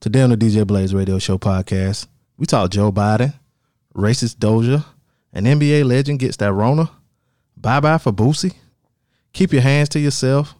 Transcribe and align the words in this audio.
Today 0.00 0.22
on 0.22 0.30
the 0.30 0.36
DJ 0.36 0.64
Blaze 0.64 0.94
Radio 0.94 1.18
Show 1.18 1.38
podcast, 1.38 2.06
we 2.36 2.46
talk 2.46 2.70
Joe 2.70 2.92
Biden, 2.92 3.34
racist 3.96 4.36
Doja, 4.36 4.84
an 5.32 5.44
NBA 5.44 5.84
legend 5.84 6.20
gets 6.20 6.36
that 6.36 6.52
Rona, 6.52 6.88
bye 7.56 7.80
bye 7.80 7.98
for 7.98 8.12
Boosie, 8.12 8.54
keep 9.32 9.52
your 9.52 9.62
hands 9.62 9.88
to 9.90 9.98
yourself, 9.98 10.54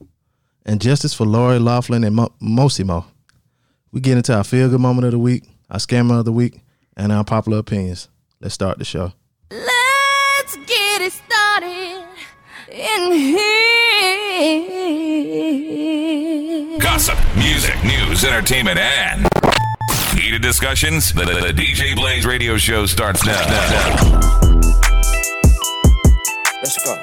and 0.66 0.80
justice 0.80 1.14
for 1.14 1.24
Lori 1.24 1.60
Loughlin 1.60 2.02
and 2.02 2.16
Mo- 2.16 2.32
Mossimo. 2.42 3.04
We 3.92 4.00
get 4.00 4.16
into 4.16 4.36
our 4.36 4.42
feel 4.42 4.68
good 4.68 4.80
moment 4.80 5.06
of 5.06 5.12
the 5.12 5.20
week, 5.20 5.44
our 5.70 5.78
scammer 5.78 6.18
of 6.18 6.24
the 6.24 6.32
week, 6.32 6.60
and 6.96 7.12
our 7.12 7.22
popular 7.22 7.58
opinions. 7.58 8.08
Let's 8.40 8.54
start 8.54 8.78
the 8.78 8.84
show. 8.84 9.12
Let's 9.52 10.56
get 10.66 11.00
it 11.00 11.12
started 11.12 12.04
in 12.72 13.12
here. 13.12 13.58
Gossip, 16.88 17.18
music, 17.36 17.76
news, 17.84 18.24
entertainment, 18.24 18.78
and 18.78 19.28
heated 20.18 20.40
discussions. 20.40 21.12
The, 21.12 21.26
the- 21.26 21.52
the 21.52 21.62
DJ 21.62 21.94
Blaze 21.94 22.24
radio 22.24 22.56
show 22.56 22.86
starts 22.86 23.24
now. 23.26 23.38
Let's 26.62 26.82
go. 26.84 26.94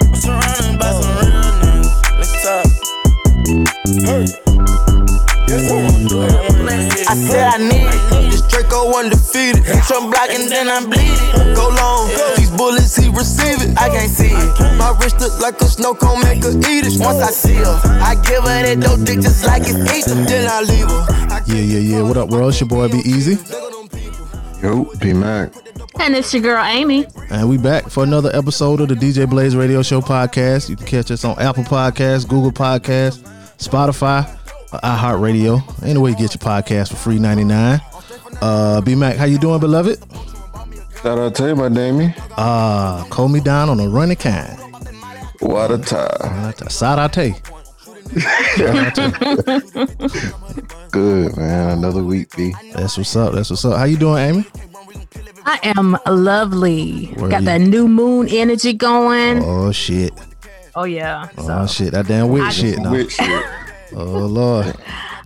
I'm 0.00 0.14
surrounded 0.16 0.78
by 0.80 0.90
some 0.90 1.16
real 1.18 1.52
niggas. 1.60 1.90
Let's 2.18 2.42
talk. 2.42 2.66
Hey. 4.06 4.39
I 5.52 7.14
said 7.16 7.48
I 7.48 7.58
need 7.58 7.82
it. 7.82 8.30
This 8.30 8.42
Draco 8.42 8.96
undefeated. 8.96 9.64
Hit 9.64 9.90
your 9.90 10.02
block 10.08 10.30
and 10.30 10.48
then 10.48 10.68
I 10.68 10.78
bleed 10.84 11.10
it. 11.10 11.56
Go 11.56 11.68
long. 11.70 12.08
These 12.36 12.50
bullets, 12.50 12.94
he 12.94 13.08
receive 13.08 13.60
it. 13.60 13.76
I 13.76 13.88
can't 13.88 14.10
see 14.10 14.30
it. 14.30 14.78
My 14.78 14.96
wrist 15.02 15.18
look 15.18 15.40
like 15.40 15.60
a 15.60 15.64
snow 15.64 15.94
cone, 15.94 16.22
make 16.22 16.44
her 16.44 16.56
eat 16.70 16.86
it. 16.86 17.00
Once 17.00 17.18
I 17.18 17.32
see 17.32 17.54
her, 17.54 17.80
I 17.84 18.14
give 18.22 18.44
her 18.44 18.62
that 18.62 18.78
dope 18.80 19.04
dick 19.04 19.20
just 19.20 19.44
like 19.44 19.62
it's 19.66 19.74
Ethan. 19.90 20.24
Then 20.24 20.48
I 20.48 20.62
leave 20.62 20.86
her. 20.86 21.06
Yeah, 21.52 21.62
yeah, 21.62 21.96
yeah. 21.96 22.02
What 22.02 22.16
up, 22.16 22.28
world? 22.30 22.50
It's 22.50 22.60
your 22.60 22.68
boy 22.68 22.86
Be 22.88 22.98
Easy. 22.98 23.36
Yo, 24.62 24.84
P 25.00 25.12
Mac. 25.12 25.52
And 25.98 26.14
it's 26.14 26.32
your 26.32 26.42
girl 26.42 26.64
Amy. 26.64 27.06
And 27.28 27.48
we 27.48 27.58
back 27.58 27.90
for 27.90 28.04
another 28.04 28.30
episode 28.36 28.80
of 28.80 28.88
the 28.88 28.94
DJ 28.94 29.28
Blaze 29.28 29.56
Radio 29.56 29.82
Show 29.82 30.00
podcast. 30.00 30.68
You 30.68 30.76
can 30.76 30.86
catch 30.86 31.10
us 31.10 31.24
on 31.24 31.36
Apple 31.40 31.64
Podcasts, 31.64 32.28
Google 32.28 32.52
Podcasts, 32.52 33.20
Spotify, 33.58 34.28
uh, 34.72 34.96
iHeartRadio. 34.98 35.82
Anyway, 35.84 36.10
you 36.10 36.16
get 36.16 36.34
your 36.34 36.40
podcast 36.52 36.90
for 36.90 36.96
free 36.96 37.18
ninety 37.18 37.44
nine. 37.44 37.80
Uh, 38.40 38.80
B 38.80 38.94
Mac, 38.94 39.16
how 39.16 39.24
you 39.24 39.38
doing, 39.38 39.60
beloved? 39.60 39.98
Shout 41.02 41.18
out 41.18 41.34
to 41.36 41.48
you, 41.48 41.56
my 41.56 41.68
Damie. 41.68 42.14
Uh, 42.36 43.04
call 43.04 43.28
me 43.28 43.40
down 43.40 43.68
on 43.70 43.80
a 43.80 43.88
running 43.88 44.16
kind. 44.16 44.58
What 45.40 45.70
a 45.70 45.78
tie. 45.78 46.52
Sarate. 46.68 47.40
Good, 50.90 51.36
man. 51.36 51.78
Another 51.78 52.02
week, 52.02 52.34
B. 52.36 52.54
That's 52.74 52.96
what's 52.98 53.14
up. 53.16 53.32
That's 53.34 53.50
what's 53.50 53.64
up. 53.64 53.76
How 53.78 53.84
you 53.84 53.96
doing, 53.96 54.18
Amy? 54.22 54.44
I 55.46 55.58
am 55.62 55.96
lovely. 56.06 57.06
Where 57.16 57.30
Got 57.30 57.40
you- 57.40 57.46
that 57.46 57.60
new 57.60 57.88
moon 57.88 58.28
energy 58.28 58.72
going. 58.72 59.42
Oh, 59.42 59.72
shit. 59.72 60.12
Oh 60.74 60.84
yeah. 60.84 61.28
Oh 61.38 61.66
So 61.66 61.68
shit. 61.84 61.92
That 61.92 62.06
damn 62.06 62.28
witch 62.28 62.42
I- 62.42 62.50
shit. 62.50 62.78
Now. 62.78 62.92
Witch 62.92 63.12
shit. 63.12 63.44
Oh 63.94 64.26
lord. 64.26 64.74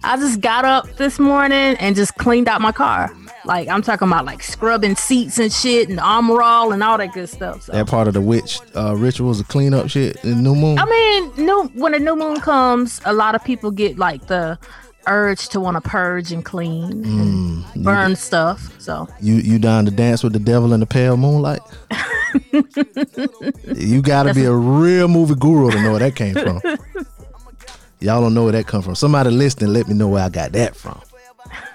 I 0.02 0.16
just 0.16 0.40
got 0.40 0.64
up 0.64 0.96
this 0.96 1.18
morning 1.18 1.76
and 1.78 1.96
just 1.96 2.14
cleaned 2.16 2.48
out 2.48 2.60
my 2.60 2.72
car. 2.72 3.10
Like 3.46 3.68
I'm 3.68 3.82
talking 3.82 4.08
about 4.08 4.24
like 4.24 4.42
scrubbing 4.42 4.96
seats 4.96 5.38
and 5.38 5.52
shit 5.52 5.88
and 5.88 6.00
armor 6.00 6.42
all 6.42 6.72
and 6.72 6.82
all 6.82 6.98
that 6.98 7.12
good 7.12 7.28
stuff. 7.28 7.62
So. 7.62 7.72
That 7.72 7.86
part 7.86 8.08
of 8.08 8.14
the 8.14 8.20
witch 8.20 8.58
uh, 8.76 8.96
rituals 8.96 9.40
of 9.40 9.48
clean 9.48 9.74
up 9.74 9.88
shit 9.88 10.22
in 10.24 10.42
New 10.42 10.54
Moon. 10.54 10.78
I 10.78 10.84
mean, 10.86 11.46
new 11.46 11.64
when 11.74 11.94
a 11.94 11.98
new 11.98 12.16
moon 12.16 12.40
comes, 12.40 13.00
a 13.04 13.12
lot 13.12 13.34
of 13.34 13.44
people 13.44 13.70
get 13.70 13.98
like 13.98 14.26
the 14.28 14.58
urge 15.06 15.48
to 15.50 15.60
want 15.60 15.76
to 15.76 15.82
purge 15.82 16.32
and 16.32 16.42
clean 16.44 17.04
Mm, 17.04 17.74
and 17.74 17.84
burn 17.84 18.16
stuff. 18.16 18.70
So 18.80 19.06
You 19.20 19.34
you 19.36 19.58
down 19.58 19.84
to 19.84 19.90
dance 19.90 20.22
with 20.22 20.32
the 20.32 20.38
devil 20.38 20.72
in 20.72 20.80
the 20.80 20.86
pale 20.86 21.16
moonlight? 21.18 21.60
you 23.74 24.02
got 24.02 24.24
to 24.24 24.34
be 24.34 24.44
a 24.44 24.52
real 24.52 25.08
movie 25.08 25.34
guru 25.34 25.70
to 25.70 25.82
know 25.82 25.90
where 25.92 26.00
that 26.00 26.16
came 26.16 26.34
from. 26.34 26.60
y'all 28.04 28.20
don't 28.20 28.34
know 28.34 28.44
where 28.44 28.52
that 28.52 28.66
come 28.66 28.82
from. 28.82 28.94
Somebody 28.94 29.30
listening, 29.30 29.72
let 29.72 29.88
me 29.88 29.94
know 29.94 30.08
where 30.08 30.22
I 30.22 30.28
got 30.28 30.52
that 30.52 30.76
from. 30.76 31.00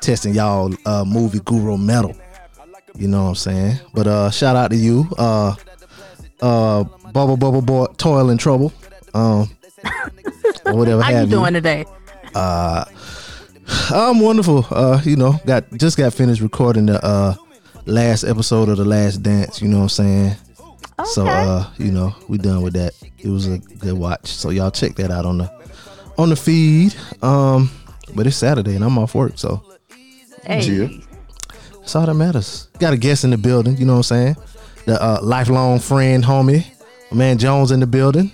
Testing 0.02 0.34
y'all 0.34 0.74
uh, 0.86 1.04
movie 1.06 1.40
guru 1.40 1.78
metal. 1.78 2.16
You 2.96 3.08
know 3.08 3.24
what 3.24 3.30
I'm 3.30 3.36
saying? 3.36 3.80
But 3.94 4.08
uh, 4.08 4.30
shout 4.32 4.56
out 4.56 4.72
to 4.72 4.78
you, 4.78 5.08
uh, 5.18 5.56
uh, 6.42 6.84
Bubble 7.14 7.38
Bubble 7.38 7.62
Boy, 7.62 7.86
Toil 7.98 8.30
and 8.30 8.40
Trouble, 8.40 8.74
um, 9.14 9.50
or 10.66 10.76
whatever 10.76 11.02
how 11.04 11.22
you 11.22 11.28
doing 11.28 11.54
today? 11.54 11.86
I'm 13.92 14.20
wonderful. 14.20 14.66
Uh, 14.72 15.02
you 15.04 15.16
know, 15.16 15.40
got 15.46 15.72
just 15.74 15.98
got 15.98 16.14
finished 16.14 16.42
recording 16.42 16.88
the 16.88 17.04
uh 17.04 17.36
last 17.86 18.24
episode 18.24 18.70
of 18.70 18.78
the 18.78 18.86
Last 18.86 19.18
Dance. 19.24 19.62
You 19.62 19.68
know 19.68 19.78
what 19.78 19.84
I'm 19.84 19.90
saying? 19.90 20.36
So 21.06 21.22
Okay. 21.22 21.32
uh, 21.32 21.66
you 21.78 21.92
know, 21.92 22.14
we 22.28 22.38
done 22.38 22.62
with 22.62 22.74
that. 22.74 22.94
It 23.20 23.30
was 23.30 23.48
a 23.48 23.60
good 23.60 23.94
watch. 23.98 24.28
So 24.28 24.50
y'all 24.50 24.72
check 24.72 24.96
that 24.96 25.12
out 25.12 25.26
on 25.26 25.38
the 25.38 25.59
on 26.20 26.30
the 26.30 26.36
feed. 26.36 26.96
Um, 27.24 27.70
but 28.16 28.28
it's 28.28 28.36
Saturday 28.38 28.76
and 28.76 28.84
I'm 28.84 28.98
off 28.98 29.16
work, 29.16 29.34
so 29.36 29.64
Hey, 30.44 30.62
Yeah. 30.62 30.88
that's 31.80 31.96
all 31.96 32.06
that 32.06 32.14
matters. 32.14 32.68
Got 32.80 32.94
a 32.94 32.98
guest 32.98 33.24
in 33.24 33.30
the 33.32 33.38
building. 33.38 33.78
You 33.78 33.86
know 33.86 33.94
what 33.94 34.12
I'm 34.12 34.36
saying? 34.36 34.36
The 34.86 35.02
uh, 35.02 35.20
lifelong 35.22 35.80
friend, 35.80 36.24
homie, 36.24 36.66
man 37.12 37.38
Jones 37.38 37.72
in 37.72 37.80
the 37.80 37.88
building. 37.88 38.32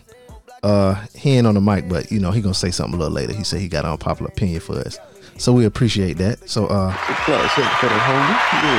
Uh, 0.63 0.95
he 1.15 1.31
ain't 1.37 1.45
on 1.45 1.53
the 1.53 1.61
mic, 1.61 1.87
but 1.87 2.11
you 2.11 2.19
know 2.19 2.31
he 2.31 2.41
gonna 2.41 2.53
say 2.53 2.71
something 2.71 2.95
a 2.95 2.97
little 2.97 3.13
later. 3.13 3.33
He 3.33 3.43
said 3.43 3.59
he 3.59 3.67
got 3.67 3.85
an 3.85 3.91
unpopular 3.91 4.29
opinion 4.31 4.61
for 4.61 4.79
us, 4.79 4.97
so 5.37 5.53
we 5.53 5.65
appreciate 5.65 6.17
that. 6.17 6.49
So 6.49 6.65
uh, 6.67 6.91
Clap 6.93 7.51
for 7.79 7.85
the 7.87 7.93
homie. 7.93 8.37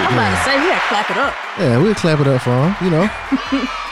I'm 0.08 0.12
about 0.14 0.30
to 0.38 0.50
say 0.50 0.60
we 0.60 0.66
gotta 0.66 0.80
clap 0.88 1.10
it 1.10 1.16
up. 1.16 1.34
Yeah, 1.60 1.78
we'll 1.78 1.94
clap 1.94 2.18
it 2.20 2.26
up 2.26 2.42
for 2.42 2.50
him. 2.50 2.74
You 2.84 2.90
know, 2.90 3.08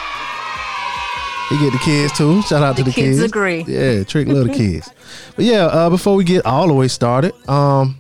he 1.59 1.65
get 1.65 1.73
the 1.73 1.79
kids 1.79 2.13
too. 2.17 2.43
Shout 2.43 2.63
out 2.63 2.77
to 2.77 2.83
The 2.83 2.91
the 2.91 2.95
kids 2.95 3.19
kids. 3.19 3.31
agree. 3.33 3.65
Yeah, 3.67 4.05
Trick 4.05 4.29
love 4.29 4.47
the 4.49 4.53
kids. 4.55 4.91
But 5.37 5.45
yeah, 5.45 5.65
uh, 5.67 5.91
before 5.91 6.15
we 6.17 6.25
get 6.25 6.45
all 6.47 6.67
the 6.67 6.75
way 6.75 6.89
started, 6.89 7.33
um, 7.49 7.99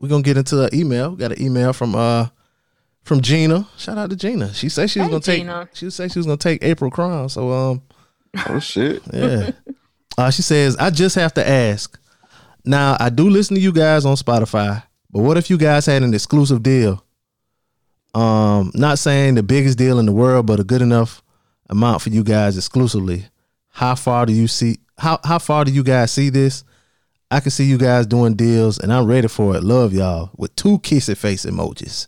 we're 0.00 0.08
gonna 0.08 0.22
get 0.22 0.36
into 0.36 0.62
an 0.62 0.70
email. 0.74 1.10
We 1.10 1.16
got 1.16 1.32
an 1.32 1.42
email 1.42 1.72
from 1.72 1.94
uh 1.94 2.28
from 3.02 3.20
Gina. 3.20 3.66
Shout 3.76 3.98
out 3.98 4.10
to 4.10 4.16
Gina. 4.16 4.52
She 4.54 4.68
said 4.68 4.90
she 4.90 4.98
was 5.00 5.06
Hey, 5.08 5.10
gonna 5.10 5.22
take. 5.22 5.40
Gina. 5.40 5.68
She 5.72 5.90
said 5.90 6.12
she 6.12 6.18
was 6.18 6.26
gonna 6.26 6.36
take 6.36 6.62
April 6.62 6.90
Crown. 6.90 7.28
So 7.28 7.50
um, 7.52 7.82
Oh, 8.48 8.58
shit. 8.60 9.02
yeah. 9.12 9.50
uh, 10.18 10.30
she 10.30 10.42
says, 10.42 10.76
I 10.76 10.90
just 10.90 11.14
have 11.16 11.32
to 11.34 11.48
ask. 11.48 11.98
Now, 12.64 12.96
I 13.00 13.08
do 13.08 13.30
listen 13.30 13.54
to 13.56 13.62
you 13.62 13.72
guys 13.72 14.04
on 14.04 14.16
Spotify, 14.16 14.82
but 15.10 15.22
what 15.22 15.38
if 15.38 15.48
you 15.48 15.56
guys 15.56 15.86
had 15.86 16.02
an 16.02 16.12
exclusive 16.12 16.62
deal? 16.62 17.02
Um, 18.14 18.70
not 18.74 18.98
saying 18.98 19.34
the 19.36 19.42
biggest 19.42 19.78
deal 19.78 19.98
in 19.98 20.06
the 20.06 20.12
world, 20.12 20.44
but 20.46 20.60
a 20.60 20.64
good 20.64 20.82
enough 20.82 21.22
amount 21.68 22.02
for 22.02 22.10
you 22.10 22.22
guys 22.24 22.56
exclusively. 22.56 23.26
How 23.70 23.94
far 23.94 24.26
do 24.26 24.32
you 24.32 24.48
see 24.48 24.78
how 24.98 25.20
how 25.24 25.38
far 25.38 25.64
do 25.64 25.72
you 25.72 25.82
guys 25.82 26.12
see 26.12 26.30
this? 26.30 26.64
I 27.30 27.40
can 27.40 27.50
see 27.50 27.64
you 27.64 27.76
guys 27.78 28.06
doing 28.06 28.34
deals 28.34 28.78
and 28.78 28.92
I'm 28.92 29.06
ready 29.06 29.28
for 29.28 29.54
it. 29.56 29.62
Love 29.62 29.92
y'all 29.92 30.30
with 30.36 30.54
two 30.56 30.78
kissy 30.78 31.16
face 31.16 31.44
emojis. 31.44 32.06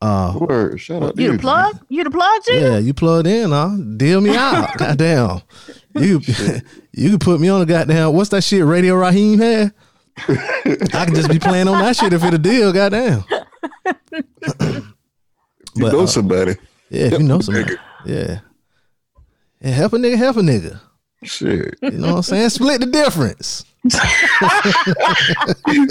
Word. 0.00 0.78
Shout 0.80 1.02
out 1.02 1.18
You 1.18 1.26
you. 1.26 1.32
the 1.32 1.38
plug? 1.38 1.80
You 1.88 2.04
the 2.04 2.10
plug, 2.10 2.42
G? 2.46 2.60
Yeah, 2.60 2.78
you 2.78 2.94
plugged 2.94 3.26
in, 3.26 3.50
huh? 3.50 3.76
Deal 3.96 4.20
me 4.20 4.36
out. 4.36 4.74
goddamn. 4.78 5.40
You 5.94 6.20
you 6.92 7.10
can 7.10 7.18
put 7.18 7.40
me 7.40 7.48
on 7.48 7.60
a 7.60 7.66
goddamn 7.66 8.12
what's 8.12 8.30
that 8.30 8.42
shit 8.44 8.64
Radio 8.64 8.94
Raheem 8.94 9.38
had? 9.38 9.72
I 10.28 11.04
can 11.04 11.14
just 11.14 11.30
be 11.30 11.38
playing 11.38 11.68
on 11.68 11.78
that 11.80 11.96
shit 11.96 12.12
if 12.12 12.22
it 12.24 12.32
a 12.32 12.38
deal, 12.38 12.72
goddamn. 12.72 13.24
You 15.74 15.82
But, 15.82 15.92
know 15.92 16.02
uh, 16.04 16.06
somebody. 16.06 16.54
Yeah, 16.88 17.06
if 17.06 17.12
you 17.14 17.18
know 17.24 17.40
somebody. 17.40 17.74
Yeah. 18.06 18.40
Yeah, 19.66 19.72
help 19.72 19.94
a 19.94 19.96
nigga, 19.96 20.16
help 20.16 20.36
a 20.36 20.40
nigga. 20.42 20.78
Shit. 21.24 21.76
You 21.82 21.90
know 21.90 22.10
what 22.10 22.16
I'm 22.18 22.22
saying? 22.22 22.50
Split 22.50 22.78
the 22.78 22.86
difference. 22.86 23.64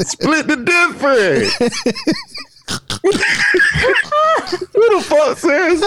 Split 0.08 0.48
the 0.48 0.64
difference. 0.64 1.54
Who 4.74 4.96
the 4.96 5.04
fuck 5.04 5.38
says 5.38 5.82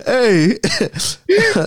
hey, 0.06 0.56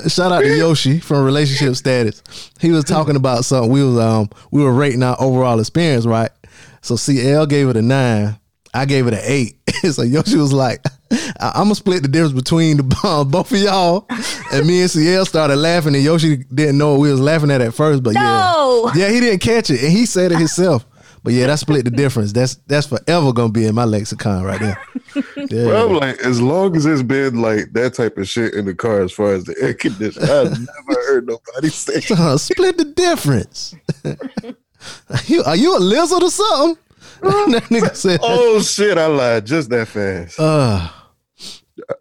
shout 0.10 0.32
out 0.32 0.42
to 0.42 0.58
Yoshi 0.58 1.00
from 1.00 1.24
Relationship 1.24 1.76
Status. 1.76 2.24
He 2.60 2.72
was 2.72 2.84
talking 2.84 3.16
about 3.16 3.46
something. 3.46 3.72
We 3.72 3.84
was 3.84 4.00
um 4.00 4.32
we 4.50 4.64
were 4.64 4.74
rating 4.74 5.04
our 5.04 5.16
overall 5.22 5.60
experience, 5.60 6.08
right? 6.08 6.32
So 6.82 6.96
CL 6.96 7.46
gave 7.46 7.70
it 7.70 7.78
a 7.78 7.84
nine. 7.84 8.40
I 8.74 8.86
gave 8.86 9.06
it 9.06 9.14
an 9.14 9.22
eight. 9.24 9.59
so 9.92 10.02
Yoshi 10.04 10.38
was 10.38 10.54
like, 10.54 10.86
I- 11.12 11.52
"I'm 11.56 11.64
gonna 11.66 11.76
split 11.76 12.02
the 12.02 12.08
difference 12.10 12.34
between 12.34 12.78
the 12.78 12.98
uh, 13.04 13.24
both 13.24 13.52
of 13.52 13.58
y'all." 13.58 14.06
And 14.52 14.66
me 14.68 14.82
and 14.82 14.90
CL 14.92 15.26
started 15.26 15.56
laughing, 15.58 15.96
and 15.96 16.04
Yoshi 16.04 16.38
didn't 16.54 16.78
know 16.78 16.92
what 16.92 17.00
we 17.02 17.12
was 17.12 17.20
laughing 17.20 17.52
at 17.52 17.62
at 17.62 17.74
first, 17.74 18.04
but 18.04 18.14
No. 18.14 18.92
yeah, 18.96 19.08
yeah, 19.08 19.14
he 19.14 19.20
didn't 19.20 19.40
catch 19.40 19.70
it, 19.70 19.82
and 19.84 19.92
he 19.92 20.06
said 20.06 20.32
it 20.32 20.38
himself. 20.38 20.86
But 21.22 21.34
yeah, 21.34 21.48
that 21.48 21.60
split 21.60 21.84
the 21.84 21.92
difference. 21.92 22.32
That's 22.32 22.56
that's 22.68 22.88
forever 22.88 23.34
gonna 23.34 23.52
be 23.52 23.66
in 23.66 23.76
my 23.76 23.84
lexicon 23.86 24.44
right 24.44 24.60
there. 24.60 24.82
Yeah. 25.50 25.66
Bro, 25.66 25.88
I'm 25.90 25.96
like, 25.96 26.20
as 26.20 26.40
long 26.40 26.76
as 26.78 26.86
it's 26.86 27.02
been 27.02 27.42
like 27.42 27.74
that 27.74 27.96
type 27.96 28.18
of 28.20 28.30
shit 28.30 28.54
in 28.54 28.66
the 28.66 28.76
car, 28.76 29.02
as 29.02 29.12
far 29.12 29.34
as 29.34 29.46
the 29.46 29.56
air 29.60 29.74
conditioner, 29.74 30.26
I've 30.32 30.52
never 30.52 31.02
heard 31.08 31.28
nobody 31.28 31.70
say. 31.70 32.02
Uh, 32.16 32.38
split 32.38 32.78
the 32.78 32.86
difference. 32.86 33.74
you, 35.26 35.44
are 35.44 35.56
you 35.56 35.76
a 35.76 35.80
lizard 35.80 36.22
or 36.24 36.30
something? 36.30 36.78
that 37.22 37.64
nigga 37.70 37.96
said, 37.96 38.20
Oh 38.24 38.62
shit, 38.62 38.98
I 38.98 39.08
lied 39.08 39.46
just 39.46 39.70
that 39.70 39.88
fast. 39.88 40.40
uh, 40.40 40.90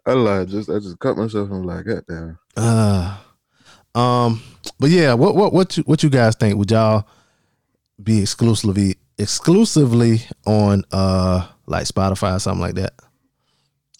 I 0.05 0.13
lied 0.13 0.49
just 0.49 0.69
I 0.69 0.79
just 0.79 0.99
cut 0.99 1.17
myself 1.17 1.49
and 1.49 1.59
I'm 1.59 1.63
like, 1.65 1.85
God 1.85 2.03
damn. 2.07 2.39
uh, 2.57 3.17
um, 3.95 4.41
but 4.79 4.89
yeah, 4.89 5.13
what 5.13 5.35
what 5.35 5.53
what 5.53 5.77
you 5.77 5.83
what 5.83 6.03
you 6.03 6.09
guys 6.09 6.35
think? 6.35 6.57
Would 6.57 6.71
y'all 6.71 7.07
be 8.01 8.21
exclusively 8.21 8.95
exclusively 9.17 10.21
on 10.45 10.83
uh 10.91 11.47
like 11.65 11.85
Spotify 11.85 12.35
or 12.35 12.39
something 12.39 12.61
like 12.61 12.75
that? 12.75 12.93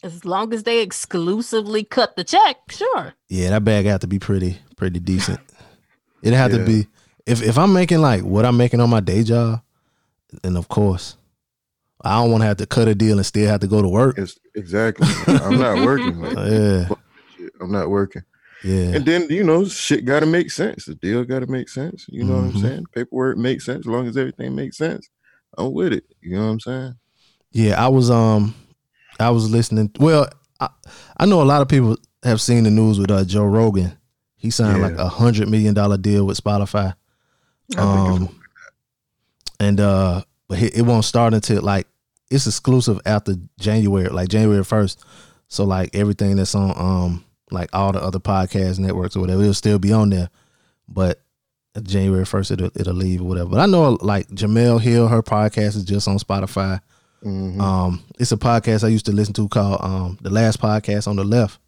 As 0.01 0.23
long 0.23 0.53
as 0.53 0.63
they 0.63 0.81
exclusively 0.81 1.83
cut 1.83 2.15
the 2.15 2.23
check, 2.23 2.57
sure. 2.69 3.13
Yeah, 3.27 3.49
that 3.49 3.65
bag 3.65 3.85
had 3.85 4.01
to 4.01 4.07
be 4.07 4.19
pretty 4.19 4.57
pretty 4.77 4.99
decent. 4.99 5.39
It 6.21 6.33
had 6.33 6.51
to 6.51 6.59
be 6.65 6.87
if 7.25 7.41
if 7.41 7.57
I'm 7.57 7.73
making 7.73 7.99
like 7.99 8.23
what 8.23 8.45
I'm 8.45 8.57
making 8.57 8.79
on 8.79 8.89
my 8.89 9.01
day 9.01 9.23
job, 9.23 9.61
then 10.43 10.55
of 10.57 10.67
course 10.67 11.15
I 12.01 12.15
don't 12.21 12.31
want 12.31 12.41
to 12.43 12.47
have 12.47 12.57
to 12.57 12.65
cut 12.65 12.87
a 12.87 12.95
deal 12.95 13.17
and 13.17 13.25
still 13.25 13.47
have 13.49 13.59
to 13.59 13.67
go 13.67 13.81
to 13.81 13.89
work. 13.89 14.17
It's 14.17 14.37
exactly. 14.55 15.07
I'm 15.27 15.59
not 15.59 15.85
working. 15.85 16.19
Like, 16.21 16.37
Yeah, 16.49 16.87
I'm 17.61 17.71
not 17.71 17.89
working. 17.89 18.21
yeah, 18.63 18.95
And 18.95 19.05
then 19.05 19.27
you 19.29 19.43
know, 19.43 19.65
shit 19.65 20.05
got 20.05 20.21
to 20.21 20.25
make 20.25 20.49
sense. 20.51 20.85
The 20.85 20.95
deal 20.95 21.23
got 21.25 21.39
to 21.39 21.47
make 21.47 21.67
sense. 21.67 22.05
You 22.09 22.23
know 22.23 22.35
what 22.35 22.43
Mhm. 22.45 22.55
I'm 22.55 22.61
saying? 22.61 22.85
Paperwork 22.93 23.37
makes 23.37 23.65
sense 23.65 23.79
as 23.79 23.85
long 23.87 24.07
as 24.07 24.15
everything 24.15 24.55
makes 24.55 24.77
sense. 24.77 25.09
I'm 25.57 25.73
with 25.73 25.91
it. 25.91 26.05
You 26.21 26.37
know 26.37 26.45
what 26.45 26.51
I'm 26.51 26.59
saying? 26.61 26.95
yeah. 27.51 27.83
I 27.83 27.87
was 27.89 28.09
um, 28.09 28.55
I 29.19 29.29
was 29.31 29.49
listening. 29.51 29.91
Well, 29.99 30.29
I, 30.61 30.69
I 31.17 31.25
know 31.25 31.41
a 31.41 31.43
lot 31.43 31.61
of 31.61 31.67
people 31.67 31.97
have 32.23 32.39
seen 32.39 32.63
the 32.63 32.71
news 32.71 32.97
with 32.99 33.11
uh, 33.11 33.25
Joe 33.25 33.45
Rogan. 33.45 33.97
He 34.37 34.51
signed 34.51 34.81
like 34.81 34.95
a 34.97 35.09
hundred 35.09 35.49
million 35.49 35.73
dollar 35.73 35.97
deal 35.97 36.25
with 36.25 36.41
Spotify. 36.41 36.93
I 37.71 37.75
think 37.75 37.79
Um, 38.31 38.38
and 39.59 39.79
uh, 39.79 40.21
but 40.47 40.61
it, 40.61 40.81
won't 40.83 41.05
start 41.05 41.33
until 41.33 41.61
like 41.61 41.87
it's 42.31 42.47
exclusive 42.47 42.99
after 43.05 43.35
January, 43.59 44.09
like 44.09 44.29
January 44.29 44.63
first. 44.63 45.03
So 45.47 45.63
like 45.63 45.95
everything 45.95 46.35
that's 46.35 46.55
on 46.55 46.73
um 46.77 47.25
like 47.51 47.69
all 47.73 47.91
the 47.91 48.01
other 48.01 48.19
podcast 48.19 48.79
networks 48.79 49.15
or 49.15 49.21
whatever, 49.21 49.41
it'll 49.41 49.53
still 49.53 49.79
be 49.79 49.91
on 49.91 50.09
there. 50.09 50.29
But 50.87 51.21
January 51.83 52.25
first, 52.25 52.51
it'll 52.51 52.71
it'll 52.75 52.93
leave 52.93 53.21
or 53.21 53.25
whatever. 53.25 53.49
But 53.49 53.59
I 53.59 53.65
know 53.65 53.97
like 54.01 54.27
Jemele 54.29 54.81
Hill, 54.81 55.07
her 55.07 55.23
podcast 55.23 55.75
is 55.75 55.83
just 55.83 56.07
on 56.07 56.17
Spotify. 56.17 56.81
Mhm. 57.23 57.59
Um, 57.59 58.03
it's 58.17 58.31
a 58.31 58.37
podcast 58.37 58.83
I 58.83 58.87
used 58.87 59.05
to 59.07 59.11
listen 59.11 59.33
to 59.35 59.47
called 59.49 59.81
um 59.81 60.17
the 60.21 60.29
last 60.29 60.61
podcast 60.61 61.07
on 61.07 61.15
the 61.15 61.23
left, 61.23 61.59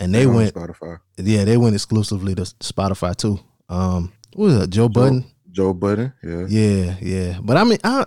and 0.00 0.14
they 0.14 0.26
went 0.26 0.54
Spotify. 0.54 0.98
yeah 1.16 1.44
they 1.44 1.56
went 1.56 1.74
exclusively 1.74 2.34
to 2.34 2.42
Spotify 2.42 3.16
too. 3.16 3.40
Um, 3.68 4.12
what 4.34 4.44
was 4.46 4.56
it? 4.62 4.70
Joe 4.70 4.88
Budden. 4.88 5.24
Joe 5.58 5.74
Budden. 5.74 6.12
Yeah. 6.22 6.46
Yeah, 6.48 6.96
yeah. 7.00 7.38
But 7.42 7.56
I 7.56 7.64
mean, 7.64 7.78
I 7.82 8.04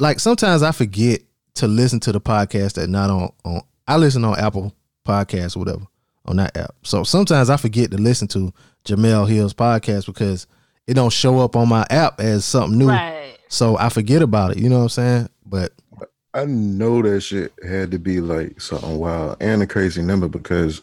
like 0.00 0.18
sometimes 0.18 0.64
I 0.64 0.72
forget 0.72 1.20
to 1.54 1.68
listen 1.68 2.00
to 2.00 2.10
the 2.10 2.20
podcast 2.20 2.72
that 2.72 2.90
not 2.90 3.08
on 3.08 3.30
on. 3.44 3.62
I 3.86 3.98
listen 3.98 4.24
on 4.24 4.36
Apple 4.36 4.74
Podcasts 5.06 5.54
or 5.54 5.60
whatever 5.60 5.86
on 6.24 6.34
that 6.38 6.56
app. 6.56 6.74
So 6.82 7.04
sometimes 7.04 7.50
I 7.50 7.56
forget 7.56 7.92
to 7.92 7.98
listen 7.98 8.26
to 8.28 8.52
Jemele 8.84 9.28
Hill's 9.28 9.54
podcast 9.54 10.06
because 10.06 10.48
it 10.88 10.94
don't 10.94 11.12
show 11.12 11.38
up 11.38 11.54
on 11.54 11.68
my 11.68 11.86
app 11.88 12.18
as 12.18 12.44
something 12.44 12.80
new. 12.80 12.88
Right. 12.88 13.38
So 13.46 13.78
I 13.78 13.88
forget 13.88 14.20
about 14.20 14.50
it. 14.50 14.58
You 14.58 14.68
know 14.68 14.78
what 14.78 14.82
I'm 14.82 14.88
saying? 14.88 15.28
But 15.46 15.72
I 16.32 16.46
know 16.46 17.00
that 17.02 17.20
shit 17.20 17.52
had 17.64 17.92
to 17.92 18.00
be 18.00 18.20
like 18.20 18.60
something 18.60 18.98
wild 18.98 19.36
and 19.38 19.62
a 19.62 19.68
crazy 19.68 20.02
number 20.02 20.26
because, 20.26 20.82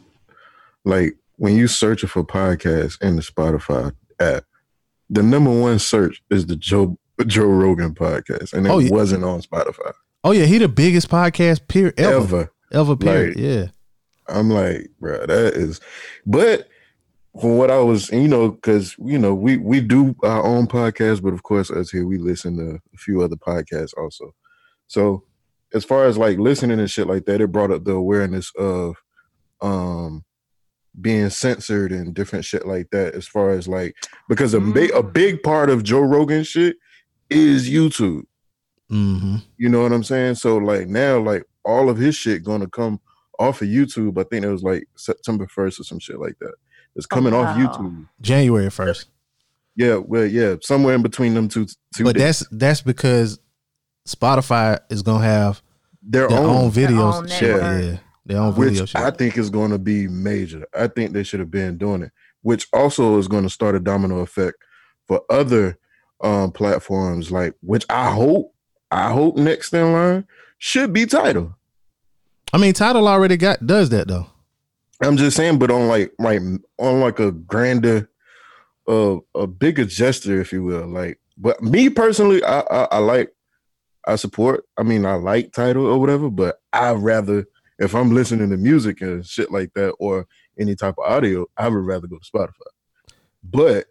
like, 0.85 1.17
when 1.35 1.57
you 1.57 1.67
searching 1.67 2.07
for 2.07 2.23
podcasts 2.23 3.01
in 3.01 3.17
the 3.17 3.21
Spotify 3.21 3.91
app, 4.21 4.45
the 5.11 5.21
number 5.21 5.51
one 5.51 5.77
search 5.77 6.23
is 6.31 6.47
the 6.47 6.55
Joe 6.55 6.97
Joe 7.27 7.43
Rogan 7.45 7.93
podcast, 7.93 8.53
and 8.53 8.65
it 8.65 8.69
Oh, 8.71 8.79
yeah. 8.79 8.89
wasn't 8.91 9.23
on 9.23 9.41
Spotify 9.41 9.91
oh 10.23 10.31
yeah, 10.31 10.45
he 10.45 10.57
the 10.57 10.67
biggest 10.67 11.09
podcast 11.09 11.67
period 11.67 11.99
ever 11.99 12.17
ever, 12.17 12.51
ever. 12.71 12.95
period. 12.95 13.35
Like- 13.35 13.43
yeah. 13.43 13.65
I'm 14.27 14.49
like, 14.49 14.89
bro, 14.99 15.25
that 15.25 15.53
is. 15.55 15.81
But 16.25 16.67
from 17.39 17.57
what 17.57 17.69
I 17.71 17.79
was, 17.79 18.09
you 18.11 18.27
know, 18.27 18.49
because 18.51 18.95
you 18.99 19.17
know, 19.19 19.33
we 19.33 19.57
we 19.57 19.81
do 19.81 20.15
our 20.23 20.43
own 20.45 20.67
podcast, 20.67 21.21
but 21.21 21.33
of 21.33 21.43
course, 21.43 21.69
us 21.69 21.89
here 21.91 22.05
we 22.05 22.17
listen 22.17 22.55
to 22.57 22.79
a 22.93 22.97
few 22.97 23.21
other 23.21 23.35
podcasts 23.35 23.93
also. 23.97 24.33
So, 24.87 25.23
as 25.73 25.83
far 25.83 26.05
as 26.05 26.17
like 26.17 26.37
listening 26.37 26.79
and 26.79 26.89
shit 26.89 27.07
like 27.07 27.25
that, 27.25 27.41
it 27.41 27.51
brought 27.51 27.71
up 27.71 27.83
the 27.83 27.93
awareness 27.93 28.51
of 28.57 28.95
um 29.61 30.23
being 30.99 31.29
censored 31.29 31.91
and 31.91 32.13
different 32.13 32.43
shit 32.45 32.65
like 32.67 32.89
that. 32.91 33.15
As 33.15 33.27
far 33.27 33.51
as 33.51 33.67
like, 33.67 33.95
because 34.27 34.53
a 34.53 34.59
big 34.59 34.91
a 34.91 35.03
big 35.03 35.41
part 35.43 35.69
of 35.69 35.83
Joe 35.83 36.01
Rogan 36.01 36.43
shit 36.43 36.75
is 37.29 37.69
YouTube. 37.69 38.23
Mm-hmm. 38.91 39.37
You 39.57 39.69
know 39.69 39.81
what 39.83 39.93
I'm 39.93 40.03
saying? 40.03 40.35
So 40.35 40.57
like 40.57 40.87
now, 40.87 41.19
like 41.19 41.43
all 41.63 41.89
of 41.89 41.97
his 41.97 42.15
shit 42.15 42.43
gonna 42.43 42.67
come 42.67 42.99
off 43.39 43.61
of 43.61 43.67
YouTube. 43.67 44.19
I 44.19 44.23
think 44.23 44.45
it 44.45 44.49
was 44.49 44.63
like 44.63 44.85
September 44.95 45.47
1st 45.47 45.79
or 45.79 45.83
some 45.83 45.99
shit 45.99 46.19
like 46.19 46.37
that. 46.39 46.53
It's 46.95 47.05
coming 47.05 47.33
off 47.33 47.55
wow. 47.55 47.65
YouTube. 47.67 48.07
January 48.19 48.69
first. 48.69 49.07
Yeah, 49.75 49.95
well, 49.95 50.25
yeah, 50.25 50.55
somewhere 50.61 50.93
in 50.95 51.01
between 51.01 51.33
them 51.33 51.47
two. 51.47 51.65
two 51.95 52.03
But 52.03 52.15
days. 52.17 52.39
that's 52.39 52.47
that's 52.51 52.81
because 52.81 53.39
Spotify 54.07 54.79
is 54.89 55.01
gonna 55.01 55.23
have 55.23 55.61
their, 56.03 56.27
their 56.27 56.39
own, 56.39 56.65
own 56.65 56.71
videos. 56.71 57.13
own 57.13 57.27
shit, 57.27 57.55
network. 57.55 57.83
yeah, 57.83 57.97
their 58.25 58.39
own 58.39 58.53
video 58.53 58.81
which 58.81 58.89
shit. 58.89 59.01
I 59.01 59.11
think 59.11 59.37
is 59.37 59.49
going 59.49 59.71
to 59.71 59.79
be 59.79 60.07
major. 60.07 60.65
I 60.73 60.87
think 60.87 61.13
they 61.13 61.23
should 61.23 61.39
have 61.39 61.51
been 61.51 61.77
doing 61.77 62.03
it, 62.03 62.11
which 62.41 62.67
also 62.73 63.17
is 63.17 63.27
going 63.27 63.43
to 63.43 63.49
start 63.49 63.75
a 63.75 63.79
domino 63.79 64.19
effect 64.19 64.57
for 65.07 65.21
other 65.29 65.77
um 66.21 66.51
platforms, 66.51 67.31
like 67.31 67.55
which 67.61 67.85
I 67.89 68.11
hope, 68.11 68.53
I 68.91 69.11
hope 69.11 69.37
next 69.37 69.73
in 69.73 69.93
line 69.93 70.27
should 70.59 70.93
be 70.93 71.05
Tidal. 71.05 71.55
I 72.53 72.57
mean, 72.57 72.73
Tidal 72.73 73.07
already 73.07 73.37
got 73.37 73.65
does 73.65 73.89
that 73.89 74.07
though. 74.07 74.27
I'm 75.01 75.17
just 75.17 75.35
saying, 75.35 75.57
but 75.57 75.71
on 75.71 75.87
like 75.87 76.13
like 76.19 76.41
on 76.77 76.99
like 76.99 77.19
a 77.19 77.31
grander, 77.31 78.09
uh, 78.87 79.17
a 79.33 79.47
bigger 79.47 79.85
gesture, 79.85 80.39
if 80.39 80.53
you 80.53 80.63
will. 80.63 80.87
Like, 80.87 81.19
but 81.37 81.61
me 81.63 81.89
personally, 81.89 82.43
I, 82.43 82.59
I 82.59 82.87
I 82.91 82.97
like, 82.99 83.33
I 84.05 84.15
support. 84.15 84.65
I 84.77 84.83
mean, 84.83 85.05
I 85.05 85.15
like 85.15 85.53
Tidal 85.53 85.87
or 85.87 85.99
whatever, 85.99 86.29
but 86.29 86.57
I 86.71 86.91
rather 86.91 87.47
if 87.81 87.95
I'm 87.95 88.13
listening 88.13 88.51
to 88.51 88.57
music 88.57 89.01
and 89.01 89.25
shit 89.25 89.51
like 89.51 89.73
that 89.73 89.93
or 89.99 90.27
any 90.59 90.75
type 90.75 90.95
of 90.99 91.11
audio, 91.11 91.47
I 91.57 91.67
would 91.67 91.83
rather 91.83 92.05
go 92.07 92.19
to 92.19 92.31
Spotify. 92.31 92.69
But 93.43 93.87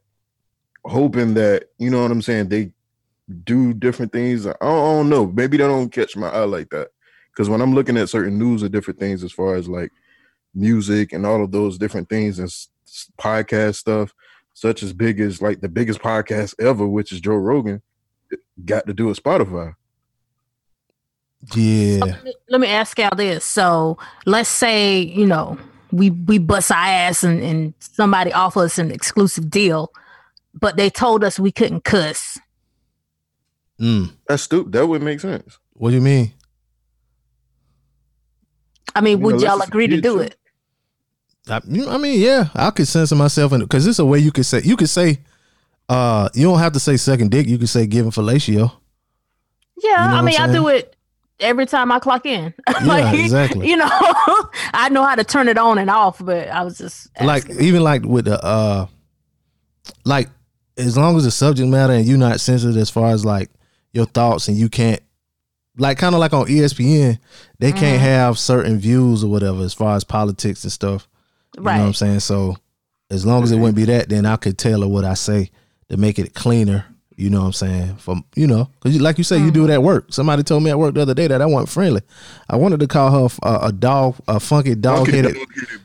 hoping 0.85 1.35
that 1.35 1.65
you 1.79 1.91
know 1.91 2.03
what 2.03 2.13
I'm 2.13 2.23
saying, 2.23 2.49
they 2.49 2.73
do 3.45 3.75
different 3.75 4.13
things. 4.13 4.47
I 4.47 4.55
don't, 4.61 4.63
I 4.63 4.93
don't 4.95 5.09
know. 5.09 5.27
Maybe 5.27 5.57
they 5.57 5.65
don't 5.65 5.91
catch 5.91 6.17
my 6.17 6.29
eye 6.29 6.45
like 6.45 6.71
that. 6.71 6.89
Because 7.33 7.49
when 7.49 7.61
I'm 7.61 7.75
looking 7.75 7.97
at 7.97 8.09
certain 8.09 8.39
news 8.39 8.63
or 8.63 8.69
different 8.69 9.01
things, 9.01 9.25
as 9.25 9.33
far 9.33 9.57
as 9.57 9.69
like 9.69 9.91
music 10.55 11.13
and 11.13 11.27
all 11.27 11.43
of 11.43 11.51
those 11.51 11.77
different 11.77 12.09
things 12.09 12.39
and 12.39 12.47
s- 12.47 12.69
podcast 13.21 13.77
stuff, 13.77 14.15
such 14.55 14.85
as 14.85 14.93
big 14.93 15.19
as 15.19 15.43
like 15.43 15.61
the 15.61 15.69
biggest 15.69 16.01
podcast 16.01 16.55
ever, 16.61 16.87
which 16.87 17.11
is 17.11 17.21
Joe 17.21 17.35
Rogan, 17.35 17.83
got 18.65 18.87
to 18.87 18.95
do 18.95 19.07
with 19.07 19.21
Spotify. 19.21 19.75
Yeah, 21.55 21.99
Let 22.05 22.25
me- 22.25 22.35
Let 22.51 22.61
me 22.61 22.69
ask 22.69 22.99
y'all 22.99 23.17
this. 23.17 23.45
So 23.45 23.97
let's 24.27 24.49
say, 24.51 24.99
you 25.01 25.27
know, 25.27 25.59
we 25.91 26.11
we 26.11 26.39
bust 26.39 26.71
our 26.71 26.77
ass 26.77 27.25
and, 27.25 27.43
and 27.43 27.75
somebody 27.81 28.33
offers 28.33 28.73
us 28.73 28.79
an 28.79 28.91
exclusive 28.91 29.51
deal, 29.51 29.91
but 30.55 30.77
they 30.77 30.91
told 30.91 31.25
us 31.25 31.39
we 31.41 31.51
couldn't 31.51 31.85
cuss. 31.85 32.39
mm. 33.81 34.13
That's 34.29 34.43
stupid. 34.43 34.73
That 34.73 34.87
would 34.87 35.03
make 35.03 35.21
sense. 35.21 35.59
what 35.73 35.91
do 35.91 35.97
you 35.97 36.03
mean? 36.03 36.33
I 38.95 39.01
mean, 39.01 39.19
You 39.19 39.25
would 39.25 39.37
know, 39.37 39.43
y'all 39.43 39.63
agree 39.63 39.87
to 39.89 40.01
do 40.01 40.19
it? 40.21 40.37
I, 41.49 41.61
you- 41.67 41.89
I 41.89 41.97
mean, 41.97 42.21
yeah, 42.21 42.49
I 42.55 42.71
could 42.71 42.87
censor 42.87 43.17
myself 43.17 43.53
in 43.53 43.61
because 43.61 43.87
it's 43.87 43.99
a 43.99 44.05
way 44.05 44.19
you 44.19 44.31
could 44.33 44.47
say 44.47 44.61
you 44.63 44.77
could 44.77 44.91
say, 44.91 45.21
uh, 45.89 46.29
you 46.35 46.45
don't 46.45 46.59
have 46.59 46.73
to 46.75 46.81
say 46.81 46.97
second 46.97 47.31
dick. 47.31 47.47
You 47.49 47.57
could 47.59 47.69
say 47.69 47.87
giving 47.87 48.11
fellatio. 48.11 48.73
Yeah, 49.83 50.05
You 50.05 50.11
know 50.11 50.17
I 50.17 50.23
mean, 50.23 50.37
I'm 50.39 50.51
I 50.51 50.53
do 50.53 50.69
it 50.69 50.95
every 51.41 51.67
time 51.67 51.91
I 51.93 51.99
clock 51.99 52.27
in. 52.27 52.55
Yeah, 52.85 53.13
exactly. 53.15 53.69
You 53.69 53.77
know, 53.77 53.89
I 54.73 54.89
know 54.91 55.05
how 55.05 55.15
to 55.15 55.25
turn 55.25 55.49
it 55.49 55.59
on 55.59 55.79
and 55.79 55.91
off, 55.91 56.25
but 56.25 56.49
I 56.49 56.63
was 56.63 56.79
just 56.79 57.09
Like 57.21 57.49
even 57.51 57.83
like 57.83 58.03
with 58.05 58.25
the 58.27 58.43
uh, 58.45 58.87
like 60.05 60.29
as 60.77 60.97
long 60.97 61.17
as 61.17 61.25
the 61.25 61.31
subject 61.31 61.69
matter 61.69 61.93
and 61.93 62.07
you're 62.07 62.19
not 62.19 62.41
censored 62.41 62.77
as 62.77 62.91
far 62.91 63.11
as 63.11 63.25
like 63.25 63.51
your 63.93 64.07
thoughts 64.07 64.49
and 64.49 64.57
you 64.57 64.69
can't 64.69 65.01
like 65.77 65.99
kind 65.99 66.15
of 66.15 66.21
like 66.21 66.33
on 66.33 66.47
ESPN, 66.47 67.19
they 67.59 67.73
can't 67.73 67.97
Mm-hmm. 67.97 68.05
have 68.05 68.39
certain 68.39 68.79
views 68.79 69.23
or 69.25 69.29
whatever 69.31 69.63
as 69.63 69.75
far 69.75 69.97
as 69.97 70.05
politics 70.05 70.63
and 70.65 70.73
stuff. 70.73 71.07
You 71.57 71.63
know 71.63 71.71
what 71.71 71.81
I'm 71.81 71.95
saying? 71.95 72.21
So 72.21 72.57
as 73.11 73.27
long 73.27 73.43
as 73.43 73.51
it 73.53 73.57
wouldn't 73.57 73.77
be 73.77 73.85
that, 73.87 74.09
then 74.09 74.25
I 74.27 74.37
could 74.37 74.57
tailor 74.59 74.89
what 74.89 75.05
I 75.05 75.15
say 75.15 75.51
to 75.89 75.97
make 75.97 76.19
it 76.19 76.35
cleaner. 76.35 76.87
You 77.21 77.29
know 77.29 77.41
what 77.41 77.47
I'm 77.47 77.53
saying? 77.53 77.97
From 77.97 78.25
you 78.35 78.47
know, 78.47 78.71
because 78.81 78.99
like 78.99 79.19
you 79.19 79.25
say, 79.25 79.37
you 79.37 79.51
do 79.51 79.65
it 79.65 79.71
at 79.71 79.83
work. 79.83 80.07
Somebody 80.11 80.43
told 80.43 80.63
me 80.63 80.71
at 80.71 80.79
work 80.79 80.95
the 80.95 81.03
other 81.03 81.13
day 81.13 81.27
that 81.27 81.43
I 81.43 81.47
wasn't 81.47 81.69
friendly. 81.69 82.01
I 82.49 82.57
wanted 82.57 82.81
to 82.81 82.87
call 82.87 83.29
her 83.29 83.37
a, 83.43 83.67
a 83.67 83.73
dog, 83.73 84.17
a 84.27 84.41
funky 84.41 84.75
dog 84.75 85.07
headed 85.07 85.37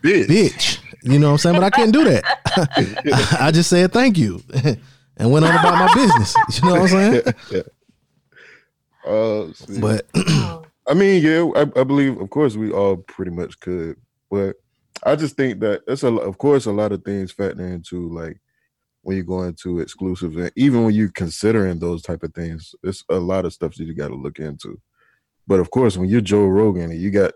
bitch. 0.02 0.28
bitch. 0.28 0.80
You 1.04 1.20
know 1.20 1.28
what 1.28 1.32
I'm 1.34 1.38
saying? 1.40 1.56
But 1.56 1.66
I 1.66 1.70
couldn't 1.72 1.92
do 1.92 2.06
that. 2.06 3.38
I 3.42 3.52
just 3.52 3.70
said 3.70 3.92
thank 3.92 4.18
you. 4.18 4.42
and 5.18 5.30
went 5.30 5.44
on 5.44 5.52
about 5.52 5.74
my 5.74 5.94
business. 5.94 6.36
You 6.54 6.70
know 6.70 6.80
what 6.80 6.94
I'm 6.94 7.22
saying? 7.52 7.64
Uh, 9.06 9.54
see. 9.54 9.80
But 9.80 10.04
I 10.88 10.96
mean, 10.96 11.22
yeah, 11.22 11.48
I, 11.56 11.62
I 11.80 11.84
believe, 11.84 12.20
of 12.20 12.28
course, 12.32 12.56
we 12.56 12.72
all 12.72 12.98
pretty 12.98 13.30
much 13.30 13.60
could, 13.60 13.98
but 14.32 14.56
I 15.04 15.16
just 15.16 15.36
think 15.36 15.60
that 15.60 15.84
it's 15.86 16.02
a, 16.02 16.08
of 16.08 16.40
course, 16.40 16.66
a 16.66 16.72
lot 16.72 16.92
of 16.92 17.04
things 17.04 17.32
factor 17.32 17.68
into 17.68 18.10
like 18.10 18.40
when 19.06 19.16
you 19.16 19.24
go 19.24 19.44
into 19.44 19.76
to 19.76 19.80
exclusives, 19.82 20.36
and 20.36 20.52
even 20.56 20.84
when 20.84 20.96
you're 20.96 21.12
considering 21.12 21.78
those 21.78 22.02
type 22.02 22.24
of 22.24 22.34
things, 22.34 22.74
it's 22.84 23.04
a 23.10 23.20
lot 23.20 23.46
of 23.46 23.54
stuff 23.54 23.76
that 23.76 23.86
you 23.86 23.94
got 23.94 24.08
to 24.08 24.16
look 24.16 24.40
into. 24.40 24.82
But 25.46 25.60
of 25.60 25.70
course, 25.70 25.96
when 25.96 26.10
you're 26.10 26.22
Joe 26.22 26.48
Rogan 26.48 26.90
and 26.90 27.00
you 27.00 27.12
got 27.12 27.34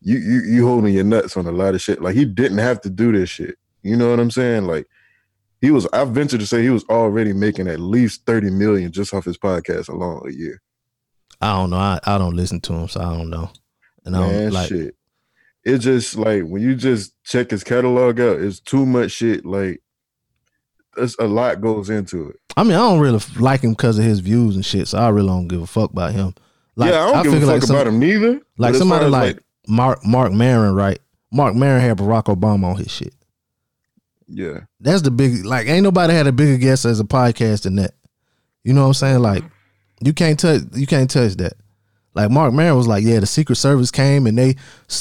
you 0.00 0.16
you 0.16 0.42
you 0.42 0.66
holding 0.66 0.94
your 0.94 1.02
nuts 1.02 1.36
on 1.36 1.46
a 1.46 1.50
lot 1.50 1.74
of 1.74 1.82
shit, 1.82 2.00
like 2.00 2.14
he 2.14 2.24
didn't 2.24 2.58
have 2.58 2.80
to 2.82 2.90
do 2.90 3.10
this 3.10 3.28
shit. 3.28 3.56
You 3.82 3.96
know 3.96 4.10
what 4.10 4.20
I'm 4.20 4.30
saying? 4.30 4.66
Like 4.66 4.86
he 5.60 5.72
was. 5.72 5.88
I 5.92 6.04
venture 6.04 6.38
to 6.38 6.46
say 6.46 6.62
he 6.62 6.70
was 6.70 6.84
already 6.84 7.32
making 7.32 7.66
at 7.66 7.80
least 7.80 8.24
thirty 8.24 8.50
million 8.50 8.92
just 8.92 9.12
off 9.12 9.24
his 9.24 9.38
podcast 9.38 9.88
alone 9.88 10.22
a 10.24 10.32
year. 10.32 10.62
I 11.40 11.52
don't 11.54 11.70
know. 11.70 11.78
I, 11.78 11.98
I 12.04 12.16
don't 12.16 12.36
listen 12.36 12.60
to 12.60 12.72
him, 12.74 12.86
so 12.86 13.00
I 13.00 13.16
don't 13.16 13.28
know. 13.28 13.50
And 14.04 14.16
I 14.16 14.20
don't 14.20 14.52
like 14.52 14.68
shit. 14.68 14.94
It's 15.64 15.82
just 15.82 16.16
like 16.16 16.44
when 16.44 16.62
you 16.62 16.76
just 16.76 17.12
check 17.24 17.50
his 17.50 17.64
catalog 17.64 18.20
out, 18.20 18.40
it's 18.40 18.60
too 18.60 18.86
much 18.86 19.10
shit. 19.10 19.44
Like, 19.44 19.82
a 21.18 21.26
lot 21.26 21.60
goes 21.60 21.90
into 21.90 22.30
it. 22.30 22.36
I 22.56 22.62
mean, 22.62 22.72
I 22.74 22.78
don't 22.78 23.00
really 23.00 23.20
like 23.38 23.60
him 23.62 23.70
because 23.72 23.98
of 23.98 24.04
his 24.04 24.20
views 24.20 24.56
and 24.56 24.64
shit, 24.64 24.88
so 24.88 24.98
I 24.98 25.08
really 25.10 25.28
don't 25.28 25.48
give 25.48 25.62
a 25.62 25.66
fuck 25.66 25.90
about 25.90 26.12
him. 26.12 26.34
Like, 26.74 26.92
yeah, 26.92 27.04
I 27.04 27.12
don't 27.12 27.22
give 27.24 27.34
a 27.34 27.40
fuck 27.40 27.48
like 27.48 27.62
some- 27.62 27.76
about 27.76 27.86
him 27.88 27.98
neither. 27.98 28.40
Like 28.58 28.74
somebody 28.74 29.06
as, 29.06 29.10
like, 29.12 29.38
Marc 29.68 30.04
Marc 30.04 30.32
Maron, 30.32 30.74
right? 30.74 30.98
Marc 31.32 31.54
Maron 31.54 31.80
had 31.80 31.98
Barack 31.98 32.24
Obama 32.24 32.64
on 32.72 32.76
his 32.76 32.90
shit. 32.90 33.14
yeah, 34.28 34.60
That's 34.80 35.02
the 35.02 35.10
big 35.10 35.44
like 35.44 35.66
ain't 35.68 35.82
nobody 35.84 36.12
had 36.14 36.26
a 36.26 36.32
bigger 36.32 36.56
guest 36.58 36.84
as 36.84 37.00
a 37.00 37.04
podcast 37.04 37.62
than 37.62 37.76
that. 37.76 37.94
You 38.64 38.72
know 38.72 38.82
what 38.82 38.88
I'm 38.88 38.94
saying? 38.94 39.20
Like 39.20 39.44
you 40.00 40.12
can't 40.12 40.38
touch 40.38 40.62
you 40.74 40.86
can't 40.86 41.10
touch 41.10 41.34
that. 41.36 41.54
Like 42.14 42.30
Marc 42.30 42.54
Maron 42.54 42.76
was 42.76 42.88
like, 42.88 43.04
yeah, 43.04 43.20
the 43.20 43.26
Secret 43.26 43.56
Service 43.56 43.90
came 43.90 44.26
and 44.26 44.36
they 44.38 44.56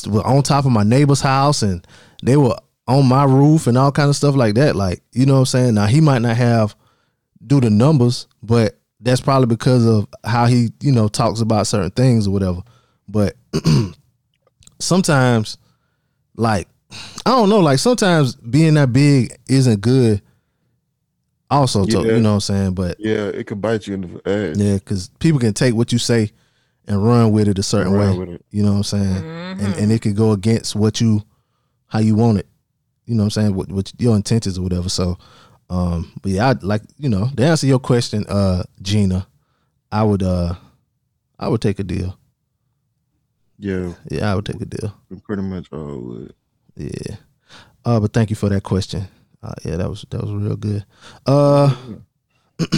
were 0.08 0.26
on 0.26 0.44
top 0.44 0.66
of 0.66 0.72
my 0.72 0.84
neighbor's 0.84 1.22
house 1.22 1.62
and 1.62 1.86
they 2.24 2.36
were 2.38 2.58
on 2.88 3.08
my 3.08 3.24
roof 3.24 3.68
and 3.68 3.78
all 3.78 3.92
kind 3.92 4.10
of 4.10 4.16
stuff 4.16 4.36
like 4.36 4.56
that. 4.56 4.76
Like 4.76 5.02
you 5.12 5.26
know 5.26 5.34
what 5.34 5.40
I'm 5.40 5.46
saying? 5.46 5.74
Now 5.76 5.86
he 5.86 6.02
might 6.02 6.22
not 6.22 6.38
have 6.38 6.76
do 7.46 7.60
the 7.60 7.70
numbers, 7.70 8.28
but 8.42 8.80
that's 9.00 9.22
probably 9.22 9.48
because 9.48 9.86
of 9.86 10.08
how 10.24 10.46
he 10.46 10.70
you 10.82 10.92
know 10.92 11.08
talks 11.08 11.42
about 11.42 11.68
certain 11.68 11.92
things 11.92 12.28
or 12.28 12.32
whatever. 12.32 12.62
But 13.08 13.36
sometimes 14.80 15.58
like 16.36 16.68
I 17.26 17.32
don't 17.32 17.50
know, 17.50 17.60
like 17.60 17.80
sometimes 17.80 18.36
being 18.36 18.76
that 18.76 18.94
big 18.94 19.38
isn't 19.50 19.82
good. 19.82 20.22
Also, 21.50 21.86
to, 21.86 22.00
you 22.00 22.20
know 22.20 22.30
what 22.30 22.36
I'm 22.36 22.40
saying, 22.40 22.74
but 22.74 23.00
yeah, 23.00 23.28
it 23.28 23.46
could 23.46 23.62
bite 23.62 23.86
you 23.86 23.94
in 23.94 24.02
the 24.02 24.30
ass. 24.30 24.58
yeah, 24.58 24.74
because 24.74 25.10
people 25.20 25.40
can 25.40 25.54
take 25.54 25.76
what 25.76 25.92
you 25.92 26.00
say 26.00 26.32
and 26.88 27.06
run 27.06 27.32
with 27.32 27.48
it 27.48 27.60
a 27.60 27.64
certain 27.64 27.94
Run 27.94 28.12
way. 28.12 28.18
with 28.18 28.30
it. 28.30 28.46
You 28.50 28.64
know 28.64 28.72
what 28.72 28.78
I'm 28.78 28.84
saying, 28.84 29.06
and 29.06 29.62
and 29.62 29.74
mm-hmm. 29.76 29.92
it 29.92 30.02
could 30.02 30.16
go 30.16 30.32
against 30.32 30.76
what 30.76 31.00
you 31.00 31.22
how 31.88 32.00
you 32.00 32.16
want 32.16 32.40
it. 32.40 32.48
You 33.06 33.16
know 33.16 33.24
what 33.24 33.26
I'm 33.26 33.32
saying, 33.32 33.56
what, 33.56 33.72
what 33.72 33.92
your 33.98 34.16
intentions 34.16 34.58
or 34.58 34.64
whatever. 34.64 34.90
So, 34.90 35.18
um, 35.70 36.12
but 36.22 36.32
yeah, 36.32 36.50
I 36.50 36.56
like 36.62 36.82
you 36.98 37.10
know 37.10 37.30
to 37.38 37.44
answer 37.46 37.68
your 37.68 37.80
question, 37.80 38.26
uh, 38.28 38.64
Gina, 38.82 39.28
I 39.92 40.04
would 40.04 40.24
uh, 40.24 40.56
I 41.40 41.48
would 41.48 41.62
take 41.62 41.80
a 41.80 41.84
deal. 41.84 42.18
Yeah, 43.58 43.94
Yeah, 44.10 44.32
I 44.32 44.36
would 44.36 44.46
take 44.46 44.62
a 44.62 44.66
deal. 44.66 44.94
pretty 45.24 45.42
much 45.44 45.68
all 45.72 45.98
would. 45.98 46.34
Yeah. 46.76 47.16
Uh, 47.86 48.00
but 48.00 48.12
thank 48.12 48.30
you 48.30 48.36
for 48.36 48.50
that 48.50 48.64
question. 48.64 49.08
Uh, 49.42 49.54
yeah, 49.64 49.78
that 49.78 49.90
was 49.90 50.06
that 50.10 50.22
was 50.22 50.32
real 50.32 50.56
good. 50.56 50.86
Uh, 51.26 51.74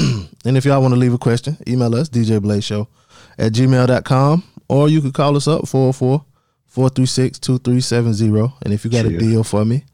and 0.46 0.58
if 0.58 0.66
y'all 0.66 0.82
want 0.82 0.94
to 0.94 1.00
leave 1.00 1.14
a 1.14 1.18
question, 1.18 1.58
email 1.68 1.94
us 1.96 2.10
djbladeshow 2.10 2.88
at 3.38 3.54
gmail.com 3.54 4.44
or 4.68 4.90
you 4.90 5.02
could 5.02 5.14
call 5.14 5.36
us 5.38 5.48
up 5.48 5.68
404 5.68 6.26
436 6.66 7.40
2370. 7.40 8.54
And 8.64 8.74
if 8.74 8.84
you 8.84 8.92
got 8.92 9.06
a 9.06 9.18
deal 9.18 9.44
for 9.44 9.64
me, 9.66 9.86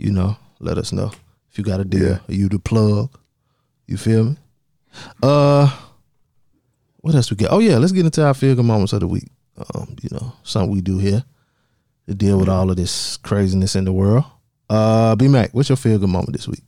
you 0.00 0.12
know, 0.12 0.36
let 0.60 0.78
us 0.78 0.92
know. 0.92 1.10
If 1.50 1.58
you 1.58 1.64
got 1.64 1.80
a 1.80 1.84
deal, 1.84 2.08
Yeah. 2.08 2.18
you 2.28 2.48
the 2.48 2.58
plug. 2.58 3.10
You 3.86 3.96
feel 3.96 4.24
me? 4.24 4.36
Uh, 5.22 5.70
what 6.98 7.14
else 7.14 7.30
we 7.30 7.36
get? 7.36 7.50
Oh 7.52 7.58
yeah, 7.58 7.76
let's 7.78 7.92
get 7.92 8.04
into 8.04 8.24
our 8.24 8.34
feel 8.34 8.54
good 8.54 8.64
moments 8.64 8.92
of 8.92 9.00
the 9.00 9.06
week. 9.08 9.28
Um, 9.74 9.96
you 10.02 10.08
know, 10.12 10.32
something 10.42 10.70
we 10.72 10.80
do 10.80 10.98
here 10.98 11.24
to 12.08 12.14
deal 12.14 12.38
with 12.38 12.48
all 12.48 12.70
of 12.70 12.76
this 12.76 13.16
craziness 13.18 13.76
in 13.76 13.84
the 13.84 13.92
world. 13.92 14.24
Uh, 14.68 15.16
B 15.16 15.28
Mac, 15.28 15.52
what's 15.52 15.68
your 15.68 15.76
feel 15.76 15.98
good 15.98 16.08
moment 16.08 16.32
this 16.32 16.48
week? 16.48 16.62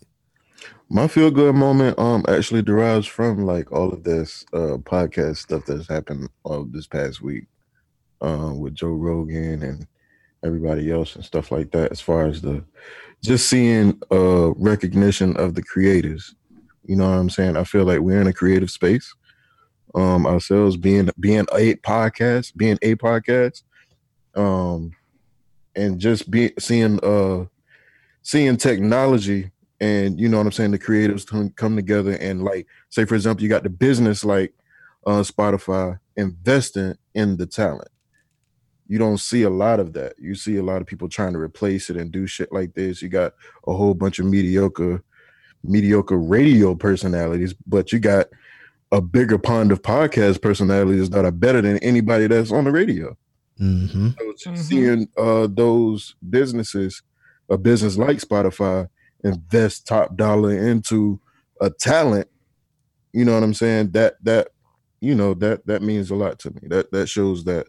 My 0.89 1.09
feel 1.09 1.31
good 1.31 1.55
moment 1.55 1.99
um 1.99 2.25
actually 2.29 2.61
derives 2.63 3.07
from 3.07 3.47
like 3.47 3.73
all 3.73 3.91
of 3.93 4.03
this 4.05 4.45
uh 4.53 4.77
podcast 4.83 5.39
stuff 5.39 5.65
that's 5.67 5.89
happened 5.89 6.29
uh, 6.45 6.63
this 6.71 6.87
past 6.87 7.23
week 7.23 7.45
um 8.21 8.59
with 8.61 8.75
Joe 8.75 8.89
Rogan 8.89 9.63
and 9.63 9.87
everybody 10.45 10.91
else 10.93 11.15
and 11.17 11.25
stuff 11.25 11.51
like 11.51 11.71
that 11.71 11.93
as 11.93 12.01
far 12.01 12.27
as 12.27 12.43
the 12.43 12.63
just 13.23 13.49
seeing 13.49 14.01
uh 14.11 14.53
recognition 14.55 15.37
of 15.37 15.55
the 15.55 15.63
creators. 15.63 16.35
You 16.85 16.97
know 16.97 17.09
what 17.09 17.19
I'm 17.19 17.31
saying? 17.31 17.57
I 17.57 17.65
feel 17.65 17.85
like 17.85 18.01
we're 18.01 18.21
in 18.21 18.27
a 18.27 18.33
creative 18.33 18.71
space. 18.71 19.15
Um 19.95 20.27
ourselves 20.27 20.77
being 20.77 21.09
being 21.19 21.47
a 21.53 21.77
podcast, 21.77 22.57
being 22.57 22.79
a 22.83 22.97
podcast. 22.97 23.63
Um 24.35 24.93
and 25.77 25.99
just 25.99 26.31
be 26.31 26.53
seeing 26.59 27.03
uh 27.05 27.45
seeing 28.23 28.57
technology 28.57 29.51
and 29.81 30.21
you 30.21 30.29
know 30.29 30.39
what 30.39 30.47
I'm 30.47 30.53
saying, 30.53 30.73
the 30.73 30.79
creatives 30.79 31.27
come, 31.27 31.51
come 31.51 31.77
together 31.77 32.13
and 32.13 32.43
like 32.43 32.67
say 32.91 33.05
for 33.05 33.15
example, 33.15 33.43
you 33.43 33.49
got 33.49 33.63
the 33.63 33.71
business 33.71 34.25
like 34.25 34.53
uh 35.07 35.23
Spotify 35.23 35.99
investing 36.17 36.97
in 37.15 37.37
the 37.37 37.47
talent. 37.47 37.92
You 38.89 38.99
don't 38.99 39.19
see 39.19 39.43
a 39.43 39.51
lot 39.51 39.81
of 39.81 39.93
that. 39.95 40.15
You 40.19 40.35
see 40.35 40.57
a 40.57 40.63
lot 40.63 40.81
of 40.81 40.87
people 40.87 41.09
trying 41.09 41.33
to 41.33 41.39
replace 41.39 41.89
it 41.89 41.97
and 41.97 42.11
do 42.11 42.27
shit 42.27 42.53
like 42.53 42.75
this. 42.75 43.01
You 43.01 43.09
got 43.09 43.35
a 43.67 43.73
whole 43.73 43.95
bunch 43.95 44.19
of 44.19 44.27
mediocre 44.27 45.03
mediocre 45.65 46.19
radio 46.19 46.75
personalities, 46.75 47.55
but 47.67 47.93
you 47.93 47.99
got 48.01 48.27
a 48.91 49.01
bigger 49.01 49.39
pond 49.39 49.73
of 49.73 49.81
podcast 49.83 50.43
personalities 50.43 51.11
that 51.11 51.25
are 51.25 51.31
better 51.31 51.63
than 51.63 51.79
anybody 51.79 52.27
that's 52.27 52.53
on 52.53 52.65
the 52.65 52.73
radio. 52.73 53.17
Mm-hmm. 53.61 54.09
So 54.19 54.53
just 54.53 54.69
seeing 54.69 55.09
uh, 55.17 55.47
those 55.51 56.17
businesses, 56.29 57.03
a 57.49 57.57
business 57.57 57.97
like 57.97 58.19
Spotify, 58.19 58.89
invest 59.25 59.87
top 59.87 60.17
dollar 60.17 60.53
into 60.53 61.21
a 61.61 61.71
talent, 61.71 62.29
you 63.13 63.25
know 63.25 63.35
what 63.35 63.43
I'm 63.43 63.55
saying? 63.55 63.93
That 63.93 64.17
that 64.25 64.49
you 65.01 65.15
know 65.15 65.35
that 65.35 65.67
that 65.67 65.83
means 65.83 66.11
a 66.11 66.15
lot 66.15 66.39
to 66.41 66.51
me. 66.51 66.61
That 66.65 66.91
that 66.93 67.09
shows 67.09 67.45
that 67.45 67.69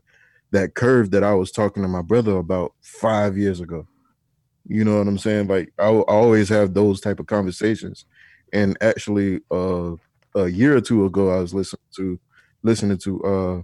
that 0.53 0.75
curve 0.75 1.11
that 1.11 1.23
I 1.23 1.33
was 1.33 1.51
talking 1.51 1.83
to 1.83 1.89
my 1.89 2.01
brother 2.01 2.37
about 2.37 2.73
five 2.81 3.37
years 3.37 3.59
ago. 3.59 3.87
You 4.65 4.85
know 4.85 4.97
what 4.99 5.07
I'm 5.07 5.17
saying? 5.17 5.47
Like 5.47 5.73
I, 5.77 5.87
I 5.87 6.01
always 6.03 6.47
have 6.49 6.73
those 6.73 7.01
type 7.01 7.19
of 7.19 7.25
conversations, 7.27 8.05
and 8.53 8.77
actually, 8.79 9.41
uh, 9.51 9.95
a 10.35 10.47
year 10.47 10.77
or 10.77 10.81
two 10.81 11.05
ago, 11.05 11.35
I 11.35 11.39
was 11.39 11.53
listening 11.53 11.81
to 11.97 12.19
listening 12.61 12.97
to 12.99 13.23
uh 13.23 13.61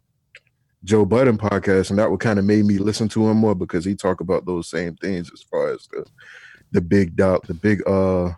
Joe 0.84 1.06
Budden 1.06 1.38
podcast, 1.38 1.90
and 1.90 2.00
that 2.00 2.12
would 2.12 2.20
kind 2.20 2.40
of 2.40 2.46
made 2.46 2.66
me 2.66 2.78
listen 2.78 3.08
to 3.10 3.30
him 3.30 3.38
more 3.38 3.56
because 3.56 3.86
he 3.86 3.96
talk 3.96 4.20
about 4.20 4.46
those 4.46 4.70
same 4.70 4.96
things 4.96 5.32
as 5.34 5.42
far 5.44 5.72
as 5.72 5.88
the 5.92 6.06
the 6.72 6.82
big 6.82 7.16
doubt, 7.16 7.48
the 7.48 7.54
big 7.54 7.88
uh, 7.88 8.32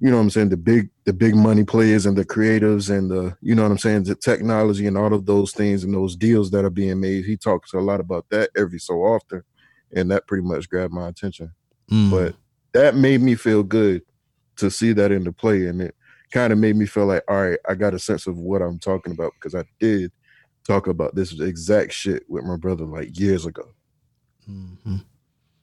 you 0.00 0.10
know 0.10 0.16
what 0.16 0.22
I'm 0.22 0.30
saying, 0.30 0.48
the 0.48 0.56
big 0.56 0.90
the 1.04 1.12
big 1.12 1.34
money 1.34 1.64
players 1.64 2.06
and 2.06 2.16
the 2.16 2.24
creatives 2.24 2.88
and 2.96 3.10
the 3.10 3.36
you 3.42 3.54
know 3.54 3.62
what 3.62 3.70
I'm 3.72 3.78
saying, 3.78 4.04
the 4.04 4.14
technology 4.14 4.86
and 4.86 4.96
all 4.96 5.12
of 5.12 5.26
those 5.26 5.52
things 5.52 5.84
and 5.84 5.94
those 5.94 6.16
deals 6.16 6.50
that 6.52 6.64
are 6.64 6.70
being 6.70 7.00
made. 7.00 7.24
He 7.26 7.36
talks 7.36 7.74
a 7.74 7.78
lot 7.78 8.00
about 8.00 8.26
that 8.30 8.50
every 8.56 8.78
so 8.78 8.94
often, 9.02 9.42
and 9.92 10.10
that 10.10 10.26
pretty 10.26 10.46
much 10.46 10.68
grabbed 10.68 10.94
my 10.94 11.08
attention. 11.08 11.52
Mm. 11.90 12.10
But 12.10 12.34
that 12.72 12.94
made 12.96 13.20
me 13.20 13.34
feel 13.34 13.62
good 13.62 14.02
to 14.56 14.70
see 14.70 14.92
that 14.94 15.12
into 15.12 15.32
play, 15.32 15.66
and 15.66 15.82
it 15.82 15.94
kind 16.32 16.52
of 16.52 16.58
made 16.58 16.76
me 16.76 16.86
feel 16.86 17.06
like, 17.06 17.24
all 17.28 17.42
right, 17.42 17.58
I 17.68 17.74
got 17.74 17.94
a 17.94 17.98
sense 17.98 18.26
of 18.26 18.38
what 18.38 18.62
I'm 18.62 18.78
talking 18.78 19.12
about 19.12 19.32
because 19.34 19.54
I 19.54 19.64
did 19.80 20.12
talk 20.66 20.86
about 20.86 21.14
this 21.14 21.38
exact 21.40 21.92
shit 21.92 22.22
with 22.28 22.44
my 22.44 22.56
brother 22.56 22.84
like 22.84 23.18
years 23.18 23.44
ago. 23.46 23.64
hmm 24.46 24.96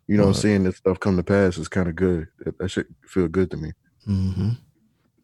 You 0.07 0.17
know, 0.17 0.23
Uh-huh. 0.25 0.33
seeing 0.33 0.63
this 0.63 0.77
stuff 0.77 0.99
come 0.99 1.17
to 1.17 1.23
pass 1.23 1.57
is 1.57 1.67
kind 1.67 1.87
of 1.89 1.95
good. 1.95 2.27
That, 2.39 2.57
that 2.59 2.69
shit 2.69 2.87
feel 3.07 3.27
good 3.27 3.49
to 3.51 3.57
me. 3.57 3.71
Hmm 4.07 4.51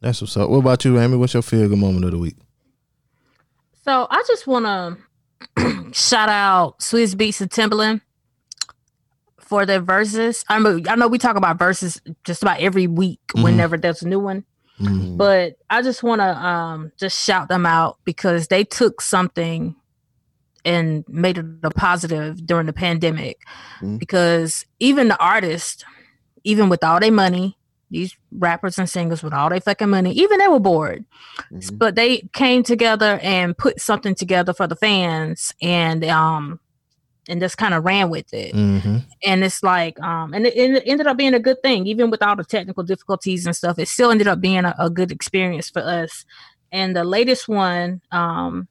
That's 0.02 0.20
what's 0.22 0.36
up. 0.36 0.50
What 0.50 0.58
about 0.58 0.84
you, 0.84 1.00
Amy? 1.00 1.16
What's 1.16 1.34
your 1.34 1.42
feel 1.44 1.68
good 1.70 1.78
moment 1.78 2.04
of 2.06 2.12
the 2.12 2.18
week? 2.18 2.36
So 3.86 4.08
I 4.10 4.24
just 4.28 4.46
want 4.48 4.66
to 5.58 5.94
shout 5.94 6.30
out 6.30 6.80
Swizz 6.80 7.16
Beatz 7.16 7.40
and 7.42 7.50
Timbaland 7.50 8.02
for 9.40 9.66
their 9.66 9.80
verses. 9.80 10.44
I 10.50 10.60
mean, 10.60 10.88
I 10.88 10.96
know 10.96 11.08
we 11.08 11.18
talk 11.18 11.36
about 11.38 11.58
verses 11.60 12.02
just 12.24 12.42
about 12.42 12.60
every 12.60 12.88
week 12.88 13.20
Mhm. 13.36 13.44
whenever 13.44 13.78
there's 13.78 14.02
a 14.02 14.08
new 14.08 14.20
one, 14.20 14.44
Mhm. 14.80 15.18
but 15.18 15.58
I 15.70 15.82
just 15.82 16.04
want 16.04 16.20
to 16.22 16.46
um, 16.46 16.92
just 16.98 17.24
shout 17.24 17.48
them 17.50 17.66
out 17.66 17.98
because 18.04 18.48
they 18.48 18.64
took 18.64 19.00
something 19.02 19.76
and 20.66 21.04
made 21.08 21.38
it 21.38 21.46
a 21.64 21.70
positive 21.70 22.46
during 22.46 22.66
the 22.68 22.74
pandemic. 22.74 23.38
Mhm. 23.82 24.00
Because 24.00 24.66
even 24.80 25.08
the 25.10 25.18
artists, 25.20 25.84
even 26.46 26.70
with 26.70 26.84
all 26.84 27.00
their 27.00 27.12
money, 27.12 27.58
these 27.94 28.18
rappers 28.32 28.78
and 28.78 28.90
singers 28.90 29.24
with 29.24 29.34
all 29.34 29.50
their 29.50 29.62
fucking 29.62 29.90
money, 29.90 30.12
even 30.12 30.40
they 30.40 30.48
were 30.50 30.60
bored, 30.60 31.06
Mhm. 31.52 31.78
but 31.78 31.96
they 31.96 32.28
came 32.34 32.64
together 32.64 33.20
and 33.24 33.58
put 33.58 33.80
something 33.80 34.16
together 34.16 34.54
for 34.54 34.68
the 34.68 34.76
fans, 34.76 35.54
and 35.62 36.04
um, 36.06 36.60
and 37.30 37.40
just 37.40 37.58
kind 37.58 37.74
of 37.74 37.86
ran 37.86 38.10
with 38.10 38.34
it. 38.34 38.54
hmm 38.54 38.98
And 39.26 39.44
it's 39.46 39.64
like, 39.64 39.98
um, 40.02 40.34
and 40.34 40.46
it, 40.46 40.58
it 40.58 40.84
ended 40.86 41.08
up 41.08 41.16
being 41.16 41.34
a 41.34 41.40
good 41.40 41.62
thing, 41.64 41.88
even 41.88 42.10
with 42.10 42.22
all 42.22 42.36
the 42.36 42.44
technical 42.44 42.84
difficulties 42.84 43.46
and 43.46 43.56
stuff. 43.56 43.80
It 43.80 43.88
still 43.88 44.12
ended 44.12 44.28
up 44.28 44.42
being 44.42 44.66
a, 44.66 44.76
a 44.78 44.90
good 44.90 45.10
experience 45.10 45.70
for 45.70 45.82
us. 45.82 46.26
And 46.74 46.94
the 46.96 47.06
latest 47.06 47.48
one, 47.48 48.02
um, 48.12 48.68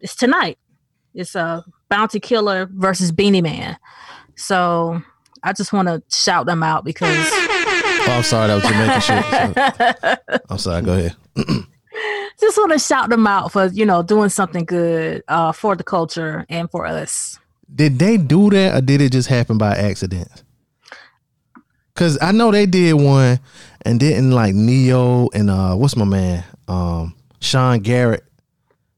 is 0.00 0.16
tonight. 0.16 0.58
It's 1.14 1.34
a 1.36 1.64
Bounty 1.88 2.18
Killer 2.20 2.68
versus 2.72 3.12
Beenie 3.12 3.42
Man. 3.42 3.76
So 4.34 5.00
I 5.44 5.52
just 5.52 5.72
want 5.72 5.86
to 5.88 6.02
shout 6.10 6.46
them 6.46 6.62
out 6.64 6.84
because 6.84 7.16
Oh, 8.08 8.12
I'm 8.12 8.22
sorry, 8.22 8.48
that 8.48 8.54
was 8.54 8.64
Jamaican 8.64 10.20
shit. 10.32 10.42
I'm 10.50 10.58
sorry. 10.58 10.82
Go 10.82 10.92
ahead. 10.94 11.16
just 12.40 12.56
want 12.56 12.72
to 12.72 12.78
shout 12.78 13.10
them 13.10 13.26
out 13.26 13.52
for 13.52 13.66
you 13.66 13.84
know 13.84 14.02
doing 14.02 14.28
something 14.30 14.64
good 14.64 15.22
uh, 15.28 15.52
for 15.52 15.76
the 15.76 15.84
culture 15.84 16.46
and 16.48 16.70
for 16.70 16.86
us. 16.86 17.38
Did 17.74 17.98
they 17.98 18.16
do 18.16 18.48
that 18.50 18.74
or 18.74 18.80
did 18.80 19.00
it 19.02 19.12
just 19.12 19.28
happen 19.28 19.58
by 19.58 19.76
accident? 19.76 20.42
Cause 21.94 22.16
I 22.22 22.32
know 22.32 22.50
they 22.52 22.64
did 22.64 22.94
one 22.94 23.40
and 23.82 23.98
didn't 23.98 24.30
like 24.30 24.54
Neo 24.54 25.28
and 25.34 25.50
uh 25.50 25.74
what's 25.74 25.96
my 25.96 26.04
man? 26.04 26.44
Um 26.68 27.14
Sean 27.40 27.80
Garrett. 27.80 28.24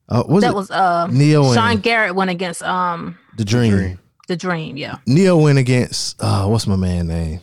Uh 0.09 0.23
was 0.29 0.43
that 0.45 0.50
it 0.50 0.55
was 0.55 0.71
uh, 0.71 1.07
Neo 1.09 1.47
and 1.47 1.55
Sean 1.55 1.71
and 1.73 1.83
Garrett 1.83 2.14
went 2.14 2.31
against 2.31 2.62
um 2.62 3.19
the 3.38 3.45
Dream. 3.45 3.73
Dream. 3.73 3.99
the 4.29 4.37
Dream. 4.37 4.76
Yeah, 4.76 4.99
Neo 5.07 5.37
went 5.38 5.59
against 5.59 6.23
uh 6.23 6.47
what's 6.47 6.67
my 6.67 6.76
man 6.76 7.09
name? 7.09 7.40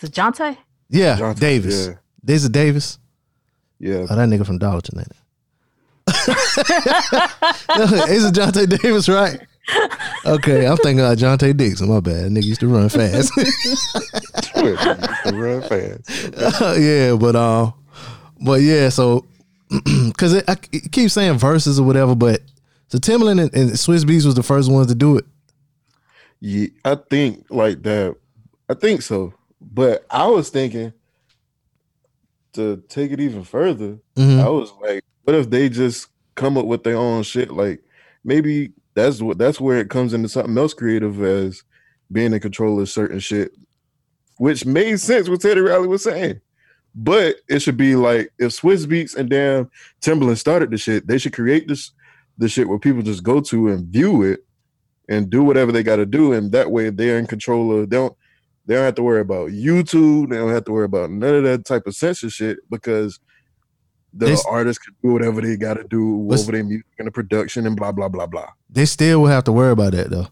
is 0.00 0.08
it 0.08 0.12
Jonte? 0.14 0.56
Yeah, 0.92 1.16
Jonte, 1.16 1.40
Davis. 1.40 1.88
yeah. 1.88 1.94
This 2.22 2.44
is 2.44 2.50
Davis. 2.50 2.98
Yeah. 3.78 4.06
Oh, 4.08 4.14
that 4.14 4.28
nigga 4.28 4.44
from 4.46 4.58
Dollarton, 4.58 4.98
ain't 4.98 5.08
it? 5.08 5.16
is 8.10 8.24
it 8.26 8.34
Jonte 8.34 8.68
Davis, 8.82 9.08
right? 9.08 9.40
Okay, 10.26 10.66
I'm 10.66 10.76
thinking 10.76 11.00
about 11.00 11.16
Jonte 11.18 11.56
Dixon. 11.56 11.88
My 11.88 12.00
bad. 12.00 12.26
That 12.26 12.32
nigga 12.32 12.44
used 12.44 12.60
to 12.60 12.68
run 12.68 12.90
fast. 12.90 13.34
run 15.32 15.62
fast. 15.62 16.10
yeah, 16.78 17.16
but 17.16 17.36
uh, 17.36 17.70
but 18.44 18.60
yeah, 18.60 18.90
so 18.90 19.24
because 20.06 20.34
it, 20.34 20.44
I, 20.46 20.56
it 20.72 20.92
keeps 20.92 21.14
saying 21.14 21.38
verses 21.38 21.80
or 21.80 21.86
whatever, 21.86 22.14
but 22.14 22.42
so 22.88 22.98
Timbaland 22.98 23.40
and, 23.40 23.54
and 23.54 23.70
Swizz 23.70 24.04
Beatz 24.04 24.26
was 24.26 24.34
the 24.34 24.42
first 24.42 24.70
ones 24.70 24.88
to 24.88 24.94
do 24.94 25.16
it. 25.16 25.24
Yeah, 26.40 26.66
I 26.84 26.96
think 26.96 27.46
like 27.48 27.82
that. 27.82 28.16
I 28.68 28.74
think 28.74 29.00
so. 29.02 29.32
But 29.72 30.06
I 30.10 30.26
was 30.26 30.50
thinking 30.50 30.92
to 32.54 32.82
take 32.88 33.12
it 33.12 33.20
even 33.20 33.44
further. 33.44 33.98
Mhm. 34.16 34.40
I 34.40 34.48
was 34.48 34.72
like, 34.82 35.04
what 35.24 35.36
if 35.36 35.50
they 35.50 35.68
just 35.68 36.08
come 36.34 36.58
up 36.58 36.66
with 36.66 36.84
their 36.84 36.96
own 36.96 37.22
shit? 37.22 37.50
Like 37.52 37.82
maybe 38.24 38.72
that's 38.94 39.22
what 39.22 39.38
that's 39.38 39.60
where 39.60 39.78
it 39.78 39.90
comes 39.90 40.12
into 40.12 40.28
something 40.28 40.56
else 40.58 40.74
creative 40.74 41.22
as 41.22 41.62
being 42.10 42.32
in 42.32 42.40
control 42.40 42.78
of 42.80 42.88
certain 42.90 43.20
shit, 43.20 43.52
which 44.36 44.66
made 44.66 45.00
sense 45.00 45.28
what 45.28 45.40
Teddy 45.40 45.60
Riley 45.60 45.88
was 45.88 46.02
saying. 46.02 46.40
But 46.94 47.36
it 47.48 47.60
should 47.60 47.78
be 47.78 47.96
like 47.96 48.30
if 48.38 48.52
Swizz 48.52 48.86
Beatz 48.86 49.16
and 49.16 49.30
damn 49.30 49.70
Timbaland 50.02 50.36
started 50.36 50.70
the 50.70 50.76
shit, 50.78 51.06
they 51.06 51.16
should 51.18 51.32
create 51.32 51.68
this 51.68 51.90
the 52.38 52.48
shit 52.48 52.68
where 52.68 52.78
people 52.78 53.02
just 53.02 53.22
go 53.22 53.40
to 53.40 53.68
and 53.68 53.86
view 53.86 54.22
it 54.22 54.40
and 55.08 55.30
do 55.30 55.42
whatever 55.42 55.72
they 55.72 55.82
got 55.82 55.96
to 55.96 56.06
do, 56.06 56.32
and 56.32 56.52
that 56.52 56.70
way 56.70 56.90
they're 56.90 57.18
in 57.18 57.26
control 57.26 57.72
of. 57.72 57.88
They 57.88 57.96
don't 57.96 58.16
they 58.66 58.74
don't 58.74 58.84
have 58.84 58.94
to 58.96 59.02
worry 59.02 59.20
about 59.20 59.50
YouTube. 59.50 60.30
They 60.30 60.36
don't 60.36 60.50
have 60.52 60.64
to 60.66 60.72
worry 60.72 60.84
about 60.84 61.10
none 61.10 61.34
of 61.34 61.42
that 61.44 61.64
type 61.64 61.86
of 61.86 61.94
censorship 61.96 62.58
because 62.70 63.18
the 64.14 64.26
They 64.26 64.36
artists 64.48 64.82
can 64.84 64.94
do 65.02 65.12
whatever 65.12 65.40
they 65.40 65.56
got 65.56 65.74
to 65.74 65.84
do 65.84 66.30
over 66.32 66.52
their 66.52 66.62
music 66.64 66.86
and 66.98 67.06
the 67.06 67.10
production 67.12 67.66
and 67.66 67.76
blah 67.76 67.92
blah 67.92 68.08
blah 68.08 68.26
blah. 68.26 68.48
They 68.70 68.84
still 68.84 69.20
will 69.22 69.28
have 69.28 69.44
to 69.44 69.52
worry 69.52 69.72
about 69.72 69.92
that 69.92 70.10
though, 70.10 70.28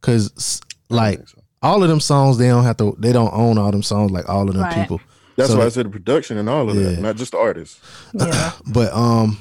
because 0.00 0.60
like 0.88 1.26
so. 1.28 1.42
all 1.62 1.82
of 1.82 1.88
them 1.88 2.00
songs, 2.00 2.38
they 2.38 2.48
don't 2.48 2.64
have 2.64 2.76
to. 2.78 2.96
They 2.98 3.12
don't 3.12 3.32
own 3.34 3.58
all 3.58 3.70
them 3.72 3.82
songs 3.82 4.10
like 4.12 4.28
all 4.28 4.48
of 4.48 4.54
them 4.54 4.62
Right. 4.62 4.74
people. 4.74 5.00
that's 5.36 5.50
so- 5.50 5.58
why 5.58 5.64
I 5.64 5.68
said 5.68 5.86
the 5.86 5.90
production 5.90 6.38
and 6.38 6.48
all 6.48 6.70
of 6.70 6.76
Yeah. 6.76 6.90
that, 6.90 7.00
not 7.00 7.16
just 7.16 7.32
the 7.32 7.38
artists. 7.38 7.80
Yeah. 8.14 8.52
But 8.72 8.92
um, 8.92 9.38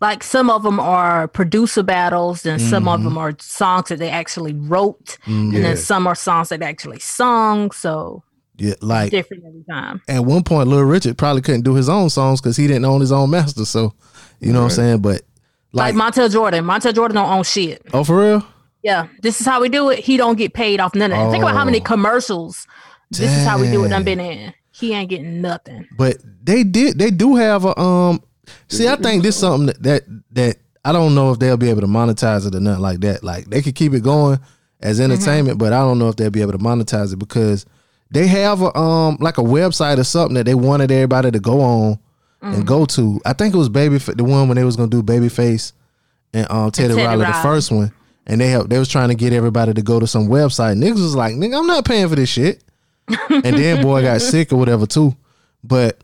like 0.00 0.22
some 0.22 0.50
of 0.50 0.62
them 0.62 0.78
are 0.78 1.26
producer 1.28 1.82
battles 1.82 2.44
and 2.44 2.60
some 2.60 2.86
of 2.88 3.00
Mhm. 3.00 3.04
them 3.04 3.18
are 3.18 3.34
songs 3.40 3.88
that 3.88 3.98
they 3.98 4.10
actually 4.10 4.52
wrote 4.52 5.16
mm, 5.26 5.54
and 5.54 5.64
then 5.64 5.76
some 5.76 6.06
are 6.06 6.14
songs 6.14 6.48
that 6.50 6.60
they 6.60 6.66
actually 6.66 6.98
sung 7.00 7.70
so 7.70 8.22
yeah, 8.58 8.74
like 8.80 9.10
different 9.10 9.44
every 9.46 9.64
time 9.70 10.00
at 10.08 10.24
one 10.24 10.42
point, 10.42 10.68
Little 10.68 10.84
Richard 10.86 11.18
probably 11.18 11.42
couldn't 11.42 11.62
do 11.64 11.74
his 11.74 11.88
own 11.90 12.08
songs 12.10 12.40
because 12.40 12.56
he 12.56 12.66
didn't 12.66 12.86
own 12.86 13.00
his 13.02 13.12
own 13.12 13.28
master. 13.30 13.66
So 13.66 13.92
you 14.40 14.50
know 14.52 14.60
what 14.60 14.64
I'm 14.66 14.70
saying. 14.70 14.98
But 15.00 15.22
like, 15.72 15.94
like, 15.94 16.14
montel 16.14 16.30
jordan 16.32 16.64
montel 16.64 16.94
jordan 16.94 17.16
don't 17.16 17.30
own 17.30 17.42
shit 17.44 17.82
oh 17.92 18.02
for 18.04 18.18
real. 18.18 18.46
yeah 18.82 19.08
this 19.20 19.40
is 19.40 19.46
how 19.46 19.60
we 19.60 19.68
do 19.68 19.90
it 19.90 19.98
he 19.98 20.16
don't 20.16 20.38
get 20.38 20.54
paid 20.54 20.80
off 20.80 20.94
none 20.94 21.12
of 21.12 21.18
that 21.18 21.30
think 21.30 21.42
about 21.42 21.54
how 21.54 21.64
many 21.66 21.80
Oh. 21.80 21.84
commercials 21.84 22.66
this 23.10 23.30
is 23.30 23.46
how 23.46 23.58
we 23.60 23.66
do 23.70 23.80
it 23.84 23.88
Dang. 23.88 23.90
done 23.90 24.04
been 24.04 24.20
in 24.20 24.54
he 24.70 24.94
ain't 24.94 25.10
getting 25.10 25.40
nothing 25.42 25.86
But 25.98 26.16
they 26.42 26.64
did. 26.64 26.98
They 26.98 27.10
do 27.10 27.34
have 27.36 27.64
a 27.66 27.78
um. 27.78 28.22
See, 28.68 28.88
I 28.88 28.96
think 28.96 29.22
this 29.22 29.34
is 29.34 29.40
something 29.40 29.66
that, 29.66 29.82
that 29.82 30.02
that 30.32 30.56
I 30.84 30.92
don't 30.92 31.14
know 31.14 31.32
if 31.32 31.38
they'll 31.38 31.56
be 31.56 31.70
able 31.70 31.82
to 31.82 31.86
monetize 31.86 32.46
it 32.46 32.54
or 32.54 32.60
nothing 32.60 32.82
like 32.82 33.00
that. 33.00 33.22
Like 33.22 33.46
they 33.46 33.62
could 33.62 33.74
keep 33.74 33.92
it 33.92 34.02
going 34.02 34.38
as 34.80 35.00
entertainment, 35.00 35.58
but 35.58 35.72
I 35.72 35.80
don't 35.80 35.98
know 35.98 36.08
if 36.08 36.16
they'll 36.16 36.30
be 36.30 36.42
able 36.42 36.52
to 36.52 36.58
monetize 36.58 37.12
it 37.12 37.18
because 37.18 37.66
they 38.10 38.26
have 38.26 38.62
a 38.62 38.76
um 38.76 39.16
like 39.20 39.38
a 39.38 39.42
website 39.42 39.98
or 39.98 40.04
something 40.04 40.34
that 40.34 40.44
they 40.44 40.54
wanted 40.54 40.90
everybody 40.90 41.30
to 41.30 41.40
go 41.40 41.60
on 41.60 41.98
and 42.42 42.66
go 42.66 42.84
to. 42.86 43.20
I 43.24 43.32
think 43.32 43.54
it 43.54 43.58
was 43.58 43.68
Baby 43.68 43.98
the 43.98 44.22
one 44.24 44.48
when 44.48 44.56
they 44.56 44.64
was 44.64 44.76
gonna 44.76 44.88
do 44.90 45.02
Babyface 45.02 45.72
and 46.32 46.46
um 46.50 46.70
Teddy, 46.70 46.94
Teddy 46.94 47.06
Riley, 47.06 47.24
the 47.26 47.32
first 47.42 47.70
one. 47.72 47.92
And 48.28 48.40
they 48.40 48.48
have, 48.48 48.68
they 48.68 48.78
was 48.78 48.88
trying 48.88 49.08
to 49.10 49.14
get 49.14 49.32
everybody 49.32 49.72
to 49.72 49.82
go 49.82 50.00
to 50.00 50.06
some 50.06 50.26
website. 50.26 50.76
Niggas 50.76 50.94
was 50.94 51.14
like, 51.14 51.34
nigga, 51.34 51.58
I'm 51.58 51.66
not 51.68 51.84
paying 51.84 52.08
for 52.08 52.16
this 52.16 52.28
shit. 52.28 52.62
and 53.30 53.56
then 53.56 53.82
boy 53.82 54.02
got 54.02 54.20
sick 54.20 54.52
or 54.52 54.56
whatever 54.56 54.84
too. 54.84 55.14
But 55.62 56.02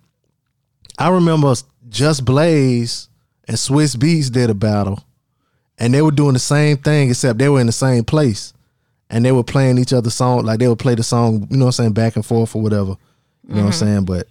I 0.99 1.09
remember 1.09 1.53
Just 1.93 2.25
Blaze 2.25 3.09
and 3.47 3.57
Swizz 3.57 3.97
Beatz 3.97 4.31
did 4.33 4.51
a 4.51 4.55
battle, 4.55 5.05
and 5.79 5.93
they 5.95 6.03
were 6.03 6.11
doing 6.11 6.33
the 6.33 6.39
same 6.39 6.77
thing 6.79 7.11
except 7.11 7.39
they 7.39 7.49
were 7.49 7.61
in 7.61 7.67
the 7.67 7.73
same 7.73 8.03
place, 8.05 8.53
and 9.11 9.25
they 9.25 9.31
were 9.33 9.45
playing 9.45 9.79
each 9.79 9.93
other's 9.93 10.15
song 10.15 10.45
like 10.45 10.59
they 10.59 10.69
would 10.69 10.79
play 10.79 10.95
the 10.95 11.03
song, 11.03 11.47
you 11.51 11.57
know, 11.59 11.67
what 11.67 11.79
I'm 11.79 11.85
saying 11.85 11.93
back 11.93 12.17
and 12.17 12.25
forth 12.27 12.57
or 12.57 12.63
whatever. 12.63 12.97
You 13.47 13.55
know 13.57 13.61
what 13.63 13.67
I'm 13.67 13.73
saying? 13.73 14.05
But 14.05 14.27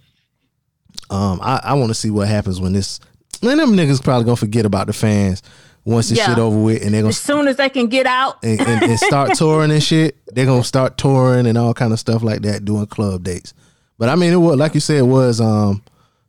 um, 1.10 1.38
I, 1.42 1.60
I 1.64 1.74
want 1.74 1.90
to 1.90 1.94
see 1.94 2.10
what 2.10 2.28
happens 2.28 2.60
when 2.60 2.72
this. 2.72 2.98
Man, 3.42 3.58
them 3.58 3.72
niggas 3.72 4.02
probably 4.02 4.24
gonna 4.24 4.36
forget 4.36 4.64
about 4.66 4.86
the 4.86 4.92
fans 4.92 5.42
once 5.84 6.08
this 6.08 6.18
Yeah. 6.18 6.26
shit 6.28 6.38
over 6.38 6.58
with, 6.58 6.82
and 6.82 6.94
they're 6.94 7.02
gonna 7.02 7.10
as 7.10 7.18
soon 7.20 7.46
as 7.48 7.56
they 7.56 7.68
can 7.68 7.86
get 7.88 8.06
out 8.06 8.38
and, 8.42 8.60
and, 8.60 8.82
and 8.84 8.98
start 8.98 9.34
touring 9.36 9.70
and 9.70 9.82
shit. 9.82 10.16
They're 10.34 10.46
gonna 10.46 10.64
start 10.64 10.96
touring 10.96 11.46
and 11.46 11.58
all 11.58 11.74
kind 11.74 11.92
of 11.92 11.98
stuff 12.00 12.22
like 12.22 12.42
that, 12.42 12.64
doing 12.64 12.86
club 12.86 13.22
dates. 13.24 13.52
But 13.98 14.08
I 14.08 14.16
mean, 14.16 14.32
it 14.32 14.36
was 14.36 14.56
like 14.56 14.74
you 14.74 14.80
said, 14.80 14.98
it 14.98 15.02
was 15.02 15.40
um, 15.40 15.82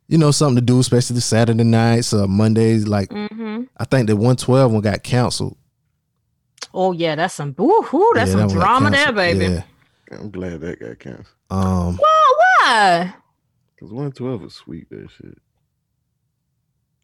you 0.08 0.18
know, 0.18 0.30
something 0.30 0.56
to 0.56 0.60
do, 0.62 0.78
especially 0.80 1.14
the 1.14 1.20
Saturday 1.22 1.64
nights 1.64 2.12
or 2.12 2.26
Mondays. 2.28 2.86
Like 2.86 3.08
mm-hmm. 3.08 3.64
I 3.76 3.84
think 3.84 4.06
the 4.08 4.16
one 4.16 4.36
twelve 4.36 4.72
one 4.72 4.82
got 4.82 5.02
canceled. 5.02 5.56
oh 6.74 6.92
yeah 6.92 7.14
that's 7.14 7.34
some 7.34 7.54
ooh, 7.60 7.86
ooh, 7.94 8.12
that's 8.14 8.30
Yeah, 8.32 8.38
some 8.38 8.48
that 8.48 8.54
drama 8.54 8.90
there 8.90 9.12
baby 9.12 9.46
Yeah. 9.46 9.62
I'm 10.12 10.30
glad 10.30 10.60
that 10.60 10.80
got 10.80 10.98
canceled 10.98 11.26
Um, 11.50 11.98
well 12.00 12.36
why 12.60 13.14
because 13.74 13.90
112 13.92 14.40
was 14.42 14.54
sweet. 14.54 14.88
That 14.90 15.08
shit, 15.10 15.38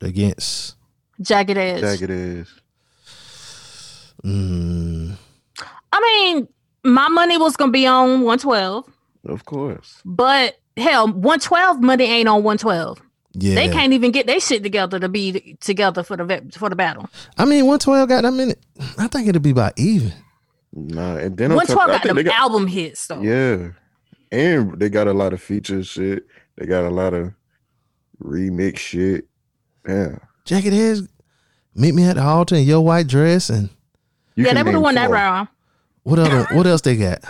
against 0.00 0.76
jagged 1.20 1.56
edge 1.58 1.80
jagged 1.80 2.10
Edge. 2.10 2.48
mm, 4.24 5.14
i 5.92 6.00
mean 6.00 6.48
my 6.84 7.08
money 7.08 7.36
was 7.36 7.56
gonna 7.56 7.72
be 7.72 7.86
on 7.86 8.22
112 8.22 8.86
Of 9.26 9.44
course, 9.44 10.00
But 10.04 10.58
hell, 10.80 11.06
112 11.06 11.80
money 11.82 12.04
ain't 12.04 12.28
on 12.28 12.42
112. 12.42 13.00
yeah. 13.34 13.54
They 13.54 13.68
can't 13.68 13.92
even 13.92 14.10
get 14.10 14.26
their 14.26 14.40
shit 14.40 14.62
together 14.62 14.98
to 14.98 15.08
be 15.08 15.56
together 15.60 16.02
for 16.02 16.16
the 16.16 16.42
for 16.56 16.68
the 16.68 16.76
battle. 16.76 17.08
I 17.38 17.44
mean, 17.44 17.66
one 17.66 17.78
twelve 17.78 18.08
got 18.08 18.22
that 18.22 18.32
minute. 18.32 18.58
I 18.98 19.06
think 19.08 19.28
it'll 19.28 19.40
be 19.42 19.50
about 19.50 19.74
even. 19.78 20.12
nah. 20.72 21.16
And 21.16 21.36
then 21.36 21.50
112 21.54 21.88
got 21.88 22.02
think 22.02 22.14
them 22.16 22.24
got 22.24 22.34
album 22.40 22.66
hits 22.66 23.06
though. 23.06 23.20
yeah, 23.20 23.68
and 24.32 24.78
they 24.78 24.88
got 24.88 25.06
a 25.08 25.12
lot 25.12 25.32
of 25.32 25.40
feature 25.42 25.82
shit. 25.84 26.26
They 26.56 26.66
got 26.66 26.84
a 26.84 26.90
lot 26.90 27.14
of 27.14 27.32
remix 28.22 28.78
shit. 28.78 29.26
Yeah, 29.88 30.18
Jacket 30.44 30.72
Heads, 30.72 31.08
meet 31.74 31.94
me 31.94 32.04
at 32.04 32.16
the 32.16 32.22
altar 32.22 32.56
in 32.56 32.64
your 32.64 32.80
white 32.82 33.06
dress, 33.06 33.48
and 33.50 33.70
you 34.34 34.44
yeah, 34.44 34.50
can 34.50 34.56
they 34.56 34.62
would 34.62 34.66
have 34.66 34.74
name 34.74 34.82
won 34.82 34.94
that 34.96 35.06
four. 35.06 35.14
round. 35.14 35.48
what 36.02 36.18
other? 36.18 36.44
what 36.54 36.66
else 36.66 36.80
they 36.82 36.96
got? 36.96 37.20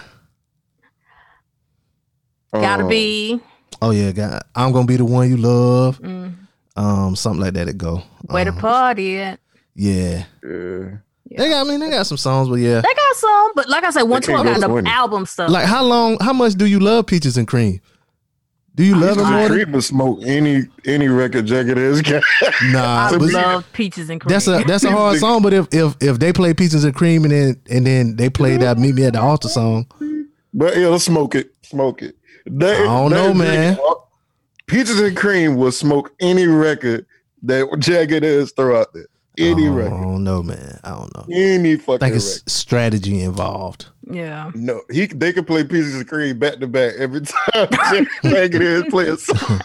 Gotta 2.52 2.82
Um, 2.84 2.88
be 2.88 3.40
Oh 3.82 3.90
yeah, 3.92 4.12
got 4.12 4.46
I'm 4.54 4.72
gonna 4.72 4.86
be 4.86 4.96
the 4.96 5.04
one 5.04 5.28
you 5.30 5.36
love. 5.36 6.00
mm, 6.00 6.34
Um, 6.76 7.16
something 7.16 7.40
like 7.40 7.54
that. 7.54 7.68
It 7.68 7.78
go. 7.78 8.02
where 8.26 8.44
the 8.44 8.50
Um, 8.52 8.58
party 8.58 9.18
at. 9.18 9.40
Yeah, 9.74 10.24
Yeah. 10.42 10.96
they 11.36 11.48
got. 11.48 11.66
I 11.66 11.70
mean, 11.70 11.80
they 11.80 11.90
got 11.90 12.06
some 12.06 12.18
songs, 12.18 12.48
but 12.48 12.56
yeah. 12.56 12.80
They 12.80 12.94
got 12.94 13.16
some, 13.16 13.52
but 13.54 13.68
like 13.68 13.84
I 13.84 13.90
said, 13.90 14.02
112 14.02 14.44
got 14.44 14.60
the 14.60 14.66
20. 14.66 14.90
album 14.90 15.26
stuff. 15.26 15.50
Like, 15.50 15.66
how 15.66 15.84
long? 15.84 16.18
How 16.20 16.32
much 16.32 16.54
do 16.54 16.66
you 16.66 16.80
love 16.80 17.06
Peaches 17.06 17.36
and 17.36 17.46
Cream? 17.46 17.80
Do 18.74 18.84
you 18.84 18.94
love 18.96 19.18
it 19.18 19.22
more? 19.24 19.30
than- 19.48 19.48
Cream 19.52 19.72
would 19.72 19.84
smoke 19.84 20.20
any 20.24 20.64
any 20.86 21.08
record 21.08 21.46
jacket 21.46 21.76
is 21.78 22.02
got. 22.02 22.22
Nah, 22.72 23.08
I 23.08 23.10
but 23.18 23.20
love 23.32 23.72
peaches 23.72 24.08
and 24.10 24.20
cream. 24.20 24.30
that's 24.30 24.46
a 24.48 24.62
that's 24.66 24.84
a 24.84 24.90
hard 24.90 25.18
song. 25.24 25.42
But 25.42 25.52
if 25.52 25.66
if 25.72 25.96
if 26.00 26.18
they 26.18 26.32
play 26.32 26.52
Peaches 26.54 26.84
and 26.84 26.94
Cream 26.94 27.24
and 27.24 27.32
then 27.32 27.56
and 27.70 27.86
then 27.86 28.16
they 28.16 28.28
play 28.30 28.56
that 28.58 28.78
Meet 28.78 28.94
Me 28.94 29.04
at 29.04 29.14
the 29.14 29.20
Altar 29.20 29.48
song, 29.48 29.86
But 30.54 30.76
yeah, 30.76 30.88
let's 30.88 31.04
smoke 31.04 31.34
it. 31.34 31.52
Smoke 31.62 32.02
it. 32.02 32.16
That, 32.46 32.80
I 32.80 32.84
don't 32.84 33.10
know, 33.10 33.34
man. 33.34 33.78
Peaches 34.66 35.00
and 35.00 35.16
Cream 35.16 35.56
will 35.56 35.72
smoke 35.72 36.12
any 36.20 36.46
record 36.46 37.06
that 37.42 37.66
Jagged 37.78 38.22
is 38.24 38.52
throw 38.52 38.80
out 38.80 38.92
there. 38.92 39.06
Any 39.38 39.66
I 39.68 39.70
record. 39.70 39.92
I 39.94 40.02
don't 40.02 40.24
know, 40.24 40.42
man. 40.42 40.80
I 40.84 40.90
don't 40.90 41.14
know. 41.16 41.24
Any 41.32 41.72
I 41.72 41.76
fucking 41.76 41.98
think 42.00 42.02
record. 42.02 42.16
it's 42.16 42.52
strategy 42.52 43.20
involved. 43.22 43.86
yeah. 44.10 44.50
No, 44.54 44.82
he 44.90 45.06
they 45.06 45.32
can 45.32 45.44
play 45.44 45.64
Peaches 45.64 45.94
and 45.94 46.06
Cream 46.06 46.38
back 46.38 46.56
to 46.58 46.66
back 46.66 46.94
every 46.98 47.20
time 47.52 47.68
Jagged 48.24 48.54
is 48.60 48.84
play 48.90 49.08
a 49.08 49.16
song. 49.16 49.60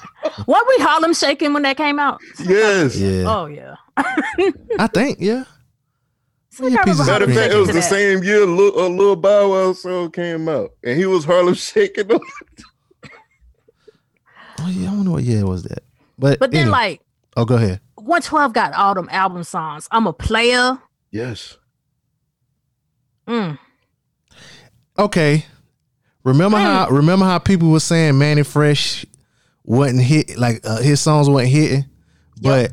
What 0.46 0.66
we 0.68 0.84
Harlem 0.84 1.14
shaking 1.14 1.54
when 1.54 1.64
that 1.64 1.78
came 1.78 2.00
out? 2.00 2.22
Yes. 2.46 2.98
Yeah, 2.98 3.24
Oh 3.28 3.46
yeah. 3.48 3.76
I 4.80 4.88
think 4.94 5.18
yeah. 5.20 5.44
So 6.56 6.68
Yeah, 6.68 6.80
I 6.80 6.84
Peaches 6.84 7.00
remember 7.00 7.02
and 7.02 7.08
Matter 7.08 7.26
of 7.26 7.34
fact, 7.38 7.54
it 7.54 7.58
was 7.58 7.68
the 7.68 7.74
that. 7.74 7.82
same 7.84 8.24
year 8.24 8.46
Lil, 8.46 8.80
a 8.80 8.88
little 8.88 9.15
Bow 9.15 9.52
Wow 9.52 9.74
song 9.74 10.12
came 10.12 10.48
out, 10.48 10.72
and 10.84 10.98
he 10.98 11.06
was 11.06 11.26
Harlem 11.26 11.54
shaking. 11.56 12.08
them. 12.08 12.20
Oh 14.62 14.70
yeah, 14.70 14.88
I 14.89 14.91
don't 14.91 15.04
know 15.06 15.12
what 15.12 15.24
year 15.24 15.46
was 15.46 15.63
that. 15.63 15.84
But 16.18 16.39
But 16.39 16.52
then 16.52 16.62
anyway. 16.63 16.72
like 16.72 17.02
oh, 17.36 17.46
go 17.46 17.56
ahead. 17.56 17.82
112 17.96 18.54
got 18.54 18.74
all 18.74 18.94
them 18.96 19.10
album 19.12 19.44
songs. 19.44 19.88
I'm 19.91 20.08
a 20.08 20.13
player. 20.13 20.80
Yes. 21.12 21.58
Mm. 23.28 23.58
Okay. 24.98 25.46
Remember 26.24 26.58
how 26.58 26.88
remember 26.89 27.26
how 27.26 27.38
people 27.39 27.70
were 27.70 27.80
saying 27.80 28.18
Mannie 28.18 28.44
Fresh 28.44 29.06
wasn't 29.63 30.02
hit 30.02 30.38
like 30.38 30.62
uh, 30.63 30.78
his 30.82 31.02
songs 31.02 31.30
weren't 31.30 31.50
hitting, 31.50 31.86
but 32.41 32.72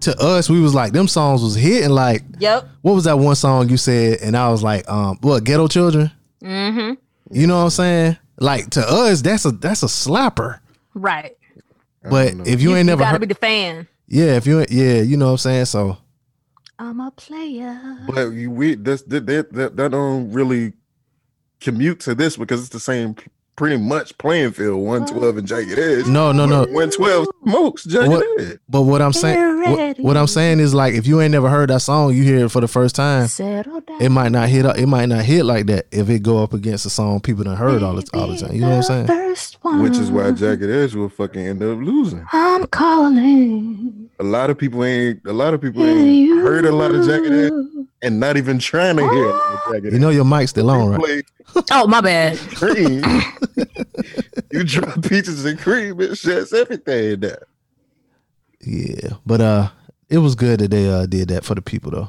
to 0.00 0.16
us 0.18 0.48
we 0.48 0.60
was 0.60 0.74
like 0.74 0.92
them 0.92 1.08
songs 1.08 1.42
was 1.42 1.54
hitting. 1.54 1.90
Like 1.90 2.22
Yep. 2.38 2.68
what 2.82 2.94
was 2.94 3.04
that 3.04 3.18
one 3.18 3.34
song 3.36 3.68
you 3.68 3.76
said? 3.76 4.18
And 4.22 4.36
I 4.36 4.48
was 4.50 4.62
like, 4.62 4.88
um, 4.88 5.18
what 5.20 5.44
Ghetto 5.44 5.68
Children? 5.68 6.10
Mm-hmm. 6.42 6.94
You 7.34 7.46
know 7.46 7.56
what 7.58 7.64
I'm 7.64 7.70
saying? 7.70 8.16
Like 8.38 8.70
to 8.70 8.80
us, 8.80 9.22
that's 9.22 9.44
a 9.44 9.50
that's 9.50 9.82
a 9.82 9.86
slapper. 9.86 10.60
Right. 10.94 11.36
But 12.02 12.34
if 12.46 12.62
you, 12.62 12.74
ain't 12.76 12.86
never 12.86 13.00
gotta 13.00 13.12
heard, 13.12 13.20
be 13.20 13.26
the 13.26 13.34
fan. 13.34 13.86
yeah, 14.06 14.36
if 14.36 14.46
you 14.46 14.60
ain't- 14.60 14.70
yeah, 14.70 15.02
you 15.02 15.16
know 15.16 15.26
what 15.26 15.32
I'm 15.32 15.38
saying. 15.38 15.64
So 15.66 15.98
I'm 16.78 17.00
a 17.00 17.10
player. 17.10 17.98
But 18.08 18.28
you, 18.30 18.50
we 18.50 18.76
that's 18.76 19.02
that, 19.02 19.26
that 19.26 19.52
that 19.52 19.76
that 19.76 19.90
don't 19.90 20.30
really 20.32 20.72
commute 21.60 22.00
to 22.00 22.14
this 22.14 22.36
because 22.36 22.60
it's 22.60 22.68
the 22.70 22.80
same 22.80 23.16
pretty 23.58 23.76
much 23.76 24.16
playing 24.18 24.52
field. 24.52 24.80
One 24.80 25.04
twelve 25.04 25.36
and 25.36 25.46
Jagged 25.46 25.78
Edge. 25.78 26.06
no, 26.06 26.30
no, 26.32 26.46
no. 26.46 26.64
One 26.66 26.90
twelve 26.90 27.26
smokes 27.42 27.84
Jagged 27.84 28.08
What- 28.08 28.40
Edge. 28.40 28.58
But 28.68 28.82
what 28.82 29.02
I'm 29.02 29.12
saying, 29.12 29.58
what, 29.62 29.98
what 29.98 30.16
I'm 30.16 30.28
saying 30.28 30.60
is 30.60 30.72
like 30.72 30.94
if 30.94 31.06
you 31.06 31.20
ain't 31.20 31.32
never 31.32 31.50
heard 31.50 31.68
that 31.70 31.82
song, 31.82 32.14
you 32.14 32.22
hear 32.22 32.44
it 32.44 32.50
for 32.50 32.60
the 32.60 32.68
first 32.68 32.94
time. 32.94 33.28
It 34.00 34.10
might 34.10 34.30
not 34.30 34.48
hit 34.48 34.64
up. 34.64 34.78
It 34.78 34.86
might 34.86 35.06
not 35.06 35.24
hit 35.24 35.44
like 35.44 35.66
that 35.66 35.86
if 35.90 36.08
it 36.08 36.22
go 36.22 36.42
up 36.42 36.54
against 36.54 36.86
a 36.86 36.90
song 36.90 37.20
people 37.20 37.44
done 37.44 37.56
heard 37.56 37.82
all 37.82 37.94
the 37.94 38.08
all 38.14 38.28
the 38.28 38.36
time. 38.36 38.52
You 38.54 38.60
know 38.60 38.68
what 38.70 38.76
I'm 38.76 38.82
saying? 38.82 39.06
First 39.08 39.58
one. 39.62 39.82
Which 39.82 39.98
is 39.98 40.10
why 40.10 40.30
Jagged 40.30 40.70
Edge 40.70 40.94
will 40.94 41.08
fucking 41.08 41.44
end 41.44 41.62
up 41.62 41.78
losing. 41.78 42.24
I'm 42.32 42.64
calling. 42.68 44.07
A 44.20 44.24
lot 44.24 44.50
of 44.50 44.58
people 44.58 44.84
ain't. 44.84 45.20
A 45.26 45.32
lot 45.32 45.54
of 45.54 45.60
people 45.60 45.84
ain't 45.86 46.40
heard 46.40 46.64
a 46.64 46.72
lot 46.72 46.92
of 46.94 47.06
Jagged 47.06 47.30
Edge 47.32 47.52
and 48.02 48.18
not 48.18 48.36
even 48.36 48.58
trying 48.58 48.96
to 48.96 49.08
hear 49.08 49.28
a 49.28 49.60
Jagged 49.70 49.86
Edge. 49.86 49.92
You 49.92 49.98
know 50.00 50.10
your 50.10 50.24
mic's 50.24 50.50
still 50.50 50.70
on, 50.70 51.00
right? 51.00 51.24
Oh, 51.70 51.86
my 51.86 52.00
bad. 52.00 52.36
cream. 52.38 53.02
you 54.52 54.64
drop 54.64 55.02
peaches 55.02 55.44
and 55.44 55.58
cream. 55.58 56.00
It 56.00 56.16
shuts 56.18 56.52
everything 56.52 57.20
down. 57.20 57.36
Yeah, 58.60 59.10
but 59.24 59.40
uh, 59.40 59.68
it 60.08 60.18
was 60.18 60.34
good 60.34 60.58
that 60.60 60.70
they 60.72 60.88
uh 60.90 61.06
did 61.06 61.28
that 61.28 61.44
for 61.44 61.54
the 61.54 61.62
people 61.62 61.90
though. 61.92 62.08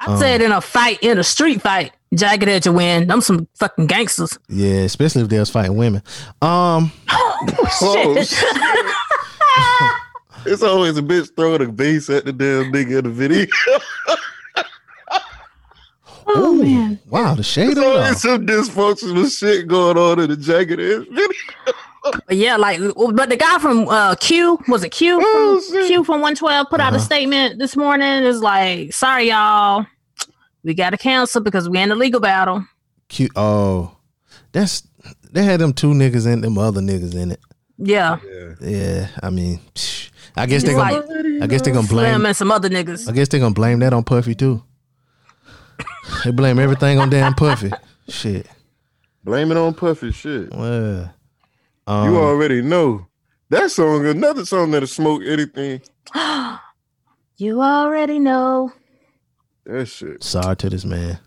I 0.00 0.18
said 0.18 0.42
in 0.42 0.52
a 0.52 0.60
fight, 0.60 0.98
in 1.02 1.18
a 1.18 1.24
street 1.24 1.60
fight, 1.62 1.92
Jagged 2.14 2.48
Edge 2.48 2.66
will 2.66 2.74
win. 2.74 3.10
I'm 3.10 3.20
some 3.20 3.48
fucking 3.54 3.86
gangsters. 3.86 4.38
Yeah, 4.48 4.80
especially 4.80 5.22
if 5.22 5.28
they 5.28 5.38
was 5.38 5.50
fighting 5.50 5.76
women. 5.76 6.02
Um, 6.42 6.90
Oh, 7.80 8.14
Shit. 8.16 8.28
shit. 8.28 8.86
it's 10.46 10.62
always 10.62 10.96
a 10.98 11.02
bitch 11.02 11.34
throwing 11.36 11.62
a 11.62 11.72
base 11.72 12.08
at 12.10 12.24
the 12.24 12.32
damn 12.32 12.72
nigga 12.72 12.98
in 12.98 13.04
the 13.04 13.10
video. 13.10 13.46
Oh 16.30 16.52
man. 16.54 17.00
wow, 17.08 17.34
the 17.34 17.42
shade 17.42 17.68
There's 17.68 17.78
of 17.78 17.84
always 17.84 18.20
some 18.20 18.46
dysfunctional 18.46 19.34
shit 19.38 19.66
going 19.66 19.96
on 19.96 20.20
in 20.20 20.28
the 20.28 20.36
Jagged 20.36 20.78
Edge 20.78 21.08
video. 21.08 22.22
Yeah, 22.28 22.56
like, 22.56 22.80
but 23.14 23.30
the 23.30 23.36
guy 23.36 23.58
from 23.58 23.88
uh, 23.88 24.14
Q 24.16 24.58
was 24.68 24.84
it 24.84 24.90
Q? 24.90 25.18
Oh, 25.22 25.60
From, 25.66 25.74
shit. 25.74 25.86
Q 25.86 26.04
from 26.04 26.20
112 26.20 26.68
put 26.68 26.80
out 26.80 26.92
a 26.92 26.96
Uh-huh. 26.96 27.04
statement 27.04 27.58
this 27.58 27.76
morning. 27.76 28.24
Is 28.24 28.40
like, 28.42 28.92
sorry 28.92 29.30
y'all, 29.30 29.86
we 30.62 30.74
got 30.74 30.90
to 30.90 30.98
cancel 30.98 31.40
because 31.40 31.66
we 31.68 31.78
in 31.80 31.90
a 31.90 31.94
legal 31.94 32.20
battle. 32.20 32.62
Cute. 33.08 33.32
Oh, 33.34 33.96
that's 34.52 34.86
they 35.32 35.44
had 35.44 35.60
them 35.60 35.72
two 35.72 35.92
niggas 35.92 36.30
in 36.30 36.42
them 36.42 36.58
other 36.58 36.82
niggas 36.82 37.14
in 37.14 37.30
it. 37.32 37.40
Yeah, 37.78 38.18
Yeah, 38.60 39.08
I 39.22 39.30
mean, 39.30 39.60
psh, 39.74 40.10
I 40.38 40.46
guess 40.46 40.62
they 40.62 40.70
It's 40.70 40.78
gonna. 40.78 40.96
like 40.96 41.42
I 41.42 41.46
guess 41.46 41.62
they 41.62 41.70
gonna 41.70 41.86
Slim 41.86 42.12
blame. 42.14 42.26
and 42.26 42.36
some 42.36 42.50
other 42.50 42.68
niggas. 42.68 43.08
I 43.08 43.12
guess 43.12 43.28
they 43.28 43.38
gonna 43.38 43.54
blame 43.54 43.78
that 43.80 43.92
on 43.92 44.04
Puffy 44.04 44.34
too. 44.34 44.62
they 46.24 46.30
blame 46.30 46.58
everything 46.58 46.98
on 46.98 47.10
damn 47.10 47.34
Puffy. 47.34 47.70
Shit. 48.08 48.46
Blame 49.24 49.50
it 49.50 49.56
on 49.56 49.74
Puffy 49.74 50.10
shit. 50.12 50.50
Well, 50.54 51.12
um, 51.86 52.10
you 52.10 52.18
already 52.18 52.62
know. 52.62 53.06
That 53.50 53.70
song, 53.70 54.06
another 54.06 54.44
song 54.44 54.70
that'll 54.70 54.86
smoke 54.86 55.22
anything. 55.24 55.80
You 57.40 57.62
already 57.62 58.18
know. 58.18 58.72
That 59.64 59.86
shit. 59.86 60.24
sorry 60.24 60.56
to 60.56 60.68
this 60.70 60.84
man. 60.84 61.20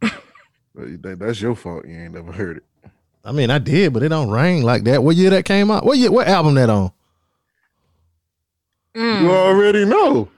That's 0.74 1.40
your 1.40 1.54
fault. 1.54 1.86
You 1.86 1.94
ain't 1.98 2.14
never 2.14 2.32
heard 2.32 2.56
it. 2.58 2.90
I 3.24 3.32
mean, 3.32 3.50
I 3.50 3.58
did, 3.58 3.92
but 3.92 4.02
it 4.02 4.08
don't 4.08 4.30
ring 4.30 4.62
like 4.62 4.84
that. 4.84 5.02
What 5.02 5.16
year 5.16 5.28
that 5.30 5.44
came 5.44 5.70
out? 5.70 5.84
What 5.84 5.98
year? 5.98 6.10
What 6.10 6.28
album 6.28 6.54
that 6.54 6.70
on? 6.70 6.92
Mm. 8.96 9.22
You 9.22 9.30
already 9.32 9.84
know. 9.84 10.28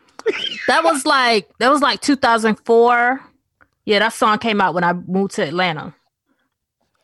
That 0.69 0.83
was 0.83 1.05
like 1.07 1.49
that 1.59 1.71
was 1.71 1.83
like 1.83 2.01
2004. 2.01 3.21
Yeah, 3.85 3.99
that 4.01 4.12
song 4.12 4.38
came 4.38 4.61
out 4.61 4.75
when 4.75 4.83
I 4.85 4.92
moved 4.92 5.35
to 5.37 5.42
Atlanta. 5.47 5.95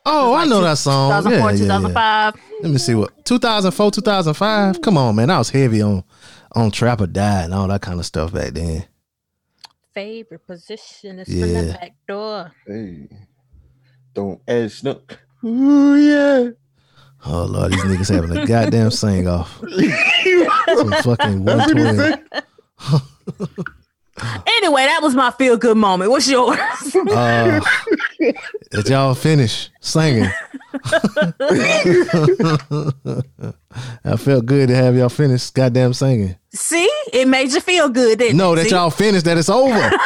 Oh, 0.04 0.34
I 0.34 0.44
know 0.46 0.58
two- 0.58 0.64
that 0.64 0.78
song. 0.78 1.10
2004, 1.22 1.52
Yeah, 1.52 1.78
yeah, 1.78 1.88
yeah. 1.88 2.30
Let 2.62 2.70
me 2.72 2.78
see 2.78 2.94
what 2.94 3.24
2004, 3.24 3.90
2005. 3.92 4.80
Come 4.82 4.98
on, 4.98 5.14
man. 5.14 5.30
I 5.30 5.38
was 5.38 5.50
heavy 5.50 5.82
on 5.82 6.02
on 6.54 6.70
Trap 6.70 7.00
or 7.02 7.06
Die 7.06 7.42
and 7.42 7.54
all 7.54 7.68
that 7.68 7.82
kind 7.82 8.00
of 8.00 8.06
stuff 8.06 8.32
back 8.32 8.52
then. 8.52 8.84
Favorite 9.94 10.46
position 10.46 11.18
is 11.20 11.28
from 11.28 11.40
the 11.40 11.72
back 11.78 11.94
door. 12.08 12.50
Hey, 12.66 13.08
don't 14.14 14.40
ask 14.48 14.82
no. 14.82 15.00
Ooh 15.44 15.96
yeah. 15.96 16.50
Oh 17.24 17.44
Lord, 17.44 17.72
these 17.72 17.82
niggas 17.84 18.12
having 18.12 18.36
a 18.36 18.46
goddamn 18.46 18.90
sing 18.90 19.28
off. 19.28 19.62
Some 20.66 20.90
fucking 20.92 21.44
That's 21.44 21.72
what 21.72 21.78
he 21.78 21.84
120. 21.84 21.96
said. 21.98 22.44
Anyway, 24.46 24.82
that 24.84 25.00
was 25.02 25.14
my 25.14 25.30
feel 25.32 25.56
good 25.56 25.76
moment. 25.76 26.10
What's 26.10 26.28
yours? 26.28 26.58
Uh, 26.94 27.60
did 28.70 28.88
y'all 28.88 29.14
finish 29.14 29.70
singing? 29.80 30.28
I 34.04 34.16
felt 34.18 34.46
good 34.46 34.68
to 34.68 34.74
have 34.74 34.96
y'all 34.96 35.08
finish 35.08 35.48
goddamn 35.50 35.94
singing. 35.94 36.36
See, 36.54 36.88
it 37.12 37.26
made 37.26 37.52
you 37.52 37.60
feel 37.60 37.88
good, 37.88 38.18
didn't 38.18 38.36
No, 38.36 38.52
it? 38.52 38.56
that 38.56 38.64
See? 38.66 38.70
y'all 38.70 38.90
finished, 38.90 39.24
that 39.24 39.38
it's 39.38 39.48
over. 39.48 39.90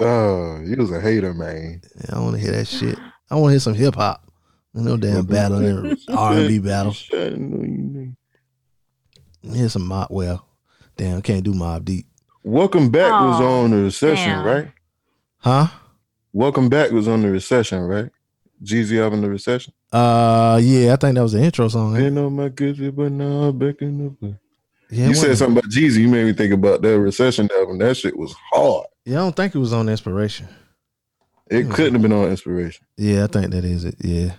Oh, 0.00 0.60
you 0.64 0.74
was 0.78 0.90
a 0.90 1.00
hater, 1.00 1.32
man. 1.32 1.80
I 2.12 2.18
want 2.18 2.34
to 2.34 2.40
hear 2.40 2.50
that 2.52 2.66
shit. 2.66 2.98
I 3.30 3.36
want 3.36 3.50
to 3.50 3.52
hear 3.52 3.60
some 3.60 3.74
hip 3.74 3.94
hop. 3.94 4.24
No 4.74 4.96
damn 4.96 5.26
battle, 5.26 5.58
R 6.08 6.32
and 6.32 6.48
B 6.48 6.58
battle. 6.58 6.92
Here's 9.42 9.72
some 9.72 9.86
mob. 9.86 10.08
Well, 10.10 10.46
damn, 10.96 11.22
can't 11.22 11.44
do 11.44 11.52
Mobb 11.52 11.84
Deep, 11.84 12.06
Welcome 12.44 12.90
back 12.90 13.10
was 13.12 13.40
on 13.40 13.70
the 13.70 13.78
recession, 13.78 14.30
damn. 14.30 14.44
right? 14.44 14.72
huh? 15.38 15.66
Welcome 16.32 16.68
back 16.68 16.90
was 16.92 17.08
on 17.08 17.22
the 17.22 17.30
recession, 17.30 17.80
right? 17.82 18.10
Jeezy 18.64 19.00
up 19.04 19.12
in 19.12 19.20
the 19.20 19.28
recession. 19.28 19.72
Uh, 19.92 20.58
yeah, 20.62 20.92
I 20.92 20.96
think 20.96 21.16
that 21.16 21.22
was 21.22 21.32
the 21.32 21.42
intro 21.42 21.68
song. 21.68 21.96
ain't 21.96 22.06
it? 22.06 22.14
Been 22.14 22.18
on 22.24 22.36
my 22.36 22.48
good 22.48 22.96
but 22.96 23.12
now 23.12 23.48
I'm 23.48 23.58
back 23.58 23.82
in 23.82 23.98
the 24.04 24.10
book. 24.10 24.34
Yeah, 24.90 25.08
You 25.08 25.14
said 25.14 25.36
something 25.36 25.58
about 25.58 25.70
Jeezy. 25.70 25.98
You 26.00 26.08
made 26.08 26.24
me 26.26 26.32
think 26.32 26.52
about 26.52 26.82
that 26.82 26.98
recession 26.98 27.48
album. 27.56 27.78
That 27.78 27.96
shit 27.96 28.16
was 28.16 28.34
hard. 28.52 28.86
Yeah, 29.04 29.16
I 29.16 29.20
don't 29.24 29.34
think 29.36 29.54
it 29.54 29.58
was 29.58 29.72
on 29.72 29.88
Inspiration. 29.88 30.48
It 31.50 31.64
Hmm. 31.64 31.72
couldn't 31.72 31.92
have 31.94 32.02
been 32.02 32.12
on 32.12 32.28
inspiration. 32.30 32.86
Yeah, 32.96 33.24
I 33.24 33.26
think 33.26 33.50
that 33.50 33.64
is 33.64 33.84
it. 33.84 33.96
Yeah. 34.00 34.32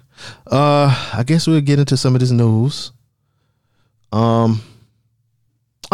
Uh 0.50 0.88
I 1.14 1.24
guess 1.24 1.46
we'll 1.46 1.62
get 1.62 1.78
into 1.78 1.96
some 1.98 2.16
of 2.16 2.22
this 2.22 2.32
news. 2.32 2.92
Um 4.12 4.62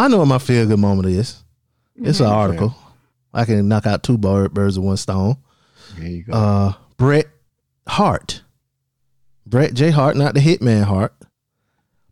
I 0.00 0.08
know 0.08 0.18
what 0.18 0.28
my 0.28 0.38
feel 0.38 0.66
good 0.66 0.78
moment 0.78 1.08
is. 1.08 1.44
It's 1.94 2.20
an 2.20 2.26
article. 2.26 2.74
I 3.34 3.44
can 3.44 3.68
knock 3.68 3.86
out 3.86 4.02
two 4.02 4.16
bird, 4.16 4.54
birds 4.54 4.78
with 4.78 4.86
one 4.86 4.96
stone. 4.96 5.36
There 5.98 6.08
you 6.08 6.22
go. 6.22 6.32
Uh 6.32 6.72
Brett 6.96 7.26
Hart. 7.86 8.42
Brett 9.44 9.74
J. 9.74 9.90
Hart, 9.90 10.16
not 10.16 10.34
the 10.34 10.40
Hitman 10.40 10.84
Hart. 10.84 11.14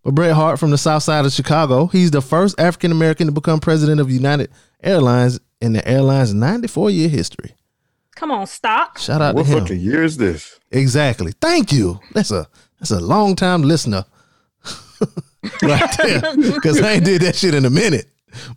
But 0.03 0.15
Brett 0.15 0.35
Hart 0.35 0.59
from 0.59 0.71
the 0.71 0.79
South 0.79 1.03
Side 1.03 1.25
of 1.25 1.33
Chicago, 1.33 1.87
he's 1.87 2.11
the 2.11 2.21
first 2.21 2.59
African 2.61 2.93
American 2.93 3.27
to 3.27 3.33
become 3.33 3.59
president 3.59 4.01
of 4.01 4.11
United 4.11 4.51
Airlines 4.83 5.41
in 5.61 5.73
the 5.73 5.87
airline's 5.89 6.35
94 6.35 6.91
year 6.91 7.09
history. 7.09 7.55
Come 8.17 8.31
on, 8.33 8.47
stop. 8.47 8.99
Shout 8.99 9.23
out 9.23 9.35
What 9.35 9.45
to 9.45 9.49
him. 9.49 9.55
What 9.55 9.63
fucking 9.69 9.81
year 9.81 10.03
is 10.03 10.17
this? 10.17 10.59
Exactly. 10.71 11.33
Thank 11.41 11.73
you. 11.73 12.01
That's 12.13 12.33
a 12.33 12.49
that's 12.79 12.91
a 12.91 13.01
long 13.01 13.35
time 13.35 13.63
listener. 13.63 14.05
right 15.63 15.97
there. 15.99 16.37
Because 16.37 16.81
I 16.81 16.93
ain't 16.93 17.05
did 17.05 17.23
that 17.23 17.37
shit 17.37 17.55
in 17.55 17.65
a 17.65 17.71
minute. 17.71 18.07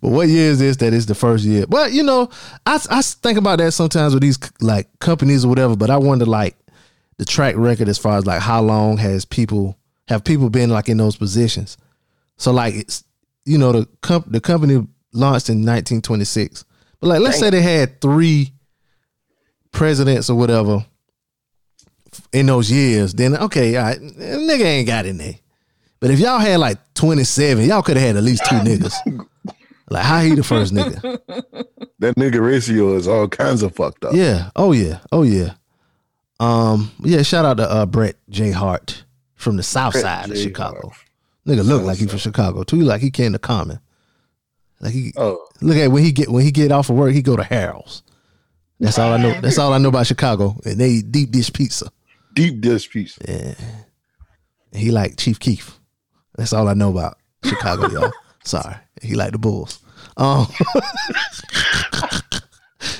But 0.01 0.09
what 0.09 0.27
year 0.27 0.51
is 0.51 0.59
this 0.59 0.77
that 0.77 0.93
is 0.93 1.05
the 1.05 1.15
first 1.15 1.43
year? 1.43 1.65
But 1.67 1.93
you 1.93 2.03
know, 2.03 2.29
I, 2.65 2.79
I 2.89 3.01
think 3.01 3.37
about 3.37 3.59
that 3.59 3.71
sometimes 3.71 4.13
with 4.13 4.21
these 4.21 4.39
like 4.59 4.87
companies 4.99 5.45
or 5.45 5.49
whatever, 5.49 5.75
but 5.75 5.89
I 5.89 5.97
wonder 5.97 6.25
like 6.25 6.55
the 7.17 7.25
track 7.25 7.55
record 7.57 7.87
as 7.87 7.97
far 7.97 8.17
as 8.17 8.25
like 8.25 8.41
how 8.41 8.61
long 8.61 8.97
has 8.97 9.25
people 9.25 9.77
have 10.07 10.23
people 10.23 10.49
been 10.49 10.69
like 10.69 10.89
in 10.89 10.97
those 10.97 11.15
positions. 11.15 11.77
So 12.37 12.51
like 12.51 12.75
it's 12.75 13.03
you 13.45 13.57
know 13.57 13.71
the 13.71 13.87
comp 14.01 14.29
the 14.29 14.41
company 14.41 14.85
launched 15.13 15.49
in 15.49 15.59
1926. 15.59 16.65
But 16.99 17.07
like 17.07 17.21
let's 17.21 17.39
say 17.39 17.49
they 17.49 17.61
had 17.61 18.01
three 18.01 18.53
presidents 19.71 20.29
or 20.29 20.35
whatever 20.35 20.85
in 22.33 22.45
those 22.45 22.69
years, 22.71 23.13
then 23.13 23.37
okay, 23.37 23.77
all 23.77 23.83
right, 23.83 23.99
nigga 23.99 24.65
ain't 24.65 24.87
got 24.87 25.05
in 25.05 25.17
there. 25.17 25.35
But 26.01 26.11
if 26.11 26.19
y'all 26.19 26.39
had 26.39 26.59
like 26.59 26.77
27, 26.95 27.63
y'all 27.65 27.81
could 27.83 27.95
have 27.95 28.05
had 28.05 28.17
at 28.17 28.23
least 28.23 28.43
two 28.49 28.55
niggas. 28.57 28.93
Like 29.89 30.03
how 30.03 30.19
he 30.21 30.35
the 30.35 30.43
first 30.43 30.73
nigga? 30.73 31.19
That 31.99 32.15
nigga 32.15 32.43
ratio 32.43 32.95
is 32.95 33.07
all 33.07 33.27
kinds 33.27 33.61
of 33.61 33.75
fucked 33.75 34.03
up. 34.05 34.15
Yeah. 34.15 34.49
Oh 34.55 34.71
yeah. 34.71 35.01
Oh 35.11 35.21
yeah. 35.21 35.53
Um. 36.39 36.91
Yeah. 37.03 37.21
Shout 37.21 37.45
out 37.45 37.57
to 37.57 37.69
uh, 37.71 37.85
Brett 37.85 38.15
J 38.27 38.49
Hart 38.49 39.03
from 39.35 39.55
the 39.55 39.61
South 39.61 39.93
Brett 39.93 40.01
Side 40.03 40.31
of 40.31 40.37
Chicago. 40.39 40.89
Hart. 40.89 40.97
Nigga 41.47 41.63
look 41.63 41.83
like 41.83 41.99
he 41.99 42.07
from 42.07 42.17
Chicago 42.17 42.63
too. 42.63 42.77
He 42.77 42.81
Like 42.81 43.01
he 43.01 43.11
came 43.11 43.33
to 43.33 43.37
Common. 43.39 43.79
Like 44.79 44.93
he 44.93 45.13
Oh, 45.15 45.45
look 45.61 45.77
at 45.77 45.91
when 45.91 46.03
he 46.03 46.11
get 46.11 46.29
when 46.29 46.43
he 46.43 46.49
get 46.49 46.71
off 46.71 46.89
of 46.89 46.95
work, 46.95 47.13
he 47.13 47.21
go 47.21 47.35
to 47.35 47.43
Harold's. 47.43 48.01
That's 48.79 48.97
all 48.97 49.13
I 49.13 49.17
know. 49.17 49.39
That's 49.41 49.59
all 49.59 49.71
I 49.73 49.77
know 49.77 49.89
about 49.89 50.07
Chicago. 50.07 50.59
And 50.65 50.79
they 50.79 50.89
eat 50.89 51.11
deep 51.11 51.29
dish 51.29 51.53
pizza. 51.53 51.91
deep 52.33 52.61
dish 52.61 52.89
piece. 52.89 53.19
And 53.19 53.55
he 54.71 54.89
like 54.89 55.17
Chief 55.17 55.39
Keef. 55.39 55.79
That's 56.41 56.53
all 56.53 56.67
I 56.67 56.73
know 56.73 56.89
about 56.89 57.19
Chicago, 57.45 57.87
y'all. 57.91 58.11
Sorry. 58.45 58.73
He 58.99 59.13
like 59.13 59.31
the 59.31 59.37
Bulls. 59.37 59.77
Um, 60.17 60.47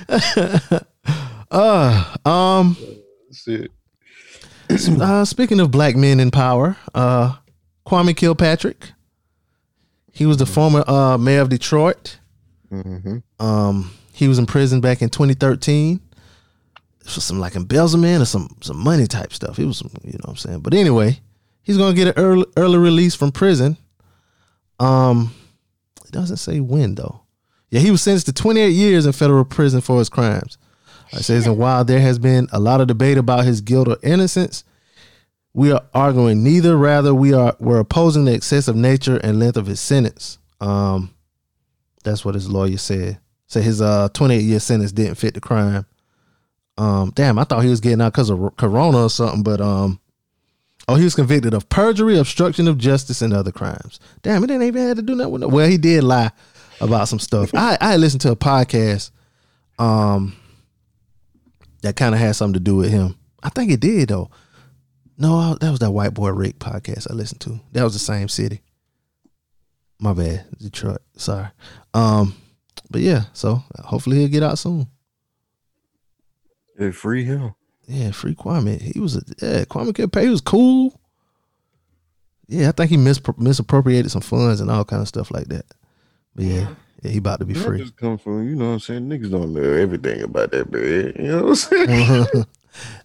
uh, 1.50 2.16
um, 2.24 2.78
Shit. 3.34 3.72
uh, 5.02 5.26
speaking 5.26 5.60
of 5.60 5.72
black 5.72 5.96
men 5.96 6.20
in 6.20 6.30
power, 6.30 6.78
uh, 6.94 7.36
Kwame 7.88 8.16
Kilpatrick. 8.16 8.92
He 10.12 10.28
was 10.28 10.38
the 10.38 10.46
former 10.46 10.84
uh, 10.88 11.18
mayor 11.18 11.42
of 11.42 11.50
Detroit. 11.50 12.20
hmm 12.70 13.18
Um, 13.40 13.90
he 14.14 14.28
was 14.28 14.38
in 14.38 14.46
prison 14.46 14.82
back 14.82 15.02
in 15.02 15.10
2013 15.10 16.00
for 17.06 17.22
some 17.22 17.40
like 17.40 17.56
embezzlement 17.56 18.22
or 18.22 18.26
some 18.26 18.56
some 18.62 18.78
money 18.78 19.08
type 19.08 19.34
stuff. 19.34 19.58
It 19.58 19.66
was 19.66 19.80
some, 19.80 19.90
you 20.04 20.12
know 20.12 20.20
what 20.26 20.30
I'm 20.30 20.36
saying. 20.38 20.60
But 20.60 20.76
anyway, 20.76 21.20
he's 21.64 21.78
gonna 21.78 21.96
get 21.96 22.08
an 22.08 22.14
early 22.18 22.46
early 22.58 22.78
release 22.78 23.16
from 23.16 23.32
prison. 23.32 23.78
Um, 24.80 25.34
it 26.06 26.12
doesn't 26.12 26.38
say 26.38 26.60
when 26.60 26.96
though. 26.96 27.22
Yeah, 27.70 27.80
he 27.80 27.92
was 27.92 28.02
sentenced 28.02 28.26
to 28.26 28.34
28 28.34 28.70
years 28.70 29.06
in 29.06 29.14
federal 29.14 29.46
prison 29.46 29.80
for 29.80 29.98
his 30.00 30.10
crimes. 30.10 30.58
It 31.14 31.24
says, 31.24 31.48
and 31.48 31.58
while 31.58 31.86
there 31.86 32.02
has 32.02 32.20
been 32.20 32.48
a 32.52 32.60
lot 32.60 32.82
of 32.82 32.88
debate 32.88 33.18
about 33.18 33.46
his 33.46 33.62
guilt 33.62 33.88
or 33.88 33.98
innocence, 34.04 34.64
we 35.54 35.72
are 35.72 35.84
arguing 35.94 36.44
neither. 36.44 36.78
Rather, 36.78 37.14
we 37.14 37.34
are 37.34 37.56
we're 37.60 37.80
opposing 37.80 38.26
the 38.26 38.34
excessive 38.34 38.76
nature 38.76 39.18
and 39.18 39.40
length 39.40 39.58
of 39.58 39.68
his 39.68 39.80
sentence. 39.80 40.38
Um, 40.60 41.14
that's 42.04 42.24
what 42.24 42.36
his 42.36 42.50
lawyer 42.50 42.78
said. 42.78 43.20
Said 43.48 43.64
his 43.64 43.82
uh 43.82 44.10
28 44.14 44.42
year 44.42 44.60
sentence 44.60 44.92
didn't 44.92 45.16
fit 45.16 45.34
the 45.34 45.42
crime. 45.42 45.86
Um, 46.78 47.12
damn, 47.14 47.38
I 47.38 47.44
thought 47.44 47.64
he 47.64 47.70
was 47.70 47.82
getting 47.82 48.02
out 48.02 48.14
because 48.14 48.30
of 48.30 48.56
corona 48.58 49.04
or 49.04 49.10
something, 49.10 49.44
but 49.44 49.60
um, 49.60 50.00
oh, 50.88 50.96
he 50.96 51.04
was 51.04 51.16
convicted 51.16 51.54
of 51.54 51.70
perjury, 51.70 52.18
obstruction 52.18 52.68
of 52.68 52.78
justice, 52.78 53.22
and 53.22 53.34
other 53.34 53.52
crimes. 53.52 54.00
Damn, 54.22 54.42
he 54.42 54.48
didn't 54.48 54.64
even 54.64 54.88
have 54.88 54.98
to 54.98 55.04
do 55.04 55.16
nothing. 55.16 55.50
Well, 55.50 55.68
he 55.68 55.78
did 55.78 56.04
lie 56.04 56.32
about 56.80 57.08
some 57.08 57.20
stuff. 57.20 57.52
I 57.54 57.78
I 57.80 57.98
listened 57.98 58.22
to 58.22 58.32
a 58.32 58.36
podcast, 58.36 59.12
um, 59.80 60.36
that 61.84 61.96
kind 61.96 62.14
of 62.16 62.22
had 62.22 62.36
something 62.36 62.54
to 62.54 62.60
do 62.60 62.76
with 62.76 62.90
him. 62.92 63.16
I 63.44 63.50
think 63.50 63.72
it 63.72 63.80
did 63.80 64.10
though. 64.10 64.30
No, 65.18 65.36
I- 65.38 65.58
that 65.62 65.70
was 65.72 65.80
that 65.80 65.92
white 65.92 66.14
boy 66.14 66.30
Rick 66.30 66.60
podcast 66.60 67.10
I 67.10 67.14
listened 67.14 67.42
to. 67.42 67.60
That 67.74 67.84
was 67.84 67.94
the 67.94 68.00
same 68.00 68.28
city. 68.28 68.62
My 70.00 70.14
bad, 70.14 70.46
Detroit. 70.58 71.02
Sorry. 71.16 71.48
Um, 71.94 72.36
but 72.90 73.02
yeah, 73.02 73.26
so 73.34 73.64
hopefully 73.84 74.18
he'll 74.18 74.28
get 74.30 74.42
out 74.44 74.58
soon. 74.58 74.88
Hey, 76.78 76.92
free 76.92 77.24
him. 77.24 77.54
Yeah, 77.92 78.12
free 78.12 78.36
Kwame. 78.36 78.82
He 78.82 79.00
was 79.02 79.18
a 79.18 79.22
yeah, 79.42 79.66
Kwame 79.66 79.94
Kilpatrick. 79.94 80.24
He 80.24 80.30
was 80.30 80.40
cool. 80.42 80.98
Yeah, 82.48 82.70
I 82.70 82.72
think 82.72 82.90
he 82.90 82.98
mis- 82.98 83.20
misappropriated 83.38 84.12
some 84.12 84.22
funds 84.22 84.62
and 84.62 84.72
all 84.72 84.86
kind 84.86 85.02
of 85.02 85.08
stuff 85.10 85.30
like 85.32 85.48
that. 85.48 85.66
But 86.36 86.46
yeah, 86.46 86.68
yeah, 87.02 87.12
he 87.12 87.18
about 87.18 87.40
to 87.40 87.46
be 87.46 87.54
That 87.54 87.64
free. 87.66 87.80
just 87.80 87.98
come 87.98 88.18
from, 88.18 88.48
you 88.48 88.56
know 88.56 88.68
what 88.68 88.72
I'm 88.74 88.80
saying? 88.80 89.10
Niggas 89.10 89.32
don't 89.32 89.54
know 89.54 89.62
everything 89.62 90.22
about 90.22 90.52
that 90.52 90.72
bread. 90.72 91.16
You 91.20 91.28
know 91.28 91.44
what 91.44 91.50
I'm 91.50 91.56
saying? 91.56 91.88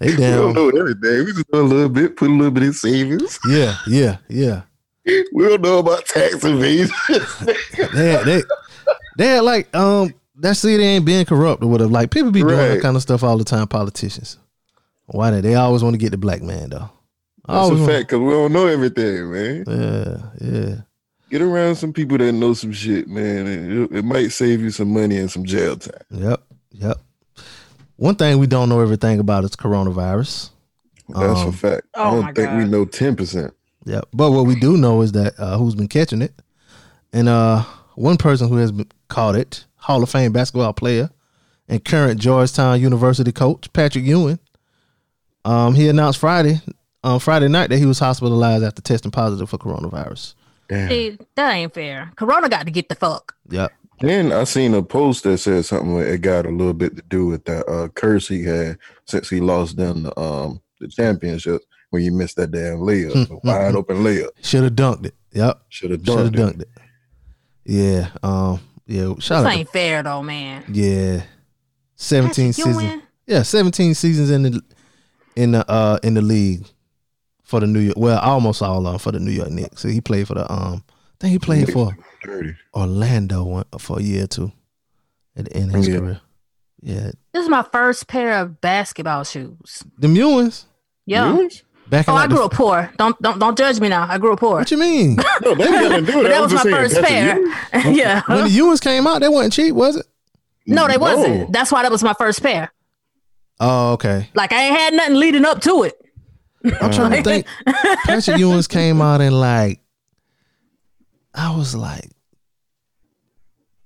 they 0.00 0.06
We 0.10 0.16
don't 0.16 0.54
know 0.54 0.68
everything. 0.70 1.24
We 1.24 1.32
just 1.32 1.52
know 1.52 1.60
a 1.60 1.62
little 1.62 1.88
bit, 1.88 2.16
put 2.16 2.30
a 2.30 2.32
little 2.32 2.52
bit 2.52 2.62
in 2.62 2.72
savings. 2.72 3.38
Yeah, 3.48 3.76
yeah, 3.88 4.18
yeah. 4.28 4.62
We 5.32 5.48
don't 5.48 5.62
know 5.62 5.78
about 5.78 6.04
tax 6.06 6.44
evasion. 6.44 6.94
They 7.94 8.10
had, 8.12 8.24
they 8.24 8.42
they 9.18 9.26
had 9.26 9.40
like 9.44 9.74
um 9.74 10.12
that 10.36 10.56
city 10.56 10.82
ain't 10.82 11.04
being 11.04 11.24
corrupt 11.24 11.62
or 11.62 11.68
whatever. 11.68 11.90
Like 11.90 12.10
people 12.10 12.30
be 12.30 12.40
doing 12.40 12.56
that 12.56 12.82
kind 12.82 12.96
of 12.96 13.02
stuff 13.02 13.22
all 13.22 13.38
the 13.38 13.44
time. 13.44 13.68
Politicians. 13.68 14.38
Why 15.06 15.30
they? 15.30 15.40
They 15.40 15.54
always 15.54 15.82
want 15.82 15.94
to 15.94 15.98
get 15.98 16.10
the 16.10 16.18
black 16.18 16.42
man 16.42 16.70
though. 16.70 16.90
That's 17.46 17.70
a 17.70 17.86
fact 17.86 18.08
because 18.08 18.20
we 18.20 18.30
don't 18.30 18.52
know 18.52 18.66
everything, 18.66 19.32
man. 19.32 19.64
Yeah, 19.68 20.16
yeah. 20.40 20.74
Get 21.30 21.42
around 21.42 21.76
some 21.76 21.92
people 21.92 22.18
that 22.18 22.32
know 22.32 22.54
some 22.54 22.72
shit, 22.72 23.08
man. 23.08 23.46
It, 23.46 23.98
it 23.98 24.04
might 24.04 24.28
save 24.32 24.60
you 24.60 24.70
some 24.70 24.92
money 24.92 25.16
and 25.16 25.30
some 25.30 25.44
jail 25.44 25.76
time. 25.76 26.00
Yep, 26.10 26.42
yep. 26.72 26.96
One 27.96 28.16
thing 28.16 28.38
we 28.38 28.46
don't 28.46 28.68
know 28.68 28.80
everything 28.80 29.20
about 29.20 29.44
is 29.44 29.52
coronavirus. 29.52 30.50
That's 31.08 31.40
Um, 31.40 31.48
a 31.48 31.52
fact. 31.52 31.86
I 31.94 32.02
oh 32.02 32.10
don't 32.16 32.24
my 32.24 32.32
think 32.32 32.50
we 32.58 32.64
know 32.64 32.84
10%. 32.84 33.52
Yep. 33.86 34.08
But 34.12 34.32
what 34.32 34.46
we 34.46 34.58
do 34.58 34.76
know 34.76 35.00
is 35.02 35.12
that 35.12 35.38
uh, 35.38 35.56
who's 35.56 35.76
been 35.76 35.88
catching 35.88 36.22
it, 36.22 36.34
and 37.12 37.28
uh, 37.28 37.62
one 37.94 38.16
person 38.16 38.48
who 38.48 38.56
has 38.56 38.72
been 38.72 38.90
caught 39.08 39.36
it, 39.36 39.64
Hall 39.76 40.02
of 40.02 40.10
Fame 40.10 40.32
basketball 40.32 40.72
player 40.72 41.10
and 41.68 41.84
current 41.84 42.20
Georgetown 42.20 42.80
University 42.80 43.30
coach 43.32 43.72
Patrick 43.72 44.04
Ewing. 44.04 44.40
Um, 45.46 45.74
he 45.74 45.88
announced 45.88 46.18
Friday, 46.18 46.60
on 47.04 47.20
Friday 47.20 47.48
night, 47.48 47.70
that 47.70 47.78
he 47.78 47.86
was 47.86 47.98
hospitalized 47.98 48.64
after 48.64 48.82
testing 48.82 49.10
positive 49.10 49.48
for 49.48 49.58
coronavirus. 49.58 50.34
Damn. 50.68 50.88
See, 50.88 51.18
that 51.36 51.52
ain't 51.54 51.72
fair. 51.74 52.10
Corona 52.16 52.48
got 52.48 52.64
to 52.66 52.72
get 52.72 52.88
the 52.88 52.94
fuck. 52.96 53.34
Yep. 53.50 53.72
Then 54.00 54.32
I 54.32 54.44
seen 54.44 54.74
a 54.74 54.82
post 54.82 55.22
that 55.24 55.38
said 55.38 55.64
something 55.64 55.94
where 55.94 56.06
it 56.06 56.20
got 56.20 56.44
a 56.44 56.50
little 56.50 56.74
bit 56.74 56.96
to 56.96 57.02
do 57.08 57.26
with 57.26 57.44
that 57.46 57.66
uh, 57.68 57.88
curse 57.88 58.28
he 58.28 58.42
had 58.44 58.76
since 59.06 59.30
he 59.30 59.40
lost 59.40 59.76
them 59.76 60.02
the 60.02 60.20
um 60.20 60.60
the 60.80 60.88
championship 60.88 61.62
when 61.90 62.02
you 62.02 62.12
missed 62.12 62.36
that 62.36 62.50
damn 62.50 62.78
layup, 62.80 63.26
the 63.28 63.38
wide 63.42 63.74
open 63.74 63.98
layup. 64.04 64.28
Should 64.42 64.64
have 64.64 64.74
dunked 64.74 65.06
it. 65.06 65.14
Yep. 65.32 65.62
Should 65.70 65.92
have 65.92 66.04
Should 66.04 66.18
have 66.18 66.32
done 66.32 66.52
dunked 66.54 66.60
it. 66.62 66.68
Yeah. 67.64 68.08
Um. 68.22 68.60
Yeah. 68.86 69.04
Shout 69.04 69.16
This 69.18 69.30
out. 69.30 69.42
to- 69.44 69.50
ain't 69.50 69.68
fair 69.70 70.02
though, 70.02 70.22
man. 70.22 70.64
yeah. 70.68 71.22
Seventeen 71.94 72.52
Patrick 72.52 72.74
seasons. 72.74 73.02
Yeah, 73.26 73.42
17 73.42 73.94
seasons 73.94 74.30
in 74.30 74.42
the 74.44 74.60
in 75.36 75.52
the 75.52 75.70
uh 75.70 75.98
in 76.02 76.14
the 76.14 76.22
league 76.22 76.66
for 77.44 77.60
the 77.60 77.66
New 77.66 77.80
York. 77.80 77.96
Well, 77.96 78.18
almost 78.18 78.62
all 78.62 78.78
of 78.78 78.84
them 78.92 78.98
for 78.98 79.12
the 79.12 79.20
New 79.20 79.30
York 79.30 79.50
Knicks. 79.50 79.82
So 79.82 79.88
he 79.88 80.00
played 80.00 80.26
for 80.26 80.34
the 80.34 80.50
um. 80.52 80.82
I 80.88 80.92
think 81.20 81.32
he 81.32 81.38
played 81.38 81.72
for 81.72 81.96
Dirty. 82.22 82.54
Orlando 82.74 83.44
one, 83.44 83.64
for 83.78 83.98
a 83.98 84.02
year 84.02 84.24
or 84.24 84.26
two 84.26 84.52
at 85.36 85.46
the 85.46 85.56
end 85.56 85.70
of 85.70 85.76
his 85.76 85.88
Yeah. 85.88 85.98
career. 85.98 86.20
Yeah, 86.82 87.10
This 87.32 87.42
is 87.44 87.48
my 87.48 87.64
first 87.72 88.06
pair 88.06 88.38
of 88.38 88.60
basketball 88.60 89.24
shoes. 89.24 89.82
the 89.98 90.08
Ewings 90.08 90.64
Yeah. 91.06 91.32
Really? 91.32 91.48
back 91.88 92.06
in 92.06 92.12
Oh, 92.12 92.16
I 92.16 92.20
like 92.20 92.28
the- 92.28 92.36
grew 92.36 92.44
up 92.44 92.52
poor. 92.52 92.90
Don't 92.98 93.20
don't 93.22 93.38
don't 93.38 93.56
judge 93.56 93.80
me 93.80 93.88
now. 93.88 94.06
I 94.08 94.18
grew 94.18 94.34
up 94.34 94.40
poor. 94.40 94.56
What 94.58 94.70
you 94.70 94.76
mean? 94.78 95.16
No, 95.42 95.54
that 95.54 95.60
ain't 95.66 95.90
nothing 95.90 96.04
do 96.04 96.12
But 96.12 96.26
it. 96.26 96.28
that 96.28 96.36
I 96.38 96.40
was 96.42 96.52
my 96.52 96.62
saying, 96.62 96.74
first 96.74 97.02
pair. 97.02 97.38
yeah. 97.92 98.22
when 98.26 98.44
the 98.44 98.50
Ewings 98.58 98.80
came 98.82 99.06
out, 99.06 99.20
they 99.20 99.28
wasn't 99.28 99.54
cheap, 99.54 99.74
was 99.74 99.96
it? 99.96 100.06
No, 100.66 100.86
they 100.86 100.94
No. 100.94 100.98
wasn't. 101.00 101.52
That's 101.52 101.72
why 101.72 101.82
that 101.82 101.90
was 101.90 102.02
my 102.04 102.12
first 102.12 102.42
pair. 102.42 102.70
Oh, 103.60 103.92
okay. 103.92 104.28
Like 104.34 104.52
I 104.52 104.64
ain't 104.66 104.76
had 104.76 104.94
nothing 104.94 105.16
leading 105.16 105.44
up 105.44 105.60
to 105.62 105.84
it. 105.84 105.94
I'm 106.80 106.92
trying 106.92 107.12
to 107.12 107.22
think. 107.24 107.46
Patrick 108.04 108.36
Ewings 108.38 108.68
came 108.68 109.00
out 109.00 109.20
in 109.20 109.32
like 109.32 109.80
I 111.34 111.56
was 111.56 111.74
like 111.74 112.10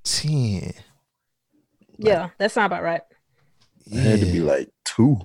ten. 0.04 0.72
Yeah, 1.98 2.30
that 2.38 2.52
sound 2.52 2.66
about 2.66 2.82
right. 2.82 3.02
It 3.86 3.98
had 4.00 4.20
to 4.20 4.26
be 4.26 4.40
like 4.40 4.70
two. 4.84 5.20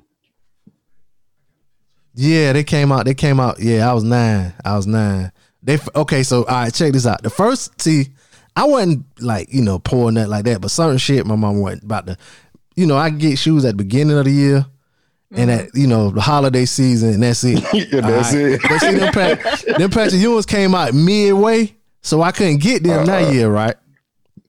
Yeah, 2.15 2.53
they 2.53 2.63
came 2.63 2.91
out. 2.91 3.05
They 3.05 3.13
came 3.13 3.39
out. 3.39 3.59
Yeah, 3.59 3.89
I 3.89 3.93
was 3.93 4.03
nine. 4.03 4.53
I 4.63 4.75
was 4.75 4.87
nine. 4.87 5.31
They 5.61 5.79
okay, 5.95 6.23
so 6.23 6.39
all 6.45 6.55
right, 6.55 6.73
check 6.73 6.93
this 6.93 7.05
out. 7.05 7.23
The 7.23 7.29
first 7.29 7.79
see, 7.81 8.07
I 8.55 8.65
wasn't 8.65 9.05
like 9.21 9.53
you 9.53 9.61
know 9.61 9.79
pouring 9.79 10.15
that 10.15 10.29
like 10.29 10.45
that, 10.45 10.61
but 10.61 10.71
certain 10.71 10.97
shit 10.97 11.25
my 11.25 11.35
mom 11.35 11.59
wasn't 11.61 11.83
about 11.83 12.07
to. 12.07 12.17
You 12.75 12.85
know, 12.85 12.97
I 12.97 13.09
get 13.09 13.37
shoes 13.37 13.65
at 13.65 13.77
the 13.77 13.83
beginning 13.83 14.17
of 14.17 14.25
the 14.25 14.31
year, 14.31 14.65
and 15.31 15.51
at 15.51 15.69
you 15.73 15.87
know 15.87 16.11
the 16.11 16.21
holiday 16.21 16.65
season, 16.65 17.15
and 17.15 17.23
that's 17.23 17.43
it. 17.43 17.63
Yeah, 17.73 18.01
that's 18.01 18.33
All 18.33 18.39
it. 18.39 18.61
But 18.61 18.79
see, 18.79 18.95
them, 18.95 19.13
Pat, 19.13 19.39
them 19.77 19.89
Patrick 19.89 20.21
Ewings 20.21 20.47
came 20.47 20.75
out 20.75 20.93
midway, 20.93 21.75
so 22.01 22.21
I 22.21 22.31
couldn't 22.31 22.57
get 22.57 22.83
them 22.83 23.05
that 23.05 23.25
uh-uh. 23.25 23.31
year, 23.31 23.49
right? 23.49 23.75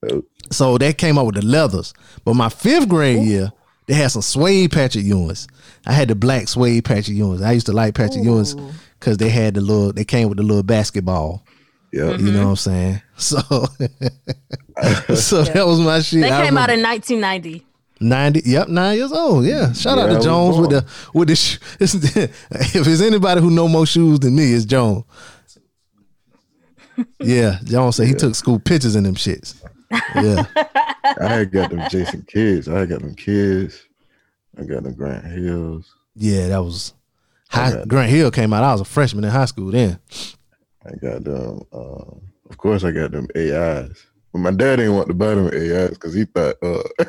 Nope. 0.02 0.26
So 0.50 0.78
they 0.78 0.92
came 0.92 1.18
out 1.18 1.26
with 1.26 1.34
the 1.36 1.44
leathers. 1.44 1.92
But 2.24 2.34
my 2.34 2.48
fifth 2.48 2.88
grade 2.88 3.22
year, 3.22 3.52
they 3.86 3.94
had 3.94 4.12
some 4.12 4.22
suede 4.22 4.70
Patrick 4.72 5.04
Ewings. 5.04 5.48
I 5.86 5.92
had 5.92 6.08
the 6.08 6.14
black 6.14 6.48
suede 6.48 6.84
Patrick 6.84 7.16
Ewings. 7.16 7.42
I 7.42 7.52
used 7.52 7.66
to 7.66 7.72
like 7.72 7.94
Patrick 7.94 8.24
Ewings 8.24 8.54
because 8.98 9.18
they 9.18 9.28
had 9.28 9.54
the 9.54 9.60
little. 9.60 9.92
They 9.92 10.04
came 10.04 10.28
with 10.28 10.38
the 10.38 10.44
little 10.44 10.62
basketball. 10.62 11.42
Yeah. 11.92 12.10
You 12.10 12.10
know 12.10 12.16
mm-hmm. 12.16 12.38
what 12.38 12.50
I'm 12.50 12.56
saying? 12.56 13.02
So, 13.18 13.38
so 15.14 15.42
that 15.42 15.64
was 15.66 15.80
my 15.80 16.00
shit. 16.00 16.20
They 16.20 16.28
came 16.28 16.58
out 16.58 16.68
in 16.68 16.82
1990. 16.82 17.65
Ninety. 18.00 18.42
Yep, 18.44 18.68
nine 18.68 18.98
years 18.98 19.12
old. 19.12 19.44
Yeah. 19.46 19.72
Shout 19.72 19.96
Yeah, 19.98 20.04
out 20.04 20.18
to 20.18 20.20
Jones 20.24 20.58
with 20.58 20.70
the 20.70 20.84
with 21.14 21.28
the. 21.28 21.36
Sh- 21.36 21.58
if 21.80 22.84
there's 22.84 23.00
anybody 23.00 23.40
who 23.40 23.50
know 23.50 23.68
more 23.68 23.86
shoes 23.86 24.20
than 24.20 24.34
me, 24.36 24.52
it's 24.52 24.64
Jones. 24.66 25.04
Yeah, 27.20 27.58
Jones 27.64 27.96
said 27.96 28.06
he 28.08 28.14
took 28.14 28.34
school 28.34 28.58
pictures 28.58 28.96
in 28.96 29.04
them 29.04 29.14
shits. 29.14 29.62
Yeah. 30.14 30.44
I 31.20 31.28
had 31.28 31.52
got 31.52 31.70
them 31.70 31.82
Jason 31.90 32.22
Kidds. 32.22 32.68
I 32.68 32.80
had 32.80 32.88
got 32.88 33.00
them 33.00 33.14
kids. 33.14 33.86
I 34.58 34.64
got 34.64 34.82
them 34.82 34.94
Grant 34.94 35.24
Hills. 35.24 35.94
Yeah, 36.14 36.48
that 36.48 36.58
was 36.64 36.94
high. 37.48 37.84
Grant 37.86 38.10
Hill 38.10 38.30
came 38.30 38.52
out. 38.52 38.64
I 38.64 38.72
was 38.72 38.80
a 38.80 38.86
freshman 38.86 39.24
in 39.24 39.30
high 39.30 39.44
school 39.44 39.70
then. 39.70 39.98
I 40.84 40.90
got 40.96 41.24
them. 41.24 41.60
Um, 41.72 42.20
of 42.48 42.56
course, 42.56 42.84
I 42.84 42.90
got 42.92 43.12
them 43.12 43.26
AIs. 43.36 44.06
But 44.32 44.38
my 44.38 44.50
dad 44.50 44.76
didn't 44.76 44.94
want 44.94 45.08
to 45.08 45.14
buy 45.14 45.34
them 45.34 45.46
AIs 45.48 45.90
because 45.90 46.14
he 46.14 46.24
thought 46.24 46.56
uh, 46.62 46.82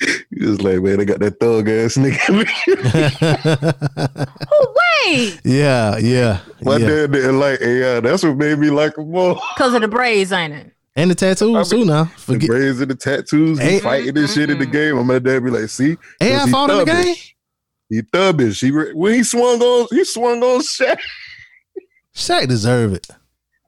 he 0.00 0.44
was 0.44 0.62
like, 0.62 0.80
man, 0.80 0.98
they 0.98 1.04
got 1.04 1.18
that 1.20 1.40
thug 1.40 1.68
ass 1.68 1.96
nigga. 1.96 2.44
Oh, 4.50 4.74
wait. 5.06 5.40
yeah, 5.44 5.96
yeah, 5.98 6.40
my 6.62 6.76
yeah. 6.76 6.86
dad 6.86 7.12
didn't 7.12 7.38
like 7.38 7.60
AI. 7.60 8.00
That's 8.00 8.22
what 8.22 8.36
made 8.36 8.58
me 8.58 8.70
like 8.70 8.96
him 8.96 9.10
more. 9.10 9.34
Because 9.56 9.74
of 9.74 9.80
the 9.82 9.88
braids, 9.88 10.32
ain't 10.32 10.52
it? 10.52 10.72
And 10.96 11.10
the 11.10 11.14
tattoos 11.14 11.68
too 11.70 11.84
now. 11.84 12.10
The 12.26 12.38
braids 12.38 12.80
and 12.80 12.90
the 12.90 12.94
tattoos, 12.96 13.60
he 13.60 13.78
fighting 13.78 14.14
this 14.14 14.34
shit 14.34 14.50
in 14.50 14.58
the 14.58 14.66
game. 14.66 14.98
And 14.98 15.06
my 15.06 15.18
dad 15.20 15.44
be 15.44 15.50
like, 15.50 15.68
see? 15.68 15.96
AI 16.20 16.44
he 16.44 16.50
fought 16.50 16.70
in 16.70 16.78
the 16.78 16.84
thuggish. 16.84 17.04
game. 17.04 17.14
He 17.90 18.00
thubbish. 18.12 18.60
He 18.60 18.70
re- 18.70 18.92
when 18.94 19.14
he 19.14 19.22
swung 19.22 19.60
on, 19.62 19.86
he 19.90 20.04
swung 20.04 20.42
on 20.42 20.60
Shaq, 20.60 20.98
Shaq 22.14 22.48
deserve 22.48 22.92
it. 22.94 23.06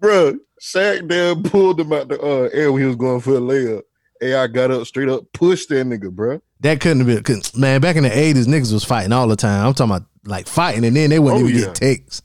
bro. 0.00 0.38
Shaq 0.60 1.08
damn 1.08 1.42
pulled 1.42 1.80
him 1.80 1.92
out 1.92 2.08
the 2.08 2.20
uh, 2.20 2.48
air 2.52 2.70
when 2.72 2.82
he 2.82 2.86
was 2.86 2.96
going 2.96 3.20
for 3.20 3.34
a 3.36 3.40
layup. 3.40 3.82
AI 4.22 4.46
got 4.48 4.70
up 4.70 4.86
straight 4.86 5.08
up, 5.08 5.24
pushed 5.32 5.68
that 5.70 5.86
nigga, 5.86 6.10
bro. 6.12 6.40
That 6.60 6.80
couldn't 6.80 7.08
have 7.08 7.24
been 7.24 7.42
man. 7.56 7.80
Back 7.80 7.96
in 7.96 8.02
the 8.02 8.16
eighties, 8.16 8.46
niggas 8.46 8.72
was 8.72 8.84
fighting 8.84 9.12
all 9.12 9.26
the 9.28 9.36
time. 9.36 9.66
I'm 9.66 9.74
talking 9.74 9.94
about 9.96 10.08
like 10.24 10.46
fighting, 10.46 10.84
and 10.84 10.94
then 10.94 11.10
they 11.10 11.18
wouldn't 11.18 11.42
Oh, 11.44 11.48
even 11.48 11.60
yeah. 11.60 11.66
get 11.68 11.74
takes. 11.74 12.22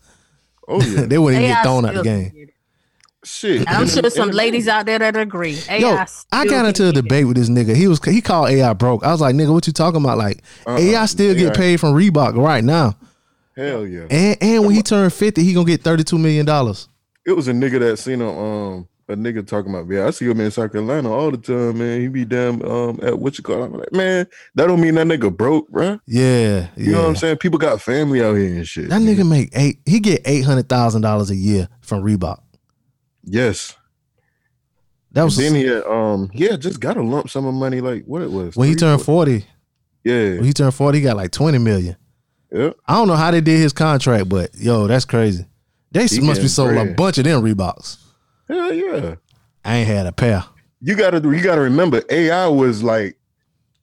Oh 0.68 0.82
yeah, 0.82 1.02
they 1.06 1.18
wouldn't 1.18 1.42
even 1.42 1.52
AI 1.52 1.56
get 1.56 1.64
thrown 1.64 1.86
out 1.86 1.94
the 1.96 2.04
game. 2.04 2.30
can 2.32 2.36
get 2.40 2.50
it. 2.50 2.54
shit. 3.24 3.64
I'm 3.70 3.88
sure 3.88 4.10
some 4.10 4.32
ladies 4.42 4.68
out 4.68 4.86
there 4.86 5.00
that 5.00 5.16
agree. 5.16 5.58
AI 5.70 5.78
Yo, 5.78 6.04
I 6.34 6.46
got 6.48 6.66
into 6.66 6.84
a 6.90 6.92
get 6.92 6.98
it. 6.98 7.02
debate 7.04 7.28
with 7.28 7.38
this 7.38 7.50
nigga. 7.50 7.76
He 7.76 7.88
was 7.88 8.04
he 8.04 8.20
called 8.22 8.50
AI 8.50 8.74
broke. 8.74 9.04
I 9.06 9.12
was 9.12 9.22
like, 9.22 9.36
nigga, 9.36 9.54
what 9.54 9.66
you 9.68 9.74
talking 9.74 10.02
about? 10.02 10.18
Like 10.18 10.44
Uh-uh. 10.68 10.78
AI 10.78 11.06
still 11.06 11.32
AI. 11.32 11.36
get 11.40 11.56
paid 11.56 11.80
from 11.80 11.94
Reebok 11.94 12.36
right 12.36 12.64
now, 12.64 12.98
Hell 13.56 13.88
yeah. 13.88 14.08
and 14.10 14.38
and 14.42 14.66
when 14.66 14.76
he 14.76 14.82
turned 14.82 15.14
fifty, 15.14 15.44
he 15.44 15.54
gonna 15.54 15.66
get 15.66 15.82
thirty 15.82 16.04
two 16.04 16.18
million 16.18 16.46
dollars. 16.46 16.90
It 17.26 17.32
was 17.32 17.48
a 17.48 17.54
nigga 17.54 17.80
that 17.80 17.98
seen 17.98 18.22
him, 18.22 18.28
um, 18.28 18.88
a 19.08 19.16
nigga 19.16 19.46
talking 19.46 19.74
about, 19.74 19.92
yeah, 19.92 20.08
I 20.08 20.12
see 20.12 20.26
him 20.26 20.40
in 20.42 20.50
South 20.52 20.72
Carolina 20.72 21.12
all 21.12 21.30
the 21.32 21.38
time, 21.38 21.78
man. 21.78 22.02
He 22.02 22.08
be 22.08 22.26
damn 22.26 22.62
um 22.64 23.00
at 23.04 23.18
what 23.20 23.38
you 23.38 23.44
call 23.44 23.64
it. 23.64 23.66
I'm 23.68 23.74
like, 23.74 23.92
man, 23.94 24.28
that 24.56 24.68
don't 24.68 24.82
mean 24.82 24.96
that 24.96 25.08
nigga 25.08 25.36
broke, 25.36 25.70
bruh. 25.72 26.00
Yeah, 26.08 26.70
You 26.76 26.92
know 26.94 27.02
what 27.04 27.10
I'm 27.10 27.16
saying? 27.16 27.38
People 27.38 27.60
got 27.60 27.82
family 27.82 28.24
out 28.24 28.34
here 28.36 28.56
and 28.56 28.68
shit. 28.68 28.90
That 28.90 29.02
nigga 29.02 29.28
make 29.28 29.50
eight. 29.54 29.80
He 29.86 30.00
get 30.00 30.22
eight 30.26 30.42
hundred 30.44 30.70
thousand 30.70 31.02
dollars 31.04 31.30
a 31.30 31.36
year 31.36 31.70
from 31.82 32.04
Reebok. 32.04 32.40
Yes. 33.24 33.76
That 35.12 35.24
was 35.24 35.38
then 35.38 35.56
he 35.56 35.64
had 35.64 35.84
um 35.86 36.30
yeah, 36.34 36.56
just 36.58 36.80
got 36.80 36.98
a 36.98 37.02
lump 37.02 37.30
sum 37.30 37.46
of 37.46 37.54
money, 37.54 37.82
like 37.82 38.06
what 38.06 38.22
it 38.22 38.32
was. 38.32 38.56
when 38.56 38.68
he 38.68 38.76
turned 38.76 39.02
forty. 39.02 39.46
Yeah. 40.04 40.36
When 40.36 40.44
he 40.44 40.54
turned 40.54 40.74
forty, 40.74 40.98
he 41.00 41.04
got 41.04 41.16
like 41.16 41.32
twenty 41.32 41.58
million. 41.58 41.96
Yeah. 42.52 42.72
I 42.88 42.94
don't 42.96 43.08
know 43.08 43.16
how 43.16 43.32
they 43.32 43.42
did 43.42 43.60
his 43.60 43.74
contract, 43.74 44.30
but 44.30 44.52
yo, 44.56 44.88
that's 44.88 45.06
crazy. 45.06 45.46
They 45.92 46.08
He 46.08 46.20
must 46.20 46.42
be 46.42 46.48
sold 46.48 46.76
a 46.76 46.94
bunch 46.94 47.18
of 47.18 47.24
them 47.24 47.42
Reeboks. 47.42 47.98
Hell 48.48 48.74
yeah. 48.74 49.16
I 49.64 49.78
ain't 49.78 49.88
had 49.88 50.06
a 50.06 50.12
pair. 50.12 50.44
You 50.82 50.96
gotta 50.96 51.18
you 51.28 51.42
gotta 51.42 51.62
remember 51.62 52.02
AI 52.10 52.48
was 52.48 52.84
like, 52.84 53.18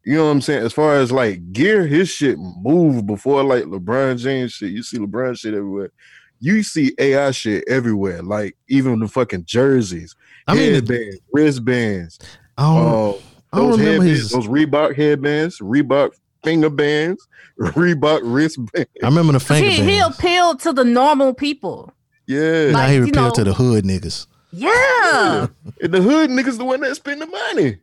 you 0.04 0.14
know 0.16 0.26
what 0.26 0.30
I'm 0.30 0.40
saying? 0.40 0.64
As 0.64 0.72
far 0.72 0.94
as 0.94 1.10
like 1.10 1.52
gear, 1.52 1.86
his 1.86 2.08
shit 2.08 2.38
moved 2.38 3.06
before 3.06 3.42
like 3.42 3.64
LeBron 3.64 4.18
James 4.18 4.52
shit. 4.52 4.70
You 4.70 4.82
see 4.82 4.98
LeBron 4.98 5.38
shit 5.38 5.54
everywhere. 5.54 5.90
You 6.38 6.62
see 6.62 6.92
AI 6.98 7.30
shit 7.30 7.64
everywhere, 7.68 8.20
like 8.22 8.56
even 8.68 8.98
the 8.98 9.06
fucking 9.08 9.44
jerseys, 9.44 10.16
I 10.48 10.54
mean, 10.54 10.74
headbands, 10.74 11.20
wristbands, 11.32 12.18
I 12.58 12.62
don't, 12.62 12.78
uh, 12.78 13.10
I 13.52 13.58
don't 13.58 13.70
those 13.70 13.78
remember 13.78 14.04
headbands, 14.04 14.20
his. 14.22 14.30
those 14.30 14.48
Reebok 14.48 14.96
headbands, 14.96 15.58
Reebok 15.60 16.10
finger 16.42 16.68
bands, 16.70 17.28
Reebok 17.60 18.22
wristbands. 18.24 18.90
I 19.04 19.06
remember 19.06 19.34
the 19.34 19.40
finger 19.40 19.68
He, 19.68 19.82
he 19.82 19.98
appealed 20.00 20.58
to 20.60 20.72
the 20.72 20.84
normal 20.84 21.32
people. 21.32 21.92
Yeah, 22.26 22.72
Now 22.72 22.88
he 22.88 22.96
appealed 22.96 23.14
know- 23.14 23.30
to 23.34 23.44
the 23.44 23.54
hood 23.54 23.84
niggas. 23.84 24.26
Yeah. 24.52 25.46
and 25.80 25.92
the 25.94 26.02
hood 26.02 26.30
niggas 26.30 26.58
the 26.58 26.64
one 26.64 26.80
that 26.82 26.94
spend 26.94 27.22
the 27.22 27.26
money. 27.26 27.78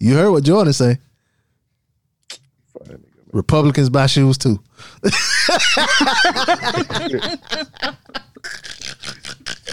You 0.00 0.14
heard 0.14 0.30
what 0.30 0.44
Jordan 0.44 0.72
say? 0.72 0.98
Republicans 3.32 3.90
buy 3.90 4.06
shoes 4.06 4.38
too. 4.38 4.60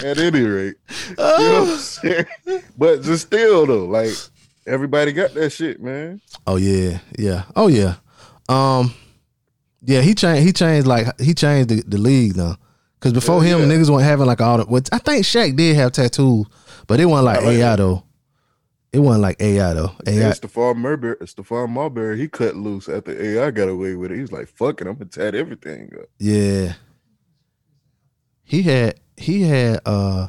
At 0.03 0.17
any 0.17 0.41
rate, 0.41 0.75
you 1.09 1.15
know 1.17 1.75
saying? 1.77 2.25
but 2.75 3.03
just 3.03 3.27
still 3.27 3.67
though, 3.67 3.85
like 3.85 4.09
everybody 4.65 5.11
got 5.13 5.33
that 5.35 5.51
shit, 5.51 5.79
man. 5.81 6.21
Oh 6.47 6.55
yeah, 6.55 6.99
yeah. 7.19 7.43
Oh 7.55 7.67
yeah. 7.67 7.95
Um, 8.49 8.95
yeah. 9.83 10.01
He 10.01 10.15
changed. 10.15 10.43
He 10.43 10.53
changed 10.53 10.87
like 10.87 11.19
he 11.21 11.35
changed 11.35 11.69
the, 11.69 11.83
the 11.85 11.99
league 11.99 12.35
now. 12.35 12.57
Cause 13.01 13.13
before 13.13 13.43
Yeah, 13.43 13.57
him, 13.57 13.61
yeah. 13.69 13.75
niggas 13.75 13.89
weren't 13.89 14.03
having 14.03 14.27
like 14.27 14.39
all 14.41 14.63
the. 14.63 14.89
I 14.91 14.97
think 14.99 15.25
Shaq 15.25 15.55
did 15.55 15.75
have 15.75 15.91
tattoos, 15.91 16.45
but 16.87 16.99
it 16.99 17.05
wasn't 17.05 17.25
like 17.25 17.37
like 17.41 17.47
AI 17.57 17.57
that. 17.71 17.75
though. 17.77 18.03
It 18.93 18.99
wasn't 18.99 19.23
like 19.23 19.41
AI 19.41 19.73
though. 19.73 19.91
AI. 20.05 20.13
Yeah, 20.19 20.31
Stephon 20.31 20.77
Marbury, 20.77 21.15
Stephon 21.21 21.69
Marbury, 21.69 22.17
he 22.19 22.27
cut 22.27 22.55
loose 22.55 22.87
after 22.89 23.11
AI 23.19 23.49
got 23.51 23.69
away 23.69 23.95
with 23.95 24.11
it. 24.11 24.19
He's 24.19 24.31
like, 24.31 24.47
"Fuck 24.49 24.81
it, 24.81 24.87
I'm 24.87 24.93
gonna 24.95 25.05
tat 25.09 25.33
everything 25.33 25.91
up." 25.99 26.07
Yeah. 26.19 26.73
He 28.43 28.61
had 28.63 28.99
he 29.17 29.43
had 29.43 29.79
uh 29.85 30.27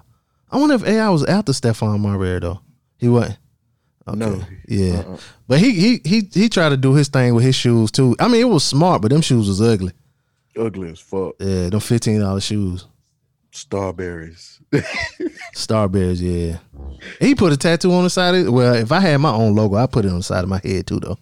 I 0.50 0.56
wonder 0.58 0.74
if 0.74 0.84
AI 0.84 1.08
was 1.10 1.24
after 1.24 1.52
Stephon 1.52 2.00
Marbury 2.00 2.38
though. 2.40 2.60
He 2.98 3.08
wasn't. 3.08 3.38
Okay. 4.06 4.18
No. 4.18 4.40
Yeah. 4.68 4.98
Uh-uh. 5.00 5.16
But 5.48 5.58
he 5.60 5.72
he 5.72 6.00
he 6.04 6.28
he 6.32 6.48
tried 6.48 6.70
to 6.70 6.76
do 6.76 6.94
his 6.94 7.08
thing 7.08 7.34
with 7.34 7.44
his 7.44 7.54
shoes 7.54 7.90
too. 7.90 8.16
I 8.18 8.28
mean 8.28 8.40
it 8.40 8.48
was 8.48 8.64
smart, 8.64 9.02
but 9.02 9.10
them 9.10 9.20
shoes 9.22 9.48
was 9.48 9.60
ugly. 9.60 9.92
Ugly 10.58 10.90
as 10.90 11.00
fuck. 11.00 11.34
Yeah, 11.38 11.68
them 11.70 11.80
fifteen 11.80 12.20
dollar 12.20 12.40
shoes. 12.40 12.86
Starburys. 13.52 14.58
Starburys, 15.54 16.20
yeah. 16.20 16.58
He 17.20 17.34
put 17.34 17.52
a 17.52 17.56
tattoo 17.56 17.92
on 17.92 18.04
the 18.04 18.10
side 18.10 18.34
of 18.34 18.46
it. 18.46 18.50
Well, 18.50 18.74
if 18.74 18.90
I 18.92 19.00
had 19.00 19.18
my 19.18 19.32
own 19.32 19.54
logo, 19.54 19.76
I 19.76 19.86
put 19.86 20.04
it 20.04 20.08
on 20.10 20.18
the 20.18 20.22
side 20.22 20.42
of 20.44 20.48
my 20.48 20.60
head 20.62 20.86
too 20.86 21.00
though. 21.00 21.18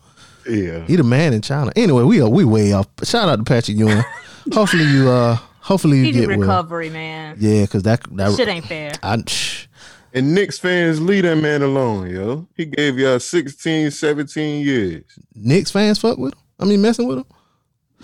yeah. 0.48 0.84
He 0.86 0.96
the 0.96 1.02
man 1.04 1.32
in 1.32 1.42
China. 1.42 1.72
Anyway, 1.76 2.04
we 2.04 2.20
are 2.20 2.28
we 2.28 2.44
way 2.44 2.72
off. 2.72 2.86
Shout 3.02 3.28
out 3.28 3.36
to 3.36 3.44
Patrick 3.44 3.76
Ewing. 3.76 4.02
hopefully 4.52 4.84
you 4.84 5.08
uh 5.08 5.36
hopefully 5.60 5.98
you 5.98 6.04
He 6.04 6.12
get 6.12 6.20
need 6.28 6.28
well. 6.28 6.38
recovery, 6.40 6.90
man. 6.90 7.36
Yeah, 7.40 7.66
cause 7.66 7.82
that 7.84 8.00
that 8.16 8.36
Shit 8.36 8.48
ain't 8.48 8.64
fair. 8.66 8.92
I, 9.02 9.22
shh. 9.26 9.66
And 10.12 10.34
Knicks 10.34 10.58
fans, 10.58 11.00
leave 11.00 11.22
that 11.22 11.36
man 11.36 11.62
alone, 11.62 12.10
yo. 12.10 12.48
He 12.56 12.64
gave 12.66 12.98
y'all 12.98 13.20
16, 13.20 13.92
17 13.92 14.64
years. 14.66 15.04
Knicks 15.36 15.70
fans 15.70 15.98
fuck 16.00 16.18
with 16.18 16.32
him. 16.34 16.40
I 16.58 16.64
mean, 16.64 16.82
messing 16.82 17.06
with 17.06 17.18
him. 17.18 17.24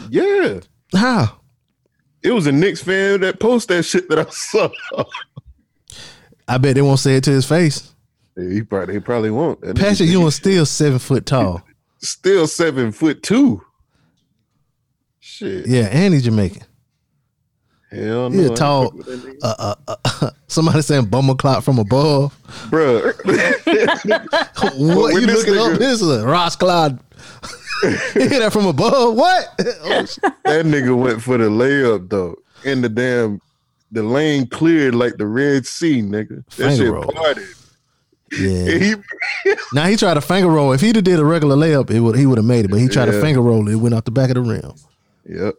Yeah. 0.08 0.60
How? 0.92 1.40
It 2.22 2.30
was 2.32 2.46
a 2.46 2.52
Knicks 2.52 2.82
fan 2.82 3.20
that 3.20 3.38
posted 3.40 3.78
that 3.78 3.82
shit 3.84 4.08
that 4.08 4.18
I 4.18 4.30
saw. 4.30 4.68
I 6.48 6.58
bet 6.58 6.74
they 6.74 6.82
won't 6.82 6.98
say 7.00 7.16
it 7.16 7.24
to 7.24 7.30
his 7.30 7.46
face. 7.46 7.92
he 8.36 8.62
probably 8.62 8.94
he 8.94 9.00
probably 9.00 9.30
won't. 9.30 9.60
That 9.60 9.76
Patrick 9.76 10.08
Ewing 10.08 10.30
still 10.30 10.66
seven 10.66 10.98
foot 10.98 11.26
tall. 11.26 11.62
still 11.98 12.46
seven 12.46 12.92
foot 12.92 13.22
two. 13.22 13.62
Shit. 15.20 15.66
Yeah, 15.66 15.88
and 15.90 16.14
he's 16.14 16.24
Jamaican. 16.24 16.62
Hell 17.90 18.30
no. 18.30 18.38
He 18.42 18.48
I 18.48 18.52
a 18.52 18.56
tall. 18.56 18.84
fuck 18.84 18.94
with 18.94 19.06
that 19.06 19.20
nigga. 19.20 19.38
Uh, 19.42 19.74
uh, 19.88 19.96
uh, 20.04 20.30
somebody 20.48 20.82
saying 20.82 21.06
bumble 21.06 21.36
clock 21.36 21.62
from 21.64 21.78
above. 21.78 22.36
Bruh. 22.70 23.14
what 24.78 25.14
you 25.20 25.26
looking 25.26 25.54
up? 25.58 25.72
nigga- 25.72 25.78
This 25.78 26.02
is 26.02 26.22
Ross 26.24 26.56
Clyde. 26.56 26.98
Hear 27.82 28.40
that 28.40 28.52
from 28.52 28.66
above? 28.66 29.14
What? 29.16 29.48
Oh, 29.60 30.02
that 30.44 30.64
nigga 30.66 30.96
went 30.96 31.22
for 31.22 31.36
the 31.38 31.44
layup 31.48 32.08
though. 32.08 32.36
In 32.64 32.80
the 32.82 32.88
damn 32.88 33.40
the 33.92 34.02
lane 34.02 34.46
cleared 34.48 34.94
like 34.94 35.16
the 35.16 35.26
Red 35.26 35.66
Sea, 35.66 36.02
nigga. 36.02 36.44
That 36.46 36.52
Finger 36.54 36.76
shit 36.76 36.92
roll. 36.92 37.04
parted. 37.04 37.46
Yeah. 38.32 38.94
He, 39.44 39.54
Now 39.72 39.86
he 39.86 39.96
tried 39.96 40.14
to 40.14 40.20
finger 40.20 40.48
roll. 40.48 40.72
If 40.72 40.80
he'd 40.80 40.96
have 40.96 41.04
did 41.04 41.18
a 41.20 41.24
regular 41.24 41.54
layup, 41.56 41.90
it 41.90 42.00
would 42.00 42.16
he 42.16 42.26
would 42.26 42.38
have 42.38 42.44
made 42.44 42.64
it. 42.64 42.68
But 42.70 42.80
he 42.80 42.88
tried 42.88 43.06
to 43.06 43.12
Yeah. 43.14 43.20
finger 43.20 43.40
roll. 43.40 43.68
It 43.68 43.72
It 43.72 43.76
went 43.76 43.94
off 43.94 44.04
the 44.04 44.10
back 44.10 44.30
of 44.30 44.34
the 44.34 44.42
rim. 44.42 44.72
yep. 45.28 45.54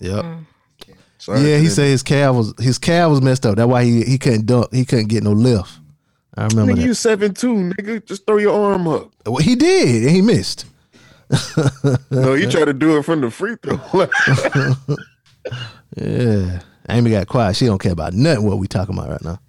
Yep. 0.00 0.24
Mm. 0.24 0.44
Sorry 1.18 1.40
yeah, 1.40 1.56
he 1.58 1.64
them. 1.64 1.70
said 1.74 1.84
his 1.88 2.02
calf 2.02 2.34
was 2.34 2.54
his 2.58 2.78
calf 2.78 3.10
was 3.10 3.20
messed 3.20 3.44
up. 3.44 3.56
That's 3.56 3.68
why 3.68 3.84
he 3.84 4.02
he 4.04 4.16
couldn't 4.18 4.46
dunk. 4.46 4.72
He 4.72 4.84
couldn't 4.86 5.08
get 5.08 5.22
no 5.22 5.32
lift. 5.32 5.78
I 6.34 6.46
remember 6.46 6.72
Nigga, 6.72 6.76
that. 6.76 6.82
you 6.86 6.94
seven 6.94 7.34
two, 7.34 7.54
nigga. 7.54 8.04
Just 8.06 8.24
throw 8.26 8.38
your 8.38 8.58
arm 8.72 8.88
up. 8.88 9.10
Well, 9.26 9.36
he 9.36 9.54
did, 9.56 10.02
and 10.04 10.10
he 10.10 10.22
missed. 10.22 10.64
No, 12.10 12.34
you 12.34 12.50
try 12.50 12.64
to 12.64 12.72
do 12.72 12.96
it 12.98 13.04
from 13.04 13.20
the 13.20 13.30
free 13.30 13.56
throw. 13.62 13.78
Yeah. 15.96 16.60
Amy 16.88 17.10
got 17.10 17.26
quiet. 17.26 17.56
She 17.56 17.66
don't 17.66 17.78
care 17.80 17.92
about 17.92 18.12
nothing 18.12 18.44
what 18.46 18.58
we 18.58 18.66
talking 18.68 18.96
about 18.96 19.10
right 19.10 19.22
now. 19.22 19.40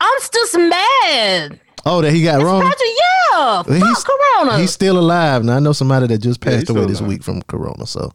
I'm 0.00 0.20
still 0.20 0.68
mad. 0.68 1.60
Oh, 1.84 2.00
that 2.02 2.12
he 2.12 2.22
got 2.22 2.42
wrong. 2.42 2.62
Patrick, 2.62 2.88
yeah. 2.88 3.36
Well, 3.36 3.64
Fuck 3.64 4.06
Corona. 4.06 4.58
He's 4.58 4.72
still 4.72 4.98
alive. 4.98 5.44
Now 5.44 5.56
I 5.56 5.60
know 5.60 5.72
somebody 5.72 6.06
that 6.08 6.18
just 6.18 6.40
passed 6.40 6.60
he's 6.60 6.70
away 6.70 6.86
this 6.86 7.00
alive. 7.00 7.08
week 7.10 7.22
from 7.22 7.42
Corona. 7.42 7.86
So 7.86 8.12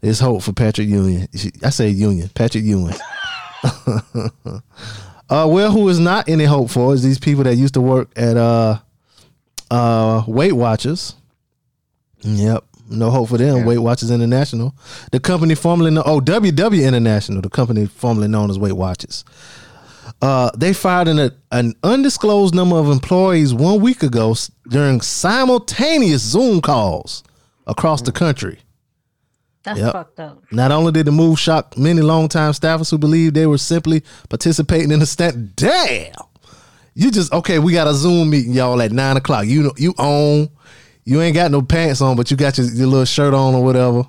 there's 0.00 0.20
hope 0.20 0.42
for 0.42 0.52
Patrick 0.52 0.88
Union. 0.88 1.26
I 1.64 1.70
say 1.70 1.88
Union, 1.88 2.28
Patrick 2.34 2.64
Union. 2.64 2.94
uh, 3.64 4.60
well, 5.48 5.70
who 5.72 5.88
is 5.88 5.98
not 5.98 6.28
any 6.28 6.44
hope 6.44 6.70
for 6.70 6.94
is 6.94 7.02
these 7.02 7.18
people 7.18 7.44
that 7.44 7.56
used 7.56 7.74
to 7.74 7.80
work 7.80 8.10
at 8.16 8.36
uh, 8.36 8.78
uh, 9.70 10.22
Weight 10.26 10.52
Watchers. 10.52 11.14
Yep, 12.22 12.64
no 12.90 13.10
hope 13.10 13.28
for 13.28 13.38
them. 13.38 13.58
Yeah. 13.58 13.64
Weight 13.64 13.78
Watchers 13.78 14.10
International, 14.10 14.74
the 15.12 15.20
company 15.20 15.54
formerly 15.54 15.90
known 15.90 16.04
oh 16.06 16.20
WW 16.20 16.86
International, 16.86 17.40
the 17.42 17.48
company 17.50 17.86
formerly 17.86 18.28
known 18.28 18.50
as 18.50 18.58
Weight 18.58 18.72
Watchers. 18.72 19.24
Uh, 20.20 20.50
they 20.56 20.72
fired 20.72 21.06
an, 21.06 21.30
an 21.52 21.74
undisclosed 21.84 22.54
number 22.54 22.76
of 22.76 22.88
employees 22.90 23.54
one 23.54 23.80
week 23.80 24.02
ago 24.02 24.34
during 24.68 25.00
simultaneous 25.00 26.22
Zoom 26.22 26.60
calls 26.60 27.22
across 27.66 28.02
the 28.02 28.10
country. 28.10 28.58
That's 29.62 29.78
Yep. 29.78 29.92
fucked 29.92 30.20
up. 30.20 30.42
Not 30.50 30.72
only 30.72 30.92
did 30.92 31.06
the 31.06 31.12
move 31.12 31.38
shock 31.38 31.76
many 31.78 32.00
longtime 32.00 32.52
staffers 32.52 32.90
who 32.90 32.98
believed 32.98 33.34
they 33.34 33.46
were 33.46 33.58
simply 33.58 34.02
participating 34.28 34.90
in 34.90 34.98
the 35.00 35.06
stand. 35.06 35.54
Damn, 35.56 36.12
you 36.94 37.10
just 37.10 37.32
okay. 37.32 37.58
We 37.58 37.72
got 37.72 37.86
a 37.86 37.94
Zoom 37.94 38.30
meeting, 38.30 38.52
y'all, 38.54 38.80
at 38.82 38.90
nine 38.92 39.16
o'clock. 39.18 39.46
You 39.46 39.64
know, 39.64 39.72
you 39.76 39.94
own. 39.98 40.48
You 41.08 41.22
ain't 41.22 41.34
got 41.34 41.50
no 41.50 41.62
pants 41.62 42.02
on, 42.02 42.16
but 42.16 42.30
you 42.30 42.36
got 42.36 42.58
your, 42.58 42.66
your 42.66 42.86
little 42.86 43.06
shirt 43.06 43.32
on 43.32 43.54
or 43.54 43.64
whatever, 43.64 44.02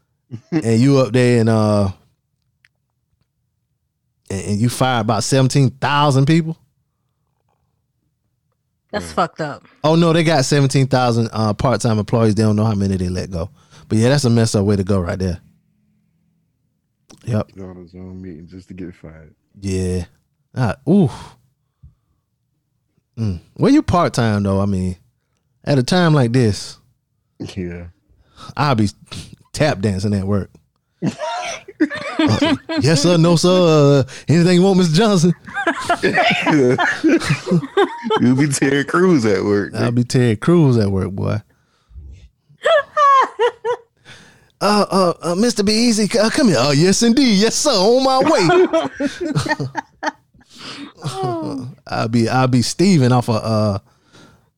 and 0.50 0.80
you 0.80 0.96
up 0.96 1.12
there 1.12 1.40
and 1.40 1.48
uh, 1.50 1.90
and, 4.30 4.44
and 4.46 4.58
you 4.58 4.70
fired 4.70 5.02
about 5.02 5.24
seventeen 5.24 5.68
thousand 5.68 6.24
people. 6.24 6.56
That's 8.90 9.12
fucked 9.12 9.42
up. 9.42 9.66
Oh 9.84 9.94
no, 9.94 10.14
they 10.14 10.24
got 10.24 10.46
seventeen 10.46 10.86
thousand 10.86 11.28
uh, 11.34 11.52
part 11.52 11.82
time 11.82 11.98
employees. 11.98 12.34
They 12.34 12.44
don't 12.44 12.56
know 12.56 12.64
how 12.64 12.74
many 12.74 12.96
they 12.96 13.10
let 13.10 13.30
go. 13.30 13.50
But 13.86 13.98
yeah, 13.98 14.08
that's 14.08 14.24
a 14.24 14.30
messed 14.30 14.56
up 14.56 14.64
way 14.64 14.76
to 14.76 14.84
go 14.84 15.00
right 15.00 15.18
there. 15.18 15.42
Yep. 17.26 17.50
Go 17.58 17.64
on 17.66 17.76
a 17.76 17.86
Zoom 17.86 18.22
meeting 18.22 18.46
just 18.46 18.68
to 18.68 18.74
get 18.74 18.94
fired. 18.94 19.34
Yeah. 19.60 20.06
Ah, 20.54 20.76
ooh. 20.88 21.10
Mm. 23.18 23.40
Well, 23.58 23.70
you 23.70 23.82
part 23.82 24.14
time 24.14 24.44
though. 24.44 24.62
I 24.62 24.64
mean, 24.64 24.96
at 25.68 25.78
a 25.78 25.82
time 25.82 26.14
like 26.14 26.32
this, 26.32 26.78
Yeah. 27.38 27.88
I'll 28.56 28.74
be 28.74 28.88
tap 29.52 29.80
dancing 29.80 30.14
at 30.14 30.24
work. 30.24 30.50
Uh, 31.02 32.56
yes 32.80 33.02
sir, 33.02 33.16
no 33.18 33.36
sir. 33.36 33.48
Uh, 33.48 34.02
anything 34.26 34.54
you 34.56 34.62
want, 34.62 34.80
Mr. 34.80 34.94
Johnson? 34.94 35.32
You'll 38.20 38.36
be 38.36 38.48
Terry 38.48 38.84
Crews 38.84 39.24
at 39.26 39.44
work. 39.44 39.74
I'll 39.74 39.92
be 39.92 40.02
Terry 40.04 40.36
Crews 40.36 40.76
at 40.78 40.90
work, 40.90 41.10
boy. 41.12 41.36
Uh, 44.60 44.84
uh, 44.90 45.14
uh, 45.22 45.34
Mr. 45.36 45.64
Be 45.64 45.72
Easy, 45.72 46.08
uh, 46.18 46.28
come 46.30 46.48
here. 46.48 46.56
Oh, 46.58 46.72
yes, 46.72 47.00
indeed. 47.04 47.38
Yes, 47.38 47.54
sir. 47.54 47.70
On 47.70 48.02
my 48.02 48.18
way. 48.18 48.48
I'll 51.86 52.08
be, 52.08 52.28
I'll 52.28 52.48
be 52.48 52.62
Steven 52.62 53.12
off 53.12 53.28
of, 53.28 53.36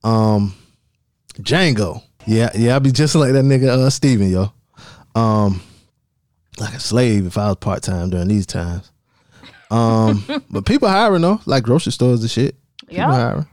uh, 0.02 0.08
um, 0.08 0.54
Django. 1.42 2.02
Yeah, 2.26 2.50
yeah. 2.54 2.74
I'll 2.74 2.80
be 2.80 2.92
just 2.92 3.14
like 3.14 3.32
that 3.32 3.44
nigga, 3.44 3.68
uh, 3.68 3.90
Steven, 3.90 4.30
yo. 4.30 4.52
Um, 5.14 5.60
like 6.58 6.74
a 6.74 6.80
slave 6.80 7.26
if 7.26 7.38
I 7.38 7.48
was 7.48 7.56
part 7.56 7.82
time 7.82 8.10
during 8.10 8.28
these 8.28 8.46
times. 8.46 8.90
Um, 9.70 10.24
but 10.50 10.66
people 10.66 10.88
hiring 10.88 11.22
though, 11.22 11.40
like 11.46 11.62
grocery 11.64 11.92
stores 11.92 12.20
and 12.20 12.30
shit. 12.30 12.56
People 12.80 12.96
Yeah. 12.96 13.12
hiring. 13.12 13.46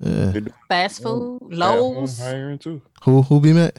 Yeah. 0.00 0.32
Fast 0.68 1.02
food, 1.02 1.38
At 1.52 1.58
home 1.58 1.94
Lowe's. 1.96 2.18
hiring 2.18 2.58
too. 2.58 2.82
Who 3.04 3.22
who 3.22 3.40
be 3.40 3.52
met? 3.52 3.78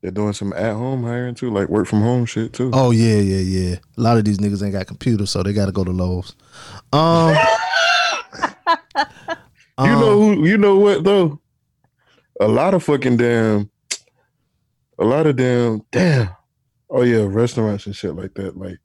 They're 0.00 0.10
doing 0.10 0.32
some 0.32 0.52
at 0.52 0.74
home 0.74 1.02
hiring 1.04 1.34
too, 1.34 1.50
like 1.50 1.68
work 1.68 1.86
from 1.86 2.00
home 2.02 2.26
shit 2.26 2.52
too. 2.52 2.70
Oh 2.72 2.90
yeah, 2.90 3.16
yeah, 3.18 3.38
yeah. 3.38 3.76
A 3.96 4.00
lot 4.00 4.18
of 4.18 4.24
these 4.24 4.38
niggas 4.38 4.62
ain't 4.62 4.72
got 4.72 4.86
computers, 4.86 5.30
so 5.30 5.42
they 5.42 5.52
got 5.52 5.66
to 5.66 5.72
go 5.72 5.84
to 5.84 5.90
Lowe's. 5.92 6.34
Um, 6.92 7.34
you 9.78 9.86
know 9.86 10.20
who? 10.20 10.46
You 10.46 10.58
know 10.58 10.76
what 10.78 11.04
though? 11.04 11.40
A 12.42 12.48
lot 12.48 12.74
of 12.74 12.82
fucking 12.82 13.18
damn. 13.18 13.70
A 14.98 15.04
lot 15.04 15.28
of 15.28 15.36
damn 15.36 15.82
damn. 15.92 16.30
Oh 16.90 17.02
yeah, 17.02 17.24
restaurants 17.24 17.86
and 17.86 17.94
shit 17.94 18.16
like 18.16 18.34
that. 18.34 18.56
Like 18.56 18.80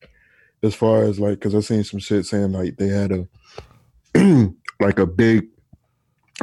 as 0.61 0.75
far 0.75 1.01
as 1.01 1.19
like, 1.19 1.39
because 1.39 1.55
I 1.55 1.61
seen 1.61 1.83
some 1.83 1.99
shit 1.99 2.27
saying 2.27 2.51
like 2.51 2.77
they 2.77 2.87
had 2.89 3.11
a 3.11 3.27
like 4.79 4.99
a 4.99 5.07
big 5.07 5.47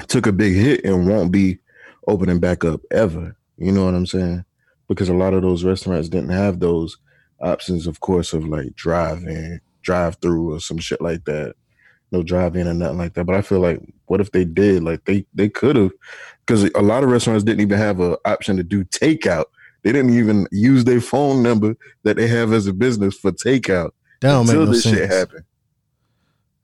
took 0.09 0.27
a 0.27 0.33
big 0.33 0.55
hit 0.55 0.85
and 0.85 1.07
won't 1.07 1.31
be 1.31 1.61
opening 2.09 2.41
back 2.41 2.65
up 2.65 2.81
ever. 2.91 3.37
You 3.59 3.71
know 3.71 3.85
what 3.85 3.95
I'm 3.95 4.07
saying? 4.07 4.45
Because 4.89 5.09
a 5.09 5.15
lot 5.15 5.35
of 5.35 5.43
those 5.43 5.63
restaurants 5.63 6.09
didn't 6.09 6.31
have 6.31 6.59
those 6.59 6.99
options, 7.41 7.87
of 7.87 8.01
course, 8.01 8.33
of 8.33 8.49
like 8.49 8.75
drive 8.75 9.19
in, 9.19 9.61
drive 9.83 10.17
through 10.17 10.55
or 10.55 10.59
some 10.59 10.79
shit 10.79 11.01
like 11.01 11.25
that. 11.27 11.55
No 12.15 12.23
drive 12.23 12.55
in 12.55 12.69
or 12.69 12.75
nothing 12.75 12.97
like 12.99 13.15
that. 13.15 13.25
But 13.25 13.35
I 13.35 13.43
feel 13.43 13.59
like 13.59 13.81
what 14.07 14.21
if 14.21 14.31
they 14.31 14.45
did? 14.45 14.85
Like 14.85 15.05
they 15.05 15.27
they 15.35 15.49
could 15.49 15.75
have 15.75 15.91
because 16.47 16.63
a 16.77 16.81
lot 16.83 17.03
of 17.03 17.11
restaurants 17.11 17.43
didn't 17.43 17.61
even 17.63 17.77
have 17.77 17.99
an 17.99 18.15
option 18.25 18.57
to 18.57 18.63
do 18.63 18.85
takeout. 18.85 19.47
They 19.83 19.91
didn't 19.91 20.17
even 20.17 20.47
use 20.53 20.85
their 20.85 21.01
phone 21.01 21.43
number 21.43 21.77
that 22.05 22.17
they 22.17 22.29
have 22.29 22.53
as 22.53 22.69
a 22.69 22.73
business 22.73 23.19
for 23.19 23.33
takeout 23.33 23.91
that 24.21 24.31
don't 24.31 24.47
make 24.47 24.55
no 24.57 24.67
this 24.67 24.85
sense. 24.85 24.97
shit 24.97 25.11
happened. 25.11 25.45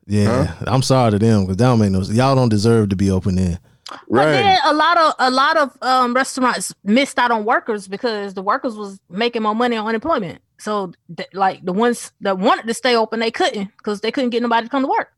Yeah, 0.07 0.55
I'm 0.66 0.82
sorry 0.82 1.11
to 1.12 1.18
them 1.18 1.42
because 1.42 1.57
that 1.57 1.64
don't 1.64 1.78
make 1.80 1.90
no. 1.90 2.01
Y'all 2.03 2.34
don't 2.36 2.48
deserve 2.48 2.88
to 2.90 2.96
be 2.96 3.11
open 3.11 3.36
in. 3.38 3.59
But 3.88 3.98
Right. 4.09 4.30
then 4.30 4.59
a 4.64 4.72
lot 4.72 4.98
of 4.98 5.14
a 5.18 5.30
lot 5.32 5.57
of 5.57 5.76
um, 5.82 6.14
restaurants 6.14 6.72
missed 6.84 7.18
out 7.18 7.32
on 7.32 7.44
workers 7.44 7.88
because 7.88 8.34
the 8.34 8.42
workers 8.42 8.76
was 8.76 9.01
making 9.11 9.42
more 9.42 9.55
money 9.55 9.76
on 9.76 9.86
unemployment. 9.88 10.40
So 10.59 10.92
th- 11.16 11.28
like 11.32 11.64
the 11.64 11.72
ones 11.72 12.12
that 12.20 12.38
wanted 12.38 12.66
to 12.68 12.74
stay 12.74 12.94
open, 12.94 13.18
they 13.18 13.30
couldn't 13.32 13.68
because 13.78 14.01
they 14.01 14.12
couldn't 14.12 14.30
get 14.30 14.42
nobody 14.42 14.66
to 14.66 14.70
come 14.70 14.82
to 14.82 14.88
work. 14.88 15.09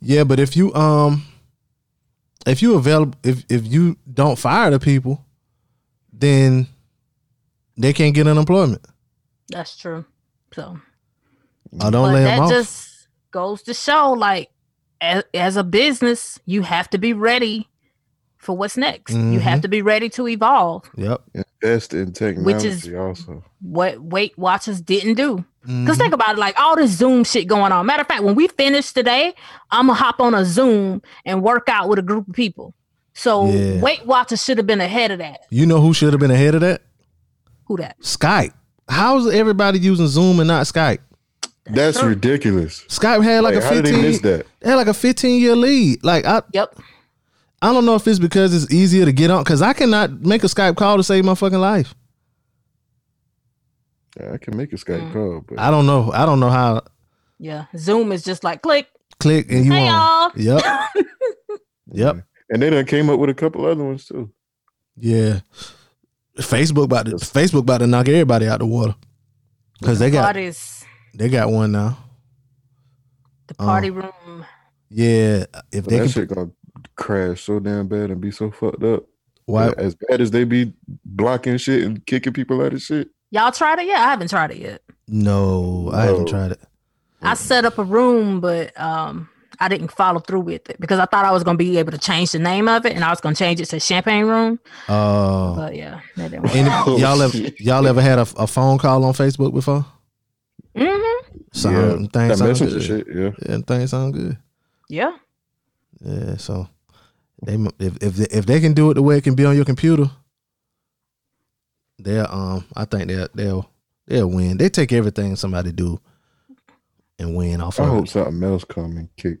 Yeah, 0.00 0.24
but 0.24 0.38
if 0.40 0.56
you 0.56 0.72
um, 0.74 1.24
if 2.46 2.62
you 2.62 2.74
available, 2.76 3.18
if 3.22 3.44
if 3.48 3.66
you 3.66 3.96
don't 4.12 4.38
fire 4.38 4.70
the 4.70 4.78
people, 4.78 5.24
then 6.12 6.66
they 7.76 7.92
can't 7.92 8.14
get 8.14 8.26
unemployment. 8.26 8.84
That's 9.48 9.76
true. 9.76 10.04
So 10.52 10.78
I 11.80 11.90
don't 11.90 12.08
but 12.08 12.14
lay 12.14 12.24
that 12.24 12.36
them 12.36 12.44
off. 12.44 12.50
just 12.50 13.08
goes 13.30 13.62
to 13.64 13.74
show 13.74 14.12
like 14.12 14.50
as, 15.00 15.22
as 15.34 15.56
a 15.56 15.64
business, 15.64 16.38
you 16.46 16.62
have 16.62 16.88
to 16.90 16.98
be 16.98 17.12
ready 17.12 17.68
for 18.36 18.56
what's 18.56 18.76
next. 18.76 19.12
You 19.12 19.18
Mm-hmm. 19.18 19.38
have 19.40 19.60
to 19.62 19.68
be 19.68 19.82
ready 19.82 20.08
to 20.10 20.26
evolve. 20.28 20.88
yep. 20.96 21.22
Invest 21.62 21.92
in 21.92 22.12
technology 22.12 22.54
which 22.54 22.64
is- 22.64 22.94
also. 22.94 23.44
What 23.60 24.00
Weight 24.00 24.36
Watchers 24.38 24.80
didn't 24.80 25.14
do. 25.14 25.44
Mm-hmm. 25.68 25.84
Because 25.84 25.98
think 25.98 26.14
about 26.14 26.30
it, 26.36 26.38
like 26.38 26.58
all 26.58 26.76
this 26.76 26.90
Zoom 26.92 27.24
shit 27.24 27.46
going 27.46 27.72
on. 27.72 27.84
Matter 27.84 28.00
of 28.00 28.08
fact, 28.08 28.22
when 28.22 28.34
we 28.34 28.48
finish 28.48 28.92
today, 28.92 29.34
I'm 29.70 29.86
gonna 29.88 29.98
hop 29.98 30.18
on 30.18 30.34
a 30.34 30.44
Zoom 30.44 31.02
and 31.26 31.42
work 31.42 31.68
out 31.68 31.88
with 31.90 31.98
a 31.98 32.02
group 32.02 32.26
of 32.26 32.34
people. 32.34 32.72
So 33.12 33.50
Yeah. 33.50 33.80
Weight 33.80 34.06
Watchers 34.06 34.42
should 34.42 34.56
have 34.56 34.66
been 34.66 34.80
ahead 34.80 35.10
of 35.10 35.18
that. 35.18 35.40
You 35.50 35.66
know 35.66 35.80
who 35.80 35.92
should 35.92 36.12
have 36.14 36.20
been 36.20 36.30
ahead 36.30 36.54
of 36.54 36.62
that? 36.62 36.82
Who 37.66 37.76
that? 37.76 38.00
Skype. 38.00 38.52
How's 38.88 39.26
everybody 39.30 39.78
using 39.78 40.06
Zoom 40.06 40.40
and 40.40 40.48
not 40.48 40.64
Skype? 40.66 41.00
That's 41.66 41.98
true. 42.00 42.08
ridiculous. 42.08 42.84
Skype 42.88 43.22
had 43.22 43.44
like, 43.44 43.54
Like, 43.56 43.62
a 43.62 43.66
how 43.66 43.74
did 43.74 43.84
they 43.84 43.90
15 43.90 44.02
miss 44.10 44.20
that? 44.20 44.46
They 44.60 44.70
had 44.70 44.76
like 44.76 44.86
a 44.86 44.94
15 44.94 45.38
year 45.40 45.54
lead. 45.54 46.02
Like 46.02 46.24
I 46.24 46.40
Yep. 46.54 46.78
I 47.60 47.72
don't 47.74 47.84
know 47.84 47.96
if 47.96 48.06
it's 48.08 48.18
because 48.20 48.54
it's 48.54 48.72
easier 48.72 49.04
to 49.04 49.12
get 49.12 49.30
on 49.30 49.42
because 49.44 49.60
I 49.60 49.74
cannot 49.74 50.22
make 50.22 50.44
a 50.44 50.46
Skype 50.46 50.76
call 50.76 50.96
to 50.96 51.02
save 51.02 51.24
my 51.26 51.34
fucking 51.34 51.58
life. 51.58 51.94
Yeah, 54.18 54.32
I 54.32 54.38
can 54.38 54.56
make 54.56 54.72
a 54.72 54.76
Skype 54.76 55.10
Mm. 55.10 55.12
call, 55.12 55.44
but 55.48 55.58
I 55.58 55.70
don't 55.70 55.86
know. 55.86 56.10
I 56.12 56.26
don't 56.26 56.40
know 56.40 56.50
how 56.50 56.82
Yeah. 57.38 57.66
Zoom 57.76 58.12
is 58.12 58.22
just 58.24 58.42
like 58.44 58.62
click. 58.62 58.88
click 59.20 59.50
and 59.50 59.64
you 59.64 59.72
Hey 59.72 59.88
on. 59.88 60.32
y'all. 60.36 60.58
Yep. 60.60 60.64
Yep. 61.92 62.16
and 62.50 62.62
they 62.62 62.68
done 62.70 62.84
came 62.84 63.08
up 63.10 63.18
with 63.18 63.30
a 63.30 63.34
couple 63.34 63.64
other 63.64 63.82
ones 63.82 64.04
too. 64.06 64.30
Yeah. 64.96 65.40
Facebook 66.38 66.84
about 66.84 67.06
to 67.06 67.12
Facebook 67.12 67.60
about 67.60 67.78
to 67.78 67.86
knock 67.86 68.08
everybody 68.08 68.46
out 68.46 68.58
the 68.60 68.66
water. 68.66 68.94
Cause 69.82 69.98
they 69.98 70.10
got 70.10 70.34
God 70.34 70.36
is 70.36 70.84
they 71.14 71.28
got 71.28 71.50
one 71.50 71.72
now. 71.72 71.96
The 73.46 73.54
party 73.54 73.90
room. 73.90 74.44
Yeah, 74.90 75.46
if 75.72 75.84
But 75.84 75.90
they 75.90 75.98
that 75.98 76.02
can, 76.04 76.08
shit 76.08 76.28
gonna 76.28 76.50
crash 76.96 77.42
so 77.44 77.58
damn 77.60 77.88
bad 77.88 78.10
and 78.10 78.20
be 78.20 78.30
so 78.30 78.50
fucked 78.50 78.82
up. 78.82 79.04
why? 79.46 79.68
As 79.78 79.94
bad 79.94 80.20
as 80.20 80.30
they 80.30 80.44
be 80.44 80.74
blocking 81.04 81.56
shit 81.56 81.84
and 81.84 82.04
kicking 82.06 82.32
people 82.32 82.60
out 82.62 82.72
of 82.74 82.82
shit. 82.82 83.08
Y'all 83.30 83.52
tried 83.52 83.78
it? 83.80 83.86
Yeah, 83.86 84.00
I 84.00 84.10
haven't 84.10 84.28
tried 84.30 84.50
it 84.52 84.58
yet. 84.58 84.82
No, 85.06 85.90
I 85.92 86.04
haven't 86.04 86.28
tried 86.28 86.52
it. 86.52 86.60
I 87.22 87.34
set 87.34 87.64
up 87.64 87.78
a 87.78 87.84
room, 87.84 88.40
but 88.40 88.78
um, 88.80 89.28
I 89.58 89.68
didn't 89.68 89.88
follow 89.88 90.20
through 90.20 90.40
with 90.40 90.68
it 90.70 90.80
because 90.80 90.98
I 91.00 91.06
thought 91.06 91.24
I 91.24 91.32
was 91.32 91.42
gonna 91.42 91.58
be 91.58 91.78
able 91.78 91.92
to 91.92 91.98
change 91.98 92.32
the 92.32 92.38
name 92.38 92.68
of 92.68 92.86
it, 92.86 92.94
and 92.94 93.04
I 93.04 93.10
was 93.10 93.20
gonna 93.20 93.34
change 93.34 93.60
it 93.60 93.66
to 93.66 93.80
Champagne 93.80 94.24
Room. 94.26 94.60
Uh, 94.88 95.54
But 95.56 95.74
yeah, 95.74 96.00
that 96.16 96.30
didn't 96.30 96.44
work. 96.44 96.54
any, 96.54 96.68
y'all 97.00 97.20
ever 97.22 97.36
y'all 97.58 97.86
ever 97.86 98.00
had 98.00 98.18
a, 98.18 98.26
a 98.36 98.46
phone 98.46 98.78
call 98.78 99.04
on 99.04 99.12
Facebook 99.14 99.52
before? 99.52 99.84
Mm 100.76 100.86
Mhm. 100.86 101.14
Sound, 101.52 101.74
yeah, 101.74 101.96
things 102.12 102.38
that 102.38 102.56
sound 102.56 102.70
good. 102.70 102.82
shit. 102.82 103.06
Yeah. 103.12 103.30
Yeah, 103.48 103.58
things 103.66 103.90
sound 103.90 104.14
good. 104.14 104.36
Yeah. 104.88 105.12
Yeah, 106.00 106.36
so 106.36 106.68
they 107.42 107.54
if 107.80 107.96
if 108.02 108.14
they, 108.16 108.26
if 108.38 108.46
they 108.46 108.60
can 108.60 108.74
do 108.74 108.90
it 108.90 108.94
the 108.94 109.02
way 109.02 109.16
it 109.18 109.24
can 109.24 109.34
be 109.34 109.44
on 109.44 109.56
your 109.56 109.64
computer, 109.64 110.08
they'll 111.98 112.26
um 112.30 112.64
I 112.76 112.84
think 112.84 113.08
they'll 113.08 113.28
they'll 113.34 113.70
they'll 114.06 114.28
win. 114.30 114.56
They 114.58 114.68
take 114.68 114.92
everything 114.92 115.36
somebody 115.36 115.72
do 115.72 116.00
and 117.18 117.36
win 117.36 117.60
off 117.60 117.80
I 117.80 117.84
of 117.84 117.88
hope 117.90 118.04
it. 118.06 118.10
something 118.10 118.42
else 118.44 118.64
come 118.64 118.96
and 118.96 119.08
kick 119.16 119.38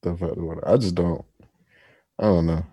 stuff 0.00 0.22
out 0.22 0.36
the 0.36 0.42
water. 0.44 0.66
I 0.68 0.76
just 0.76 0.94
don't. 0.94 1.24
I 2.18 2.24
don't 2.24 2.46
know. 2.46 2.64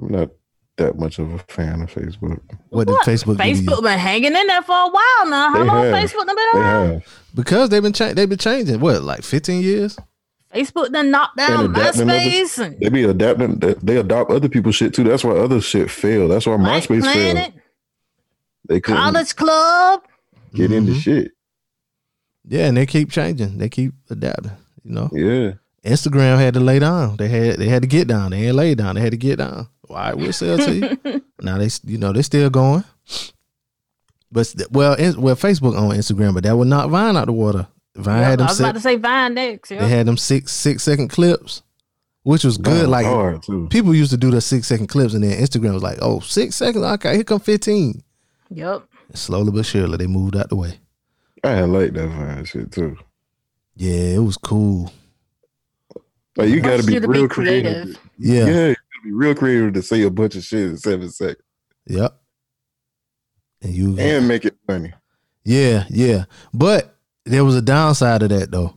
I'm 0.00 0.08
not 0.08 0.30
that 0.76 0.98
much 0.98 1.18
of 1.18 1.32
a 1.32 1.38
fan 1.38 1.80
of 1.82 1.90
Facebook. 1.92 2.40
What 2.68 2.86
did 2.86 2.96
Facebook 2.98 3.38
do 3.38 3.42
to 3.44 3.48
you? 3.48 3.54
Facebook 3.62 3.82
been 3.82 3.98
hanging 3.98 4.34
in 4.36 4.46
there 4.46 4.62
for 4.62 4.72
a 4.76 4.88
while 4.90 5.26
now. 5.26 5.50
How 5.50 5.58
They 5.58 5.64
long 5.64 5.84
have. 5.84 5.94
Facebook 6.10 6.26
done 6.26 6.36
been 6.36 6.60
around? 6.60 6.90
have. 6.92 7.22
Because 7.34 7.68
they've 7.70 7.82
been 7.82 7.92
cha- 7.94 8.12
they've 8.12 8.28
been 8.28 8.38
changing. 8.38 8.80
What 8.80 9.02
like 9.02 9.22
fifteen 9.22 9.62
years? 9.62 9.98
Facebook 10.54 10.90
done 10.92 11.10
knocked 11.10 11.36
down 11.36 11.66
And 11.66 11.74
MySpace 11.74 12.58
and 12.64 12.78
They 12.80 12.88
be 12.88 13.04
adapting. 13.04 13.58
They, 13.58 13.74
they 13.74 13.96
adopt 13.96 14.30
other 14.30 14.48
people's 14.48 14.76
shit 14.76 14.94
too. 14.94 15.04
That's 15.04 15.24
why 15.24 15.32
other 15.32 15.60
shit 15.60 15.90
failed. 15.90 16.30
That's 16.30 16.46
why 16.46 16.56
Black 16.56 16.84
MySpace 16.84 17.12
failed. 17.12 17.52
They 18.68 18.80
couldn't 18.80 19.00
College 19.02 19.36
Club. 19.36 20.02
get 20.54 20.72
into 20.72 20.92
Mhm. 20.92 21.00
shit. 21.00 21.32
Yeah, 22.48 22.66
and 22.66 22.76
they 22.76 22.86
keep 22.86 23.10
changing. 23.10 23.58
They 23.58 23.68
keep 23.68 23.92
adapting. 24.10 24.52
You 24.84 24.92
know, 24.92 25.10
Yeah. 25.12 25.52
Instagram 25.84 26.38
had 26.38 26.54
to 26.54 26.60
lay 26.60 26.78
down. 26.78 27.16
They 27.16 27.28
had 27.28 27.58
they 27.58 27.68
had 27.68 27.82
to 27.82 27.88
get 27.88 28.08
down. 28.08 28.30
They 28.30 28.46
ain't 28.46 28.56
lay 28.56 28.74
down. 28.74 28.94
They 28.96 29.00
had 29.00 29.12
to 29.12 29.16
get 29.16 29.38
down. 29.38 29.68
All 29.88 29.96
right, 29.96 30.16
we'll 30.16 30.32
sell 30.32 30.58
to 30.58 30.74
you. 30.74 31.22
now 31.42 31.58
they 31.58 31.68
you 31.84 31.98
know 31.98 32.12
they 32.12 32.22
still 32.22 32.50
going. 32.50 32.82
But 34.32 34.52
well, 34.70 34.94
in, 34.94 35.20
well, 35.20 35.36
Facebook 35.36 35.78
on 35.78 35.96
Instagram, 35.96 36.34
but 36.34 36.42
that 36.44 36.56
would 36.56 36.68
not 36.68 36.90
Vine 36.90 37.16
out 37.16 37.26
the 37.26 37.32
water. 37.32 37.68
Vine 37.94 38.18
Yep, 38.18 38.24
had 38.24 38.32
I 38.32 38.36
them 38.36 38.46
was 38.48 38.60
about 38.60 38.74
to 38.74 38.80
say 38.80 38.96
Vine 38.96 39.34
next. 39.34 39.68
they 39.70 39.88
had 39.88 40.06
them 40.06 40.16
six 40.16 40.52
six 40.52 40.82
second 40.82 41.08
clips, 41.08 41.62
which 42.24 42.44
was 42.44 42.58
good. 42.58 42.82
Vine 42.82 42.90
like 42.90 43.06
hard 43.06 43.42
too. 43.42 43.68
people 43.70 43.94
used 43.94 44.10
to 44.10 44.16
do 44.16 44.30
the 44.30 44.40
six 44.40 44.66
second 44.66 44.88
clips, 44.88 45.14
and 45.14 45.22
then 45.24 45.40
Instagram 45.40 45.74
was 45.74 45.82
like, 45.82 45.98
oh, 46.02 46.20
six 46.20 46.56
seconds. 46.56 46.84
Okay, 46.84 47.14
here 47.14 47.24
come 47.24 47.40
fifteen. 47.40 48.02
Yep. 48.50 48.82
And 49.08 49.18
slowly 49.18 49.52
but 49.52 49.66
surely, 49.66 49.96
they 49.96 50.06
moved 50.06 50.36
out 50.36 50.48
the 50.48 50.56
way. 50.56 50.78
I 51.44 51.50
had 51.50 51.68
like 51.68 51.92
that 51.92 52.08
Vine 52.08 52.44
shit 52.44 52.72
too. 52.72 52.96
Yeah, 53.76 54.16
it 54.16 54.18
was 54.22 54.36
cool. 54.36 54.92
Like 56.36 56.48
you 56.50 56.60
got 56.60 56.80
to 56.80 56.86
be 56.86 56.98
real 56.98 57.22
be 57.22 57.28
creative. 57.28 57.72
creative. 57.72 58.00
Yeah. 58.18 58.46
Yeah, 58.46 58.66
you 58.68 58.74
got 58.74 58.74
to 58.74 59.04
be 59.04 59.12
real 59.12 59.34
creative 59.34 59.74
to 59.74 59.82
say 59.82 60.02
a 60.02 60.10
bunch 60.10 60.36
of 60.36 60.44
shit 60.44 60.62
in 60.70 60.76
seven 60.76 61.10
seconds 61.10 61.42
Yep. 61.86 62.18
And 63.62 63.72
you 63.74 63.98
and 63.98 64.28
make 64.28 64.44
it 64.44 64.56
funny. 64.66 64.92
Yeah, 65.44 65.84
yeah. 65.88 66.24
But 66.52 66.96
there 67.24 67.44
was 67.44 67.56
a 67.56 67.62
downside 67.62 68.20
to 68.20 68.28
that 68.28 68.50
though. 68.50 68.74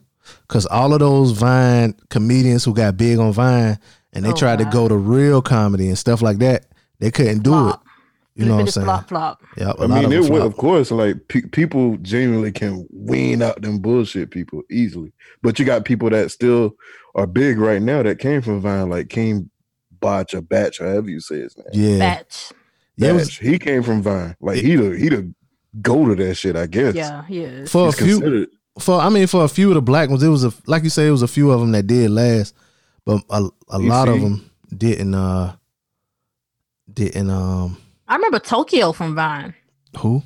Cause 0.47 0.65
all 0.67 0.93
of 0.93 0.99
those 0.99 1.31
Vine 1.31 1.95
comedians 2.09 2.63
who 2.63 2.73
got 2.73 2.97
big 2.97 3.17
on 3.19 3.33
Vine 3.33 3.79
and 4.13 4.23
they 4.25 4.29
Oh, 4.29 4.35
tried 4.35 4.59
to 4.59 4.65
go 4.65 4.87
to 4.87 4.95
real 4.95 5.41
comedy 5.41 5.87
and 5.87 5.97
stuff 5.97 6.21
like 6.21 6.37
that, 6.37 6.65
they 6.99 7.09
couldn't 7.11 7.39
do 7.43 7.49
Flop. 7.51 7.81
it. 7.83 7.88
You 8.35 8.45
know 8.45 8.55
what 8.55 8.61
I'm 8.61 8.67
saying? 8.67 8.85
Flop, 8.85 9.09
flop. 9.09 9.43
Yeah, 9.57 9.73
I 9.79 9.87
mean, 9.87 10.11
it 10.13 10.29
would, 10.31 10.41
of 10.41 10.55
course, 10.55 10.91
like 10.91 11.17
pe- 11.27 11.41
people 11.51 11.97
genuinely 11.97 12.51
can 12.53 12.87
wean 12.93 13.41
out 13.41 13.61
them 13.61 13.79
bullshit 13.79 14.31
people 14.31 14.61
easily. 14.71 15.11
But 15.41 15.59
you 15.59 15.65
got 15.65 15.83
people 15.83 16.09
that 16.11 16.31
still 16.31 16.75
are 17.15 17.27
big 17.27 17.57
right 17.57 17.81
now 17.81 18.01
that 18.03 18.19
came 18.19 18.41
from 18.41 18.61
Vine, 18.61 18.89
like 18.89 19.09
King 19.09 19.49
Botch 19.99 20.33
or 20.33 20.41
Bach, 20.41 20.73
however 20.79 21.09
you 21.09 21.19
say 21.19 21.39
his 21.41 21.57
name. 21.57 21.65
Yeah. 21.73 22.15
Bach. 22.15 22.31
Yeah, 22.95 23.11
was- 23.11 23.29
Bach. 23.37 23.45
he 23.45 23.59
came 23.59 23.83
from 23.83 24.01
Vine. 24.03 24.35
Like 24.39 24.57
he 24.57 24.75
the 24.77 24.97
he 24.97 25.09
the 25.09 25.33
go 25.81 26.07
to 26.07 26.15
that 26.15 26.35
shit, 26.35 26.55
I 26.55 26.67
guess. 26.67 26.95
Yeah, 26.95 27.25
yeah. 27.27 27.41
is. 27.43 27.71
for 27.71 27.89
a 27.89 27.91
few 27.91 28.19
considered. 28.21 28.49
for 28.79 28.99
I 29.01 29.09
mean 29.09 29.27
for 29.27 29.43
a 29.43 29.49
few 29.49 29.67
of 29.69 29.75
the 29.75 29.81
black 29.81 30.09
ones, 30.09 30.23
it 30.23 30.29
was 30.29 30.45
a 30.45 30.53
like 30.65 30.83
you 30.83 30.89
say, 30.89 31.07
it 31.07 31.11
was 31.11 31.23
a 31.23 31.27
few 31.27 31.51
of 31.51 31.59
them 31.59 31.73
that 31.73 31.87
did 31.87 32.09
last, 32.11 32.55
but 33.05 33.21
a, 33.29 33.49
a 33.69 33.81
You 33.81 33.89
lot 33.89 34.07
of 34.07 34.21
them 34.21 34.49
didn't 34.77 35.13
uh 35.13 35.55
didn't 36.91 37.29
um 37.29 37.77
I 38.09 38.15
remember 38.15 38.39
Tokyo 38.39 38.91
from 38.91 39.15
Vine. 39.15 39.53
who? 39.97 40.21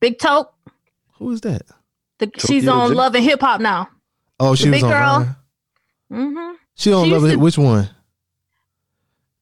Big 0.00 0.18
Toke. 0.18 0.52
Who 1.18 1.30
is 1.32 1.40
that? 1.42 1.62
The, 2.18 2.30
she's 2.38 2.66
on 2.68 2.88
Jen? 2.88 2.96
Love 2.96 3.14
and 3.14 3.24
Hip 3.24 3.40
Hop 3.40 3.60
now. 3.60 3.88
Oh, 4.38 4.54
she 4.54 4.64
The 4.64 4.70
was 4.70 4.76
big 4.80 4.84
on 4.84 4.90
girl. 4.90 5.36
Vine. 6.10 6.32
hmm 6.34 6.52
She 6.74 6.92
on 6.92 7.04
She 7.06 7.10
love 7.12 7.24
it. 7.24 7.30
to- 7.32 7.38
Which 7.38 7.56
one? 7.58 7.88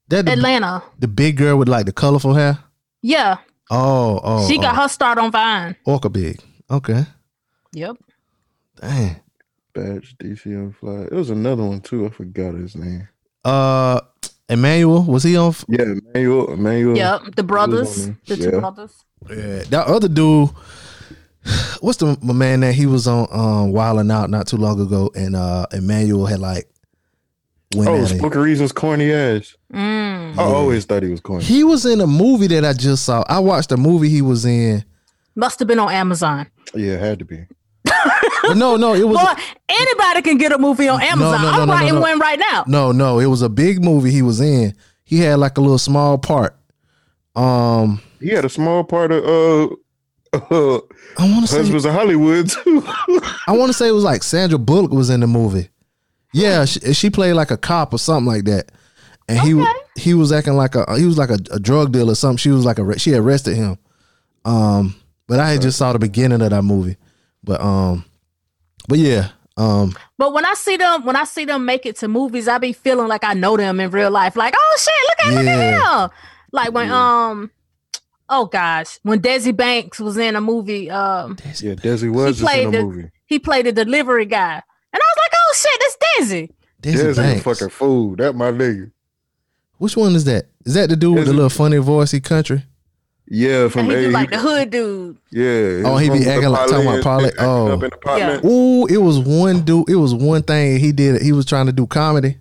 That 0.09 0.25
the, 0.27 0.33
Atlanta. 0.33 0.83
the 0.99 1.09
big 1.09 1.37
girl 1.37 1.57
with 1.59 1.69
like 1.69 1.87
the 1.87 1.93
colorful 1.93 2.35
hair. 2.35 2.59
Yeah, 3.03 3.39
Oh, 3.71 4.21
oh, 4.25 4.49
she 4.49 4.57
got 4.59 4.75
oh. 4.77 4.83
her 4.83 4.89
start 4.89 5.19
on 5.19 5.31
Vine. 5.31 5.77
Orca 5.85 6.09
big. 6.09 6.41
Okay, 6.71 7.05
Yep. 7.73 7.97
dang. 8.81 9.21
Bach, 9.75 10.03
DC 10.19 10.47
Young 10.47 10.73
Fly. 10.73 11.03
It 11.03 11.13
was 11.13 11.29
another 11.31 11.63
one 11.65 11.81
too. 11.81 12.07
I 12.07 12.11
forgot 12.11 12.55
his 12.55 12.75
name. 12.75 13.09
Uh, 13.45 14.01
Emmanuel 14.49 15.03
was 15.05 15.23
he 15.23 15.37
on? 15.37 15.49
f- 15.51 15.65
Yeah, 15.69 15.83
Emmanuel. 15.83 16.53
Emmanuel. 16.53 16.97
Yep. 16.97 17.35
The 17.37 17.43
brothers. 17.43 18.07
The 18.07 18.13
there. 18.27 18.37
two 18.37 18.43
Yeah. 18.55 18.61
brothers. 18.61 19.05
Yeah, 19.29 19.63
that 19.71 19.87
other 19.87 20.09
dude. 20.09 20.51
What's 21.81 21.99
the 21.99 22.19
my 22.23 22.33
man 22.35 22.61
that 22.61 22.75
he 22.75 22.87
was 22.87 23.07
on 23.07 23.27
um 23.31 23.73
Wild 23.73 24.01
'N 24.01 24.11
Out 24.11 24.31
not 24.31 24.47
too 24.47 24.57
long 24.57 24.81
ago, 24.81 25.11
and 25.15 25.35
uh 25.37 25.67
Emmanuel 25.73 26.27
had 26.27 26.41
like 26.41 26.69
went 27.75 27.89
Oh, 27.91 27.95
at 28.03 28.11
him. 28.11 28.19
Spoken 28.19 28.41
Reasons, 28.41 28.73
corny 28.73 29.13
ass. 29.13 29.55
Mm. 29.73 30.39
I 30.39 30.43
always 30.43 30.85
thought 30.85 31.03
he 31.03 31.11
was 31.11 31.21
corny. 31.21 31.45
He 31.45 31.65
was 31.65 31.85
in 31.87 32.01
a 32.01 32.07
movie 32.07 32.47
that 32.49 32.65
I 32.65 32.73
just 32.73 33.05
saw. 33.05 33.25
I 33.29 33.39
watched 33.41 33.73
a 33.73 33.77
movie 33.77 34.09
he 34.09 34.23
was 34.23 34.45
in. 34.45 34.85
Must 35.35 35.59
have 35.59 35.69
been 35.69 35.79
on 35.79 35.91
Amazon. 35.93 36.47
Yeah, 36.75 36.95
it 36.95 37.01
had 37.01 37.19
to 37.21 37.25
be. 37.25 37.47
But 38.43 38.57
no, 38.57 38.77
no, 38.77 38.95
it 38.95 39.07
was 39.07 39.19
Boy, 39.19 39.43
anybody 39.69 40.23
can 40.23 40.39
get 40.39 40.53
a 40.53 40.59
movie 40.59 40.89
on 40.89 41.01
Amazon. 41.03 41.43
no, 41.43 41.51
no, 41.51 41.61
I'm 41.63 41.69
no, 41.69 41.75
writing 41.75 41.95
no. 41.95 42.01
one 42.01 42.19
right 42.19 42.39
now. 42.39 42.65
no, 42.67 42.93
no. 42.93 43.19
It 43.19 43.27
was 43.27 43.43
a 43.43 43.49
big 43.49 43.83
movie 43.83 44.11
he 44.11 44.23
was 44.23 44.41
in. 44.41 44.75
He 45.05 45.19
had 45.21 45.39
like 45.39 45.59
a 45.59 45.61
little 45.61 45.79
small 45.79 46.19
part. 46.19 46.57
Um, 47.37 48.01
He 48.21 48.31
had 48.31 48.45
a 48.45 48.49
small 48.49 48.85
part 48.85 49.13
of 49.13 49.25
uh, 49.25 49.65
uh 50.35 50.81
I 51.19 51.31
want 51.31 51.43
to 51.43 51.47
say 51.47 51.59
Husbands 51.59 51.85
of 51.85 51.93
Hollywood 51.95 52.49
too. 52.51 52.83
I 53.47 53.53
want 53.57 53.69
to 53.71 53.73
say 53.75 53.89
it 53.89 53.93
was 53.93 54.05
like 54.05 54.23
Sandra 54.23 54.59
Bullock 54.59 54.91
was 54.93 55.11
in 55.11 55.21
the 55.21 55.27
movie. 55.27 55.69
Yeah, 56.35 56.65
she, 56.67 56.93
she 56.95 57.11
played 57.11 57.33
like 57.35 57.51
a 57.51 57.57
cop 57.57 57.93
or 57.95 57.99
something 57.99 58.27
like 58.27 58.45
that, 58.45 58.71
and 59.29 59.41
he 59.41 59.55
Okay. 59.55 59.73
he 59.97 60.15
was 60.15 60.31
acting 60.33 60.55
like 60.55 60.75
a 60.75 60.85
he 60.99 61.07
was 61.07 61.17
like 61.17 61.31
a, 61.31 61.39
a 61.51 61.59
drug 61.59 61.93
dealer 61.93 62.13
or 62.13 62.17
something. 62.17 62.37
She 62.37 62.51
was 62.51 62.65
like 62.65 62.79
a 62.79 62.99
she 62.99 63.15
arrested 63.15 63.57
him. 63.57 63.79
Um, 64.45 64.95
but 65.27 65.41
I 65.41 65.51
had 65.53 65.63
just 65.63 65.79
saw 65.79 65.93
the 65.93 65.99
beginning 65.99 66.41
of 66.43 66.51
that 66.51 66.63
movie. 66.63 66.97
But 67.49 67.63
um, 67.63 68.05
but 68.89 68.99
yeah, 68.99 69.31
um, 69.57 69.97
But 70.19 70.35
when 70.35 70.45
I 70.45 70.53
see 70.53 70.77
them, 70.77 71.07
when 71.07 71.17
I 71.17 71.25
see 71.25 71.47
them 71.47 71.65
make 71.65 71.87
it 71.87 71.97
to 71.97 72.07
movies, 72.09 72.47
I 72.47 72.59
be 72.59 72.75
feeling 72.75 73.09
like 73.09 73.25
I 73.25 73.33
know 73.33 73.57
them 73.57 73.81
in 73.81 73.91
real 73.91 74.11
life. 74.11 74.37
Like, 74.37 74.53
oh 74.55 74.77
shit, 74.79 74.95
look 75.09 75.27
at 75.27 75.35
look 75.39 75.45
Yeah. 75.47 75.95
at 75.95 76.03
him. 76.05 76.11
Like 76.53 76.73
when 76.73 76.91
um, 76.91 77.51
oh 78.29 78.45
gosh, 78.45 78.99
when 79.03 79.21
Desi 79.21 79.57
Banks 79.57 79.99
was 79.99 80.19
in 80.19 80.37
a 80.37 80.43
movie, 80.43 80.91
um, 80.91 81.39
yeah, 81.43 81.73
Desi 81.75 82.13
was 82.13 82.39
He 82.39 82.41
just 82.41 82.41
in 82.43 82.47
played 82.47 82.67
the 82.67 82.71
the- 82.73 82.83
movie. 82.85 83.11
he 83.25 83.39
played 83.39 83.67
a 83.67 83.73
delivery 83.73 84.27
guy, 84.27 84.55
and 84.55 84.63
I 84.93 84.97
was 84.97 85.17
like, 85.17 85.33
oh 85.35 85.55
shit, 85.57 85.81
that's 85.81 86.31
Desi. 86.31 86.51
Desi 86.83 87.05
Desi 87.07 87.13
a 87.13 87.15
Banks. 87.17 87.43
fucking 87.45 87.71
fool. 87.71 88.15
That 88.17 88.35
my 88.37 88.51
nigga. 88.53 88.93
Which 89.79 89.97
one 89.97 90.15
is 90.15 90.25
that? 90.25 90.45
Is 90.67 90.75
that 90.75 90.91
the 90.91 90.97
dude 90.97 91.15
with 91.17 91.27
the 91.27 91.33
little 91.33 91.49
funny 91.49 91.79
voice? 91.79 92.11
He 92.11 92.21
country. 92.21 92.63
Yeah, 93.31 93.69
from 93.69 93.91
And 93.91 93.91
he 93.93 93.97
A. 93.97 94.03
do 94.09 94.11
like 94.11 94.31
the 94.31 94.39
hood 94.39 94.71
dude. 94.71 95.17
Yeah. 95.31 95.83
Oh, 95.85 95.97
he 95.99 96.09
be 96.09 96.27
acting 96.27 96.49
like- 96.49 96.69
talking 96.71 96.87
about 96.87 97.03
parlay- 97.03 97.31
parlay- 97.37 97.47
oh. 97.47 97.73
Up 97.75 97.83
in 97.83 97.91
the. 97.91 98.47
Ooh, 98.47 98.87
it 98.87 98.97
was 99.03 99.19
one 99.19 99.61
dude. 99.63 99.89
It 99.91 99.97
was 99.97 100.15
one 100.15 100.43
thing 100.43 100.79
he 100.81 100.93
did. 100.93 101.21
He 101.21 101.33
was 101.33 101.45
trying 101.45 101.67
to 101.67 101.73
do 101.73 101.87
comedy. 101.87 102.39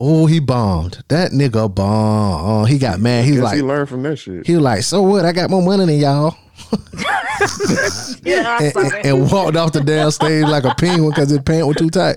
Oh, 0.00 0.26
he 0.26 0.38
bombed. 0.40 1.02
That 1.08 1.32
nigga 1.32 1.74
bombed. 1.74 2.44
Oh, 2.46 2.64
he 2.66 2.78
got 2.78 3.00
mad. 3.00 3.24
He 3.24 3.30
was 3.32 3.40
Guess 3.40 3.44
like, 3.44 3.56
he 3.56 3.62
learned 3.62 3.88
from 3.88 4.02
that 4.04 4.16
shit. 4.16 4.46
he 4.46 4.54
was 4.54 4.62
like, 4.62 4.82
so 4.82 5.02
what? 5.02 5.24
I 5.24 5.32
got 5.32 5.48
more 5.50 5.62
money 5.62 5.86
than 5.86 5.98
y'all. 5.98 6.36
Yeah, 8.24 8.58
And, 8.60 8.76
and, 8.76 9.06
and 9.06 9.30
walked 9.30 9.56
off 9.56 9.72
the 9.72 9.80
damn 9.80 10.10
stage 10.10 10.44
like 10.44 10.64
a 10.64 10.74
penguin 10.74 11.10
because 11.10 11.30
his 11.30 11.38
pants 11.40 11.66
were 11.66 11.74
too 11.74 11.88
tight. 11.90 12.16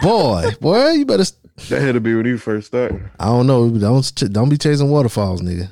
Boy, 0.00 0.50
boy, 0.60 0.90
you 0.90 1.06
better. 1.06 1.24
st- 1.24 1.68
That 1.68 1.82
had 1.82 1.92
to 1.92 2.00
be 2.00 2.14
when 2.14 2.24
he 2.26 2.36
first 2.36 2.68
started. 2.68 3.08
I 3.20 3.26
don't 3.26 3.46
know. 3.46 3.68
Don't 3.70 4.32
don't 4.32 4.48
be 4.48 4.58
chasing 4.58 4.88
waterfalls, 4.90 5.42
nigga. 5.42 5.68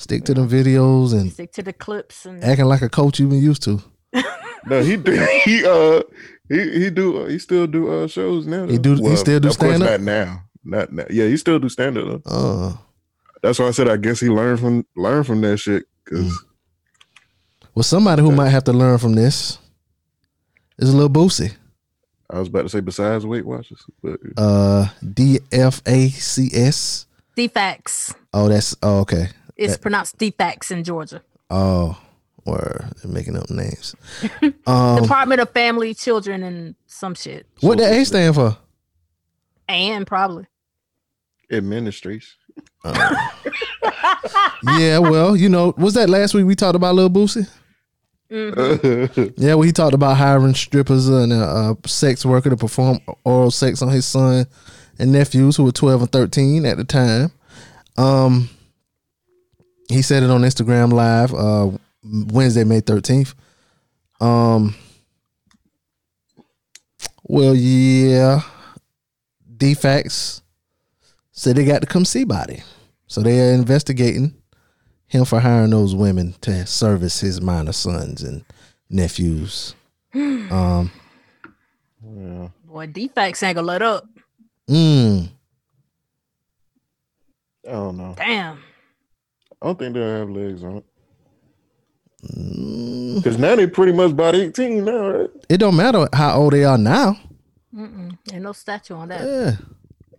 Stick 0.00 0.24
to 0.24 0.34
them 0.34 0.48
videos 0.48 1.12
and 1.12 1.30
Stick 1.30 1.52
to 1.52 1.62
the 1.62 1.74
clips 1.74 2.24
and 2.24 2.42
acting 2.42 2.64
like 2.64 2.80
a 2.82 2.88
coach 2.88 3.20
you've 3.20 3.28
been 3.30 3.42
used 3.42 3.62
to. 3.64 3.82
No, 4.66 4.82
he 4.82 4.96
did. 4.96 5.28
He 5.44 5.64
uh 5.64 6.02
He 6.48 6.84
he 6.84 6.90
do 6.90 7.26
he 7.26 7.38
still 7.38 7.66
do 7.66 7.92
uh 7.92 8.06
shows 8.08 8.46
now. 8.46 8.66
He 8.66 8.78
though. 8.78 8.96
do- 8.96 9.08
he 9.10 9.16
still 9.16 9.40
do 9.40 9.48
of 9.48 9.54
stand-up? 9.54 9.90
Not 9.90 10.00
now, 10.00 10.42
not 10.64 10.92
now. 10.92 11.04
Yeah, 11.10 11.26
he 11.26 11.36
still 11.36 11.58
do 11.58 11.68
stand 11.68 11.98
up. 11.98 12.22
Uh, 12.26 12.72
That's 13.42 13.58
why 13.58 13.66
I 13.68 13.70
said 13.72 13.88
I 13.88 13.96
guess 13.98 14.20
he 14.20 14.28
learned 14.28 14.60
from 14.60 14.86
learned 14.96 15.26
from 15.26 15.40
that 15.42 15.58
shit. 15.58 15.84
Cause 16.08 16.18
Mm. 16.18 16.32
well, 17.74 17.82
somebody 17.82 18.22
who 18.22 18.32
might 18.32 18.48
have 18.48 18.64
to 18.64 18.72
learn 18.72 18.96
from 18.98 19.14
this 19.14 19.58
is 20.78 20.88
a 20.92 20.96
little 20.96 21.10
Boosie. 21.10 21.52
I 22.30 22.38
was 22.38 22.48
about 22.48 22.62
to 22.62 22.68
say 22.70 22.80
besides 22.80 23.26
Weight 23.26 23.44
Watchers, 23.46 23.84
but 24.02 24.18
Uh, 24.36 24.86
DFACS. 25.04 27.06
Defacts. 27.36 28.14
Oh, 28.34 28.48
that's 28.48 28.76
oh, 28.82 29.00
okay. 29.00 29.28
It's 29.60 29.74
That- 29.74 29.82
pronounced 29.82 30.16
defacts 30.18 30.70
in 30.70 30.82
Georgia. 30.84 31.22
Oh, 31.50 31.96
or 32.46 32.86
they're 33.02 33.12
making 33.12 33.36
up 33.36 33.50
names. 33.50 33.94
Um, 34.66 35.02
Department 35.02 35.40
of 35.40 35.50
Family, 35.50 35.94
Children, 35.94 36.42
and 36.42 36.74
some 36.86 37.14
shit. 37.14 37.46
what 37.60 37.78
the 37.78 37.84
A 37.84 38.04
stand 38.04 38.34
for? 38.34 38.56
And 39.68 40.06
probably. 40.06 40.46
administries. 41.52 42.36
Yeah, 44.78 44.98
well, 44.98 45.36
you 45.36 45.48
know, 45.48 45.74
was 45.76 45.94
that 45.94 46.08
last 46.10 46.34
week 46.34 46.44
we 46.46 46.54
talked 46.54 46.76
about 46.76 46.94
Lil 46.94 47.10
Boosie? 47.10 47.48
Yeah, 48.30 49.54
well, 49.54 49.62
he 49.62 49.72
talked 49.72 49.94
about 49.94 50.16
hiring 50.16 50.54
strippers 50.54 51.08
and 51.08 51.32
a, 51.32 51.76
a 51.84 51.88
sex 51.88 52.24
worker 52.24 52.50
to 52.50 52.56
perform 52.56 53.00
oral 53.24 53.50
sex 53.50 53.82
on 53.82 53.88
his 53.88 54.06
son 54.06 54.46
and 54.98 55.12
nephews 55.12 55.56
who 55.56 55.64
were 55.64 55.72
12 55.72 56.02
and 56.02 56.12
13 56.12 56.64
at 56.66 56.76
the 56.76 56.84
time. 56.84 57.32
Um, 57.96 58.48
he 59.90 60.02
said 60.02 60.22
it 60.22 60.30
on 60.30 60.42
Instagram 60.42 60.92
Live 60.92 61.34
uh, 61.34 61.70
Wednesday, 62.04 62.64
May 62.64 62.80
13th. 62.80 63.34
Um, 64.20 64.74
well, 67.24 67.54
yeah, 67.54 68.42
defects 69.56 70.42
said 71.32 71.56
they 71.56 71.64
got 71.64 71.80
to 71.80 71.86
come 71.86 72.04
see 72.04 72.24
body. 72.24 72.62
So 73.06 73.22
they 73.22 73.40
are 73.40 73.52
investigating 73.52 74.34
him 75.06 75.24
for 75.24 75.40
hiring 75.40 75.70
those 75.70 75.94
women 75.94 76.34
to 76.42 76.64
service 76.66 77.20
his 77.20 77.40
minor 77.40 77.72
sons 77.72 78.22
and 78.22 78.44
nephews. 78.88 79.74
Um, 80.12 80.90
Boy, 82.64 82.86
defacts 82.86 83.42
ain't 83.44 83.54
gonna 83.54 83.66
let 83.66 83.82
up. 83.82 84.04
mm, 84.68 85.28
I 87.66 87.70
don't 87.70 87.96
know. 87.96 88.14
Damn. 88.16 88.58
I 89.62 89.66
don't 89.66 89.78
think 89.78 89.94
they'll 89.94 90.18
have 90.18 90.30
legs 90.30 90.64
on 90.64 90.76
it. 90.78 90.84
mm, 92.24 93.16
Because 93.16 93.38
now 93.38 93.56
they 93.56 93.66
pretty 93.66 93.92
much 93.92 94.12
about 94.12 94.34
18 94.34 94.84
now, 94.84 95.08
right? 95.10 95.30
it 95.48 95.58
don't 95.58 95.76
matter 95.76 96.06
how 96.12 96.36
old 96.40 96.52
they 96.52 96.64
are 96.64 96.78
now. 96.78 97.16
Mm-mm. 97.74 98.16
Ain't 98.32 98.42
no 98.42 98.52
statue 98.52 98.94
on 98.94 99.08
that. 99.08 99.20
Yeah. 99.22 99.56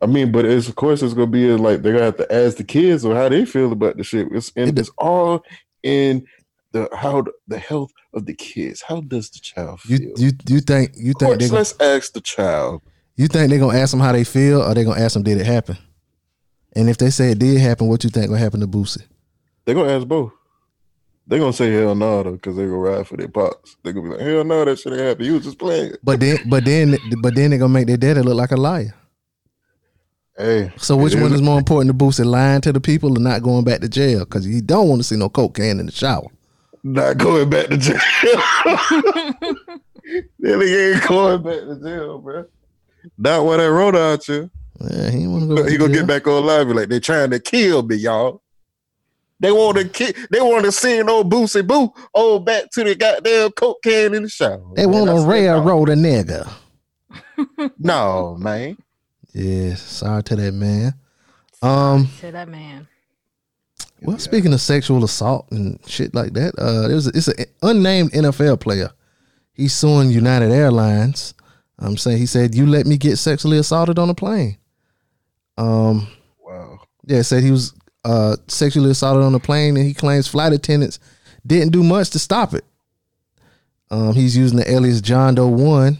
I 0.01 0.05
mean, 0.07 0.31
but 0.31 0.45
it's 0.45 0.67
of 0.67 0.75
course 0.75 1.03
it's 1.03 1.13
gonna 1.13 1.27
be 1.27 1.51
like 1.53 1.81
they're 1.81 1.93
gonna 1.93 2.05
have 2.05 2.17
to 2.17 2.33
ask 2.33 2.57
the 2.57 2.63
kids 2.63 3.05
or 3.05 3.13
how 3.15 3.29
they 3.29 3.45
feel 3.45 3.71
about 3.71 3.97
the 3.97 4.03
shit. 4.03 4.27
It's 4.31 4.49
in, 4.55 4.69
It- 4.69 4.79
it's 4.79 4.89
all 4.97 5.43
in 5.83 6.25
the 6.71 6.87
how 6.95 7.21
the, 7.23 7.31
the 7.47 7.59
health 7.59 7.91
of 8.13 8.25
the 8.25 8.33
kids. 8.33 8.81
How 8.81 9.01
does 9.01 9.29
the 9.29 9.39
child 9.39 9.81
feel? 9.81 9.99
You 9.99 10.13
you 10.17 10.31
you 10.47 10.59
think 10.61 10.91
you 10.95 11.13
think 11.13 11.37
they 11.39 11.49
course, 11.49 11.49
gonna, 11.49 11.57
let's 11.59 11.79
ask 11.81 12.13
the 12.13 12.21
child. 12.21 12.81
you 13.15 13.27
think 13.27 13.49
they're 13.49 13.59
gonna 13.59 13.77
ask 13.77 13.91
them 13.91 13.99
how 13.99 14.11
they 14.13 14.23
feel 14.23 14.61
or 14.63 14.73
they 14.73 14.83
gonna 14.85 14.99
ask 15.01 15.13
them 15.13 15.23
did 15.23 15.39
it 15.39 15.45
happen? 15.45 15.77
And 16.73 16.89
if 16.89 16.97
they 16.97 17.09
say 17.11 17.31
it 17.31 17.39
did 17.39 17.59
happen, 17.59 17.87
what 17.87 18.03
you 18.05 18.09
think 18.09 18.27
gonna 18.27 18.39
happen 18.39 18.61
to 18.61 18.67
Boosie? 18.67 19.03
They're 19.65 19.75
gonna 19.75 19.91
ask 19.97 20.07
both. 20.07 20.31
They're 21.27 21.39
gonna 21.39 21.53
say 21.53 21.71
hell 21.71 21.95
no 21.95 22.23
though, 22.23 22.31
because 22.33 22.55
they're 22.55 22.67
gonna 22.67 22.79
ride 22.79 23.07
for 23.07 23.15
their 23.17 23.27
pops. 23.27 23.77
They're 23.83 23.93
gonna 23.93 24.09
be 24.09 24.15
like, 24.15 24.25
hell 24.27 24.43
no, 24.43 24.65
that 24.65 24.79
shit 24.79 24.93
ain't 24.93 25.01
happen. 25.01 25.25
You 25.25 25.33
was 25.35 25.43
just 25.43 25.59
playing. 25.59 25.93
But 26.03 26.19
then 26.19 26.37
but 26.49 26.65
then 26.65 26.97
but 27.21 27.35
then 27.35 27.51
they're 27.51 27.59
gonna 27.59 27.73
make 27.73 27.87
their 27.87 27.97
daddy 27.97 28.21
look 28.21 28.35
like 28.35 28.51
a 28.51 28.57
liar. 28.57 28.93
Hey, 30.37 30.71
So 30.77 30.95
which 30.97 31.13
one 31.13 31.25
is- 31.27 31.33
is 31.33 31.41
more 31.41 31.57
important 31.59 31.89
to 31.97 32.05
Boosie, 32.05 32.25
lying 32.25 32.61
to 32.61 32.71
the 32.73 32.79
people 32.81 33.15
or 33.15 33.21
not 33.21 33.43
going 33.43 33.63
back 33.63 33.81
to 33.81 33.89
jail? 33.89 34.19
Because 34.21 34.43
he 34.45 34.61
don't 34.61 34.87
want 34.87 34.99
to 35.01 35.03
see 35.03 35.15
no 35.17 35.29
cocaine 35.29 35.79
in 35.79 35.85
the 35.85 35.91
shower. 35.91 36.27
not 36.83 37.17
going 37.17 37.47
back 37.49 37.67
to 37.67 37.77
jail? 37.77 37.99
Nigga 40.41 40.95
ain't 40.95 41.07
going 41.07 41.43
back 41.43 41.59
to 41.61 41.79
jail, 41.83 42.17
bro. 42.19 42.45
Not 43.17 43.45
what 43.45 43.59
I 43.59 43.67
road 43.67 43.95
out 43.95 44.27
you. 44.27 44.49
Yeah, 44.89 45.09
he 45.11 45.27
want 45.27 45.49
to 45.49 45.55
go. 45.55 45.65
He 45.67 45.77
gonna 45.77 45.93
jail. 45.93 46.01
get 46.03 46.07
back 46.07 46.27
on 46.27 46.43
live. 46.45 46.67
Like, 46.69 46.89
they 46.89 46.99
trying 46.99 47.29
to 47.31 47.39
kill 47.39 47.83
me, 47.83 47.95
y'all. 47.97 48.41
They 49.41 49.51
want 49.51 49.77
to 49.77 49.89
kill. 49.89 50.13
They 50.29 50.39
want 50.39 50.63
to 50.65 50.71
send 50.71 51.09
old 51.09 51.29
Boosie 51.31 51.65
Boo 51.67 51.91
old 52.13 52.45
back 52.45 52.69
to 52.71 52.83
the 52.83 52.95
goddamn 52.95 53.51
coke 53.51 53.81
can 53.83 54.13
in 54.13 54.23
the 54.23 54.29
shower. 54.29 54.61
They 54.75 54.85
want 54.85 55.09
I 55.09 55.15
to 55.15 55.25
railroad 55.25 55.89
a 55.89 55.95
nigga. 55.95 56.49
No, 57.79 58.35
man. 58.39 58.77
Yeah, 59.33 59.73
sorry 59.75 60.21
to 60.23 60.35
that 60.35 60.51
man. 60.53 60.93
Um, 61.63 62.07
To 62.19 62.31
that 62.31 62.47
man. 62.47 62.87
well, 64.03 64.19
speaking 64.19 64.53
of 64.53 64.61
sexual 64.61 65.03
assault 65.03 65.47
and 65.51 65.79
shit 65.87 66.13
like 66.13 66.33
that, 66.33 66.53
uh, 66.59 66.87
there's 66.87 67.07
a, 67.07 67.11
it's 67.15 67.27
an 67.29 67.45
unnamed 67.63 68.11
NFL 68.11 68.59
player. 68.59 68.91
He's 69.53 69.73
suing 69.73 70.11
United 70.11 70.51
Airlines. 70.51 71.33
I'm 71.79 71.97
saying 71.97 72.19
he 72.19 72.25
said 72.27 72.53
you 72.53 72.67
let 72.67 72.85
me 72.85 72.97
get 72.97 73.17
sexually 73.17 73.57
assaulted 73.57 73.97
on 73.97 74.09
a 74.09 74.13
plane. 74.15 74.57
Um, 75.57 76.07
Wow. 76.39 76.79
yeah, 77.05 77.23
said 77.23 77.43
he 77.43 77.49
was 77.51 77.73
uh 78.03 78.35
sexually 78.47 78.91
assaulted 78.91 79.23
on 79.23 79.33
the 79.33 79.39
plane, 79.39 79.77
and 79.77 79.85
he 79.85 79.93
claims 79.93 80.27
flight 80.27 80.53
attendants 80.53 80.99
didn't 81.45 81.71
do 81.71 81.83
much 81.83 82.09
to 82.11 82.19
stop 82.19 82.53
it. 82.53 82.65
Um, 83.89 84.13
he's 84.13 84.37
using 84.37 84.57
the 84.57 84.71
alias 84.71 85.01
John 85.01 85.35
Doe 85.35 85.47
One 85.47 85.97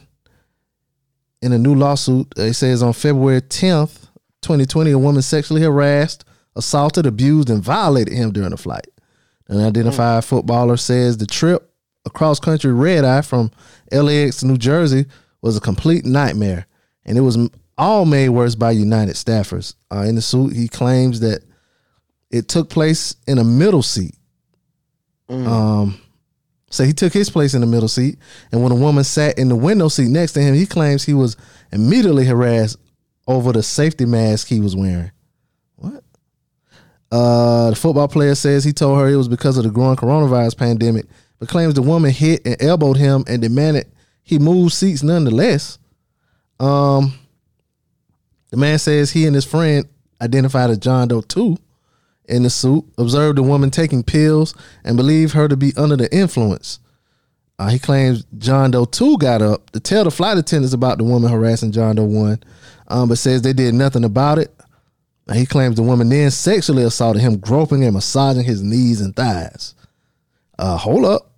in 1.42 1.52
a 1.52 1.58
new 1.58 1.76
lawsuit. 1.76 2.34
It 2.38 2.54
says 2.54 2.84
on 2.84 2.94
February 2.94 3.42
10th, 3.42 4.08
2020, 4.42 4.92
a 4.92 5.00
woman 5.00 5.22
sexually 5.22 5.62
harassed, 5.62 6.24
assaulted, 6.56 7.06
abused, 7.06 7.50
and 7.50 7.64
violated 7.64 8.14
him 8.14 8.32
during 8.32 8.54
a 8.54 8.58
flight. 8.58 8.88
An 9.48 9.60
identified 9.60 10.24
footballer 10.24 10.78
says 10.78 11.18
the 11.18 11.26
trip 11.26 11.70
across 12.06 12.40
country 12.40 12.72
red 12.72 13.04
eye 13.04 13.22
from 13.22 13.52
LAX 13.92 14.38
to 14.38 14.48
New 14.48 14.58
Jersey 14.58 15.06
was 15.42 15.58
a 15.58 15.62
complete 15.62 16.06
nightmare, 16.06 16.68
and 17.06 17.18
it 17.18 17.22
was 17.22 17.38
all 17.78 18.06
made 18.06 18.30
worse 18.30 18.56
by 18.56 18.72
United 18.72 19.16
staffers. 19.16 19.76
Uh, 19.92 20.06
in 20.08 20.16
the 20.16 20.22
suit, 20.22 20.56
he 20.56 20.68
claims 20.68 21.20
that 21.20 21.44
it 22.32 22.48
took 22.48 22.70
place 22.70 23.16
in 23.28 23.38
a 23.38 23.44
middle 23.44 23.84
seat. 23.84 24.16
Um, 25.30 26.02
so 26.70 26.84
he 26.84 26.94
took 26.94 27.14
his 27.14 27.30
place 27.30 27.54
in 27.54 27.62
the 27.62 27.68
middle 27.68 27.88
seat, 27.88 28.18
and 28.52 28.64
when 28.64 28.72
a 28.72 28.76
woman 28.76 29.04
sat 29.04 29.38
in 29.38 29.50
the 29.50 29.56
window 29.56 29.88
seat 29.88 30.10
next 30.10 30.34
to 30.34 30.42
him, 30.42 30.56
he 30.56 30.66
claims 30.66 31.04
he 31.04 31.14
was 31.14 31.38
immediately 31.72 32.26
harassed 32.26 32.78
over 33.28 33.52
the 33.52 33.64
safety 33.64 34.06
mask 34.06 34.48
he 34.48 34.60
was 34.60 34.76
wearing. 34.76 35.12
What? 35.76 36.04
Uh, 37.12 37.70
the 37.72 37.76
football 37.76 38.08
player 38.08 38.36
says 38.36 38.64
he 38.64 38.74
told 38.74 39.00
her 39.00 39.08
it 39.08 39.16
was 39.18 39.28
because 39.28 39.58
of 39.58 39.64
the 39.64 39.70
growing 39.70 39.98
coronavirus 39.98 40.58
pandemic, 40.58 41.06
but 41.40 41.50
claims 41.50 41.74
the 41.74 41.82
woman 41.82 42.12
hit 42.12 42.46
and 42.46 42.62
elbowed 42.62 42.98
him 42.98 43.24
and 43.28 43.42
demanded 43.42 43.88
he 44.24 44.40
move 44.40 44.72
seats 44.72 45.04
nonetheless. 45.04 45.78
Um, 46.60 47.14
the 48.50 48.58
man 48.58 48.80
says 48.80 49.12
he 49.12 49.26
and 49.26 49.36
his 49.36 49.46
friend, 49.46 49.88
identified 50.22 50.70
as 50.70 50.78
John 50.78 51.08
Doe 51.08 51.22
2, 51.22 51.58
in 52.32 52.44
the 52.44 52.50
suit, 52.50 52.86
observed 52.98 53.38
the 53.38 53.44
woman 53.44 53.70
taking 53.70 54.04
pills 54.04 54.56
and 54.84 54.98
believed 54.98 55.34
her 55.34 55.48
to 55.48 55.58
be 55.58 55.74
under 55.78 55.98
the 55.98 56.14
influence. 56.16 56.80
Uh, 57.60 57.70
he 57.70 57.78
claims 57.78 58.26
John 58.40 58.72
Doe 58.72 58.86
2 58.86 59.20
got 59.20 59.42
up 59.42 59.70
to 59.72 59.80
tell 59.80 60.04
the 60.04 60.12
flight 60.12 60.38
attendants 60.38 60.74
about 60.74 60.98
the 60.98 61.04
woman 61.04 61.32
harassing 61.32 61.72
John 61.72 61.96
Doe 61.96 62.06
1, 62.06 62.44
um, 62.88 63.10
but 63.10 63.20
says 63.20 63.42
they 63.42 63.54
did 63.54 63.76
nothing 63.76 64.04
about 64.04 64.40
it. 64.40 64.52
Uh, 65.28 65.34
he 65.36 65.46
claims 65.46 65.76
the 65.76 65.84
woman 65.84 66.10
then 66.10 66.32
sexually 66.32 66.84
assaulted 66.84 67.22
him, 67.22 67.38
groping 67.38 67.84
and 67.84 67.94
massaging 67.94 68.44
his 68.44 68.64
knees 68.64 69.02
and 69.02 69.16
thighs. 69.16 69.76
Uh, 70.58 70.78
hold 70.78 71.06
up. 71.06 71.32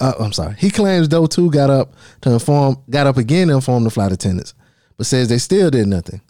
Uh, 0.00 0.14
I'm 0.18 0.32
sorry. 0.32 0.56
He 0.58 0.70
claims 0.70 1.06
Doe 1.06 1.26
2 1.26 1.50
got 1.50 1.70
up 1.70 1.94
to 2.22 2.32
inform, 2.32 2.78
got 2.90 3.06
up 3.06 3.16
again 3.16 3.48
to 3.48 3.54
inform 3.54 3.84
the 3.84 3.90
flight 3.90 4.10
attendants, 4.10 4.54
but 4.96 5.06
says 5.06 5.28
they 5.28 5.38
still 5.38 5.70
did 5.70 5.86
nothing. 5.86 6.20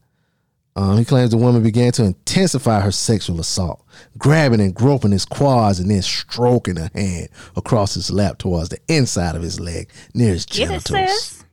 Um, 0.76 0.98
he 0.98 1.04
claims 1.04 1.30
the 1.30 1.36
woman 1.36 1.62
began 1.62 1.92
to 1.92 2.04
intensify 2.04 2.80
her 2.80 2.90
sexual 2.90 3.38
assault, 3.38 3.84
grabbing 4.18 4.60
and 4.60 4.74
groping 4.74 5.12
his 5.12 5.24
quads 5.24 5.78
and 5.78 5.88
then 5.90 6.02
stroking 6.02 6.76
her 6.76 6.90
hand 6.94 7.28
across 7.56 7.94
his 7.94 8.10
lap 8.10 8.38
towards 8.38 8.70
the 8.70 8.78
inside 8.88 9.36
of 9.36 9.42
his 9.42 9.60
leg 9.60 9.88
near 10.14 10.32
his 10.32 10.44
Get 10.46 10.70
it, 10.70 10.84
genitals. 10.84 11.12
sis. 11.28 11.44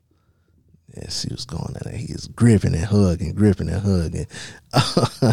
Yes, 0.98 1.22
he 1.24 1.32
was 1.34 1.46
going 1.46 1.74
at 1.80 1.86
it. 1.86 1.96
He 1.96 2.12
is 2.12 2.28
gripping 2.28 2.74
and 2.74 2.84
hugging, 2.84 3.34
gripping 3.34 3.70
and 3.70 3.82
hugging. 3.82 4.28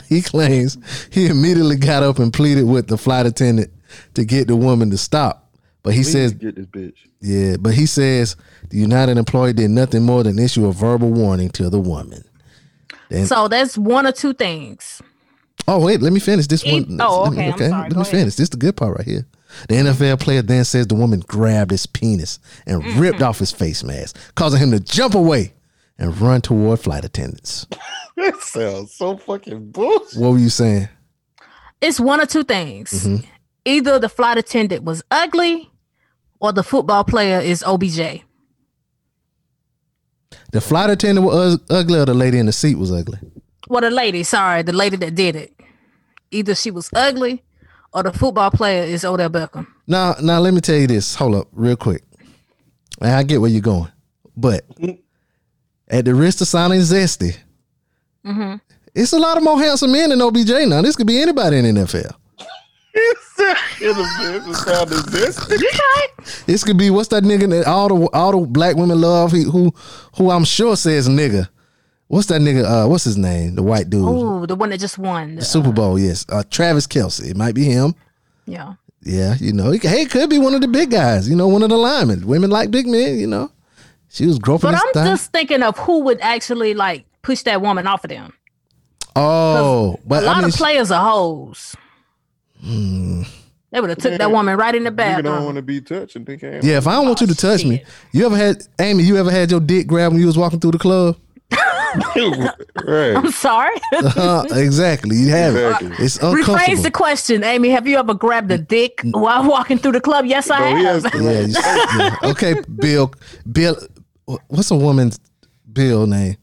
he 0.08 0.22
claims 0.22 0.78
he 1.10 1.26
immediately 1.26 1.76
got 1.76 2.02
up 2.02 2.18
and 2.18 2.32
pleaded 2.32 2.64
with 2.64 2.86
the 2.88 2.98
flight 2.98 3.26
attendant 3.26 3.70
to 4.14 4.24
get 4.24 4.46
the 4.48 4.54
woman 4.54 4.90
to 4.90 4.98
stop. 4.98 5.50
But 5.82 5.94
he 5.94 6.00
Please 6.00 6.12
says, 6.12 6.32
get 6.34 6.56
this 6.56 6.66
bitch. 6.66 6.94
yeah, 7.20 7.56
but 7.58 7.72
he 7.74 7.86
says 7.86 8.36
the 8.68 8.76
United 8.76 9.16
employee 9.16 9.52
did 9.54 9.70
nothing 9.70 10.02
more 10.04 10.22
than 10.22 10.38
issue 10.38 10.66
a 10.66 10.72
verbal 10.72 11.10
warning 11.10 11.48
to 11.50 11.70
the 11.70 11.80
woman. 11.80 12.22
Then, 13.08 13.26
So 13.26 13.48
that's 13.48 13.76
one 13.78 14.06
or 14.06 14.12
two 14.12 14.32
things. 14.34 15.00
Oh 15.66 15.84
wait, 15.84 16.00
let 16.00 16.12
me 16.12 16.20
finish 16.20 16.46
this 16.46 16.64
one. 16.64 16.98
oh, 17.00 17.22
Let 17.24 17.32
me- 17.32 17.48
okay, 17.52 17.64
I'm 17.66 17.70
sorry. 17.70 17.82
Let 17.82 17.90
Go 17.90 17.96
me 17.96 18.00
ahead. 18.02 18.10
finish. 18.10 18.34
This 18.36 18.44
is 18.44 18.50
the 18.50 18.56
good 18.56 18.76
part 18.76 18.96
right 18.96 19.06
here. 19.06 19.26
The 19.68 19.76
NFL 19.76 20.20
player 20.20 20.42
then 20.42 20.64
says 20.64 20.86
the 20.86 20.94
woman 20.94 21.20
grabbed 21.26 21.70
his 21.70 21.86
penis 21.86 22.38
and 22.66 22.82
Mm-hmm. 22.82 23.00
ripped 23.00 23.22
off 23.22 23.38
his 23.38 23.50
face 23.52 23.82
mask, 23.82 24.16
causing 24.34 24.60
him 24.60 24.70
to 24.72 24.80
jump 24.80 25.14
away 25.14 25.54
and 25.98 26.16
run 26.20 26.40
toward 26.40 26.80
flight 26.80 27.04
attendants. 27.04 27.66
That 28.16 28.40
sounds 28.40 28.94
so 28.94 29.16
fucking 29.16 29.70
bullshit. 29.70 30.18
What 30.18 30.32
were 30.32 30.38
you 30.38 30.48
saying? 30.48 30.88
It's 31.80 32.00
one 32.00 32.20
or 32.20 32.26
two 32.26 32.42
things. 32.42 32.90
Mm-hmm. 33.06 33.24
Either 33.64 34.00
the 34.00 34.08
flight 34.08 34.38
attendant 34.38 34.82
was 34.82 35.04
ugly, 35.12 35.70
or 36.40 36.52
the 36.52 36.64
football 36.64 37.04
player 37.04 37.38
is 37.38 37.62
OBJ. 37.62 38.24
The 40.52 40.60
flight 40.60 40.90
attendant 40.90 41.26
was 41.26 41.58
ugly, 41.70 41.98
or 41.98 42.06
the 42.06 42.14
lady 42.14 42.38
in 42.38 42.46
the 42.46 42.52
seat 42.52 42.76
was 42.78 42.90
ugly. 42.92 43.18
Well, 43.68 43.82
the 43.82 43.90
lady, 43.90 44.22
sorry, 44.22 44.62
the 44.62 44.72
lady 44.72 44.96
that 44.96 45.14
did 45.14 45.36
it. 45.36 45.52
Either 46.30 46.54
she 46.54 46.70
was 46.70 46.88
ugly, 46.94 47.42
or 47.92 48.02
the 48.02 48.12
football 48.12 48.50
player 48.50 48.82
is 48.84 49.04
Odell 49.04 49.28
Beckham. 49.30 49.66
Now, 49.86 50.14
now 50.22 50.40
let 50.40 50.54
me 50.54 50.60
tell 50.60 50.76
you 50.76 50.86
this. 50.86 51.14
Hold 51.16 51.34
up, 51.34 51.48
real 51.52 51.76
quick. 51.76 52.02
And 53.00 53.10
I 53.12 53.22
get 53.22 53.40
where 53.40 53.50
you're 53.50 53.60
going, 53.60 53.90
but 54.36 54.64
at 55.88 56.04
the 56.04 56.14
risk 56.14 56.40
of 56.40 56.48
sounding 56.48 56.80
zesty, 56.80 57.36
Mm-hmm. 58.26 58.56
it's 58.94 59.12
a 59.12 59.18
lot 59.18 59.36
of 59.38 59.42
more 59.42 59.58
handsome 59.58 59.92
men 59.92 60.10
than 60.10 60.20
OBJ. 60.20 60.50
Now, 60.68 60.82
this 60.82 60.96
could 60.96 61.06
be 61.06 61.20
anybody 61.22 61.58
in 61.58 61.74
the 61.74 61.80
NFL. 61.82 62.14
This 66.46 66.64
could 66.64 66.78
be 66.78 66.90
what's 66.90 67.08
that 67.08 67.22
nigga 67.24 67.48
that 67.50 67.66
all 67.66 67.88
the 67.88 68.06
all 68.12 68.40
the 68.40 68.46
black 68.46 68.76
women 68.76 69.00
love 69.00 69.32
he, 69.32 69.44
who 69.44 69.72
who 70.16 70.30
I'm 70.30 70.44
sure 70.44 70.76
says 70.76 71.08
nigga. 71.08 71.48
What's 72.08 72.26
that 72.28 72.40
nigga? 72.40 72.64
Uh, 72.64 72.88
what's 72.88 73.04
his 73.04 73.16
name? 73.18 73.54
The 73.54 73.62
white 73.62 73.90
dude, 73.90 74.04
Oh, 74.06 74.46
the 74.46 74.54
one 74.56 74.70
that 74.70 74.80
just 74.80 74.98
won. 74.98 75.36
the- 75.36 75.44
Super 75.44 75.72
Bowl. 75.72 75.98
Yes, 75.98 76.24
uh, 76.30 76.42
Travis 76.50 76.86
Kelce. 76.86 77.28
It 77.30 77.36
might 77.36 77.54
be 77.54 77.64
him. 77.64 77.94
yeah. 78.46 78.74
Yeah, 79.00 79.36
you 79.38 79.52
know, 79.52 79.70
he, 79.70 79.78
hey, 79.78 80.06
could 80.06 80.28
be 80.28 80.38
one 80.38 80.54
of 80.54 80.60
the 80.60 80.66
big 80.68 80.90
guys. 80.90 81.28
You 81.30 81.36
know, 81.36 81.46
one 81.46 81.62
of 81.62 81.68
the 81.70 81.76
linemen. 81.76 82.26
Women 82.26 82.50
like 82.50 82.70
big 82.72 82.86
men. 82.86 83.16
You 83.18 83.28
know, 83.28 83.50
she 84.08 84.26
was 84.26 84.38
groping 84.40 84.72
But 84.72 84.80
I'm 84.82 84.92
thigh. 84.92 85.04
just 85.04 85.30
thinking 85.32 85.62
of 85.62 85.78
who 85.78 86.00
would 86.00 86.18
actually 86.20 86.74
like 86.74 87.06
push 87.22 87.42
that 87.44 87.62
woman 87.62 87.86
off 87.86 88.02
of 88.04 88.10
them. 88.10 88.32
oh, 89.14 89.98
but 90.04 90.24
a 90.24 90.26
lot 90.26 90.36
I 90.38 90.40
mean, 90.40 90.48
of 90.48 90.54
players 90.56 90.90
are 90.90 91.08
hoes. 91.08 91.76
They 92.62 93.80
would 93.80 93.90
have 93.90 93.98
took 93.98 94.16
that 94.18 94.30
woman 94.30 94.56
right 94.56 94.74
in 94.74 94.84
the 94.84 94.90
Nigga 94.90 95.22
don't 95.24 95.44
want 95.44 95.56
to 95.56 95.62
be 95.62 95.80
touched 95.80 96.16
and 96.16 96.24
think 96.26 96.42
ain't 96.42 96.64
yeah. 96.64 96.78
If 96.78 96.86
I 96.86 96.92
don't 96.94 97.06
want 97.06 97.20
you 97.20 97.26
to 97.26 97.34
touch 97.34 97.64
me, 97.64 97.84
you 98.12 98.24
ever 98.26 98.36
had 98.36 98.62
Amy? 98.80 99.02
You 99.04 99.16
ever 99.18 99.30
had 99.30 99.50
your 99.50 99.60
dick 99.60 99.86
grabbed 99.86 100.14
when 100.14 100.20
you 100.20 100.26
was 100.26 100.38
walking 100.38 100.58
through 100.60 100.72
the 100.72 100.78
club? 100.78 101.16
right. 102.16 103.16
I'm 103.16 103.30
sorry. 103.30 103.74
Uh, 103.92 104.44
exactly. 104.52 105.16
You 105.16 105.28
have 105.30 105.54
Exactly. 105.56 105.88
it. 105.88 106.00
It's 106.00 106.16
uncomfortable. 106.16 106.58
Rephrase 106.58 106.82
the 106.82 106.90
question, 106.90 107.42
Amy. 107.44 107.70
Have 107.70 107.86
you 107.86 107.96
ever 107.98 108.14
grabbed 108.14 108.50
a 108.52 108.58
dick 108.58 109.00
while 109.04 109.48
walking 109.48 109.78
through 109.78 109.92
the 109.92 110.00
club? 110.00 110.26
Yes, 110.26 110.50
I 110.50 110.58
No, 110.70 110.76
have. 110.76 111.02
has 111.04 111.14
Yeah, 111.14 111.40
you- 111.46 112.00
yeah. 112.02 112.16
Okay, 112.30 112.56
Bill. 112.76 113.12
Bill. 113.50 113.76
What's 114.48 114.70
a 114.70 114.76
woman's 114.76 115.18
Bill 115.72 116.06
name? 116.06 116.36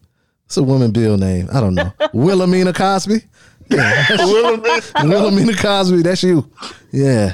What's 0.46 0.58
a 0.58 0.64
woman 0.64 0.92
Bill 0.92 1.18
name? 1.18 1.50
I 1.54 1.60
don't 1.60 1.76
know. 1.76 1.92
Wilhelmina 2.14 2.74
Cosby. 2.74 3.22
Yeah, 3.70 4.06
Wilhelmina 5.04 5.54
Cosby. 5.56 6.02
That's 6.04 6.22
you. 6.24 6.50
Yeah. 6.92 7.34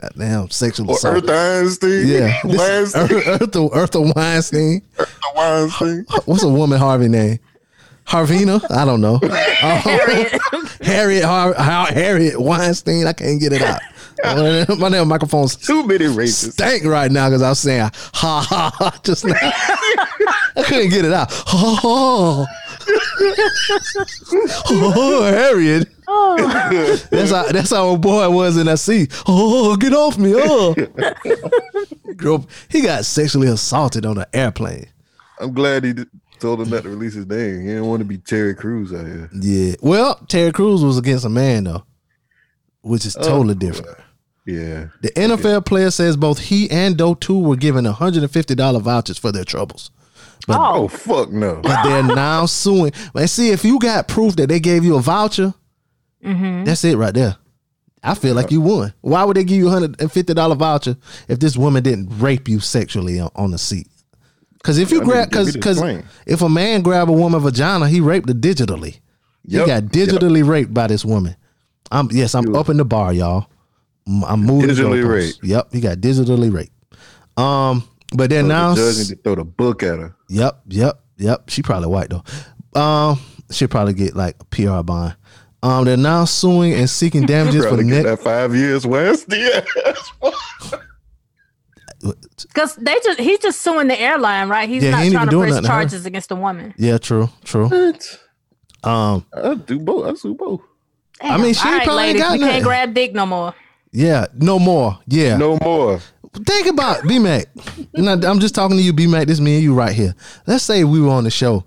Goddamn 0.00 0.50
sexual 0.50 0.90
Or 0.90 0.96
assault. 0.96 1.16
Earth 1.24 1.30
Einstein. 1.30 2.06
Yeah. 2.06 2.40
This- 2.44 2.58
Weinstein. 2.58 3.08
Eartha, 3.08 3.70
Eartha 3.72 4.14
Weinstein. 4.14 4.82
Weinstein. 5.34 6.04
What's 6.24 6.42
a 6.42 6.48
woman 6.48 6.78
Harvey 6.78 7.08
name? 7.08 7.38
Harvina? 8.06 8.60
I 8.70 8.84
don't 8.84 9.00
know. 9.00 9.20
Oh, 9.62 10.68
Harriet 10.82 11.24
Har- 11.24 11.54
Har- 11.54 11.86
Harriet 11.92 12.38
Weinstein. 12.40 13.06
I 13.06 13.12
can't 13.14 13.40
get 13.40 13.52
it 13.54 13.62
out. 13.62 13.80
My 14.78 14.88
damn 14.90 15.08
microphone's 15.08 15.56
Too 15.56 15.84
many 15.86 16.06
races. 16.06 16.52
stank 16.52 16.84
right 16.84 17.10
now 17.10 17.28
because 17.28 17.42
I 17.42 17.48
was 17.48 17.58
saying 17.58 17.80
ha 18.14 18.40
ha 18.42 18.70
ha 18.74 19.00
just 19.02 19.24
now. 19.24 19.34
I 19.34 20.62
couldn't 20.64 20.90
get 20.90 21.04
it 21.06 21.12
out. 21.12 21.30
Ha 21.32 21.78
ha. 21.82 22.46
Oh, 24.68 25.22
Harriet. 25.24 25.88
Oh. 26.08 26.36
That's 27.10 27.30
how 27.30 27.44
that's 27.50 27.70
how 27.70 27.84
old 27.84 28.02
boy 28.02 28.28
was 28.30 28.56
in 28.56 28.66
that 28.66 28.78
seat. 28.78 29.12
Oh, 29.26 29.76
get 29.76 29.92
off 29.92 30.18
me. 30.18 30.32
Oh. 30.34 30.74
Girl, 32.16 32.46
he 32.68 32.80
got 32.80 33.04
sexually 33.04 33.48
assaulted 33.48 34.06
on 34.06 34.18
an 34.18 34.26
airplane. 34.32 34.88
I'm 35.38 35.52
glad 35.52 35.84
he 35.84 35.92
did, 35.92 36.08
told 36.38 36.60
him 36.60 36.70
not 36.70 36.82
to 36.84 36.90
release 36.90 37.14
his 37.14 37.26
name. 37.26 37.60
He 37.60 37.66
didn't 37.66 37.86
want 37.86 38.00
to 38.00 38.04
be 38.04 38.18
Terry 38.18 38.54
Crews 38.54 38.92
out 38.92 39.06
here. 39.06 39.30
Yeah. 39.32 39.74
Well, 39.80 40.16
Terry 40.28 40.52
Crews 40.52 40.84
was 40.84 40.98
against 40.98 41.24
a 41.24 41.30
man 41.30 41.64
though, 41.64 41.84
which 42.82 43.04
is 43.04 43.16
oh, 43.16 43.22
totally 43.22 43.54
different. 43.54 43.98
Yeah. 44.46 44.88
The 45.02 45.10
NFL 45.10 45.66
player 45.66 45.90
says 45.90 46.16
both 46.16 46.38
he 46.38 46.70
and 46.70 46.96
Doe 46.96 47.14
2 47.14 47.38
were 47.38 47.56
given 47.56 47.84
$150 47.84 48.80
vouchers 48.80 49.18
for 49.18 49.32
their 49.32 49.44
troubles. 49.44 49.90
Oh 50.48 50.84
Oh, 50.84 50.88
fuck 50.88 51.30
no. 51.30 51.60
But 51.62 51.82
they're 51.82 52.02
now 52.02 52.46
suing. 52.46 52.92
But 53.12 53.28
see, 53.30 53.50
if 53.50 53.64
you 53.64 53.78
got 53.78 54.08
proof 54.08 54.36
that 54.36 54.48
they 54.48 54.60
gave 54.60 54.84
you 54.84 54.96
a 54.96 55.00
voucher, 55.00 55.54
that's 56.22 56.84
it 56.84 56.96
right 56.96 57.14
there. 57.14 57.36
I 58.02 58.14
feel 58.14 58.34
like 58.34 58.50
you 58.52 58.60
won. 58.60 58.92
Why 59.00 59.24
would 59.24 59.36
they 59.36 59.44
give 59.44 59.56
you 59.58 59.66
a 59.68 59.70
hundred 59.70 60.00
and 60.00 60.10
fifty 60.12 60.34
dollar 60.34 60.54
voucher 60.54 60.96
if 61.28 61.38
this 61.40 61.56
woman 61.56 61.82
didn't 61.82 62.08
rape 62.20 62.48
you 62.48 62.60
sexually 62.60 63.18
on, 63.18 63.30
on 63.34 63.50
the 63.50 63.58
seat? 63.58 63.88
Because 64.54 64.78
if 64.78 64.90
you 64.90 65.00
I 65.02 65.04
grab, 65.04 65.30
because 65.30 65.52
because 65.52 65.80
if 66.26 66.42
a 66.42 66.48
man 66.48 66.82
grab 66.82 67.08
a 67.08 67.12
woman 67.12 67.40
vagina, 67.40 67.88
he 67.88 68.00
raped 68.00 68.28
her 68.28 68.34
digitally. 68.34 69.00
Yep. 69.44 69.60
He 69.62 69.66
got 69.66 69.82
digitally 69.84 70.46
raped 70.46 70.74
by 70.74 70.86
this 70.88 71.04
woman. 71.04 71.36
I'm 71.90 72.08
yes, 72.12 72.34
I'm 72.34 72.54
up 72.54 72.68
in 72.68 72.76
the 72.76 72.84
bar, 72.84 73.12
y'all. 73.12 73.46
I'm- 74.08 74.24
I'm 74.24 74.40
moving. 74.40 74.70
Digitally 74.70 75.08
raped. 75.08 75.40
Yep, 75.42 75.68
he 75.72 75.80
got 75.80 75.98
digitally 75.98 76.52
raped. 76.52 76.72
Um, 77.36 77.82
but 78.14 78.30
then 78.30 78.48
now, 78.48 78.74
the 78.74 78.80
judge 78.82 78.98
need 78.98 79.16
to 79.16 79.22
throw 79.22 79.34
the 79.34 79.44
book 79.44 79.82
at 79.82 79.98
her. 79.98 80.16
Yep, 80.28 80.62
yep, 80.68 81.00
yep. 81.16 81.48
She 81.50 81.62
probably 81.62 81.88
white 81.88 82.10
though. 82.10 82.80
Um, 82.80 83.18
she'll 83.50 83.68
probably 83.68 83.94
get 83.94 84.14
like 84.14 84.36
a 84.40 84.44
PR 84.46 84.82
bond. 84.82 85.16
Um, 85.62 85.84
they're 85.84 85.96
now 85.96 86.24
suing 86.26 86.74
and 86.74 86.88
seeking 86.88 87.26
damages 87.26 87.62
for 87.64 87.68
Probably 87.70 87.84
get 87.86 88.04
net. 88.04 88.04
that 88.04 88.20
five 88.20 88.54
years 88.54 88.86
West. 88.86 89.26
Yeah. 89.30 89.64
because 92.42 92.76
they 92.76 92.94
just 93.02 93.18
he's 93.18 93.38
just 93.38 93.60
suing 93.62 93.88
the 93.88 93.98
airline, 94.00 94.48
right? 94.48 94.68
He's 94.68 94.82
Yeah, 94.82 94.90
not 94.92 95.00
ain't 95.04 95.12
trying 95.14 95.26
to 95.26 95.30
doing 95.30 95.42
press 95.48 95.54
nothing 95.54 95.62
to 95.64 95.68
charges 95.68 96.06
against 96.06 96.28
the 96.28 96.36
woman. 96.36 96.74
Yeah, 96.76 96.98
true, 96.98 97.30
true. 97.44 97.68
What? 97.68 98.20
Um, 98.84 99.26
I 99.34 99.54
do 99.54 99.78
both. 99.80 100.06
I 100.06 100.14
sue 100.14 100.34
both. 100.34 100.60
I 101.20 101.38
mean, 101.38 101.54
she 101.54 101.66
All 101.66 101.74
right, 101.74 101.84
probably 101.84 102.04
ain't 102.04 102.18
ladies, 102.18 102.22
got 102.22 102.32
we 102.32 102.38
nothing. 102.38 102.52
can't 102.52 102.64
grab 102.64 102.94
dick 102.94 103.14
no 103.14 103.24
more. 103.26 103.54
yeah, 103.92 104.26
no 104.34 104.58
more. 104.58 104.98
Yeah, 105.06 105.36
No 105.38 105.58
more. 105.62 106.00
Think 106.44 106.66
about 106.66 107.06
B 107.06 107.18
Mac. 107.18 107.46
I'm 107.96 108.38
just 108.40 108.54
talking 108.54 108.76
to 108.76 108.82
you, 108.82 108.92
B 108.92 109.06
Mac. 109.06 109.26
This 109.26 109.40
me 109.40 109.54
and 109.54 109.62
you 109.62 109.74
right 109.74 109.92
here. 109.92 110.14
Let's 110.46 110.64
say 110.64 110.84
we 110.84 111.00
were 111.00 111.10
on 111.10 111.24
the 111.24 111.30
show. 111.30 111.64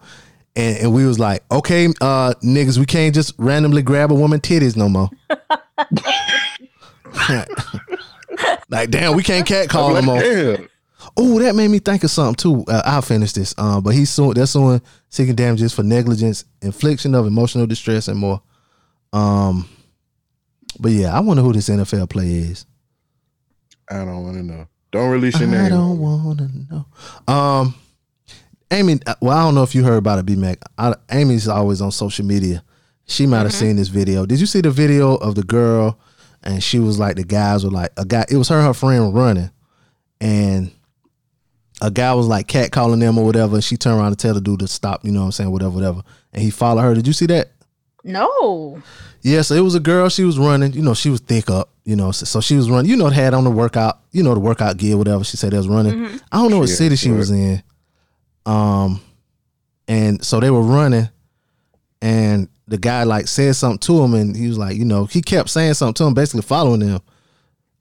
And, 0.55 0.77
and 0.77 0.93
we 0.93 1.05
was 1.05 1.19
like, 1.19 1.43
okay, 1.51 1.87
uh, 2.01 2.33
niggas, 2.43 2.77
we 2.79 2.85
can't 2.85 3.13
just 3.13 3.33
randomly 3.37 3.81
grab 3.81 4.11
a 4.11 4.15
woman 4.15 4.39
titties 4.41 4.75
no 4.75 4.89
more. 4.89 5.09
like, 8.69 8.89
damn, 8.89 9.15
we 9.15 9.23
can't 9.23 9.45
catcall 9.47 9.89
no 9.89 9.95
Like, 9.95 10.05
more. 10.05 10.21
damn. 10.21 10.67
Oh, 11.17 11.39
that 11.39 11.55
made 11.55 11.69
me 11.69 11.79
think 11.79 12.03
of 12.03 12.11
something 12.11 12.35
too. 12.35 12.63
Uh, 12.67 12.81
I'll 12.85 13.01
finish 13.01 13.31
this. 13.33 13.53
Um, 13.57 13.81
but 13.83 13.93
he's 13.93 14.09
suing. 14.09 14.33
They're 14.33 14.45
suing 14.45 14.81
seeking 15.09 15.35
damages 15.35 15.73
for 15.73 15.81
negligence, 15.83 16.45
infliction 16.61 17.15
of 17.15 17.25
emotional 17.25 17.65
distress, 17.67 18.07
and 18.07 18.19
more. 18.19 18.41
Um, 19.13 19.67
but 20.79 20.91
yeah, 20.91 21.15
I 21.15 21.19
wonder 21.21 21.41
who 21.41 21.53
this 21.53 21.69
NFL 21.69 22.09
player 22.09 22.51
is. 22.51 22.65
I 23.89 23.97
don't 24.05 24.23
want 24.23 24.37
to 24.37 24.43
know. 24.43 24.67
Don't 24.91 25.09
release 25.09 25.39
your 25.39 25.49
name. 25.49 25.65
I 25.65 25.69
don't 25.69 25.99
want 25.99 26.39
to 26.39 26.49
know. 26.71 26.85
Um, 27.33 27.75
Amy. 28.71 28.99
uh, 29.05 29.15
Well, 29.21 29.37
I 29.37 29.43
don't 29.43 29.55
know 29.55 29.63
if 29.63 29.73
you 29.75 29.83
heard 29.83 29.97
about 29.97 30.19
it, 30.19 30.25
B 30.25 30.35
Mac. 30.35 30.59
Amy's 31.11 31.47
always 31.47 31.81
on 31.81 31.91
social 31.91 32.25
media. 32.25 32.63
She 33.05 33.25
might 33.25 33.39
have 33.41 33.53
seen 33.53 33.75
this 33.75 33.87
video. 33.87 34.25
Did 34.25 34.39
you 34.39 34.45
see 34.45 34.61
the 34.61 34.69
video 34.71 35.15
of 35.15 35.35
the 35.35 35.43
girl? 35.43 35.99
And 36.43 36.63
she 36.63 36.79
was 36.79 36.99
like, 36.99 37.15
the 37.15 37.23
guys 37.23 37.65
were 37.65 37.71
like, 37.71 37.91
a 37.97 38.05
guy. 38.05 38.25
It 38.29 38.37
was 38.37 38.47
her, 38.49 38.57
and 38.57 38.67
her 38.67 38.73
friend 38.73 39.13
running, 39.13 39.49
and 40.21 40.71
a 41.81 41.91
guy 41.91 42.13
was 42.13 42.27
like 42.27 42.47
catcalling 42.47 42.99
them 42.99 43.17
or 43.17 43.25
whatever. 43.25 43.55
And 43.55 43.63
she 43.63 43.75
turned 43.77 43.99
around 43.99 44.11
to 44.11 44.15
tell 44.15 44.33
the 44.33 44.41
dude 44.41 44.59
to 44.59 44.67
stop. 44.67 45.03
You 45.03 45.11
know 45.11 45.21
what 45.21 45.25
I'm 45.25 45.31
saying? 45.33 45.51
Whatever, 45.51 45.71
whatever. 45.71 46.01
And 46.31 46.41
he 46.43 46.49
followed 46.51 46.81
her. 46.83 46.93
Did 46.93 47.07
you 47.07 47.13
see 47.13 47.25
that? 47.27 47.51
No. 48.03 48.81
Yeah, 49.21 49.41
so 49.41 49.55
it 49.55 49.61
was 49.61 49.75
a 49.75 49.79
girl. 49.79 50.07
She 50.09 50.23
was 50.23 50.39
running. 50.39 50.73
You 50.73 50.81
know, 50.81 50.93
she 50.93 51.09
was 51.09 51.19
thick 51.19 51.49
up. 51.49 51.69
You 51.83 51.95
know, 51.95 52.11
so, 52.11 52.25
so 52.25 52.39
she 52.41 52.55
was 52.55 52.69
running. 52.69 52.89
You 52.89 52.97
know, 52.97 53.07
had 53.09 53.33
on 53.33 53.43
the 53.43 53.49
workout. 53.51 53.99
You 54.11 54.23
know, 54.23 54.33
the 54.33 54.39
workout 54.39 54.77
gear, 54.77 54.95
whatever. 54.97 55.23
She 55.23 55.37
said 55.37 55.51
they 55.51 55.57
was 55.57 55.67
running. 55.67 56.19
I 56.31 56.37
don't 56.37 56.51
know 56.51 56.59
what 56.59 56.69
Yeah, 56.69 56.75
city 56.75 56.95
she 56.95 57.09
right. 57.09 57.17
was 57.17 57.31
in. 57.31 57.61
Um, 58.45 59.01
and 59.87 60.23
so 60.23 60.39
they 60.39 60.49
were 60.51 60.61
running, 60.61 61.09
and 62.01 62.47
the 62.67 62.77
guy 62.77 63.03
like 63.03 63.27
said 63.27 63.55
something 63.55 63.79
to 63.79 64.01
him, 64.03 64.13
and 64.13 64.35
he 64.35 64.47
was 64.47 64.57
like, 64.57 64.77
you 64.77 64.85
know, 64.85 65.05
he 65.05 65.21
kept 65.21 65.49
saying 65.49 65.73
something 65.73 65.95
to 65.95 66.03
him, 66.05 66.13
basically 66.13 66.43
following 66.43 66.79
them. 66.79 67.01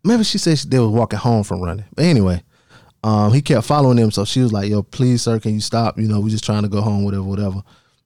Maybe 0.04 0.24
she 0.24 0.38
said 0.38 0.58
she, 0.58 0.68
they 0.68 0.78
was 0.78 0.88
walking 0.90 1.18
home 1.18 1.44
from 1.44 1.60
running, 1.60 1.84
but 1.94 2.04
anyway, 2.06 2.42
um, 3.04 3.32
he 3.32 3.42
kept 3.42 3.66
following 3.66 3.96
them. 3.96 4.10
So 4.10 4.24
she 4.24 4.40
was 4.40 4.52
like, 4.52 4.70
"Yo, 4.70 4.82
please, 4.82 5.22
sir, 5.22 5.38
can 5.38 5.54
you 5.54 5.60
stop? 5.60 5.98
You 5.98 6.08
know, 6.08 6.20
we 6.20 6.30
just 6.30 6.44
trying 6.44 6.62
to 6.62 6.68
go 6.68 6.80
home, 6.80 7.04
whatever, 7.04 7.22
whatever." 7.24 7.62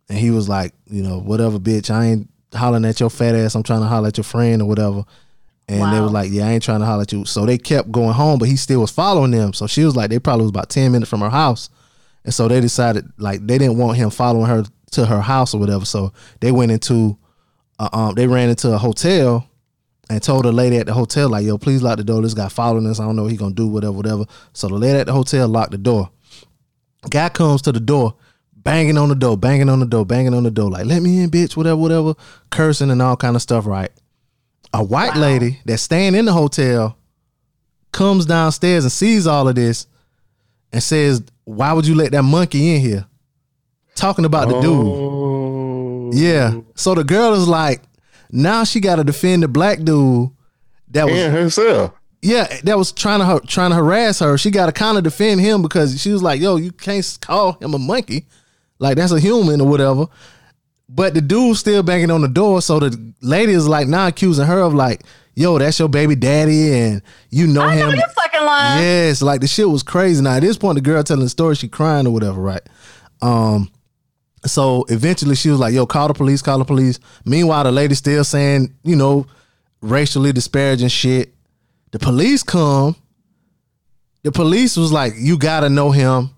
And 0.08 0.18
he 0.18 0.30
was 0.30 0.48
like, 0.48 0.72
"You 0.90 1.02
know, 1.02 1.18
whatever, 1.20 1.58
bitch. 1.58 1.90
I 1.90 2.04
ain't 2.06 2.28
hollering 2.54 2.84
at 2.84 3.00
your 3.00 3.10
fat 3.10 3.34
ass. 3.34 3.54
I'm 3.54 3.62
trying 3.62 3.80
to 3.80 3.86
holler 3.86 4.08
at 4.08 4.16
your 4.18 4.24
friend 4.24 4.60
or 4.60 4.66
whatever. 4.66 5.04
And 5.68 5.80
they 5.92 5.98
Wow. 5.98 6.02
was 6.04 6.12
like, 6.12 6.30
yeah, 6.30 6.48
I 6.48 6.50
ain't 6.52 6.62
trying 6.62 6.80
to 6.80 6.86
holler 6.86 7.02
at 7.02 7.12
you. 7.12 7.24
So 7.24 7.46
they 7.46 7.56
kept 7.56 7.90
going 7.90 8.12
home, 8.12 8.38
but 8.38 8.48
he 8.48 8.56
still 8.56 8.80
was 8.80 8.90
following 8.90 9.30
them. 9.30 9.52
So 9.54 9.66
she 9.66 9.84
was 9.84 9.96
like, 9.96 10.10
they 10.10 10.18
probably 10.18 10.42
was 10.42 10.50
about 10.50 10.68
10 10.68 10.92
minutes 10.92 11.08
from 11.08 11.20
her 11.20 11.30
house. 11.30 11.70
And 12.24 12.34
so 12.34 12.46
they 12.48 12.60
decided 12.60 13.06
like 13.16 13.46
they 13.46 13.56
didn't 13.58 13.78
want 13.78 13.96
him 13.96 14.10
following 14.10 14.46
her 14.46 14.64
to 14.90 15.06
her 15.06 15.20
house 15.22 15.54
or 15.54 15.58
whatever. 15.60 15.84
So 15.86 16.12
they 16.40 16.52
went 16.52 16.72
into, 16.72 17.16
uh, 17.78 17.88
um, 17.92 18.14
they 18.16 18.26
ran 18.26 18.50
into 18.50 18.72
a 18.72 18.76
hotel 18.76 19.46
and 20.10 20.22
told 20.22 20.44
the 20.44 20.52
lady 20.52 20.76
at 20.76 20.86
the 20.86 20.92
hotel 20.92 21.30
like, 21.30 21.46
yo, 21.46 21.56
please 21.56 21.80
lock 21.82 21.96
the 21.96 22.04
door. 22.04 22.20
This 22.20 22.34
guy 22.34 22.48
following 22.48 22.86
us. 22.86 23.00
I 23.00 23.04
don't 23.04 23.16
know 23.16 23.22
what 23.22 23.30
he 23.32 23.38
gonna 23.38 23.54
do, 23.54 23.66
whatever, 23.68 23.92
whatever. 23.92 24.24
So 24.52 24.68
the 24.68 24.74
lady 24.74 24.98
at 24.98 25.06
the 25.06 25.12
hotel 25.14 25.48
locked 25.48 25.70
the 25.70 25.78
door. 25.78 26.10
Guy 27.08 27.28
comes 27.30 27.62
to 27.62 27.72
the 27.72 27.80
door, 27.80 28.14
banging 28.64 28.98
on 28.98 29.08
the 29.08 29.14
door, 29.14 29.36
banging 29.36 29.68
on 29.68 29.80
the 29.80 29.86
door, 29.86 30.04
banging 30.06 30.34
on 30.34 30.42
the 30.42 30.50
door, 30.50 30.70
like, 30.70 30.86
let 30.86 31.02
me 31.02 31.22
in, 31.22 31.30
bitch, 31.30 31.56
whatever, 31.56 31.76
whatever, 31.76 32.14
cursing 32.50 32.90
and 32.90 33.02
all 33.02 33.16
kind 33.16 33.36
of 33.36 33.42
stuff, 33.42 33.66
right? 33.66 33.90
A 34.74 34.82
white 34.82 35.16
lady 35.16 35.60
that's 35.64 35.82
staying 35.82 36.14
in 36.14 36.24
the 36.24 36.32
hotel 36.32 36.96
comes 37.92 38.24
downstairs 38.26 38.84
and 38.84 38.92
sees 38.92 39.26
all 39.26 39.48
of 39.48 39.54
this 39.54 39.86
and 40.72 40.82
says, 40.82 41.22
Why 41.44 41.72
would 41.74 41.86
you 41.86 41.94
let 41.94 42.12
that 42.12 42.22
monkey 42.22 42.74
in 42.74 42.80
here? 42.80 43.06
Talking 43.94 44.24
about 44.24 44.48
the 44.48 44.60
dude. 44.60 44.86
Oh, 44.86 46.10
Yeah. 46.14 46.60
So 46.74 46.94
the 46.94 47.04
girl 47.04 47.34
is 47.34 47.46
like, 47.46 47.82
now 48.30 48.64
she 48.64 48.80
gotta 48.80 49.04
defend 49.04 49.42
the 49.42 49.48
black 49.48 49.82
dude 49.82 50.30
that 50.88 51.04
was 51.06 51.18
and 51.18 51.34
herself. 51.34 51.92
yeah, 52.22 52.46
that 52.64 52.78
was 52.78 52.92
trying 52.92 53.20
to 53.20 53.46
trying 53.46 53.70
to 53.70 53.76
harass 53.76 54.20
her. 54.20 54.38
She 54.38 54.50
got 54.50 54.66
to 54.66 54.72
kind 54.72 54.96
of 54.96 55.04
defend 55.04 55.40
him 55.42 55.60
because 55.60 56.00
she 56.00 56.10
was 56.10 56.22
like, 56.22 56.40
"Yo, 56.40 56.56
you 56.56 56.72
can't 56.72 57.18
call 57.20 57.52
him 57.60 57.74
a 57.74 57.78
monkey, 57.78 58.26
like 58.82 58.96
that's 58.96 59.12
a 59.12 59.20
human 59.20 59.60
or 59.60 59.68
whatever." 59.68 60.06
But 60.88 61.14
the 61.14 61.22
dude's 61.22 61.60
still 61.60 61.82
banging 61.82 62.10
on 62.10 62.20
the 62.20 62.28
door, 62.28 62.60
so 62.60 62.78
the 62.78 63.14
lady 63.22 63.52
is 63.52 63.66
like 63.66 63.88
now 63.88 64.08
accusing 64.08 64.44
her 64.44 64.60
of 64.60 64.74
like, 64.74 65.02
"Yo, 65.34 65.58
that's 65.58 65.78
your 65.78 65.88
baby 65.88 66.14
daddy, 66.14 66.72
and 66.74 67.02
you 67.30 67.46
know 67.46 67.62
I 67.62 67.76
him." 67.76 67.88
know 67.88 67.94
you 67.94 68.02
fucking 68.14 68.44
lying. 68.44 68.82
Yes, 68.82 69.22
like 69.22 69.40
the 69.40 69.46
shit 69.46 69.68
was 69.68 69.82
crazy. 69.82 70.22
Now 70.22 70.34
at 70.34 70.40
this 70.42 70.58
point, 70.58 70.74
the 70.74 70.82
girl 70.82 71.02
telling 71.02 71.22
the 71.22 71.30
story, 71.30 71.54
she 71.54 71.68
crying 71.68 72.06
or 72.06 72.10
whatever, 72.12 72.40
right? 72.40 72.60
Um, 73.22 73.70
so 74.44 74.84
eventually 74.88 75.36
she 75.36 75.48
was 75.48 75.60
like, 75.60 75.72
"Yo, 75.72 75.86
call 75.86 76.08
the 76.08 76.14
police, 76.14 76.42
call 76.42 76.58
the 76.58 76.64
police." 76.64 76.98
Meanwhile, 77.24 77.64
the 77.64 77.72
lady 77.72 77.94
still 77.94 78.24
saying, 78.24 78.74
you 78.82 78.96
know, 78.96 79.26
racially 79.80 80.32
disparaging 80.32 80.88
shit. 80.88 81.32
The 81.92 81.98
police 81.98 82.42
come. 82.42 82.96
The 84.24 84.32
police 84.32 84.76
was 84.76 84.92
like, 84.92 85.14
"You 85.16 85.38
gotta 85.38 85.70
know 85.70 85.90
him." 85.90 86.30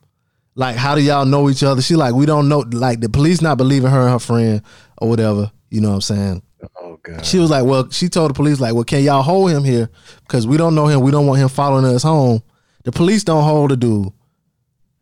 Like, 0.55 0.77
how 0.77 0.95
do 0.95 1.01
y'all 1.01 1.25
know 1.25 1.51
each 1.51 1.63
other? 1.63 1.83
She 1.83 1.97
like, 1.97 2.15
we 2.15 2.27
don't 2.27 2.49
know. 2.49 2.61
Like, 2.61 3.01
the 3.01 3.09
police 3.09 3.43
not 3.43 3.59
believing 3.59 3.91
her 3.91 4.03
and 4.03 4.11
her 4.11 4.19
friend 4.19 4.63
or 4.99 5.09
whatever. 5.09 5.51
You 5.71 5.81
know 5.81 5.89
what 5.89 5.95
I'm 5.97 6.01
saying? 6.03 6.43
Oh 6.77 6.99
god. 7.03 7.27
She 7.27 7.39
was 7.39 7.51
like, 7.51 7.65
well, 7.65 7.91
she 7.91 8.09
told 8.09 8.31
the 8.31 8.35
police, 8.35 8.61
like, 8.61 8.75
well, 8.75 8.85
can 8.85 9.03
y'all 9.03 9.23
hold 9.23 9.51
him 9.51 9.65
here? 9.65 9.91
Because 10.23 10.47
we 10.47 10.57
don't 10.57 10.75
know 10.75 10.87
him. 10.87 11.01
We 11.01 11.11
don't 11.11 11.27
want 11.27 11.41
him 11.41 11.49
following 11.49 11.85
us 11.85 12.03
home. 12.03 12.43
The 12.85 12.93
police 12.93 13.25
don't 13.25 13.45
hold 13.45 13.71
the 13.71 13.77
dude. 13.77 14.13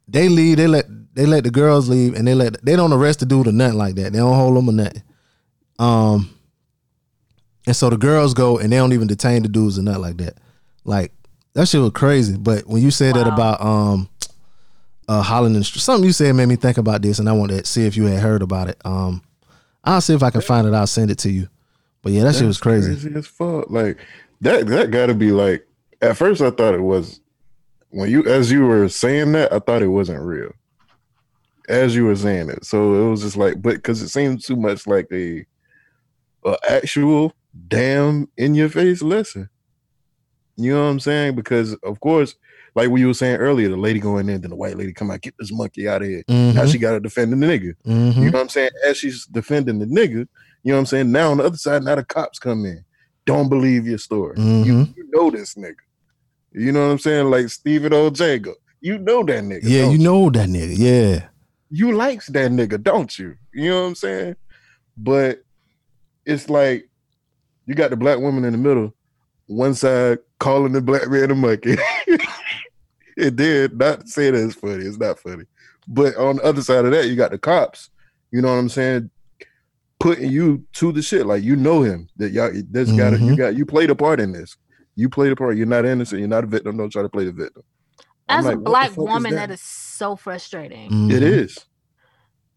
They 0.09 0.29
leave. 0.29 0.57
They 0.57 0.67
let 0.67 0.87
they 1.15 1.27
let 1.27 1.45
the 1.45 1.51
girls 1.51 1.89
leave, 1.89 2.15
and 2.15 2.27
they 2.27 2.35
let 2.35 2.65
they 2.65 2.75
don't 2.77 2.93
arrest 2.93 3.21
the 3.21 3.27
dude 3.27 3.47
or 3.47 3.53
nothing 3.53 3.79
like 3.79 3.95
that. 3.97 4.13
They 4.13 4.19
don't 4.19 4.35
hold 4.35 4.57
him 4.57 4.69
or 4.69 4.73
nothing. 4.73 5.03
Um, 5.79 6.35
and 7.67 7.77
so 7.77 7.91
the 7.91 7.97
girls 7.97 8.35
go 8.35 8.59
and 8.59 8.73
they 8.73 8.77
don't 8.77 8.93
even 8.93 9.07
detain 9.07 9.43
the 9.43 9.49
dudes 9.49 9.79
or 9.79 9.83
nothing 9.83 10.03
like 10.03 10.17
that. 10.19 10.39
Like 10.85 11.13
that 11.55 11.69
shit 11.69 11.81
was 11.81 11.93
crazy. 11.93 12.37
But 12.37 12.67
when 12.67 12.83
you 12.83 12.91
said 12.91 13.15
that 13.15 13.27
about 13.27 13.61
um, 13.61 14.09
uh, 15.09 15.23
Holland 15.23 15.57
and 15.57 15.67
something 15.67 16.05
you 16.05 16.13
said 16.13 16.35
made 16.35 16.47
me 16.47 16.57
think 16.57 16.79
about 16.79 17.03
this, 17.03 17.19
and 17.19 17.29
I 17.29 17.33
wanted 17.33 17.65
to 17.65 17.67
see 17.67 17.87
if 17.87 17.97
you 17.97 18.05
had 18.07 18.21
heard 18.21 18.43
about 18.43 18.69
it. 18.69 18.81
Um, 18.85 19.23
I'll 19.85 20.01
see 20.01 20.15
if 20.15 20.23
I 20.23 20.31
can 20.31 20.41
find 20.41 20.67
it. 20.67 20.75
I'll 20.75 20.87
send 20.87 21.11
it 21.11 21.19
to 21.19 21.31
you. 21.31 21.49
But 22.03 22.13
yeah, 22.13 22.25
that 22.25 22.35
shit 22.35 22.47
was 22.47 22.59
That's 22.59 22.87
crazy. 22.87 23.13
as 23.15 23.27
fuck. 23.27 23.71
Like 23.71 23.99
that 24.41 24.67
that 24.69 24.91
gotta 24.91 25.15
be 25.15 25.31
like 25.31 25.67
at 26.01 26.17
first 26.17 26.41
I 26.43 26.51
thought 26.51 26.75
it 26.75 26.83
was 26.83 27.21
when 27.91 28.11
you 28.11 28.25
as 28.25 28.51
you 28.51 28.67
were 28.67 28.89
saying 28.89 29.33
that, 29.33 29.53
I 29.53 29.59
thought 29.59 29.83
it 29.83 29.89
wasn't 29.89 30.23
real. 30.23 30.53
As 31.69 31.95
you 31.95 32.07
were 32.07 32.17
saying 32.17 32.51
it. 32.51 32.65
So 32.65 32.95
it 32.95 33.11
was 33.11 33.23
just 33.23 33.37
like, 33.37 33.63
but 33.63 33.77
because 33.77 34.03
it 34.03 34.09
seemed 34.09 34.43
too 34.43 34.57
much 34.57 34.87
like 34.87 35.07
a, 35.13 35.47
a 36.45 36.57
actual 36.69 37.33
damn 37.69 38.29
in 38.37 38.55
your 38.55 38.69
face 38.69 39.01
lesson. 39.01 39.49
You 40.57 40.75
know 40.75 40.83
what 40.85 40.91
I'm 40.91 41.01
saying? 41.01 41.37
Because 41.37 41.75
of 41.75 42.01
course, 42.01 42.35
like 42.75 42.89
we 42.89 43.05
were 43.05 43.15
saying 43.15 43.37
earlier, 43.37 43.69
the 43.69 43.77
lady 43.77 44.01
going 44.01 44.29
in, 44.29 44.41
then 44.41 44.51
the 44.51 44.57
white 44.57 44.77
lady 44.77 44.93
come 44.93 45.11
out, 45.11 45.21
get 45.21 45.35
this 45.39 45.53
monkey 45.53 45.89
out 45.89 46.03
of 46.03 46.09
here. 46.09 46.23
Now 46.29 46.35
Mhm. 46.65 46.73
she 46.73 46.79
gotta 46.79 47.01
defend 47.01 47.33
the 47.33 47.37
nigga. 47.37 47.75
Mhm. 47.87 48.17
You 48.17 48.25
know 48.31 48.39
what 48.39 48.41
I'm 48.43 48.49
saying? 48.49 48.71
As 48.87 48.97
she's 48.97 49.27
defending 49.27 49.79
the 49.79 49.87
nigga, 49.87 50.11
you 50.15 50.27
know 50.65 50.75
what 50.75 50.79
I'm 50.81 50.87
saying? 50.87 51.13
Now 51.13 51.31
on 51.33 51.37
the 51.39 51.45
other 51.45 51.57
side, 51.59 51.83
now 51.85 51.95
the 51.97 52.05
cops 52.05 52.39
come 52.39 52.65
in. 52.65 52.85
Don't 53.27 53.49
believe 53.49 53.87
your 53.87 53.99
story. 53.99 54.35
You, 54.39 54.45
Mhm. 54.75 54.97
you 54.97 55.09
know 55.13 55.31
this 55.31 55.55
nigga. 55.55 55.75
You 56.53 56.73
know 56.73 56.85
what 56.87 56.93
I'm 56.93 56.99
saying? 56.99 57.31
Like 57.31 57.49
Stephen 57.51 57.93
O. 57.93 58.11
Jago. 58.11 58.55
You 58.81 58.99
know 58.99 59.23
that 59.25 59.45
nigga. 59.45 59.61
Yeah, 59.63 59.83
don't 59.83 59.93
you 59.93 59.99
know 59.99 60.31
that 60.31 60.49
nigga. 60.49 60.77
Yeah. 60.77 61.25
you 61.75 61.93
likes 61.93 62.27
that 62.27 62.51
nigga, 62.51 62.83
don't 62.83 63.19
you? 63.19 63.35
You 63.55 63.71
know 63.71 63.81
what 63.83 63.89
I'm 63.89 63.95
saying? 63.95 64.37
But 64.97 65.43
it's 66.27 66.51
like 66.51 66.89
you 67.67 67.75
got 67.75 67.91
the 67.91 67.97
black 67.97 68.19
woman 68.19 68.45
in 68.45 68.53
the 68.53 68.59
middle, 68.59 68.93
one 69.47 69.75
side 69.75 70.19
calling 70.39 70.73
the 70.73 70.81
black 70.83 71.09
man 71.11 71.31
a 71.31 71.35
monkey. 71.35 71.77
it 73.17 73.37
did 73.37 73.79
not 73.79 74.01
to 74.01 74.07
say 74.09 74.31
that 74.31 74.45
it's 74.45 74.55
funny. 74.55 74.85
It's 74.85 74.99
not 74.99 75.19
funny. 75.19 75.45
But 75.89 76.17
on 76.17 76.37
the 76.37 76.43
other 76.45 76.63
side 76.63 76.85
of 76.85 76.91
that, 76.93 77.09
you 77.09 77.17
got 77.17 77.31
the 77.33 77.39
cops. 77.39 77.91
You 78.31 78.41
know 78.43 78.49
what 78.49 78.59
I'm 78.59 78.69
saying? 78.69 79.11
Putting 79.99 80.31
you 80.31 80.65
to 80.75 80.91
the 80.93 81.03
shit. 81.03 81.27
Like 81.27 81.43
you 81.43 81.55
know 81.57 81.83
him. 81.83 82.09
That 82.17 82.31
y'all 82.33 82.51
this 82.71 82.91
got 82.93 83.13
you 83.13 83.19
Mhm. 83.19 83.37
got 83.37 83.57
you 83.57 83.65
played 83.67 83.91
a 83.91 83.95
part 83.95 84.21
in 84.21 84.33
this. 84.33 84.57
You 84.97 85.09
played 85.09 85.33
a 85.33 85.37
part. 85.37 85.57
You're 85.57 85.67
not 85.67 85.85
innocent. 85.85 86.19
You're 86.21 86.29
not 86.29 86.45
a 86.45 86.47
victim. 86.47 86.77
Don't 86.77 86.91
try 86.91 87.03
to 87.03 87.09
play 87.09 87.25
the 87.25 87.33
victim. 87.33 87.63
As 88.29 88.45
like, 88.45 88.57
a 88.57 88.61
black 88.61 88.91
fuck 88.91 88.93
is 88.93 88.97
woman, 88.99 89.35
that? 89.35 89.49
that 89.49 89.55
is 89.55 89.61
so 89.61 90.17
frustrating 90.17 90.91
Mhm. 90.91 91.13
It 91.13 91.23
is. 91.23 91.59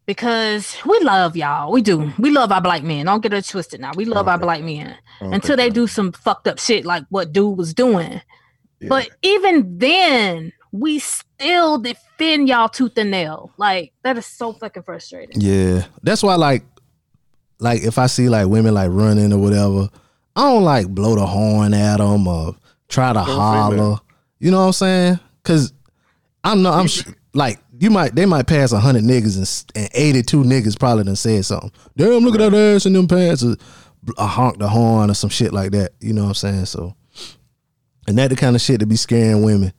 because 0.06 0.76
we 0.86 0.98
love 1.00 1.36
y'all. 1.36 1.72
We 1.72 1.82
do. 1.82 2.12
We 2.18 2.30
love 2.30 2.52
our 2.52 2.60
black 2.60 2.82
men. 2.84 3.06
Don't 3.06 3.20
get 3.22 3.32
it 3.32 3.44
twisted 3.46 3.80
now. 3.80 3.90
We 3.96 4.04
love 4.04 4.28
our 4.28 4.38
black 4.38 4.62
men 4.62 4.94
I 5.20 5.24
don't 5.24 5.34
until 5.34 5.56
they 5.56 5.68
do 5.70 5.86
some 5.88 6.12
fucked 6.12 6.46
up 6.46 6.58
shit 6.60 6.84
like 6.84 7.04
what 7.10 7.32
dude 7.32 7.58
was 7.58 7.74
doing. 7.74 8.20
Yeah. 8.80 8.88
But 8.88 9.10
even 9.22 9.78
then, 9.78 10.52
we 10.72 10.98
still 10.98 11.78
defend 11.78 12.48
y'all 12.48 12.68
tooth 12.68 12.96
and 12.98 13.10
nail. 13.10 13.50
Like 13.56 13.92
that 14.02 14.18
is 14.18 14.26
so 14.26 14.52
fucking 14.52 14.82
frustrating. 14.82 15.40
Yeah. 15.40 15.86
That's 16.02 16.22
why 16.22 16.34
like 16.34 16.64
like 17.58 17.82
if 17.82 17.98
I 17.98 18.06
see 18.06 18.28
like 18.28 18.48
women 18.48 18.74
like 18.74 18.90
running 18.92 19.32
or 19.32 19.38
whatever, 19.38 19.88
I 20.34 20.42
don't 20.42 20.64
like 20.64 20.88
blow 20.88 21.14
the 21.14 21.26
horn 21.26 21.72
at 21.74 21.98
them 21.98 22.26
or 22.26 22.56
try 22.88 23.12
to 23.12 23.20
holler. 23.20 23.98
You 24.38 24.50
know 24.50 24.60
what 24.60 24.66
I'm 24.66 24.72
saying? 24.72 25.20
Cuz 25.42 25.72
I'm 26.44 26.62
not 26.62 26.78
I'm 26.78 26.86
sh- 26.86 27.04
like 27.32 27.58
you 27.78 27.90
might 27.90 28.14
they 28.14 28.26
might 28.26 28.46
pass 28.46 28.72
100 28.72 29.02
niggas 29.02 29.64
and, 29.74 29.84
and 29.84 29.90
82 29.94 30.42
niggas 30.42 30.78
probably 30.78 31.04
done 31.04 31.16
said 31.16 31.44
something. 31.44 31.72
Damn, 31.96 32.24
look 32.24 32.34
at 32.34 32.50
that 32.50 32.54
ass 32.54 32.86
in 32.86 32.92
them 32.92 33.08
pants 33.08 33.42
or 33.42 33.56
a 34.18 34.26
honk 34.26 34.58
the 34.58 34.68
horn 34.68 35.10
or 35.10 35.14
some 35.14 35.30
shit 35.30 35.52
like 35.52 35.72
that. 35.72 35.92
You 36.00 36.12
know 36.12 36.22
what 36.22 36.28
I'm 36.28 36.34
saying? 36.34 36.66
So 36.66 36.94
and 38.06 38.18
that 38.18 38.28
the 38.28 38.36
kind 38.36 38.54
of 38.56 38.62
shit 38.62 38.80
to 38.80 38.86
be 38.86 38.96
scaring 38.96 39.42
women. 39.42 39.72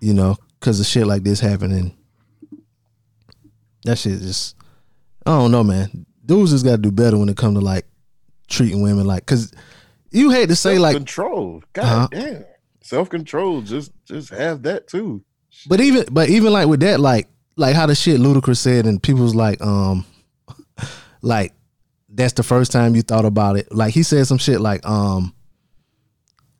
You 0.00 0.14
know, 0.14 0.36
cuz 0.60 0.80
of 0.80 0.86
shit 0.86 1.06
like 1.06 1.22
this 1.22 1.40
happening. 1.40 1.96
That 3.84 3.98
shit 3.98 4.20
just 4.20 4.56
I 5.26 5.30
don't 5.30 5.50
know, 5.50 5.64
man. 5.64 6.06
Dudes 6.24 6.50
just 6.52 6.64
got 6.64 6.72
to 6.76 6.82
do 6.82 6.90
better 6.90 7.18
when 7.18 7.28
it 7.28 7.36
come 7.36 7.54
to 7.54 7.60
like 7.60 7.86
treating 8.48 8.82
women 8.82 9.06
like 9.06 9.26
cuz 9.26 9.52
you 10.10 10.30
hate 10.30 10.48
to 10.48 10.56
say 10.56 10.78
like 10.78 10.96
control. 10.96 11.62
God 11.72 11.84
Uh-huh. 11.84 12.08
damn. 12.10 12.44
Self 12.82 13.08
control. 13.10 13.62
Just 13.62 13.92
just 14.04 14.30
have 14.30 14.62
that 14.62 14.86
too. 14.88 15.22
But 15.66 15.80
even 15.80 16.04
but 16.10 16.28
even 16.28 16.52
like 16.52 16.68
with 16.68 16.80
that, 16.80 17.00
like 17.00 17.28
like 17.56 17.74
how 17.76 17.86
the 17.86 17.94
shit 17.94 18.20
Ludacris 18.20 18.58
said, 18.58 18.84
and 18.86 19.02
people 19.02 19.22
was 19.22 19.34
like, 19.34 19.62
um, 19.62 20.04
like 21.22 21.52
that's 22.08 22.32
the 22.34 22.42
first 22.42 22.72
time 22.72 22.94
you 22.94 23.02
thought 23.02 23.24
about 23.24 23.56
it. 23.56 23.72
Like 23.74 23.94
he 23.94 24.02
said 24.02 24.26
some 24.26 24.38
shit 24.38 24.60
like, 24.60 24.84
um, 24.86 25.32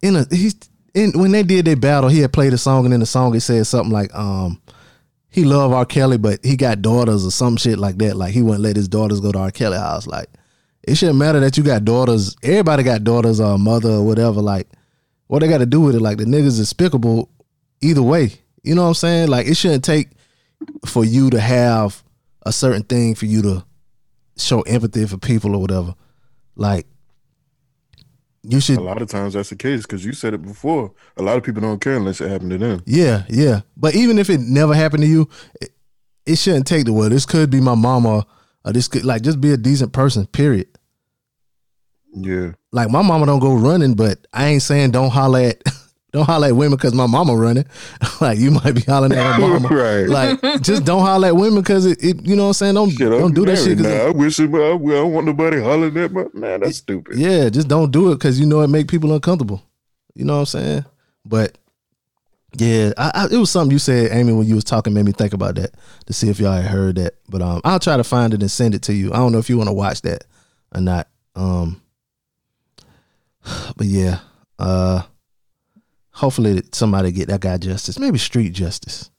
in 0.05 0.17
a 0.17 0.27
he's 0.31 0.55
in 0.93 1.13
when 1.19 1.33
they 1.33 1.43
did 1.43 1.65
their 1.65 1.77
battle, 1.77 2.11
he 2.11 2.21
had 2.21 2.33
played 2.33 2.53
a 2.53 2.59
song, 2.59 2.85
and 2.85 2.95
in 2.95 3.01
the 3.01 3.07
song 3.07 3.35
it 3.35 3.41
said 3.41 3.67
something 3.67 3.93
like, 3.93 4.15
um, 4.15 4.61
he 5.31 5.45
loved 5.45 5.75
R. 5.75 5.87
Kelly, 5.87 6.19
but 6.19 6.45
he 6.45 6.57
got 6.57 6.83
daughters 6.83 7.27
or 7.27 7.31
some 7.31 7.57
shit 7.57 7.79
like 7.79 7.97
that. 7.99 8.17
Like 8.17 8.35
he 8.35 8.43
wouldn't 8.43 8.63
let 8.63 8.77
his 8.77 8.87
daughters 8.87 9.21
go 9.21 9.33
to 9.33 9.39
R. 9.39 9.51
Kelly 9.51 9.79
house. 9.79 10.07
Like 10.07 10.29
it 10.83 10.97
shouldn't 10.97 11.19
matter 11.19 11.41
that 11.41 11.57
you 11.57 11.65
got 11.65 11.85
daughters. 11.85 12.37
Everybody 12.43 12.83
got 12.83 13.03
daughters 13.03 13.41
or 13.41 13.55
a 13.55 13.59
mother 13.59 13.91
or 13.91 14.07
whatever. 14.07 14.43
Like 14.43 14.69
what 15.27 15.41
they 15.41 15.49
got 15.49 15.59
to 15.59 15.67
do 15.67 15.81
with 15.81 15.95
it? 15.97 16.03
Like 16.03 16.19
the 16.19 16.25
niggas 16.25 16.59
despicable 16.59 17.31
either 17.81 18.03
way. 18.03 18.33
You 18.63 18.75
know 18.75 18.83
what 18.83 18.89
I'm 18.89 18.95
saying? 18.95 19.29
Like 19.29 19.47
it 19.47 19.57
shouldn't 19.57 19.85
take 19.85 20.11
for 20.87 21.05
you 21.05 21.31
to 21.31 21.41
have 21.41 22.05
a 22.43 22.53
certain 22.53 22.83
thing 22.83 23.15
for 23.15 23.25
you 23.25 23.43
to 23.43 23.65
show 24.37 24.61
empathy 24.63 25.07
for 25.07 25.17
people 25.17 25.57
or 25.57 25.61
whatever. 25.61 25.95
Like 26.57 26.87
you 28.47 28.61
should 28.61 28.79
A 28.79 28.83
lot 28.83 29.01
of 29.01 29.09
times 29.09 29.35
that's 29.35 29.49
the 29.51 29.57
case 29.57 29.83
because 29.83 30.05
you 30.05 30.13
said 30.13 30.35
it 30.35 30.43
before. 30.43 30.93
A 31.17 31.23
lot 31.23 31.37
of 31.37 31.43
people 31.43 31.63
don't 31.63 31.81
care 31.81 31.97
unless 31.97 32.21
it 32.21 32.31
happened 32.31 32.51
to 32.51 32.59
them. 32.59 32.83
Yeah, 32.85 33.25
yeah. 33.29 33.63
But 33.77 33.95
even 33.95 34.19
if 34.19 34.29
it 34.29 34.41
never 34.41 34.75
happened 34.75 35.03
to 35.03 35.09
you, 35.09 35.29
it, 35.61 35.71
it 36.27 36.37
shouldn't 36.37 36.67
take 36.67 36.85
the 36.85 36.93
well. 36.93 37.09
This 37.09 37.27
could 37.27 37.51
be 37.51 37.61
my 37.61 37.75
mama, 37.75 38.27
or 38.65 38.73
this 38.73 38.89
could 38.89 39.05
like 39.05 39.23
just 39.23 39.41
be 39.41 39.53
a 39.53 39.57
decent 39.57 39.93
person. 39.93 40.27
Period. 40.27 40.69
Yeah. 42.13 42.53
Like 42.71 42.91
my 42.91 43.03
mama 43.03 43.27
don't 43.27 43.41
go 43.41 43.55
running, 43.55 43.95
but 43.95 44.27
I 44.33 44.47
ain't 44.47 44.63
saying 44.63 44.91
don't 44.91 45.11
holler 45.11 45.41
at 45.41 45.63
don't 46.15 46.25
holler 46.25 46.47
at 46.47 46.57
women 46.57 46.77
because 46.77 46.95
my 46.95 47.07
mama 47.07 47.37
running. 47.37 47.65
like 48.21 48.39
you 48.39 48.53
might 48.53 48.73
be 48.73 48.81
hollering 48.83 49.13
at 49.13 49.35
her 49.35 49.41
mama. 49.41 49.69
Right. 49.75 50.09
Like 50.09 50.63
just 50.63 50.85
don't 50.85 51.01
holler 51.03 51.27
at 51.29 51.37
women 51.37 51.61
because 51.61 51.85
it, 51.87 52.03
it, 52.03 52.25
you 52.25 52.37
know 52.37 52.45
what 52.45 52.49
I'm 52.51 52.55
saying. 52.55 52.75
Don't 52.75 52.91
Shit, 52.91 53.11
don't 53.11 53.23
I'm 53.25 53.35
do 53.35 53.45
that 53.47 53.57
shit. 53.59 53.79
now. 53.79 53.89
it- 53.89 54.07
I 54.07 54.11
wish 54.11 54.39
it, 54.39 54.55
I, 54.55 54.57
I 54.57 54.79
don't 54.79 55.13
want 55.13 55.27
nobody 55.27 55.61
hollering 55.61 55.97
at 55.99 56.13
my 56.13 56.25
man. 56.33 56.61
That's 56.61 56.79
stupid. 56.79 57.19
yeah, 57.19 57.49
just 57.49 57.67
don't 57.69 57.91
do 57.91 58.13
it 58.13 58.15
because 58.15 58.39
you 58.39 58.47
know 58.47 58.61
it 58.63 58.69
make 58.69 58.89
people 58.89 59.13
uncomfortable. 59.13 59.61
You 60.15 60.25
know 60.25 60.35
what 60.35 60.41
I'm 60.41 60.47
saying? 60.47 60.85
But 61.27 61.59
yeah, 62.57 62.93
I, 62.97 63.11
I, 63.15 63.25
it 63.35 63.37
was 63.37 63.51
something 63.51 63.73
you 63.73 63.81
said, 63.81 64.13
Amy, 64.13 64.33
when 64.33 64.47
you 64.47 64.55
was 64.55 64.63
talking, 64.63 64.95
made 64.95 65.05
me 65.07 65.11
think 65.11 65.33
about 65.35 65.57
that 65.57 65.73
to 66.07 66.13
see 66.13 66.29
if 66.31 66.39
y'all 66.39 66.53
had 66.53 66.67
heard 66.71 66.95
that. 66.97 67.15
But 67.29 67.43
um, 67.43 67.61
I'll 67.65 67.81
try 67.81 67.97
to 67.97 68.05
find 68.05 68.33
it 68.33 68.41
and 68.41 68.51
send 68.51 68.77
it 68.77 68.83
to 68.83 68.95
you. 68.95 69.13
I 69.13 69.17
don't 69.17 69.33
know 69.33 69.39
if 69.39 69.51
you 69.51 69.57
want 69.59 69.69
to 69.69 69.73
watch 69.75 70.03
that 70.03 70.23
or 70.73 70.81
not. 70.81 71.09
Um, 71.35 71.83
but 73.77 73.87
yeah, 73.87 74.21
uh, 74.61 75.03
hopefully 76.15 76.63
somebody 76.73 77.13
get 77.13 77.29
that 77.29 77.41
guy 77.41 77.59
justice, 77.59 77.99
maybe 77.99 78.19
street 78.19 78.51
justice. 78.51 79.11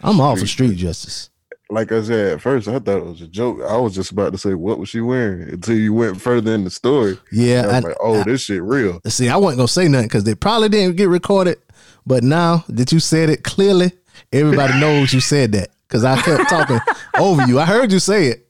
I'm 0.00 0.20
all 0.20 0.34
for 0.36 0.46
Street 0.46 0.68
street 0.68 0.76
justice. 0.76 1.30
Like 1.70 1.92
I 1.92 2.02
said 2.02 2.32
at 2.32 2.40
first, 2.40 2.66
I 2.66 2.78
thought 2.78 2.98
it 2.98 3.04
was 3.04 3.20
a 3.20 3.26
joke. 3.26 3.60
I 3.68 3.76
was 3.76 3.94
just 3.94 4.10
about 4.10 4.32
to 4.32 4.38
say, 4.38 4.54
"What 4.54 4.78
was 4.78 4.88
she 4.88 5.00
wearing?" 5.00 5.50
Until 5.50 5.76
you 5.76 5.92
went 5.92 6.20
further 6.20 6.54
in 6.54 6.64
the 6.64 6.70
story. 6.70 7.18
Yeah, 7.30 7.66
I 7.70 7.80
like, 7.80 7.96
"Oh, 8.00 8.24
this 8.24 8.42
shit 8.42 8.62
real." 8.62 9.00
See, 9.06 9.28
I 9.28 9.36
wasn't 9.36 9.58
gonna 9.58 9.68
say 9.68 9.86
nothing 9.86 10.08
because 10.08 10.24
they 10.24 10.34
probably 10.34 10.70
didn't 10.70 10.96
get 10.96 11.08
recorded. 11.10 11.58
But 12.06 12.24
now 12.24 12.64
that 12.68 12.90
you 12.90 13.00
said 13.00 13.28
it 13.28 13.44
clearly, 13.44 13.92
everybody 14.32 14.80
knows 14.80 15.12
you 15.12 15.20
said 15.20 15.52
that 15.52 15.68
because 15.86 16.04
I 16.04 16.18
kept 16.22 16.48
talking 16.48 16.80
over 17.18 17.42
you. 17.46 17.60
I 17.60 17.66
heard 17.66 17.92
you 17.92 17.98
say 17.98 18.28
it. 18.28 18.46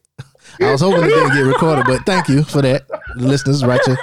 I 0.61 0.71
was 0.73 0.81
hoping 0.81 1.05
it 1.05 1.09
didn't 1.09 1.35
get 1.35 1.41
recorded, 1.41 1.87
but 1.87 2.05
thank 2.07 2.29
you 2.29 2.43
for 2.43 2.63
that. 2.63 2.87
The 3.17 3.27
listeners, 3.27 3.65
right 3.65 3.81
here. 3.85 3.99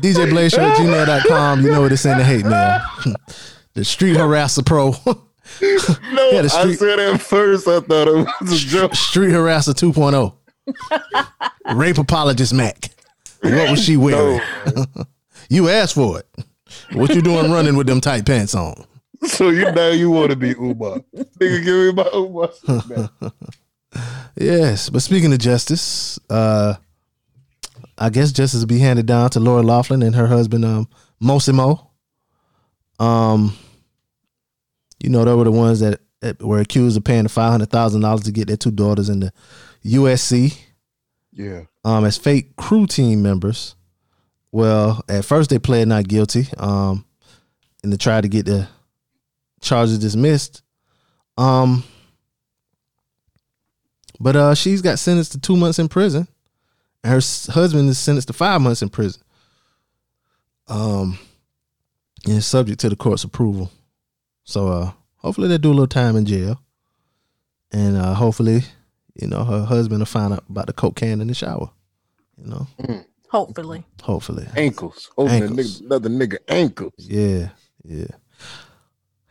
DJ 0.00 0.30
Blaze 0.30 0.52
Show 0.52 0.62
at 0.62 0.76
gmail.com. 0.76 1.64
You 1.64 1.72
know 1.72 1.82
what 1.82 1.92
it's 1.92 2.04
in 2.04 2.18
the 2.18 2.24
hate 2.24 2.44
mail. 2.44 2.80
the 3.74 3.84
Street 3.84 4.16
Harasser 4.16 4.64
Pro. 4.64 4.94
No, 5.60 6.30
Yeah, 6.30 6.42
the 6.42 6.50
I 6.54 6.60
street- 6.62 6.78
said 6.78 6.98
at 6.98 7.20
first 7.20 7.68
I 7.68 7.80
thought 7.80 8.08
it 8.08 8.26
was 8.40 8.52
a 8.52 8.56
joke. 8.66 8.94
Street 8.94 9.32
Harasser 9.32 9.74
2.0. 9.74 11.76
Rape 11.76 11.98
apologist 11.98 12.54
Mac. 12.54 12.88
What 13.42 13.70
was 13.70 13.84
she 13.84 13.96
wearing? 13.98 14.40
you 15.50 15.68
asked 15.68 15.94
for 15.94 16.20
it. 16.20 16.26
What 16.92 17.14
you 17.14 17.20
doing 17.20 17.50
running 17.50 17.76
with 17.76 17.86
them 17.86 18.00
tight 18.00 18.24
pants 18.24 18.54
on? 18.54 18.84
So 19.26 19.50
you 19.50 19.70
now 19.72 19.88
you 19.88 20.10
want 20.10 20.30
to 20.30 20.36
be 20.36 20.52
Umar? 20.52 21.00
Nigga, 21.14 21.64
give 21.64 21.76
me 21.76 21.92
my 21.92 22.08
Umar. 22.14 22.48
Yes, 24.36 24.88
but 24.88 25.02
speaking 25.02 25.32
of 25.32 25.38
justice, 25.38 26.18
uh, 26.30 26.74
I 27.98 28.10
guess 28.10 28.32
justice 28.32 28.60
will 28.60 28.66
be 28.66 28.78
handed 28.78 29.06
down 29.06 29.30
to 29.30 29.40
Lori 29.40 29.62
Laughlin 29.62 30.02
and 30.02 30.14
her 30.14 30.26
husband, 30.26 30.64
um, 30.64 30.88
Mossimo. 31.22 31.88
Um, 32.98 33.56
you 35.02 35.10
know, 35.10 35.24
they 35.24 35.34
were 35.34 35.44
the 35.44 35.50
ones 35.52 35.80
that, 35.80 36.00
that 36.20 36.40
were 36.42 36.60
accused 36.60 36.96
of 36.96 37.04
paying 37.04 37.24
the 37.24 37.28
five 37.28 37.50
hundred 37.50 37.70
thousand 37.70 38.00
dollars 38.00 38.22
to 38.22 38.32
get 38.32 38.48
their 38.48 38.56
two 38.56 38.70
daughters 38.70 39.08
into 39.08 39.32
USC 39.84 40.56
Yeah. 41.32 41.62
um, 41.84 42.04
as 42.04 42.16
fake 42.16 42.56
crew 42.56 42.86
team 42.86 43.22
members. 43.22 43.74
Well, 44.52 45.02
at 45.08 45.24
first 45.24 45.50
they 45.50 45.58
pled 45.58 45.88
not 45.88 46.06
guilty, 46.08 46.46
um, 46.58 47.04
and 47.82 47.92
they 47.92 47.96
tried 47.96 48.20
to 48.22 48.28
get 48.28 48.46
the 48.46 48.68
charges 49.60 49.98
dismissed. 49.98 50.62
Um, 51.38 51.84
but 54.20 54.36
uh, 54.36 54.54
she's 54.54 54.82
got 54.82 54.98
sentenced 54.98 55.32
to 55.32 55.40
two 55.40 55.56
months 55.56 55.78
in 55.78 55.88
prison, 55.88 56.28
her 57.04 57.20
husband 57.52 57.88
is 57.88 57.98
sentenced 57.98 58.28
to 58.28 58.32
five 58.34 58.60
months 58.60 58.82
in 58.82 58.88
prison. 58.88 59.22
Um, 60.68 61.18
and 62.26 62.36
it's 62.36 62.46
subject 62.46 62.80
to 62.80 62.88
the 62.88 62.96
court's 62.96 63.24
approval. 63.24 63.70
So, 64.44 64.68
uh, 64.68 64.92
hopefully 65.16 65.48
they 65.48 65.58
do 65.58 65.68
a 65.70 65.74
little 65.74 65.86
time 65.86 66.16
in 66.16 66.24
jail, 66.26 66.60
and 67.72 67.96
uh, 67.96 68.14
hopefully, 68.14 68.62
you 69.14 69.26
know, 69.28 69.44
her 69.44 69.64
husband 69.64 70.00
will 70.00 70.06
find 70.06 70.32
out 70.32 70.44
about 70.48 70.66
the 70.66 70.72
cocaine 70.72 71.20
in 71.20 71.26
the 71.28 71.34
shower. 71.34 71.70
You 72.38 72.46
know, 72.50 72.66
Hopefully. 73.28 73.84
hopefully. 74.02 74.46
Ankles. 74.56 75.10
Holding 75.16 75.42
a 75.42 75.46
Ankles. 75.46 75.80
nigga, 75.80 75.86
another 75.86 76.08
nigga 76.08 76.36
ankles. 76.48 76.92
Yeah, 76.98 77.50
yeah. 77.84 78.06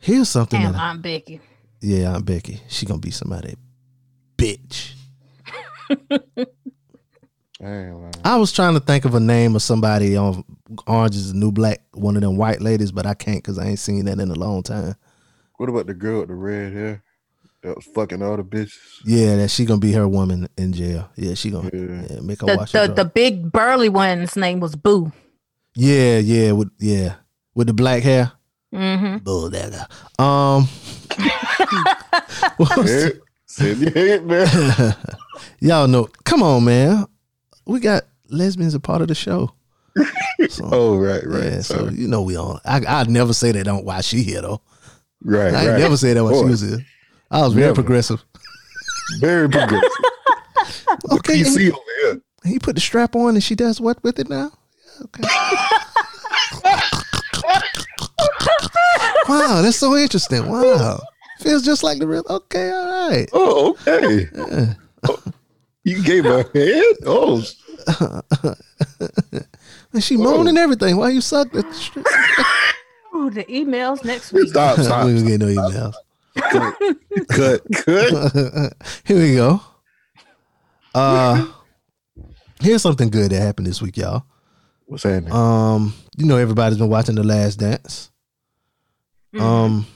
Here's 0.00 0.28
something 0.28 0.60
Damn, 0.60 0.72
that 0.72 0.80
I, 0.80 0.90
I'm 0.90 1.00
Becky. 1.00 1.40
yeah, 1.80 2.14
Aunt 2.14 2.24
Becky. 2.24 2.60
She 2.68 2.86
gonna 2.86 2.98
be 3.00 3.10
somebody 3.10 3.54
bitch. 4.36 4.92
Damn. 7.62 8.10
I 8.24 8.36
was 8.38 8.50
trying 8.52 8.74
to 8.74 8.80
think 8.80 9.04
of 9.04 9.14
a 9.14 9.20
name 9.20 9.54
of 9.54 9.62
somebody 9.62 10.16
on 10.16 10.42
Orange 10.88 11.14
is 11.14 11.32
the 11.32 11.38
New 11.38 11.52
Black, 11.52 11.80
one 11.92 12.16
of 12.16 12.22
them 12.22 12.36
white 12.36 12.60
ladies, 12.60 12.90
but 12.90 13.06
I 13.06 13.14
can't 13.14 13.38
because 13.38 13.56
I 13.56 13.66
ain't 13.66 13.78
seen 13.78 14.04
that 14.06 14.18
in 14.18 14.30
a 14.32 14.34
long 14.34 14.64
time. 14.64 14.96
What 15.58 15.68
about 15.68 15.86
the 15.86 15.94
girl 15.94 16.20
with 16.20 16.28
the 16.28 16.34
red 16.34 16.72
hair 16.72 17.02
that 17.62 17.76
was 17.76 17.84
fucking 17.84 18.20
all 18.20 18.36
the 18.36 18.42
bitches? 18.42 18.76
Yeah, 19.04 19.36
that 19.36 19.48
she 19.52 19.64
gonna 19.64 19.78
be 19.78 19.92
her 19.92 20.08
woman 20.08 20.48
in 20.58 20.72
jail. 20.72 21.08
Yeah, 21.14 21.34
she 21.34 21.50
gonna 21.50 21.70
Yeah. 21.72 22.02
yeah, 22.10 22.20
make 22.20 22.40
her 22.40 22.48
The, 22.48 22.56
watch 22.56 22.72
her 22.72 22.88
the, 22.88 22.94
the 22.94 23.04
big 23.04 23.52
burly 23.52 23.88
one's 23.88 24.34
name 24.36 24.58
was 24.58 24.74
Boo. 24.74 25.12
Yeah, 25.76 26.18
yeah, 26.18 26.50
with 26.52 26.70
yeah, 26.80 27.14
with 27.54 27.68
the 27.68 27.74
black 27.74 28.02
hair. 28.02 28.32
Mm-hmm. 28.74 29.18
Bull 29.18 29.50
that 29.50 29.70
guy. 29.70 29.86
Um, 30.18 30.66
what 32.56 32.76
was- 32.76 32.90
Yeah. 33.04 33.08
Said 33.46 33.76
your 33.76 33.90
head, 33.90 34.24
man. 34.24 34.96
y'all 35.60 35.86
know. 35.86 36.08
Come 36.24 36.42
on, 36.42 36.64
man. 36.64 37.04
We 37.66 37.80
got 37.80 38.04
lesbians 38.28 38.74
a 38.74 38.80
part 38.80 39.02
of 39.02 39.08
the 39.08 39.14
show. 39.14 39.52
So, 40.48 40.68
Oh, 40.72 40.96
right, 40.98 41.22
right. 41.24 41.44
yeah, 41.44 41.60
so 41.60 41.88
you 41.88 42.08
know 42.08 42.22
we 42.22 42.36
on. 42.36 42.58
I 42.64 42.80
I'd 42.86 43.08
never 43.08 43.32
say 43.32 43.52
that 43.52 43.68
on 43.68 43.84
why 43.84 44.00
she 44.00 44.24
here 44.24 44.42
though. 44.42 44.60
right, 45.22 45.54
I 45.54 45.68
right. 45.70 45.78
never 45.78 45.96
say 45.96 46.14
that 46.14 46.24
when 46.24 46.34
she 46.34 46.44
was 46.44 46.60
here. 46.62 46.84
I 47.30 47.42
was 47.42 47.52
very 47.54 47.66
Never. 47.66 47.74
progressive. 47.76 48.24
Very 49.20 49.48
progressive. 49.48 49.88
Okay, 51.10 51.44
over 51.46 51.58
here. 51.60 52.20
he 52.44 52.58
put 52.58 52.74
the 52.74 52.80
strap 52.80 53.14
on 53.16 53.34
and 53.34 53.42
she 53.42 53.54
does 53.54 53.80
what 53.80 54.02
with 54.02 54.18
it 54.18 54.28
now? 54.28 54.50
Okay. 55.02 55.22
wow, 59.28 59.60
that's 59.62 59.76
so 59.78 59.96
interesting. 59.96 60.46
Wow. 60.48 61.00
Feels 61.40 61.64
just 61.64 61.82
like 61.82 61.98
the 61.98 62.06
real. 62.06 62.24
Okay, 62.28 62.70
all 62.70 63.08
right. 63.10 63.28
Oh, 63.32 63.70
okay. 63.86 64.28
Yeah. 64.34 64.74
Oh, 65.08 65.22
you 65.84 66.02
gave 66.02 66.24
her 66.24 66.44
head? 66.54 66.96
Oh, 67.06 67.42
And 69.92 70.02
she 70.02 70.16
moaned 70.16 70.48
and 70.48 70.56
everything. 70.58 70.96
Why 70.96 71.10
you 71.10 71.20
suck? 71.20 71.50
the 71.52 71.70
strap? 71.72 72.06
Ooh, 73.14 73.28
the 73.30 73.44
emails 73.44 74.04
next 74.04 74.32
week. 74.32 74.48
stop, 74.48 74.78
stop. 74.80 75.04
we 75.06 75.14
don't 75.14 75.26
get 75.26 75.40
no 75.40 75.46
emails. 75.46 75.94
Good, 77.28 77.60
good. 77.84 78.72
Here 79.04 79.18
we 79.18 79.34
go. 79.34 79.60
Uh 80.94 81.46
here's 82.60 82.80
something 82.82 83.10
good 83.10 83.32
that 83.32 83.40
happened 83.42 83.66
this 83.66 83.82
week, 83.82 83.96
y'all. 83.98 84.24
What's 84.86 85.02
happening? 85.02 85.32
Um, 85.32 85.94
you 86.16 86.26
know 86.26 86.36
everybody's 86.36 86.78
been 86.78 86.88
watching 86.88 87.14
The 87.16 87.22
Last 87.22 87.56
Dance. 87.56 88.10
Um 89.38 89.86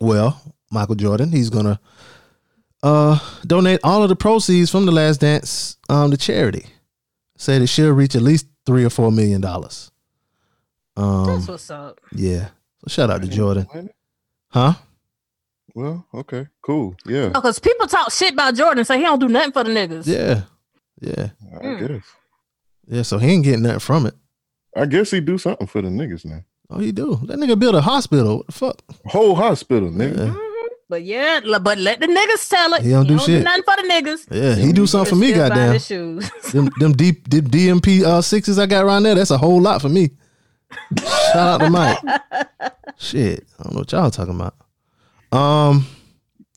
well, 0.00 0.40
Michael 0.70 0.96
Jordan, 0.96 1.30
he's 1.30 1.48
gonna 1.50 1.80
uh 2.84 3.18
donate 3.46 3.80
all 3.82 4.02
of 4.02 4.08
the 4.10 4.16
proceeds 4.16 4.70
from 4.70 4.84
The 4.86 4.92
Last 4.92 5.20
Dance 5.20 5.76
um 5.88 6.10
to 6.10 6.16
charity. 6.16 6.66
Said 7.36 7.62
it 7.62 7.66
should 7.68 7.92
reach 7.94 8.14
at 8.14 8.22
least 8.22 8.46
three 8.66 8.84
or 8.84 8.90
four 8.90 9.10
million 9.10 9.40
dollars. 9.40 9.90
Um 10.96 11.26
That's 11.26 11.48
what's 11.48 11.70
up. 11.70 12.00
yeah. 12.12 12.48
So 12.80 12.88
shout 12.88 13.10
out 13.10 13.22
to 13.22 13.28
Jordan. 13.28 13.66
Huh? 14.50 14.74
Well, 15.74 16.06
okay, 16.14 16.46
cool. 16.62 16.94
Yeah, 17.04 17.30
Because 17.30 17.58
people 17.58 17.88
talk 17.88 18.12
shit 18.12 18.34
about 18.34 18.54
Jordan, 18.54 18.84
say 18.84 18.98
he 18.98 19.02
don't 19.02 19.18
do 19.18 19.28
nothing 19.28 19.50
for 19.52 19.64
the 19.64 19.70
niggas. 19.70 20.06
Yeah. 20.06 20.42
Yeah. 21.00 21.30
I 21.60 21.64
Mm. 21.64 21.88
guess. 21.88 22.04
Yeah. 22.86 23.02
So 23.02 23.18
he 23.18 23.28
ain't 23.32 23.42
getting 23.44 23.62
nothing 23.62 23.80
from 23.80 24.06
it. 24.06 24.14
I 24.76 24.86
guess 24.86 25.10
he 25.10 25.20
do 25.20 25.36
something 25.38 25.66
for 25.66 25.82
the 25.82 25.88
niggas 25.88 26.24
now. 26.24 26.42
Oh, 26.70 26.78
he 26.78 26.92
do. 26.92 27.16
That 27.24 27.38
nigga 27.38 27.58
built 27.58 27.74
a 27.74 27.80
hospital. 27.80 28.36
What 28.38 28.46
the 28.46 28.52
fuck? 28.52 28.82
Whole 29.06 29.34
hospital, 29.34 29.90
nigga. 29.90 30.26
Yeah. 30.28 30.50
But 30.88 31.02
yeah, 31.02 31.40
but 31.62 31.78
let 31.78 32.00
the 32.00 32.06
niggas 32.06 32.48
tell 32.48 32.74
it. 32.74 32.82
He 32.82 32.90
don't 32.90 33.06
do 33.06 33.18
shit. 33.18 33.42
nothing 33.42 33.62
for 33.62 33.76
the 33.76 33.88
niggas. 33.88 34.26
Yeah, 34.30 34.54
he 34.54 34.72
do 34.72 34.86
something 34.86 35.10
for 35.10 35.16
me, 35.16 35.30
Still 35.30 35.48
buying 35.48 35.50
goddamn. 35.50 35.72
his 35.72 35.86
shoes. 35.86 36.30
Them 36.52 36.70
them 36.78 36.92
deep 36.92 37.28
them 37.28 37.46
DMP 37.48 38.02
uh 38.02 38.20
sixes 38.20 38.58
I 38.58 38.66
got 38.66 38.84
around 38.84 39.04
there, 39.04 39.14
that's 39.14 39.30
a 39.30 39.38
whole 39.38 39.60
lot 39.60 39.80
for 39.80 39.88
me. 39.88 40.10
Shout 40.98 41.36
out 41.36 41.58
to 41.58 41.70
Mike. 41.70 41.98
Shit. 42.98 43.46
I 43.58 43.62
don't 43.62 43.72
know 43.74 43.78
what 43.80 43.92
y'all 43.92 44.10
talking 44.10 44.34
about. 44.34 44.54
Um 45.36 45.86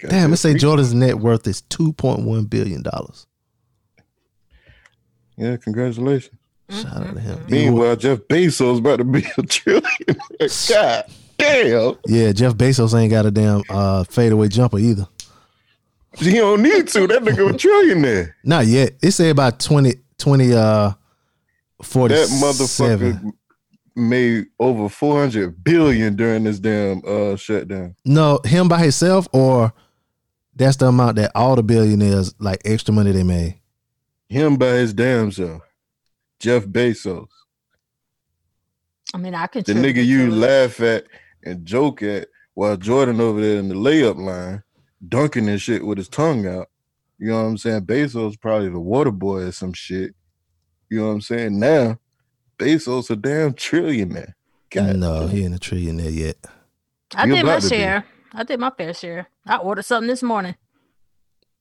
damn, 0.09 0.33
it 0.33 0.37
say 0.37 0.55
Jordan's 0.55 0.93
net 0.93 1.19
worth 1.19 1.47
is 1.47 1.61
two 1.61 1.93
point 1.93 2.21
one 2.23 2.45
billion 2.45 2.83
dollars. 2.83 3.25
Yeah, 5.37 5.55
congratulations. 5.57 6.35
Shout 6.69 6.97
out 6.97 7.13
to 7.13 7.19
him. 7.21 7.45
Meanwhile, 7.49 7.95
Jeff 7.95 8.19
Bezos 8.19 8.79
about 8.79 8.97
to 8.97 9.03
be 9.05 9.19
a 9.19 9.41
trillionaire. 9.41 10.69
God 10.69 11.05
damn. 11.37 11.95
Yeah, 12.05 12.31
Jeff 12.31 12.53
Bezos 12.55 12.99
ain't 12.99 13.11
got 13.11 13.25
a 13.25 13.31
damn 13.31 13.61
uh 13.69 14.03
fadeaway 14.05 14.47
jumper 14.47 14.79
either. 14.79 15.07
He 16.17 16.33
don't 16.33 16.63
need 16.63 16.87
to. 16.89 17.07
That 17.07 17.21
nigga 17.21 17.49
a 17.49 17.53
trillionaire. 17.53 18.33
Not 18.43 18.65
yet. 18.65 18.93
It 19.03 19.11
say 19.11 19.29
about 19.29 19.59
20, 19.59 19.93
20 20.17 20.53
uh 20.53 20.93
That 21.79 22.29
motherfucker 22.41 23.33
made 23.95 24.45
over 24.59 24.89
four 24.89 25.19
hundred 25.19 25.63
billion 25.63 26.15
during 26.15 26.43
this 26.43 26.59
damn 26.59 27.01
uh 27.05 27.35
shutdown. 27.35 27.95
No, 28.05 28.39
him 28.45 28.67
by 28.67 28.79
himself, 28.79 29.27
or 29.33 29.73
that's 30.55 30.77
the 30.77 30.87
amount 30.87 31.17
that 31.17 31.31
all 31.35 31.55
the 31.55 31.63
billionaires 31.63 32.33
like 32.39 32.61
extra 32.65 32.93
money 32.93 33.11
they 33.11 33.23
made. 33.23 33.59
Him 34.29 34.57
by 34.57 34.69
his 34.69 34.93
damn 34.93 35.31
self. 35.31 35.61
Jeff 36.39 36.65
Bezos. 36.65 37.27
I 39.13 39.17
mean, 39.17 39.33
I 39.33 39.47
can. 39.47 39.63
The 39.63 39.73
nigga 39.73 40.05
you 40.05 40.31
laugh 40.31 40.79
at 40.81 41.05
and 41.47 41.65
joke 41.65 42.01
at 42.03 42.27
while 42.53 42.77
Jordan 42.77 43.21
over 43.21 43.41
there 43.41 43.57
in 43.59 43.69
the 43.69 43.75
layup 43.75 44.17
line 44.17 44.63
dunking 45.07 45.47
and 45.49 45.61
shit 45.61 45.85
with 45.85 45.97
his 45.97 46.09
tongue 46.09 46.47
out. 46.47 46.67
You 47.19 47.29
know 47.29 47.41
what 47.43 47.49
I'm 47.49 47.57
saying? 47.57 47.81
Bezos 47.85 48.39
probably 48.39 48.69
the 48.69 48.79
water 48.79 49.11
boy 49.11 49.41
or 49.43 49.51
some 49.51 49.73
shit. 49.73 50.13
You 50.89 50.99
know 50.99 51.07
what 51.07 51.13
I'm 51.13 51.21
saying? 51.21 51.59
Now, 51.59 51.99
Bezos 52.57 53.09
a 53.09 53.15
damn 53.15 53.53
trillionaire. 53.53 54.33
God 54.71 54.95
no, 54.97 55.21
damn. 55.21 55.29
he 55.29 55.43
ain't 55.45 55.55
a 55.55 55.59
trillionaire 55.59 56.13
yet. 56.15 56.37
I 57.15 57.25
You 57.25 57.35
did 57.35 57.45
my 57.45 57.51
about 57.53 57.61
be. 57.63 57.67
share. 57.69 58.05
I 58.33 58.43
did 58.43 58.59
my 58.59 58.71
fair 58.71 58.93
share. 58.93 59.27
I 59.45 59.57
ordered 59.57 59.85
something 59.85 60.07
this 60.07 60.21
morning. 60.23 60.55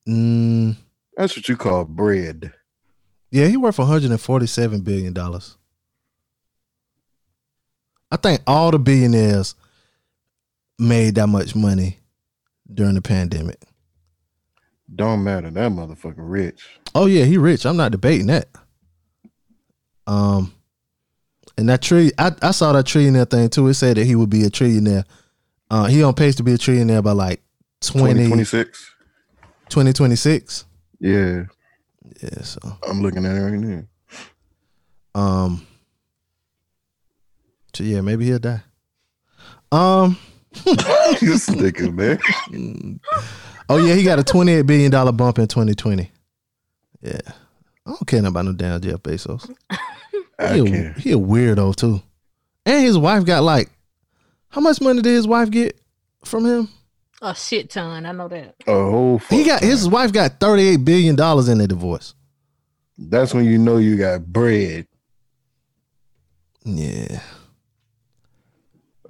Mm, 0.08 0.76
That's 1.16 1.36
what 1.36 1.48
you 1.48 1.56
call 1.56 1.84
bread. 1.84 2.52
yeah, 3.30 3.46
he 3.46 3.56
worth 3.56 3.78
147 3.78 4.80
billion 4.82 5.12
dollars. 5.12 5.56
I 8.10 8.16
think 8.16 8.40
all 8.46 8.70
the 8.70 8.78
billionaires 8.78 9.54
made 10.78 11.14
that 11.16 11.26
much 11.28 11.54
money 11.54 11.98
during 12.72 12.94
the 12.94 13.02
pandemic. 13.02 13.60
Don't 14.94 15.24
matter. 15.24 15.50
That 15.50 15.72
motherfucker 15.72 16.14
rich. 16.18 16.62
Oh 16.94 17.06
yeah, 17.06 17.24
he 17.24 17.38
rich. 17.38 17.66
I'm 17.66 17.76
not 17.76 17.92
debating 17.92 18.28
that. 18.28 18.48
Um, 20.06 20.52
and 21.58 21.68
that 21.68 21.82
tree, 21.82 22.12
I, 22.18 22.32
I 22.42 22.50
saw 22.52 22.72
that 22.72 22.84
trillionaire 22.84 23.28
thing 23.28 23.48
too. 23.48 23.66
It 23.68 23.74
said 23.74 23.96
that 23.96 24.04
he 24.04 24.14
would 24.14 24.30
be 24.30 24.44
a 24.44 24.50
trillionaire. 24.50 25.04
Uh, 25.70 25.86
he 25.86 26.02
on 26.04 26.14
pace 26.14 26.36
to 26.36 26.44
be 26.44 26.52
a 26.54 26.58
trillionaire 26.58 27.02
by 27.02 27.12
like 27.12 27.42
20, 27.80 28.12
2026. 28.12 28.94
2026. 29.68 30.64
Yeah, 31.00 31.44
Yeah, 32.22 32.42
so 32.42 32.60
I'm 32.88 33.02
looking 33.02 33.24
at 33.26 33.36
it 33.36 33.40
right 33.40 33.52
now. 33.54 33.82
um, 35.14 35.66
so 37.74 37.82
yeah, 37.82 38.00
maybe 38.00 38.26
he'll 38.26 38.38
die. 38.38 38.62
Um, 39.72 40.16
this 41.20 41.48
nigga, 41.50 41.92
man. 41.92 42.18
Mm. 42.50 43.00
oh 43.68 43.78
yeah, 43.78 43.94
he 43.94 44.02
got 44.02 44.18
a 44.18 44.24
28 44.24 44.62
billion 44.62 44.90
dollar 44.90 45.12
bump 45.12 45.38
in 45.38 45.46
2020. 45.46 46.10
Yeah, 47.02 47.18
I 47.26 47.30
don't 47.90 48.06
care 48.06 48.24
about 48.24 48.44
no 48.44 48.52
damn 48.52 48.80
Jeff 48.80 49.00
Bezos. 49.00 49.48
He 50.38 50.44
a, 50.44 50.92
he 50.98 51.12
a 51.12 51.16
weirdo 51.16 51.74
too. 51.74 52.02
And 52.66 52.84
his 52.84 52.98
wife 52.98 53.24
got 53.24 53.42
like, 53.42 53.70
how 54.50 54.60
much 54.60 54.82
money 54.82 55.00
did 55.00 55.14
his 55.14 55.26
wife 55.26 55.50
get 55.50 55.80
from 56.26 56.44
him? 56.44 56.68
A 57.22 57.34
shit 57.34 57.70
ton. 57.70 58.04
I 58.04 58.12
know 58.12 58.28
that. 58.28 58.54
A 58.66 58.72
whole 58.72 59.18
He 59.30 59.44
fuck 59.44 59.46
got 59.46 59.62
his 59.62 59.88
wife 59.88 60.12
got 60.12 60.38
thirty 60.38 60.68
eight 60.68 60.84
billion 60.84 61.16
dollars 61.16 61.48
in 61.48 61.56
the 61.56 61.66
divorce. 61.66 62.14
That's 62.98 63.32
when 63.32 63.46
you 63.46 63.56
know 63.56 63.78
you 63.78 63.96
got 63.96 64.26
bread. 64.26 64.86
Yeah, 66.64 67.20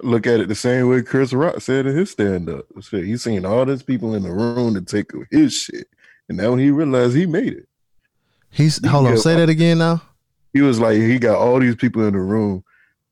Look 0.01 0.27
at 0.27 0.39
it 0.39 0.47
the 0.47 0.55
same 0.55 0.89
way 0.89 1.01
Chris 1.01 1.33
Rock 1.33 1.59
said 1.61 1.87
in 1.87 1.95
his 1.95 2.11
stand 2.11 2.49
up. 2.49 2.65
He's 2.75 2.89
he 2.89 3.17
seen 3.17 3.45
all 3.45 3.65
these 3.65 3.83
people 3.83 4.13
in 4.13 4.23
the 4.23 4.31
room 4.31 4.75
to 4.75 4.81
take 4.81 5.11
his 5.31 5.53
shit. 5.53 5.87
And 6.29 6.37
now 6.37 6.55
he 6.55 6.71
realized 6.71 7.15
he 7.15 7.25
made 7.25 7.53
it, 7.53 7.67
he's 8.51 8.85
hold 8.85 9.07
on. 9.07 9.17
Say 9.17 9.35
that 9.35 9.49
again 9.49 9.79
now. 9.79 10.01
he 10.53 10.61
was 10.61 10.79
like, 10.79 10.97
he 10.97 11.17
got 11.17 11.37
all 11.37 11.59
these 11.59 11.75
people 11.75 12.05
in 12.05 12.13
the 12.13 12.19
room 12.19 12.63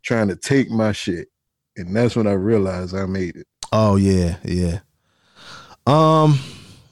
trying 0.03 0.27
to 0.27 0.35
take 0.35 0.69
my 0.69 0.91
shit. 0.91 1.29
And 1.77 1.95
that's 1.95 2.15
when 2.15 2.27
I 2.27 2.33
realized 2.33 2.95
I 2.95 3.05
made 3.05 3.35
it. 3.35 3.47
Oh 3.71 3.95
yeah, 3.95 4.37
yeah. 4.43 4.79
Um, 5.87 6.39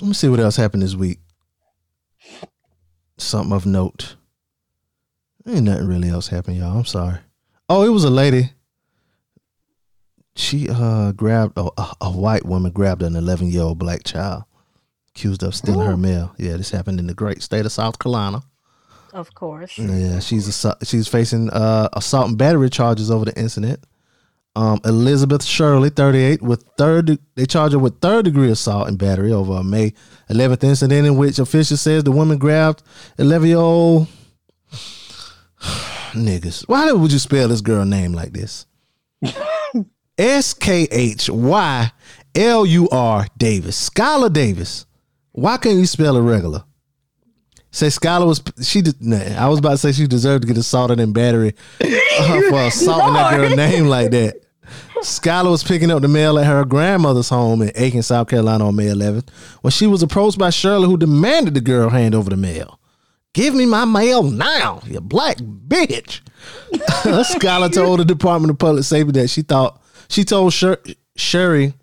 let 0.02 0.08
me 0.08 0.14
see 0.14 0.30
what 0.30 0.40
else 0.40 0.56
happened 0.56 0.84
this 0.84 0.96
week. 0.96 1.20
Something 3.18 3.54
of 3.54 3.66
note. 3.66 4.16
Ain't 5.48 5.64
nothing 5.64 5.88
really 5.88 6.10
else 6.10 6.30
happened, 6.30 6.58
y'all. 6.58 6.78
I'm 6.78 6.86
sorry. 6.86 7.20
Oh, 7.70 7.84
it 7.84 7.90
was 7.90 8.04
a 8.04 8.10
lady. 8.10 8.52
She 10.36 10.68
uh 10.70 11.12
grabbed 11.12 11.58
a, 11.58 11.70
a, 12.02 12.12
white 12.12 12.46
woman 12.46 12.72
grabbed 12.72 13.04
an 13.04 13.16
11 13.16 13.50
year 13.50 13.62
old 13.62 13.78
black 13.78 14.04
child, 14.04 14.44
accused 15.10 15.44
of 15.44 15.54
stealing 15.54 15.86
her 15.86 15.98
mail. 15.98 16.34
Yeah, 16.38 16.58
this 16.58 16.72
happened 16.72 17.00
in 17.00 17.08
the 17.08 17.14
great 17.14 17.44
state 17.44 17.66
of 17.66 17.72
South 17.72 18.00
Carolina. 18.00 18.42
Of 19.14 19.36
course. 19.36 19.78
Yeah, 19.78 20.20
she's 20.20 20.66
she's 20.84 21.08
facing 21.08 21.52
uh, 21.52 21.90
assault 21.94 22.30
and 22.30 22.38
battery 22.38 22.70
charges 22.72 23.12
over 23.12 23.26
the 23.26 23.40
incident. 23.40 23.86
Um, 24.56 24.80
Elizabeth 24.86 25.44
Shirley, 25.44 25.90
38, 25.90 26.42
with 26.42 26.64
third 26.78 27.20
they 27.36 27.46
charge 27.46 27.74
her 27.74 27.80
with 27.80 28.00
third 28.02 28.26
degree 28.26 28.52
assault 28.52 28.88
and 28.88 28.98
battery 28.98 29.32
over 29.32 29.54
a 29.54 29.64
May 29.64 29.94
11th 30.30 30.64
incident 30.64 31.08
in 31.08 31.16
which 31.16 31.40
officials 31.40 31.82
says 31.82 32.04
the 32.04 32.12
woman 32.12 32.38
grabbed 32.40 32.82
11 33.20 33.48
year 33.48 33.58
old 33.58 34.08
niggas. 36.14 36.68
Why 36.68 36.92
would 36.92 37.12
you 37.12 37.20
spell 37.20 37.48
this 37.48 37.62
girl 37.62 37.86
name 37.86 38.14
like 38.14 38.34
this? 38.34 38.66
S 40.18 40.54
K 40.54 40.88
H 40.92 41.30
Y 41.30 41.92
L 42.36 42.66
U 42.66 42.90
R 42.90 43.28
Davis, 43.38 43.90
Skylar 43.90 44.32
Davis. 44.32 44.86
Why 45.32 45.58
can't 45.58 45.80
you 45.80 45.86
spell 45.86 46.18
it 46.18 46.22
regular? 46.22 46.64
Say 47.72 47.88
Skylar 47.88 48.28
was 48.28 48.42
she 48.62 48.82
did. 48.82 49.02
Nah, 49.02 49.18
I 49.18 49.48
was 49.50 49.60
about 49.60 49.72
to 49.72 49.78
say 49.78 49.92
she 49.92 50.06
deserved 50.06 50.44
to 50.44 50.48
get 50.48 50.58
assaulted 50.58 51.00
and 51.00 51.14
battery 51.14 51.56
uh, 51.82 52.42
for 52.50 52.62
assaulting 52.68 53.14
that 53.16 53.36
girl 53.36 53.56
name 53.56 53.86
like 53.86 54.12
that. 54.12 54.42
Skylar 55.02 55.50
was 55.50 55.64
picking 55.64 55.92
up 55.92 56.02
the 56.02 56.08
mail 56.08 56.40
at 56.40 56.46
her 56.46 56.64
grandmother's 56.66 57.30
home 57.30 57.62
in 57.62 57.72
Aiken, 57.76 58.04
South 58.04 58.30
Carolina 58.30 58.68
on 58.68 58.76
May 58.76 58.86
11th 58.86 59.30
when 59.62 59.72
she 59.72 59.88
was 59.88 60.02
approached 60.02 60.38
by 60.38 60.50
Shirley, 60.50 60.88
who 60.88 60.98
demanded 60.98 61.56
the 61.56 61.62
girl 61.62 61.90
hand 61.90 62.16
over 62.16 62.30
the 62.30 62.38
mail. 62.38 62.80
Give 63.34 63.56
me 63.56 63.66
my 63.66 63.86
mail 63.86 64.24
now, 64.24 64.82
you 64.86 65.02
black 65.02 65.38
bitch. 65.38 66.22
Skylar 66.72 67.74
told 67.74 68.00
the 68.00 68.06
Department 68.06 68.52
of 68.52 68.60
Public 68.60 68.84
Safety 68.84 69.12
that 69.14 69.30
she 69.30 69.42
thought 69.42 69.82
she 70.14 70.24
told 70.24 70.54
Sher- 70.54 70.82
Sherry 71.16 71.74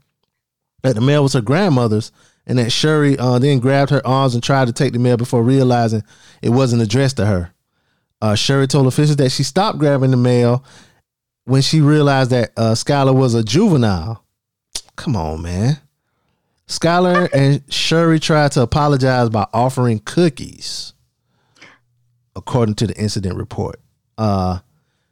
that 0.82 0.94
the 0.94 1.00
mail 1.00 1.22
was 1.22 1.32
her 1.34 1.40
grandmother's, 1.40 2.12
and 2.46 2.58
that 2.58 2.70
Sherry 2.72 3.18
uh, 3.18 3.38
then 3.38 3.58
grabbed 3.58 3.90
her 3.90 4.06
arms 4.06 4.34
and 4.34 4.42
tried 4.42 4.66
to 4.68 4.72
take 4.72 4.92
the 4.92 4.98
mail 4.98 5.16
before 5.16 5.42
realizing 5.42 6.02
it 6.42 6.50
wasn't 6.50 6.82
addressed 6.82 7.16
to 7.18 7.26
her. 7.26 7.52
Uh, 8.22 8.34
Sherry 8.34 8.66
told 8.66 8.86
officials 8.86 9.16
that 9.16 9.30
she 9.30 9.42
stopped 9.42 9.78
grabbing 9.78 10.10
the 10.10 10.16
mail 10.16 10.64
when 11.44 11.62
she 11.62 11.80
realized 11.80 12.30
that 12.30 12.52
uh, 12.56 12.72
Skylar 12.72 13.14
was 13.14 13.34
a 13.34 13.42
juvenile. 13.42 14.24
Come 14.96 15.16
on, 15.16 15.42
man. 15.42 15.78
Skylar 16.68 17.28
and 17.34 17.62
Sherry 17.72 18.20
tried 18.20 18.52
to 18.52 18.62
apologize 18.62 19.28
by 19.28 19.46
offering 19.52 19.98
cookies, 20.00 20.92
according 22.36 22.74
to 22.76 22.86
the 22.86 22.96
incident 22.96 23.36
report. 23.36 23.80
Uh, 24.18 24.58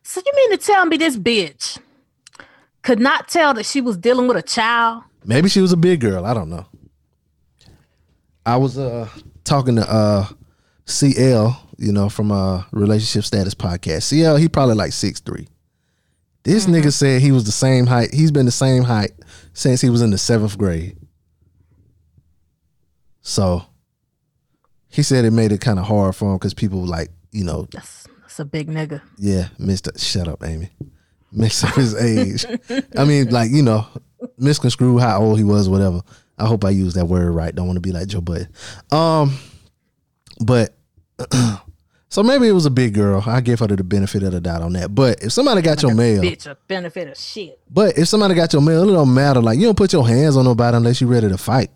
So 0.02 0.20
you 0.24 0.32
mean 0.36 0.50
to 0.52 0.58
tell 0.58 0.86
me 0.86 0.96
this 0.96 1.16
bitch 1.16 1.78
could 2.82 3.00
not 3.00 3.28
tell 3.28 3.54
that 3.54 3.66
she 3.66 3.80
was 3.80 3.96
dealing 3.96 4.28
with 4.28 4.36
a 4.36 4.42
child? 4.42 5.02
Maybe 5.24 5.48
she 5.48 5.60
was 5.60 5.72
a 5.72 5.76
big 5.76 6.00
girl. 6.00 6.24
I 6.24 6.34
don't 6.34 6.48
know. 6.50 6.66
I 8.46 8.56
was 8.56 8.78
uh 8.78 9.08
talking 9.44 9.76
to 9.76 9.90
uh 9.90 10.26
CL, 10.86 11.60
you 11.76 11.92
know, 11.92 12.08
from 12.08 12.30
a 12.30 12.66
relationship 12.72 13.24
status 13.24 13.54
podcast. 13.54 14.04
CL, 14.04 14.36
he 14.36 14.48
probably 14.48 14.74
like 14.74 14.92
six 14.92 15.20
three. 15.20 15.48
This 16.44 16.66
nigga 16.66 16.92
said 16.92 17.20
he 17.20 17.30
was 17.32 17.44
the 17.44 17.52
same 17.52 17.86
height. 17.86 18.14
He's 18.14 18.30
been 18.30 18.46
the 18.46 18.52
same 18.52 18.84
height 18.84 19.10
since 19.52 19.80
he 19.82 19.90
was 19.90 20.00
in 20.00 20.10
the 20.10 20.18
seventh 20.18 20.56
grade. 20.56 20.96
So 23.20 23.64
he 24.88 25.02
said 25.02 25.24
it 25.24 25.32
made 25.32 25.52
it 25.52 25.60
kind 25.60 25.78
of 25.78 25.86
hard 25.86 26.16
for 26.16 26.30
him 26.32 26.36
because 26.38 26.54
people 26.54 26.84
like, 26.86 27.10
you 27.32 27.44
know, 27.44 27.66
That's 27.72 28.06
that's 28.22 28.40
a 28.40 28.44
big 28.46 28.68
nigga. 28.68 29.02
yeah, 29.18 29.48
Mister. 29.58 29.90
Shut 29.98 30.28
up, 30.28 30.42
Amy. 30.44 30.70
Mix 31.32 31.62
up 31.64 31.74
his 31.74 31.94
age. 31.94 32.46
I 32.96 33.04
mean, 33.04 33.30
like 33.30 33.50
you 33.50 33.62
know, 33.62 33.86
misconstrue 34.38 34.98
how 34.98 35.20
old 35.20 35.38
he 35.38 35.44
was, 35.44 35.68
whatever. 35.68 36.00
I 36.38 36.46
hope 36.46 36.64
I 36.64 36.70
use 36.70 36.94
that 36.94 37.06
word 37.06 37.30
right. 37.32 37.54
Don't 37.54 37.66
want 37.66 37.76
to 37.76 37.80
be 37.80 37.92
like 37.92 38.08
Joe 38.08 38.20
Budden. 38.20 38.48
Um, 38.92 39.36
but 40.40 40.74
so 42.08 42.22
maybe 42.22 42.46
it 42.46 42.52
was 42.52 42.64
a 42.64 42.70
big 42.70 42.94
girl. 42.94 43.22
I 43.26 43.40
give 43.40 43.58
her 43.58 43.66
the 43.66 43.82
benefit 43.82 44.22
of 44.22 44.32
the 44.32 44.40
doubt 44.40 44.62
on 44.62 44.72
that. 44.74 44.94
But 44.94 45.22
if 45.22 45.32
somebody 45.32 45.62
got 45.62 45.82
your 45.82 45.94
mail, 45.94 46.22
Bitch, 46.22 46.46
a 46.46 46.56
benefit 46.68 47.08
of 47.08 47.18
shit. 47.18 47.60
but 47.68 47.98
if 47.98 48.08
somebody 48.08 48.34
got 48.34 48.52
your 48.52 48.62
mail, 48.62 48.88
it 48.88 48.92
don't 48.92 49.12
matter. 49.12 49.40
Like 49.40 49.58
you 49.58 49.66
don't 49.66 49.76
put 49.76 49.92
your 49.92 50.06
hands 50.06 50.36
on 50.36 50.44
nobody 50.44 50.76
unless 50.76 51.00
you're 51.00 51.10
ready 51.10 51.28
to 51.28 51.38
fight. 51.38 51.70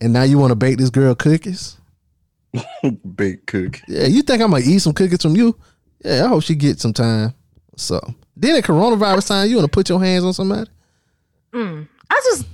And 0.00 0.12
now 0.12 0.22
you 0.22 0.38
want 0.38 0.52
to 0.52 0.56
bake 0.56 0.78
this 0.78 0.90
girl 0.90 1.14
cookies? 1.14 1.76
Baked 3.16 3.46
cook. 3.46 3.80
Yeah, 3.86 4.06
you 4.06 4.22
think 4.22 4.40
I'm 4.40 4.50
gonna 4.52 4.64
eat 4.64 4.78
some 4.78 4.94
cookies 4.94 5.20
from 5.22 5.36
you? 5.36 5.56
Yeah, 6.04 6.24
I 6.24 6.28
hope 6.28 6.42
she 6.42 6.54
gets 6.54 6.80
some 6.82 6.92
time. 6.94 7.34
So 7.78 8.00
then 8.36 8.56
at 8.56 8.64
coronavirus 8.64 9.28
time, 9.28 9.48
you 9.48 9.56
wanna 9.56 9.68
put 9.68 9.88
your 9.88 10.02
hands 10.02 10.24
on 10.24 10.32
somebody? 10.34 10.70
I 12.10 12.20
just, 12.24 12.46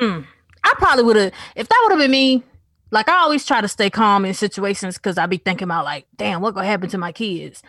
mm, 0.00 0.24
I 0.64 0.74
probably 0.78 1.04
would 1.04 1.16
have, 1.16 1.32
if 1.56 1.68
that 1.68 1.80
would 1.84 1.92
have 1.92 2.00
been 2.00 2.10
me, 2.10 2.42
like 2.90 3.08
I 3.08 3.18
always 3.18 3.44
try 3.46 3.60
to 3.60 3.68
stay 3.68 3.90
calm 3.90 4.24
in 4.24 4.34
situations 4.34 4.96
because 4.96 5.16
I 5.18 5.26
be 5.26 5.36
thinking 5.38 5.64
about 5.64 5.84
like, 5.84 6.06
damn, 6.16 6.40
what 6.40 6.54
gonna 6.54 6.66
happen 6.66 6.88
to 6.90 6.98
my 6.98 7.12
kids? 7.12 7.62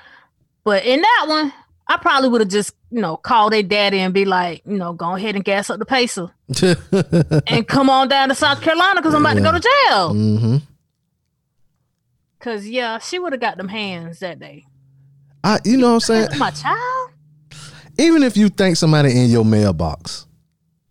But 0.64 0.86
in 0.86 1.02
that 1.02 1.26
one, 1.28 1.54
I 1.88 1.98
probably 1.98 2.30
would 2.30 2.42
have 2.42 2.50
just, 2.50 2.74
you 2.90 3.02
know, 3.02 3.18
called 3.18 3.54
their 3.54 3.64
daddy 3.64 4.00
and 4.00 4.14
be 4.14 4.26
like, 4.26 4.62
you 4.66 4.78
know, 4.78 4.94
go 4.94 5.16
ahead 5.16 5.36
and 5.36 5.44
gas 5.44 5.70
up 5.70 5.80
the 5.80 5.86
pacer 5.86 6.32
and 7.48 7.68
come 7.68 7.90
on 7.90 8.08
down 8.08 8.30
to 8.30 8.36
South 8.36 8.62
Carolina 8.62 9.02
because 9.02 9.14
I'm 9.14 9.26
about 9.26 9.36
to 9.36 9.42
go 9.42 9.52
to 9.52 9.60
jail. 9.60 10.14
hmm 10.14 10.58
Cause 12.40 12.66
yeah, 12.66 12.98
she 12.98 13.20
would 13.20 13.34
have 13.34 13.42
got 13.42 13.58
them 13.58 13.68
hands 13.68 14.20
that 14.20 14.40
day. 14.40 14.66
I, 15.44 15.60
you 15.66 15.78
know 15.78 15.88
what 15.88 15.94
I'm 15.94 16.00
saying? 16.02 16.26
That's 16.26 16.40
my 16.40 16.52
child. 16.52 17.12
Even 17.98 18.24
if 18.24 18.38
you 18.38 18.50
think 18.50 18.78
somebody 18.78 19.12
in 19.20 19.30
your 19.30 19.46
mailbox, 19.46 20.26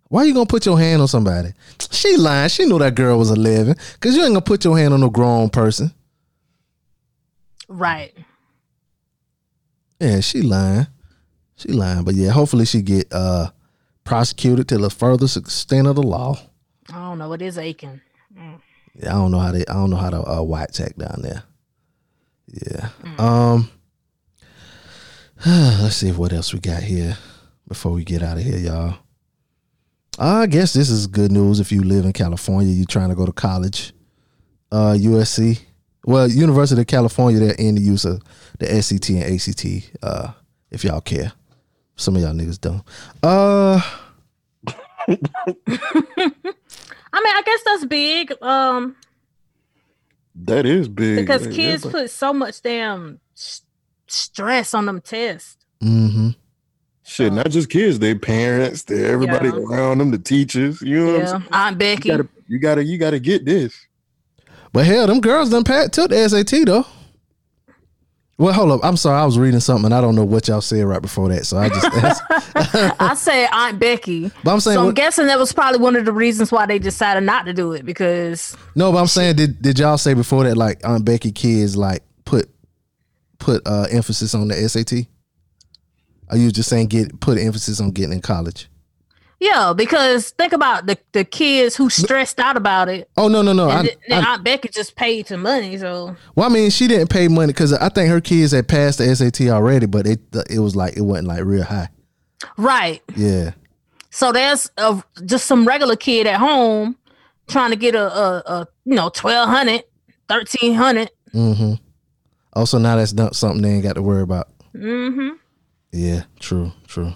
why 0.08 0.24
you 0.24 0.34
gonna 0.34 0.46
put 0.46 0.66
your 0.66 0.78
hand 0.78 1.00
on 1.00 1.08
somebody? 1.08 1.52
She 1.90 2.16
lying. 2.16 2.48
She 2.48 2.66
knew 2.66 2.78
that 2.78 2.94
girl 2.94 3.18
was 3.18 3.30
11. 3.30 3.74
Cause 4.00 4.16
you 4.16 4.22
ain't 4.22 4.30
gonna 4.30 4.40
put 4.40 4.64
your 4.64 4.76
hand 4.76 4.92
on 4.92 5.02
a 5.02 5.10
grown 5.10 5.50
person. 5.50 5.92
Right. 7.68 8.12
Yeah, 10.00 10.20
she 10.20 10.42
lying. 10.42 10.86
She 11.56 11.68
lying. 11.68 12.04
But 12.04 12.14
yeah, 12.14 12.30
hopefully 12.30 12.64
she 12.64 12.82
get 12.82 13.06
uh 13.12 13.50
prosecuted 14.04 14.68
to 14.68 14.78
the 14.78 14.90
furthest 14.90 15.36
extent 15.36 15.86
of 15.86 15.94
the 15.96 16.02
law. 16.02 16.36
I 16.88 16.94
don't 16.94 17.18
know. 17.18 17.32
It 17.32 17.42
is 17.42 17.58
Aiken. 17.58 18.00
Yeah, 18.34 19.10
I 19.10 19.12
don't 19.12 19.30
know 19.30 19.38
how 19.38 19.52
they. 19.52 19.60
I 19.60 19.74
don't 19.74 19.90
know 19.90 19.96
how 19.96 20.10
to 20.10 20.28
uh, 20.28 20.42
white 20.42 20.72
check 20.72 20.96
down 20.96 21.20
there. 21.22 21.44
Yeah. 22.48 22.88
Um. 23.18 23.70
Let's 25.46 25.96
see 25.96 26.12
what 26.12 26.32
else 26.32 26.52
we 26.52 26.60
got 26.60 26.82
here 26.82 27.16
before 27.66 27.92
we 27.92 28.04
get 28.04 28.22
out 28.22 28.36
of 28.36 28.42
here, 28.44 28.58
y'all. 28.58 28.96
I 30.18 30.46
guess 30.46 30.74
this 30.74 30.90
is 30.90 31.06
good 31.06 31.32
news 31.32 31.60
if 31.60 31.72
you 31.72 31.82
live 31.82 32.04
in 32.04 32.12
California. 32.12 32.72
You're 32.72 32.84
trying 32.84 33.08
to 33.08 33.14
go 33.14 33.24
to 33.24 33.32
college. 33.32 33.92
Uh, 34.70 34.94
USC. 34.98 35.60
Well, 36.04 36.28
University 36.28 36.80
of 36.82 36.86
California. 36.86 37.40
They're 37.40 37.54
in 37.54 37.74
the 37.76 37.80
use 37.80 38.04
of 38.04 38.20
the 38.58 38.82
SAT 38.82 39.10
and 39.10 39.34
ACT. 39.34 39.66
Uh, 40.02 40.32
if 40.70 40.84
y'all 40.84 41.00
care. 41.00 41.32
Some 41.96 42.16
of 42.16 42.22
y'all 42.22 42.32
niggas 42.32 42.60
don't. 42.60 42.82
Uh. 43.22 43.80
I 45.08 45.16
mean, 47.22 47.36
I 47.36 47.42
guess 47.44 47.60
that's 47.64 47.84
big. 47.86 48.32
Um, 48.42 48.96
That 50.34 50.66
is 50.66 50.88
big. 50.88 51.26
because 51.26 51.42
man. 51.46 51.52
kids 51.52 51.84
Yeah, 51.84 51.90
put 51.90 52.10
so 52.10 52.32
much 52.32 52.62
damn 52.62 53.14
s- 53.14 53.18
stress 54.12 54.74
on 54.74 54.86
them 54.86 55.00
tests. 55.00 55.56
Mm-hmm. 55.82 56.30
Shit, 57.02 57.32
not 57.32 57.50
just 57.50 57.68
kids, 57.70 57.98
they 57.98 58.14
parents, 58.14 58.82
they 58.84 59.04
everybody 59.04 59.48
Yeah. 59.48 59.54
around 59.56 59.98
them, 59.98 60.10
the 60.12 60.18
teachers. 60.18 60.80
You 60.82 60.98
know 61.00 61.06
what 61.06 61.14
I'm 61.14 61.20
Yeah, 61.20 61.26
saying? 61.26 61.44
Aunt 61.52 61.78
Becky. 61.78 62.08
You 62.08 62.16
gotta, 62.16 62.28
you 62.48 62.58
gotta, 62.58 62.84
you 62.84 62.98
gotta 62.98 63.18
get 63.18 63.44
this. 63.44 63.74
But 64.72 64.86
hell, 64.86 65.06
them 65.08 65.20
girls 65.20 65.50
done 65.50 65.64
pat 65.64 65.92
took 65.92 66.10
the 66.10 66.28
SAT 66.28 66.66
though. 66.66 66.86
Well, 68.38 68.54
hold 68.54 68.70
up. 68.70 68.80
I'm 68.82 68.96
sorry. 68.96 69.20
I 69.20 69.26
was 69.26 69.38
reading 69.38 69.60
something. 69.60 69.92
I 69.92 70.00
don't 70.00 70.14
know 70.14 70.24
what 70.24 70.48
y'all 70.48 70.62
said 70.62 70.84
right 70.86 71.02
before 71.02 71.28
that. 71.28 71.44
So 71.44 71.58
I 71.58 71.68
just. 71.68 72.22
I 73.00 73.14
say 73.14 73.46
Aunt 73.52 73.78
Becky. 73.78 74.30
but 74.42 74.52
I'm 74.52 74.60
saying 74.60 74.76
So 74.76 74.80
I'm 74.80 74.86
what- 74.86 74.94
guessing 74.94 75.26
that 75.26 75.38
was 75.38 75.52
probably 75.52 75.78
one 75.80 75.94
of 75.96 76.06
the 76.06 76.12
reasons 76.12 76.50
why 76.50 76.64
they 76.64 76.78
decided 76.78 77.22
not 77.24 77.44
to 77.46 77.52
do 77.52 77.72
it 77.72 77.84
because 77.84 78.56
no. 78.74 78.92
But 78.92 78.98
I'm 78.98 79.08
saying 79.08 79.36
did 79.36 79.60
did 79.60 79.78
y'all 79.78 79.98
say 79.98 80.14
before 80.14 80.44
that 80.44 80.56
like 80.56 80.80
Aunt 80.86 81.04
Becky 81.04 81.32
kids 81.32 81.76
like 81.76 82.02
put 83.40 83.66
uh 83.66 83.86
emphasis 83.90 84.34
on 84.34 84.48
the 84.48 84.54
SAT? 84.68 85.06
Are 86.28 86.36
you 86.36 86.52
just 86.52 86.68
saying 86.68 86.86
get 86.86 87.18
put 87.20 87.38
emphasis 87.38 87.80
on 87.80 87.90
getting 87.90 88.12
in 88.12 88.20
college? 88.20 88.68
yeah, 89.40 89.72
because 89.74 90.30
think 90.32 90.52
about 90.52 90.86
the 90.86 90.98
the 91.12 91.24
kids 91.24 91.74
who 91.74 91.88
stressed 91.88 92.38
out 92.38 92.56
about 92.58 92.88
it. 92.90 93.10
Oh 93.16 93.26
no 93.26 93.40
no 93.40 93.54
no. 93.54 93.70
And 93.70 93.78
I, 93.78 93.82
then, 93.82 93.96
then 94.08 94.26
Aunt 94.26 94.44
Becky 94.44 94.68
just 94.68 94.96
paid 94.96 95.26
some 95.28 95.40
money, 95.42 95.78
so 95.78 96.14
well, 96.34 96.48
I 96.48 96.52
mean, 96.52 96.70
she 96.70 96.86
didn't 96.86 97.08
pay 97.08 97.26
money 97.26 97.52
because 97.54 97.72
I 97.72 97.88
think 97.88 98.10
her 98.10 98.20
kids 98.20 98.52
had 98.52 98.68
passed 98.68 98.98
the 98.98 99.16
SAT 99.16 99.48
already, 99.48 99.86
but 99.86 100.06
it 100.06 100.20
it 100.50 100.58
was 100.58 100.76
like 100.76 100.96
it 100.96 101.02
wasn't 101.02 101.28
like 101.28 101.42
real 101.44 101.64
high. 101.64 101.88
right. 102.58 103.02
Yeah. 103.16 103.52
So 104.10 104.32
there's 104.32 104.70
a, 104.76 105.02
just 105.24 105.46
some 105.46 105.66
regular 105.66 105.96
kid 105.96 106.26
at 106.26 106.38
home 106.38 106.96
trying 107.48 107.70
to 107.70 107.76
get 107.76 107.94
a, 107.94 108.02
a, 108.02 108.42
a 108.44 108.68
you 108.84 108.94
know 108.94 109.04
1200 109.04 109.84
1300 110.28 111.10
Mm-hmm. 111.32 111.74
Also, 112.52 112.78
now 112.78 112.96
that's 112.96 113.12
not 113.12 113.36
something 113.36 113.62
they 113.62 113.70
ain't 113.70 113.82
got 113.82 113.94
to 113.94 114.02
worry 114.02 114.22
about. 114.22 114.48
mm-hmm. 114.74 115.36
Yeah, 115.92 116.24
true, 116.38 116.72
true. 116.86 117.12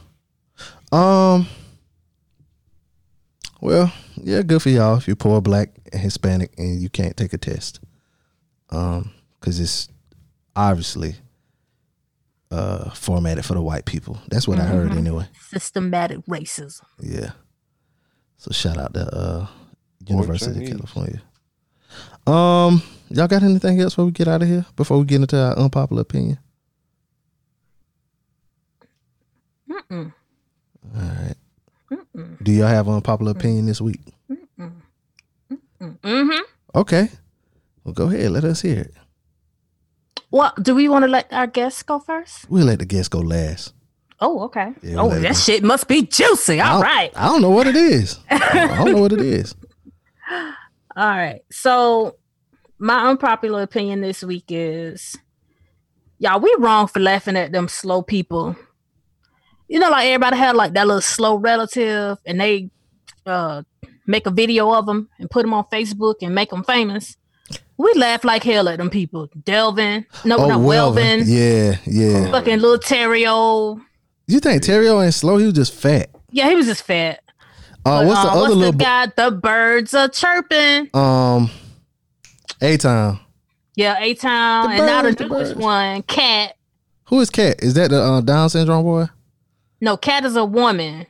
Um, 0.90 1.46
well, 3.60 3.92
yeah, 4.16 4.42
good 4.42 4.62
for 4.62 4.68
y'all 4.68 4.96
if 4.96 5.06
you're 5.06 5.16
poor, 5.16 5.40
black, 5.40 5.70
and 5.92 6.00
Hispanic, 6.00 6.52
and 6.58 6.80
you 6.80 6.88
can't 6.88 7.16
take 7.16 7.32
a 7.32 7.38
test. 7.38 7.80
Um, 8.70 9.12
because 9.44 9.60
it's 9.60 9.88
obviously 10.56 11.14
uh 12.50 12.90
formatted 12.90 13.44
for 13.44 13.54
the 13.54 13.60
white 13.60 13.84
people. 13.84 14.18
That's 14.28 14.48
what 14.48 14.58
I 14.58 14.64
heard 14.64 14.92
anyway. 14.92 15.26
systematic 15.50 16.18
racism 16.26 16.82
Yeah. 17.00 17.32
So 18.36 18.52
shout 18.52 18.78
out 18.78 18.94
to 18.94 19.06
uh 19.14 19.46
University 20.06 20.64
of 20.64 20.70
California. 20.70 21.22
Um, 22.26 22.82
y'all 23.10 23.28
got 23.28 23.42
anything 23.42 23.80
else 23.80 23.94
before 23.94 24.06
we 24.06 24.12
get 24.12 24.28
out 24.28 24.42
of 24.42 24.48
here? 24.48 24.64
Before 24.76 24.98
we 24.98 25.04
get 25.04 25.20
into 25.20 25.38
our 25.38 25.56
unpopular 25.58 26.02
opinion? 26.02 26.38
Mm-mm. 29.70 30.12
All 30.96 31.02
right. 31.02 31.34
Do 32.42 32.52
y'all 32.52 32.66
have 32.68 32.88
unpopular 32.88 33.32
opinion 33.32 33.66
this 33.66 33.80
week? 33.80 34.00
mm-hmm. 34.60 36.40
Okay. 36.74 37.08
Well, 37.84 37.92
go 37.94 38.06
ahead. 38.08 38.30
Let 38.30 38.44
us 38.44 38.62
hear 38.62 38.80
it. 38.80 38.94
what 40.30 40.62
do 40.62 40.74
we 40.74 40.88
want 40.88 41.04
to 41.04 41.10
let 41.10 41.30
our 41.32 41.46
guests 41.46 41.82
go 41.82 41.98
first 41.98 42.48
We'll 42.50 42.66
let 42.66 42.78
the 42.78 42.84
guests 42.86 43.08
go 43.08 43.18
last. 43.20 43.72
oh 44.20 44.40
okay 44.44 44.72
Yeah, 44.82 45.00
oh 45.00 45.06
let 45.08 45.18
it 45.18 45.22
that 45.22 45.32
go. 45.34 45.38
shit 45.38 45.62
must 45.62 45.86
be 45.88 46.02
juicy 46.02 46.60
I 46.60 46.70
all 46.70 46.80
don't- 46.80 46.90
right 46.90 47.12
I 47.14 47.26
don't 47.26 47.42
know 47.42 47.50
what 47.50 47.66
it 47.66 47.76
is. 47.76 48.18
I 48.30 48.78
don't 48.78 48.92
know 48.92 49.00
what 49.02 49.12
it 49.12 49.20
is. 49.20 49.54
all 50.96 51.08
right. 51.08 51.40
So 51.50 52.16
my 52.78 53.08
unpopular 53.10 53.62
opinion 53.62 54.00
this 54.00 54.22
week 54.22 54.44
is 54.48 55.16
y'all 56.18 56.40
we 56.40 56.54
wrong 56.58 56.86
for 56.86 57.00
laughing 57.00 57.36
at 57.36 57.52
them 57.52 57.68
slow 57.68 58.02
people. 58.02 58.56
You 59.68 59.78
know 59.80 59.90
like 59.90 60.06
everybody 60.06 60.36
had 60.36 60.56
like 60.56 60.72
that 60.74 60.86
little 60.86 61.00
slow 61.00 61.36
relative 61.36 62.18
and 62.26 62.40
they 62.40 62.70
uh 63.26 63.62
make 64.06 64.26
a 64.26 64.30
video 64.30 64.72
of 64.74 64.84
them 64.86 65.08
and 65.18 65.30
put 65.30 65.42
them 65.42 65.54
on 65.54 65.64
facebook 65.72 66.16
and 66.22 66.34
make 66.34 66.50
them 66.50 66.62
famous. 66.64 67.16
We 67.76 67.92
laugh 67.96 68.22
like 68.22 68.44
hell 68.44 68.68
at 68.68 68.78
them 68.78 68.90
people. 68.90 69.28
Delvin 69.44 70.06
no 70.24 70.36
not 70.46 70.60
welvin. 70.60 71.22
Oh, 71.22 71.24
Yeah, 71.24 71.78
yeah. 71.86 72.30
fucking 72.30 72.60
little 72.60 72.78
Terrio. 72.78 73.80
You 74.26 74.40
think 74.40 74.62
Terrio 74.62 75.04
ain't 75.04 75.14
slow? 75.14 75.38
He 75.38 75.44
was 75.46 75.54
just 75.54 75.72
fat. 75.74 76.10
yeah 76.30 76.48
he 76.50 76.54
was 76.54 76.66
just 76.66 76.82
fat 76.84 77.20
Uh, 77.86 78.00
But, 78.00 78.06
what's 78.06 78.22
the 78.22 78.28
uh, 78.28 78.30
other 78.32 78.40
what's 78.40 78.54
little 78.54 78.72
the 78.72 78.78
boy? 78.78 78.84
guy 78.84 79.06
the 79.16 79.30
birds 79.30 79.94
are 79.94 80.08
chirping 80.08 80.88
Um, 80.94 81.50
A 82.62 82.76
Town. 82.78 83.20
yeah 83.76 83.98
a 83.98 84.14
town 84.14 84.70
and 84.72 84.86
now 84.86 85.02
the 85.02 85.12
birds, 85.12 85.20
newest 85.30 85.56
one 85.56 86.02
cat 86.02 86.56
Who 87.06 87.20
is 87.20 87.28
Cat? 87.30 87.62
Is 87.62 87.74
that 87.74 87.90
the 87.90 88.00
uh, 88.02 88.20
Down 88.22 88.48
syndrome 88.48 88.82
boy? 88.84 89.06
No, 89.80 89.96
Cat 89.98 90.24
is 90.24 90.36
a 90.36 90.44
woman. 90.44 91.06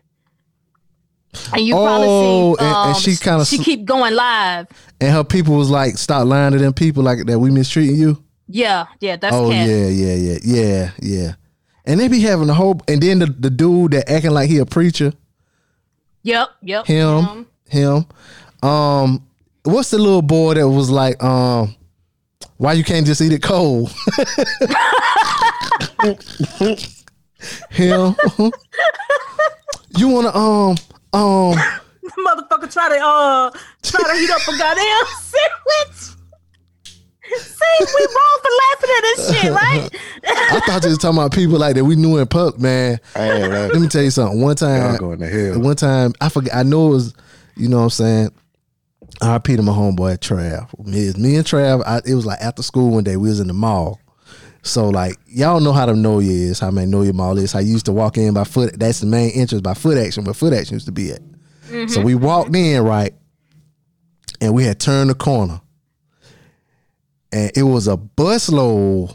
And 1.53 1.63
you 1.67 1.75
probably 1.75 2.07
Oh, 2.09 2.57
see 2.57 2.65
and- 2.65 2.75
um, 2.75 2.89
and 2.89 2.97
she 2.97 3.17
kinda 3.17 3.45
she 3.45 3.59
keep 3.59 3.85
going 3.85 4.15
live. 4.15 4.67
And 5.01 5.13
her 5.13 5.25
people 5.25 5.55
was 5.57 5.71
like, 5.71 5.97
stop 5.99 6.27
lying 6.27 6.53
to 6.53 6.59
them 6.59 6.73
people 6.73 7.03
like 7.03 7.25
that. 7.27 7.39
We 7.39 7.51
mistreating 7.51 7.97
you. 7.97 8.23
Yeah, 8.49 8.87
yeah, 9.01 9.17
that's 9.17 9.35
oh 9.35 9.51
Cat. 9.51 9.69
yeah, 9.69 9.87
yeah, 9.89 10.15
yeah, 10.15 10.39
yeah, 10.43 10.91
yeah. 11.01 11.33
And 11.85 11.99
they 12.01 12.09
be 12.09 12.21
having 12.21 12.49
a 12.49 12.55
whole. 12.55 12.81
And 12.89 13.03
then 13.03 13.19
the, 13.21 13.27
the 13.27 13.51
dude 13.51 13.93
that 13.93 14.09
acting 14.11 14.31
like 14.33 14.49
he 14.49 14.59
a 14.59 14.67
preacher. 14.67 15.13
Yep, 16.25 16.49
yep. 16.63 16.87
him, 16.87 17.47
him. 17.69 18.07
Um, 18.63 19.25
what's 19.63 19.91
the 19.91 19.99
little 19.99 20.23
boy 20.23 20.55
that 20.55 20.69
was 20.69 20.91
like, 20.91 21.23
um, 21.23 21.77
why 22.57 22.73
you 22.73 22.83
can't 22.83 23.07
just 23.07 23.21
eat 23.21 23.33
it 23.33 23.43
cold? 23.43 23.93
him. 27.71 28.17
you 29.97 30.09
wanna 30.09 30.35
um 30.35 30.77
um 31.13 31.55
Motherfucker 32.05 32.73
try 32.73 32.89
to 32.89 32.99
uh 33.05 33.51
try 33.83 34.01
to 34.03 34.19
heat 34.19 34.31
up 34.31 34.41
a 34.49 34.59
goddamn 34.59 35.07
sandwich. 35.21 36.14
See, 37.39 37.85
we 37.95 38.07
wrong 38.07 38.39
for 38.43 38.51
laughing 38.63 38.91
at 38.97 39.03
this 39.03 39.35
shit, 39.35 39.53
right? 39.53 39.91
I 40.27 40.61
thought 40.67 40.83
you 40.85 40.91
was 40.91 40.99
talking 40.99 41.19
about 41.19 41.33
people 41.33 41.59
like 41.59 41.75
that 41.75 41.85
we 41.85 41.97
knew 41.97 42.19
in 42.19 42.27
public, 42.27 42.61
man. 42.61 43.01
I 43.15 43.39
Let 43.39 43.81
me 43.81 43.89
tell 43.89 44.03
you 44.03 44.11
something. 44.11 44.41
One 44.41 44.57
Y'all 44.61 44.69
time 44.69 44.97
going 44.97 45.19
to 45.19 45.29
hell. 45.29 45.61
one 45.61 45.77
time 45.77 46.13
I 46.21 46.29
forget 46.29 46.55
I 46.55 46.63
know 46.63 46.89
it 46.89 46.91
was, 46.91 47.15
you 47.57 47.69
know 47.69 47.79
what 47.79 47.85
I'm 47.85 47.91
saying. 47.91 48.31
I 49.21 49.39
to 49.39 49.63
my 49.63 49.73
homeboy 49.73 50.19
Trav. 50.19 50.87
Me, 50.87 51.13
me 51.23 51.37
and 51.37 51.45
Trav, 51.45 51.83
I, 51.87 52.01
it 52.05 52.15
was 52.15 52.27
like 52.27 52.41
after 52.41 52.63
school 52.63 52.91
one 52.91 53.05
day, 53.05 53.17
we 53.17 53.29
was 53.29 53.41
in 53.41 53.47
the 53.47 53.55
mall. 53.55 54.01
So 54.63 54.89
like 54.89 55.19
y'all 55.27 55.61
know 55.61 55.73
how 55.73 55.87
to 55.87 55.95
know 55.95 56.21
you 56.21 56.51
is, 56.51 56.59
how 56.59 56.71
many 56.71 56.91
know 56.91 57.03
your 57.03 57.13
mall 57.13 57.39
is. 57.39 57.55
I 57.55 57.61
used 57.61 57.87
to 57.87 57.93
walk 57.93 58.17
in 58.17 58.35
by 58.35 58.45
foot. 58.45 58.79
That's 58.79 59.01
the 59.01 59.07
main 59.07 59.31
entrance 59.33 59.61
by 59.61 59.75
foot 59.75 59.99
action, 59.99 60.25
where 60.25 60.35
foot 60.35 60.53
action 60.53 60.75
used 60.75 60.87
to 60.87 60.93
be 60.93 61.13
at. 61.13 61.21
So 61.67 61.75
mm-hmm. 61.75 62.03
we 62.03 62.15
walked 62.15 62.55
in 62.55 62.83
right, 62.83 63.13
and 64.41 64.55
we 64.55 64.65
had 64.65 64.81
turned 64.81 65.11
the 65.11 65.15
corner, 65.15 65.61
and 67.35 67.51
it 67.55 67.63
was 67.65 67.87
a 67.89 67.97
busload 67.99 69.15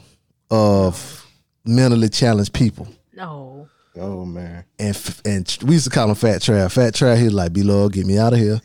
of 0.51 1.25
mentally 1.65 2.09
challenged 2.09 2.53
people. 2.53 2.87
No. 3.15 3.67
Oh 3.95 4.25
man. 4.25 4.63
And 4.77 4.95
f- 4.95 5.21
and 5.25 5.57
we 5.63 5.73
used 5.73 5.85
to 5.85 5.89
call 5.91 6.09
him 6.09 6.15
Fat 6.15 6.41
Trav. 6.41 6.71
Fat 6.71 6.93
Trav, 6.93 7.17
he 7.17 7.25
was 7.25 7.33
like, 7.33 7.53
"Below, 7.53 7.89
get 7.89 8.05
me 8.05 8.17
out 8.17 8.33
of 8.33 8.39
here, 8.39 8.61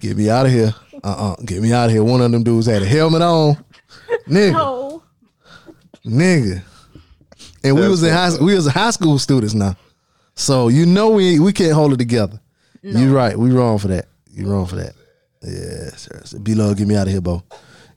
get 0.00 0.16
me 0.16 0.28
out 0.30 0.46
of 0.46 0.52
here, 0.52 0.74
uh 1.02 1.34
uh 1.36 1.36
get 1.44 1.62
me 1.62 1.72
out 1.72 1.86
of 1.86 1.92
here." 1.92 2.04
One 2.04 2.20
of 2.20 2.30
them 2.30 2.42
dudes 2.42 2.66
had 2.66 2.82
a 2.82 2.86
helmet 2.86 3.22
on, 3.22 3.56
nigga, 4.28 4.52
No. 4.52 5.02
nigga, 6.04 6.62
and 7.64 7.74
we 7.76 7.88
was 7.88 8.02
in 8.02 8.12
high 8.12 8.30
we 8.40 8.54
was 8.54 8.66
high 8.66 8.90
school 8.90 9.18
students 9.18 9.54
now, 9.54 9.76
so 10.34 10.68
you 10.68 10.86
know 10.86 11.10
we 11.10 11.40
we 11.40 11.52
can't 11.52 11.72
hold 11.72 11.92
it 11.92 11.98
together. 11.98 12.40
You're 12.82 13.14
right, 13.14 13.36
we 13.38 13.50
wrong 13.50 13.78
for 13.78 13.88
that. 13.88 14.06
You 14.30 14.46
wrong 14.46 14.66
for 14.66 14.76
that. 14.76 14.92
Yeah, 15.42 15.90
sir. 15.96 16.20
I 16.22 16.26
said, 16.26 16.44
Below, 16.44 16.74
get 16.74 16.86
me 16.86 16.96
out 16.96 17.06
of 17.06 17.12
here, 17.12 17.20
Bo. 17.22 17.42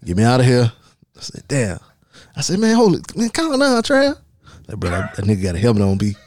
Get 0.06 0.18
me 0.18 0.24
out 0.24 0.40
of 0.40 0.46
here. 0.46 0.72
I 1.18 1.20
said, 1.22 1.44
damn. 1.48 1.80
I 2.36 2.42
said, 2.42 2.60
man, 2.60 2.76
hold 2.76 2.96
it, 2.96 3.18
man, 3.18 3.30
calm 3.30 3.60
down, 3.60 3.82
Trav. 3.84 4.18
Like, 4.68 4.78
bro, 4.78 4.90
that, 4.92 5.16
that 5.16 5.26
nigga 5.26 5.44
got 5.44 5.56
a 5.56 5.60
helmet 5.60 5.82
on, 5.84 5.98
B. 5.98 6.16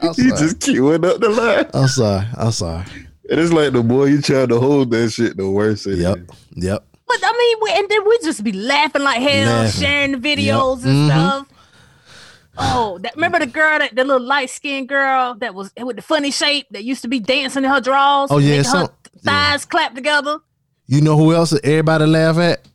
I'm 0.00 0.14
He 0.14 0.28
sorry. 0.28 0.40
just 0.40 0.58
queuing 0.60 1.04
up 1.04 1.20
the 1.20 1.28
line. 1.30 1.66
I'm 1.72 1.88
sorry. 1.88 2.26
I'm 2.36 2.50
sorry. 2.52 2.84
And 3.30 3.40
it's 3.40 3.52
like 3.52 3.72
the 3.72 3.82
boy 3.82 4.06
you 4.06 4.20
trying 4.20 4.48
to 4.48 4.60
hold 4.60 4.90
that 4.90 5.10
shit 5.10 5.36
the 5.36 5.48
worse 5.48 5.86
it 5.86 5.98
Yep. 5.98 6.16
is. 6.18 6.24
Yep. 6.64 6.84
But 7.06 7.18
I 7.22 7.32
mean, 7.32 7.56
we, 7.62 7.72
and 7.80 7.88
then 7.88 8.06
we 8.08 8.18
just 8.22 8.44
be 8.44 8.52
laughing 8.52 9.02
like 9.02 9.20
hell, 9.22 9.46
Laughing. 9.64 9.80
sharing 9.82 10.12
the 10.12 10.18
videos 10.18 10.78
Yep. 10.80 10.86
and 10.86 11.10
Mhm. 11.10 11.10
stuff. 11.10 11.48
Oh, 12.56 12.98
that, 13.02 13.14
remember 13.16 13.38
the 13.40 13.46
girl 13.46 13.78
that 13.78 13.94
the 13.96 14.04
little 14.04 14.24
light 14.26 14.48
skinned 14.50 14.88
girl 14.88 15.34
that 15.40 15.54
was 15.54 15.72
with 15.80 15.96
the 15.96 16.02
funny 16.02 16.30
shape 16.30 16.66
that 16.70 16.84
used 16.84 17.02
to 17.02 17.08
be 17.08 17.18
dancing 17.18 17.64
in 17.64 17.70
her 17.70 17.80
drawers? 17.80 18.30
Oh, 18.30 18.38
yeah, 18.38 18.50
making 18.58 18.64
some- 18.64 18.86
her 18.86 18.92
thighs 19.22 19.64
clap 19.64 19.94
together. 19.94 20.38
You 20.86 21.00
know 21.00 21.16
who 21.16 21.34
else 21.34 21.54
everybody 21.64 22.06
laugh 22.06 22.38
at? 22.38 22.66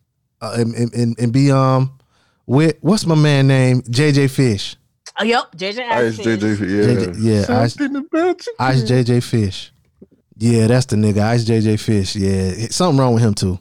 Uh, 0.41 0.55
and, 0.57 0.73
and, 0.73 0.93
and, 0.93 1.19
and 1.19 1.33
be 1.33 1.51
um 1.51 1.97
with 2.45 2.77
what's 2.81 3.05
my 3.05 3.15
man 3.15 3.47
name? 3.47 3.81
JJ 3.83 4.31
Fish. 4.31 4.75
Oh, 5.19 5.23
yep, 5.23 5.51
JJ 5.55 5.79
Ice 5.79 6.19
Ice 6.19 6.25
JJ, 6.25 6.59
yeah. 6.59 7.05
JJ 7.05 7.15
yeah, 7.19 7.59
Ice, 7.59 7.75
about 7.75 8.45
you. 8.47 8.53
Ice 8.59 8.83
JJ 8.83 9.23
Fish. 9.23 9.71
Yeah, 10.37 10.67
that's 10.67 10.85
the 10.85 10.95
nigga. 10.95 11.19
Ice 11.19 11.43
JJ 11.43 11.79
Fish. 11.79 12.15
Yeah. 12.15 12.67
Something 12.69 12.99
wrong 12.99 13.13
with 13.13 13.23
him 13.23 13.33
too. 13.33 13.59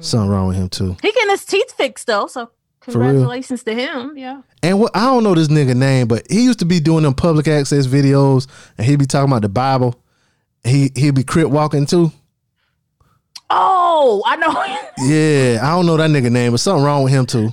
Something 0.00 0.30
wrong 0.30 0.48
with 0.48 0.56
him 0.56 0.68
too. 0.68 0.96
He 1.00 1.12
getting 1.12 1.30
his 1.30 1.44
teeth 1.44 1.72
fixed 1.72 2.06
though, 2.06 2.26
so 2.26 2.50
congratulations 2.80 3.62
to 3.62 3.74
him. 3.74 4.16
Yeah. 4.16 4.42
And 4.62 4.80
what 4.80 4.94
I 4.94 5.06
don't 5.06 5.24
know 5.24 5.34
this 5.34 5.48
nigga 5.48 5.74
name, 5.74 6.08
but 6.08 6.26
he 6.30 6.44
used 6.44 6.58
to 6.58 6.64
be 6.64 6.80
doing 6.80 7.04
them 7.04 7.14
public 7.14 7.48
access 7.48 7.86
videos 7.86 8.46
and 8.76 8.86
he'd 8.86 8.98
be 8.98 9.06
talking 9.06 9.30
about 9.30 9.42
the 9.42 9.48
Bible. 9.48 10.00
He 10.64 10.90
he'd 10.94 11.14
be 11.14 11.24
crip 11.24 11.48
walking 11.48 11.86
too. 11.86 12.12
Oh, 13.50 14.22
I 14.26 14.36
know. 14.36 14.50
Yeah, 15.06 15.58
I 15.62 15.70
don't 15.76 15.86
know 15.86 15.96
that 15.96 16.08
nigga 16.10 16.30
name, 16.30 16.52
but 16.52 16.60
something 16.60 16.84
wrong 16.84 17.02
with 17.04 17.12
him 17.12 17.26
too. 17.26 17.50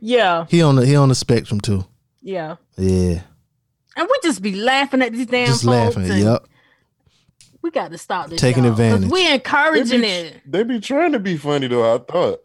yeah, 0.00 0.46
He 0.48 0.62
on 0.62 0.76
the 0.76 0.86
he 0.86 0.94
on 0.94 1.08
the 1.08 1.14
spectrum 1.14 1.60
too. 1.60 1.84
yeah. 2.20 2.56
Yeah, 2.76 3.20
And 3.96 4.08
we 4.08 4.14
just 4.22 4.40
be 4.42 4.54
laughing 4.54 5.02
at 5.02 5.12
these 5.12 5.26
damn 5.26 5.46
just 5.46 5.64
folks. 5.64 5.96
laughing. 5.96 6.18
Yep. 6.22 6.44
We 7.62 7.70
got 7.70 7.90
to 7.92 7.98
stop 7.98 8.28
this. 8.30 8.40
Taking 8.40 8.64
y'all, 8.64 8.72
'cause 8.72 8.80
advantage. 8.80 9.10
We 9.10 9.24
They 9.24 9.34
encouraging 9.34 10.00
be, 10.00 10.06
it. 10.06 10.40
they 10.46 10.62
be 10.64 10.80
trying 10.80 11.12
to 11.12 11.18
be 11.18 11.36
funny 11.36 11.66
though, 11.68 11.94
I 11.94 11.98
thought. 11.98 12.40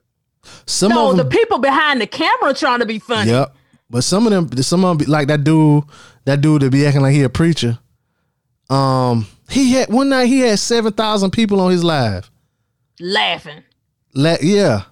Some 0.65 0.89
no, 0.91 1.11
of 1.11 1.17
the 1.17 1.25
people 1.25 1.57
behind 1.59 2.01
the 2.01 2.07
camera 2.07 2.53
trying 2.53 2.79
to 2.79 2.85
be 2.85 2.99
funny. 2.99 3.31
Yep. 3.31 3.55
But 3.89 4.03
some 4.03 4.27
of 4.27 4.31
them, 4.49 4.61
some 4.63 4.83
of 4.85 4.89
them, 4.97 5.05
be- 5.05 5.11
like 5.11 5.27
that 5.29 5.43
dude, 5.43 5.83
that 6.25 6.41
dude 6.41 6.61
that 6.63 6.71
be 6.71 6.85
acting 6.85 7.01
like 7.01 7.13
he 7.13 7.23
a 7.23 7.29
preacher. 7.29 7.79
Um, 8.69 9.27
he 9.49 9.71
had 9.73 9.89
one 9.89 10.09
night 10.09 10.25
he 10.27 10.39
had 10.41 10.59
seven 10.59 10.93
thousand 10.93 11.31
people 11.31 11.59
on 11.61 11.71
his 11.71 11.83
live. 11.83 12.29
Laughing. 12.99 13.63
La- 14.13 14.37
yeah, 14.41 14.83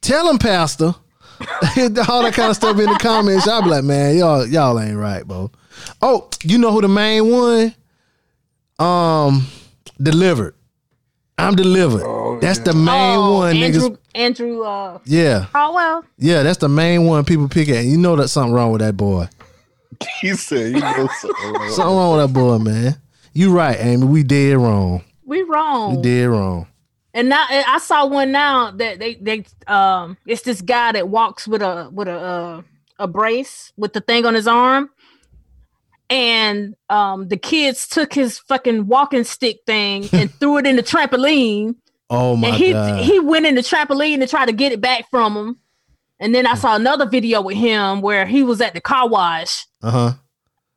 tell 0.00 0.28
him, 0.28 0.38
Pastor. 0.38 0.94
All 2.08 2.22
that 2.22 2.32
kind 2.34 2.50
of 2.50 2.56
stuff 2.56 2.78
in 2.78 2.86
the 2.86 2.98
comments. 3.00 3.46
Y'all 3.46 3.62
be 3.62 3.68
like, 3.68 3.84
man, 3.84 4.16
y'all, 4.16 4.46
y'all 4.46 4.78
ain't 4.78 4.96
right, 4.96 5.26
bro. 5.26 5.50
Oh, 6.00 6.28
you 6.44 6.58
know 6.58 6.70
who 6.70 6.80
the 6.80 6.88
main 6.88 7.30
one? 7.30 7.74
Um, 8.78 9.46
delivered. 10.00 10.54
I'm 11.38 11.56
delivered. 11.56 12.02
Oh, 12.04 12.38
that's 12.40 12.58
yeah. 12.58 12.64
the 12.64 12.74
main 12.74 13.18
oh, 13.18 13.38
one, 13.38 13.56
Andrew, 13.56 13.80
niggas. 13.80 13.98
Andrew, 14.14 14.62
uh, 14.62 14.98
Yeah, 15.04 15.46
oh 15.54 15.72
well. 15.74 16.04
yeah, 16.18 16.42
that's 16.42 16.58
the 16.58 16.68
main 16.68 17.06
one 17.06 17.24
people 17.24 17.48
pick 17.48 17.68
at. 17.68 17.84
You 17.84 17.96
know 17.96 18.14
that 18.16 18.28
something 18.28 18.52
wrong 18.52 18.72
with 18.72 18.80
that 18.80 18.96
boy. 18.96 19.28
He 20.20 20.34
said, 20.34 20.72
you 20.72 20.80
know 20.80 21.08
something. 21.20 21.52
wrong. 21.52 21.70
Something 21.70 21.96
wrong 21.96 22.16
with 22.16 22.26
that 22.26 22.32
boy, 22.32 22.58
man. 22.58 22.96
You 23.34 23.52
right, 23.52 23.76
Amy. 23.78 24.04
We 24.04 24.22
dead 24.22 24.56
wrong. 24.56 25.02
We 25.24 25.42
wrong. 25.42 25.96
We 25.96 26.02
dead 26.02 26.28
wrong. 26.28 26.66
And 27.14 27.28
now 27.28 27.44
I 27.48 27.78
saw 27.78 28.06
one 28.06 28.32
now 28.32 28.70
that 28.70 28.98
they 28.98 29.16
they 29.16 29.44
um 29.66 30.16
it's 30.26 30.42
this 30.42 30.62
guy 30.62 30.92
that 30.92 31.08
walks 31.08 31.46
with 31.46 31.60
a 31.62 31.90
with 31.92 32.08
a 32.08 32.18
uh, 32.18 32.62
a 32.98 33.06
brace 33.06 33.72
with 33.76 33.92
the 33.92 34.00
thing 34.00 34.24
on 34.24 34.34
his 34.34 34.46
arm. 34.46 34.90
And 36.08 36.74
um 36.88 37.28
the 37.28 37.36
kids 37.36 37.86
took 37.86 38.14
his 38.14 38.38
fucking 38.38 38.86
walking 38.86 39.24
stick 39.24 39.60
thing 39.66 40.08
and 40.12 40.32
threw 40.40 40.56
it 40.58 40.66
in 40.66 40.76
the 40.76 40.82
trampoline. 40.82 41.76
Oh 42.08 42.36
my 42.36 42.48
and 42.48 42.56
he 42.56 42.72
god. 42.72 43.04
he 43.04 43.20
went 43.20 43.46
in 43.46 43.56
the 43.56 43.62
trampoline 43.62 44.20
to 44.20 44.26
try 44.26 44.46
to 44.46 44.52
get 44.52 44.72
it 44.72 44.80
back 44.80 45.10
from 45.10 45.36
him. 45.36 45.56
And 46.18 46.34
then 46.34 46.46
I 46.46 46.54
saw 46.54 46.76
another 46.76 47.06
video 47.06 47.42
with 47.42 47.56
him 47.56 48.00
where 48.00 48.24
he 48.24 48.42
was 48.42 48.60
at 48.60 48.74
the 48.74 48.80
car 48.80 49.08
wash 49.08 49.66
uh 49.82 49.90
huh. 49.90 50.12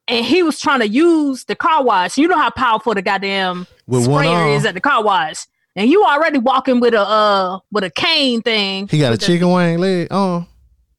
and 0.08 0.26
he 0.26 0.44
was 0.44 0.60
trying 0.60 0.80
to 0.80 0.88
use 0.88 1.46
the 1.46 1.56
car 1.56 1.82
wash. 1.82 2.18
You 2.18 2.28
know 2.28 2.38
how 2.38 2.50
powerful 2.50 2.94
the 2.94 3.02
goddamn 3.02 3.68
With 3.88 4.04
sprayer 4.04 4.50
is 4.50 4.66
at 4.66 4.74
the 4.74 4.82
car 4.82 5.02
wash. 5.02 5.46
And 5.76 5.90
you 5.90 6.04
already 6.06 6.38
walking 6.40 6.80
with 6.80 6.94
a 6.94 7.02
uh 7.02 7.60
with 7.72 7.84
a 7.84 7.90
cane 7.90 8.42
thing. 8.42 8.88
He 8.88 9.00
got 9.00 9.08
a 9.08 9.12
with 9.12 9.20
the- 9.22 9.26
chicken 9.26 9.52
wing 9.52 9.78
leg. 9.80 10.08
Oh, 10.12 10.46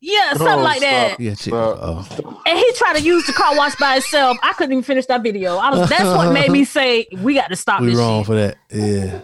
Yeah, 0.01 0.35
something 0.35 0.48
Oh, 0.59 0.62
like 0.62 0.81
that. 0.81 1.09
stop. 1.12 1.20
yeah, 1.20 1.35
chicken. 1.35 1.53
Stop. 1.53 1.78
Oh, 1.81 2.43
And 2.47 2.59
he 2.59 2.73
tried 2.74 2.97
to 2.97 3.03
use 3.03 3.24
the 3.27 3.32
car 3.32 3.57
wash 3.57 3.74
by 3.77 3.97
itself. 3.97 4.36
I 4.43 4.53
couldn't 4.53 4.73
even 4.73 4.82
finish 4.85 5.07
that 5.07 5.23
video. 5.23 5.57
I 5.57 5.70
was 5.70 5.89
that's 5.89 6.05
what 6.05 6.32
made 6.32 6.51
me 6.51 6.65
say 6.65 7.07
we 7.23 7.35
got 7.35 7.48
to 7.48 7.57
stop 7.57 7.81
we 7.81 7.89
this 7.89 7.97
wrong 7.98 8.20
shit. 8.20 8.27
for 8.27 8.35
that. 8.35 8.57
Yeah. 8.70 9.20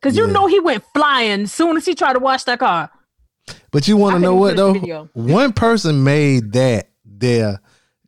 Because 0.00 0.16
you 0.16 0.26
know 0.26 0.46
he 0.46 0.58
went 0.60 0.84
flying 0.94 1.42
as 1.42 1.52
soon 1.52 1.76
as 1.76 1.84
he 1.86 1.94
tried 1.94 2.14
to 2.14 2.18
wash 2.20 2.44
that 2.44 2.58
car. 2.58 2.90
But 3.72 3.88
you 3.88 3.96
want 3.96 4.14
to 4.14 4.20
know 4.20 4.34
what 4.36 4.56
though? 4.56 4.74
One 5.14 5.52
person 5.52 6.04
made 6.04 6.52
that 6.52 6.90
their 7.04 7.60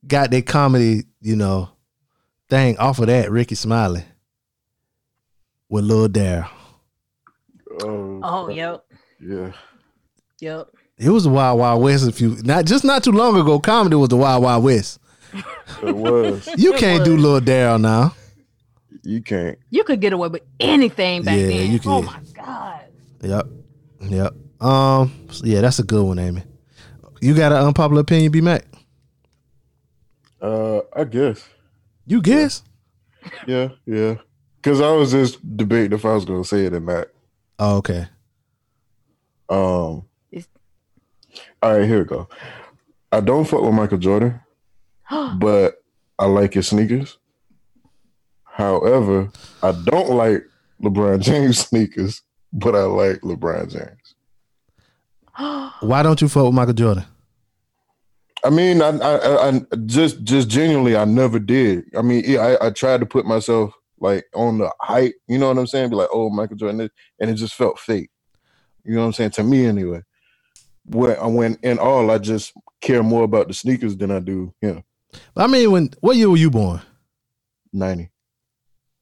got 0.07 0.31
their 0.31 0.43
comedy, 0.43 1.05
you 1.21 1.35
know, 1.37 1.69
thing 2.49 2.77
off 2.79 2.99
of 3.01 3.07
that. 3.09 3.31
Rickey 3.31 3.55
Smiley 3.57 4.05
with 5.69 5.85
Lil 5.85 6.09
Daryl. 6.09 6.49
Oh, 7.83 8.21
Oh, 8.23 8.49
yep. 8.49 8.85
yeah. 9.21 9.53
Yep. 10.41 10.69
It 10.99 11.11
was 11.11 11.25
the 11.25 11.31
Wild 11.31 11.59
Wild 11.59 11.83
West. 11.83 12.07
a 12.07 12.13
few 12.13 12.37
not 12.45 12.67
just 12.67 12.85
not 12.85 13.03
too 13.03 13.11
long 13.13 13.37
ago, 13.39 13.59
comedy 13.59 13.97
was 13.97 14.09
the 14.11 14.17
Wild 14.17 14.43
Wild 14.45 14.63
West. 14.65 15.01
It 15.83 15.97
was. 15.97 16.49
You 16.57 16.75
can't 16.75 17.05
do. 17.05 17.17
Lil 17.17 17.41
Daryl 17.41 17.81
now. 17.81 18.15
You 19.03 19.21
can't. 19.21 19.59
You 19.71 19.83
could 19.85 20.01
get 20.01 20.13
away 20.13 20.29
with 20.29 20.43
anything 20.61 21.23
back 21.23 21.37
Yeah, 21.39 21.47
then. 21.49 21.73
you 21.73 21.81
Oh 21.87 22.01
could. 22.01 22.07
my 22.07 22.21
God. 22.35 22.81
Yep. 23.23 23.47
Yep. 24.03 24.35
Um. 24.61 25.27
so 25.31 25.45
yeah, 25.45 25.61
that's 25.63 25.79
a 25.81 25.83
good 25.83 26.05
one, 26.07 26.19
Amy. 26.21 26.43
You 27.21 27.35
got 27.35 27.51
an 27.53 27.59
unpopular 27.67 28.03
opinion, 28.03 28.31
B 28.31 28.41
Mac? 28.41 28.65
Uh, 30.41 30.81
I 30.95 31.05
guess. 31.05 31.47
You 32.07 32.21
guess? 32.23 32.63
Yeah, 33.47 33.69
yeah. 33.87 34.17
Because 34.65 34.81
I 34.81 34.91
was 34.93 35.11
just 35.13 35.57
debating 35.59 35.93
if 35.93 36.07
I 36.07 36.15
was 36.15 36.25
gonna 36.25 36.43
say 36.43 36.65
it 36.65 36.73
or 36.73 36.81
not. 36.81 37.09
Oh, 37.59 37.77
okay. 37.77 38.07
Um. 39.51 40.05
It's- 40.33 40.49
All 41.63 41.77
right, 41.77 41.87
here 41.87 41.99
we 41.99 42.05
go. 42.07 42.31
I 43.13 43.21
don't 43.21 43.45
fuck 43.45 43.61
with 43.61 43.75
Michael 43.75 43.99
Jordan, 43.99 44.41
but 45.37 45.83
I 46.19 46.25
like 46.25 46.55
his 46.55 46.69
sneakers. 46.69 47.19
However, 48.45 49.31
I 49.63 49.73
don't 49.73 50.11
like 50.13 50.45
LeBron 50.83 51.21
James 51.23 51.59
sneakers, 51.59 52.23
but 52.51 52.75
I 52.75 52.85
like 52.85 53.21
LeBron 53.21 53.71
James. 53.71 54.15
Why 55.81 56.03
don't 56.03 56.23
you 56.23 56.29
fuck 56.29 56.47
with 56.47 56.55
Michael 56.55 56.73
Jordan? 56.73 57.05
I 58.43 58.49
mean, 58.49 58.81
I, 58.81 58.89
I, 58.99 59.49
I 59.49 59.61
just, 59.85 60.23
just 60.25 60.49
genuinely, 60.49 60.97
I 60.97 61.05
never 61.05 61.39
did. 61.39 61.85
I 61.95 62.01
mean, 62.01 62.39
I, 62.39 62.57
I 62.63 62.71
tried 62.71 63.01
to 63.01 63.07
put 63.07 63.27
myself 63.27 63.75
like 64.05 64.27
on 64.35 64.59
the 64.59 64.71
hype. 64.81 65.15
You 65.27 65.39
know 65.39 65.49
what 65.49 65.57
I'm 65.59 65.67
saying? 65.67 65.89
Be 65.91 65.97
like, 65.97 66.11
oh, 66.13 66.29
Michael 66.29 66.57
Jordan, 66.57 66.77
this," 66.77 66.91
and 67.19 67.31
it 67.31 67.35
just 67.35 67.55
felt 67.55 67.79
fake. 67.79 68.11
You 68.85 68.95
know 68.95 69.01
what 69.01 69.07
I'm 69.07 69.13
saying? 69.15 69.31
To 69.31 69.43
me, 69.43 69.65
anyway. 69.67 70.03
When, 70.85 71.35
when 71.35 71.59
in 71.63 71.79
all, 71.79 72.11
I 72.11 72.19
just 72.19 72.53
care 72.83 73.03
more 73.03 73.25
about 73.25 73.49
the 73.49 73.55
sneakers 73.55 73.97
than 73.97 74.11
I 74.11 74.21
do 74.21 74.53
him. 74.61 74.85
I 75.35 75.47
mean, 75.47 75.71
when 75.73 75.91
what 76.01 76.17
year 76.17 76.29
were 76.29 76.37
you 76.37 76.51
born? 76.51 76.83
Ninety. 77.73 78.11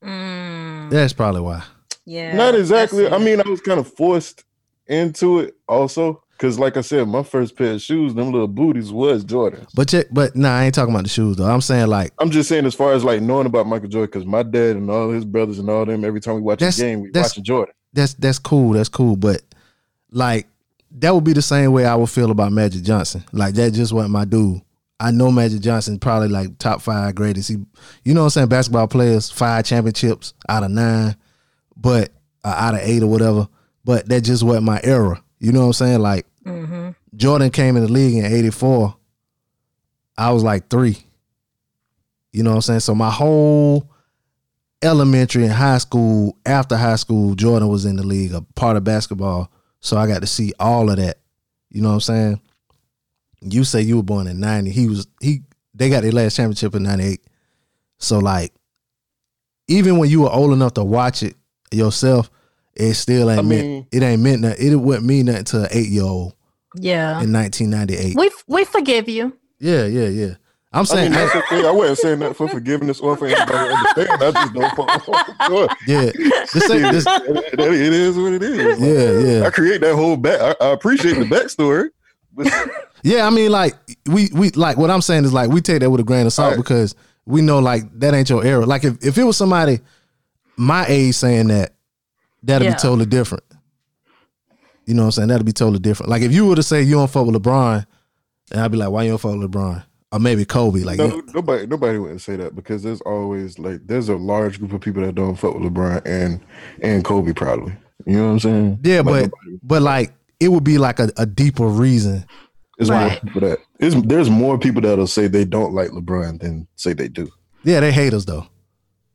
Mm, 0.05 0.91
That's 0.91 1.13
probably 1.13 1.41
why. 1.41 1.65
yeah. 2.05 2.37
Not 2.37 2.55
exactly. 2.55 3.09
I 3.09 3.19
mean, 3.19 3.41
I 3.45 3.49
was 3.49 3.61
kind 3.61 3.81
of 3.81 3.93
forced 3.93 4.45
into 4.87 5.41
it 5.41 5.55
also. 5.69 6.23
Cause 6.43 6.59
like 6.59 6.77
I 6.77 6.81
said, 6.81 7.07
my 7.07 7.23
first 7.23 7.55
pair 7.55 7.75
of 7.75 7.81
shoes, 7.81 8.15
them 8.15 8.33
little 8.33 8.49
booties 8.49 8.91
was 8.91 9.25
Jordans. 9.25 9.69
But 9.77 9.89
check, 9.89 10.07
but 10.11 10.35
nah, 10.35 10.57
I 10.57 10.65
ain't 10.65 10.75
talking 10.75 10.93
about 10.93 11.05
the 11.05 11.09
shoes 11.09 11.37
though. 11.37 11.49
I'm 11.49 11.61
saying 11.61 11.87
like 11.87 12.13
I'm 12.19 12.33
just 12.33 12.49
saying 12.49 12.67
as 12.67 12.75
far 12.75 12.95
as 12.95 13.05
like 13.05 13.23
knowing 13.23 13.47
about 13.47 13.69
Michael 13.69 13.89
Jordan, 13.89 14.11
because 14.11 14.27
my 14.27 14.43
dad 14.43 14.75
and 14.75 14.91
all 14.91 15.11
his 15.11 15.25
brothers 15.25 15.61
and 15.61 15.71
all 15.71 15.87
them, 15.87 16.05
every 16.05 16.21
time 16.21 16.35
we 16.35 16.41
watch 16.41 16.61
a 16.61 16.73
game, 16.73 17.03
we 17.03 17.13
watching 17.15 17.45
Jordan. 17.45 17.73
that's 17.93 18.15
that's 18.15 18.41
cool. 18.41 18.73
That's 18.73 18.89
cool. 18.89 19.15
But 19.15 19.43
like 20.11 20.49
that 20.99 21.15
would 21.15 21.23
be 21.23 21.33
the 21.33 21.43
same 21.43 21.71
way 21.71 21.87
I 21.87 21.95
would 21.95 22.11
feel 22.11 22.33
about 22.33 22.51
Magic 22.51 22.83
Johnson. 22.83 23.23
Like 23.31 23.55
that 23.55 23.71
just 23.71 23.93
wasn't 23.93 24.11
my 24.11 24.25
dude. 24.25 24.63
I 24.99 25.13
know 25.13 25.31
Magic 25.31 25.61
Johnson 25.61 26.01
probably 26.01 26.27
like 26.27 26.59
top 26.59 26.83
five 26.83 27.15
greatest. 27.15 27.51
He, 27.51 27.59
you 28.03 28.15
know 28.15 28.23
what 28.23 28.25
I'm 28.25 28.31
saying? 28.31 28.49
Basketball 28.49 28.89
players, 28.89 29.31
five 29.31 29.65
championships 29.65 30.35
out 30.49 30.65
of 30.65 30.73
nine, 30.73 31.15
but 31.77 32.11
uh, 32.43 32.57
out 32.59 32.75
of 32.75 32.81
eight 32.81 33.05
or 33.05 33.07
whatever. 33.07 33.47
But 33.85 34.09
that 34.09 34.23
just 34.23 34.43
wasn't 34.43 34.67
my 34.67 34.81
era. 34.83 35.23
You 35.39 35.53
know 35.53 35.61
what 35.61 35.67
I'm 35.67 35.73
saying? 35.75 36.01
Like 36.01 36.27
Mm-hmm. 36.45 36.91
Jordan 37.17 37.51
came 37.51 37.77
in 37.77 37.83
the 37.83 37.93
league 37.93 38.17
in 38.17 38.25
'84. 38.25 38.97
I 40.17 40.31
was 40.33 40.43
like 40.43 40.69
three. 40.69 40.99
You 42.33 42.43
know 42.43 42.51
what 42.51 42.57
I'm 42.57 42.63
saying? 42.63 42.81
So 42.81 42.95
my 42.95 43.11
whole 43.11 43.91
elementary 44.83 45.45
and 45.45 45.53
high 45.53 45.79
school, 45.79 46.37
after 46.45 46.77
high 46.77 46.97
school, 46.97 47.35
Jordan 47.35 47.69
was 47.69 47.85
in 47.85 47.97
the 47.97 48.07
league, 48.07 48.33
a 48.33 48.41
part 48.41 48.77
of 48.77 48.85
basketball. 48.85 49.51
So 49.81 49.97
I 49.97 50.07
got 50.07 50.21
to 50.23 50.27
see 50.27 50.53
all 50.59 50.91
of 50.91 50.97
that. 50.97 51.19
You 51.71 51.83
know 51.83 51.89
what 51.89 51.95
I'm 51.95 52.01
saying? 52.01 52.41
You 53.41 53.65
say 53.65 53.83
you 53.83 53.97
were 53.97 54.03
born 54.03 54.27
in 54.27 54.41
90. 54.41 54.71
He 54.71 54.89
was 54.89 55.07
he 55.21 55.43
they 55.75 55.89
got 55.89 56.03
their 56.03 56.13
last 56.13 56.37
championship 56.37 56.75
in 56.75 56.83
98. 56.83 57.21
So 57.99 58.19
like 58.19 58.53
even 59.69 59.99
when 59.99 60.11
you 60.11 60.23
were 60.23 60.31
old 60.31 60.53
enough 60.53 60.75
to 60.75 60.85
watch 60.85 61.23
it 61.23 61.35
yourself, 61.71 62.31
it 62.75 62.95
still 62.95 63.31
ain't 63.31 63.41
I 63.41 63.43
meant 63.43 63.67
mean- 63.67 63.87
it 63.93 64.03
ain't 64.03 64.23
meant 64.23 64.43
that 64.43 64.59
it 64.61 64.75
wouldn't 64.77 65.07
mean 65.07 65.27
nothing 65.27 65.45
to 65.45 65.61
an 65.63 65.69
eight 65.73 65.89
year 65.89 66.05
old 66.05 66.35
Yeah. 66.77 67.21
in 67.23 67.33
1998. 67.33 68.17
We 68.17 68.31
we 68.47 68.65
forgive 68.65 69.09
you. 69.09 69.37
Yeah, 69.59 69.87
yeah, 69.87 70.09
yeah. 70.09 70.35
I'm 70.75 70.79
I 70.79 70.81
mean, 70.81 70.87
saying 70.87 71.13
that's 71.13 71.33
the 71.35 71.43
thing. 71.51 71.67
I 71.67 71.71
wasn't 71.71 71.99
saying 71.99 72.19
that 72.21 72.35
for 72.35 72.49
forgiveness 72.49 72.99
or 73.01 73.15
for 73.19 73.27
anybody 73.27 73.47
to 73.53 73.75
understand. 73.75 74.23
I 74.23 74.31
just 74.31 74.55
don't 74.55 74.75
fuck 74.75 75.79
yeah. 75.87 76.11
This 76.55 76.71
ain't 76.71 76.93
this 76.93 77.07
It 77.07 77.59
it 77.61 77.93
is 77.93 78.17
what 78.17 78.33
it 78.33 78.43
is. 78.43 78.79
Like, 78.81 78.89
Yeah, 78.89 79.19
yeah. 79.41 79.47
I 79.47 79.51
create 79.51 79.83
that 79.83 79.95
whole 79.95 80.17
back. 80.17 80.41
I, 80.41 80.65
I 80.65 80.69
appreciate 80.71 81.15
the 81.19 81.25
backstory. 81.27 81.91
Yeah, 83.05 83.27
I 83.27 83.31
mean, 83.31 83.51
like 83.51 83.75
we 84.07 84.31
we 84.33 84.51
like 84.51 84.77
what 84.77 84.89
I'm 84.89 85.03
saying 85.03 85.25
is 85.25 85.33
like 85.33 85.51
we 85.51 85.61
take 85.61 85.81
that 85.81 85.91
with 85.91 86.01
a 86.01 86.05
grain 86.05 86.25
of 86.25 86.33
salt 86.33 86.53
Right. 86.53 86.57
because 86.57 86.95
we 87.27 87.43
know 87.43 87.59
like 87.59 87.83
that 87.99 88.15
ain't 88.15 88.31
your 88.31 88.45
era. 88.45 88.65
Like 88.65 88.85
if, 88.85 89.05
if 89.05 89.19
it 89.19 89.25
was 89.25 89.37
somebody 89.37 89.81
my 90.57 90.87
age 90.87 91.17
saying 91.17 91.49
that, 91.49 91.75
that'd 92.43 92.65
Yeah. 92.67 92.75
be 92.75 92.79
totally 92.79 93.07
different. 93.07 93.45
You 94.87 94.95
know 94.95 95.03
what 95.03 95.07
I'm 95.07 95.13
saying? 95.13 95.29
That'd 95.29 95.47
be 95.47 95.53
totally 95.53 95.79
different. 95.79 96.11
Like 96.11 96.23
if 96.23 96.33
you 96.33 96.47
were 96.47 96.57
to 96.57 96.63
say 96.63 96.83
you 96.83 96.95
don't 96.97 97.11
fuck 97.11 97.27
with 97.27 97.41
LeBron, 97.41 97.87
and 98.51 98.61
I'd 98.61 98.71
be 98.73 98.77
like, 98.79 98.91
why 98.91 99.05
you 99.05 99.11
don't 99.11 99.19
fuck 99.19 99.37
with 99.39 99.51
LeBron? 99.51 99.85
Or 100.11 100.19
maybe 100.19 100.45
Kobe. 100.45 100.81
Like 100.81 100.99
no, 100.99 101.07
you- 101.07 101.27
nobody, 101.35 101.67
nobody 101.67 101.99
wouldn't 101.99 102.21
say 102.21 102.37
that 102.37 102.55
because 102.55 102.83
there's 102.83 103.01
always 103.03 103.59
like 103.59 103.81
there's 103.87 104.09
a 104.09 104.17
large 104.17 104.59
group 104.59 104.73
of 104.73 104.81
people 104.81 105.03
that 105.03 105.15
don't 105.15 105.37
fuck 105.37 105.55
with 105.55 105.63
LeBron 105.73 106.03
and 106.05 106.41
and 106.83 107.05
Kobe 107.05 107.33
probably. 107.33 107.73
You 108.07 108.17
know 108.17 108.27
what 108.27 108.33
I'm 108.33 108.39
saying? 108.41 108.79
yeah, 108.83 108.97
Like, 108.97 109.05
but 109.05 109.13
nobody- 109.23 109.59
but 109.63 109.83
like 109.83 110.13
it 110.41 110.49
would 110.49 110.65
be 110.65 110.77
like 110.79 110.99
a, 110.99 111.11
a 111.17 111.25
deeper 111.25 111.67
reason. 111.67 112.27
there's 112.79 112.91
more 112.91 112.99
Right. 112.99 113.23
people 113.23 113.41
that 113.43 113.59
there's, 113.79 113.95
there's 114.03 114.29
more 114.31 114.59
people 114.59 114.83
that'll 114.83 115.07
say 115.07 115.29
they 115.29 115.45
don't 115.45 115.73
like 115.73 115.91
LeBron 115.91 116.41
than 116.41 116.67
say 116.77 116.93
they 116.93 117.07
do. 117.09 117.29
Yeah, 117.63 117.79
they 117.81 117.93
hate 117.93 118.13
us 118.13 118.25
though. 118.25 118.47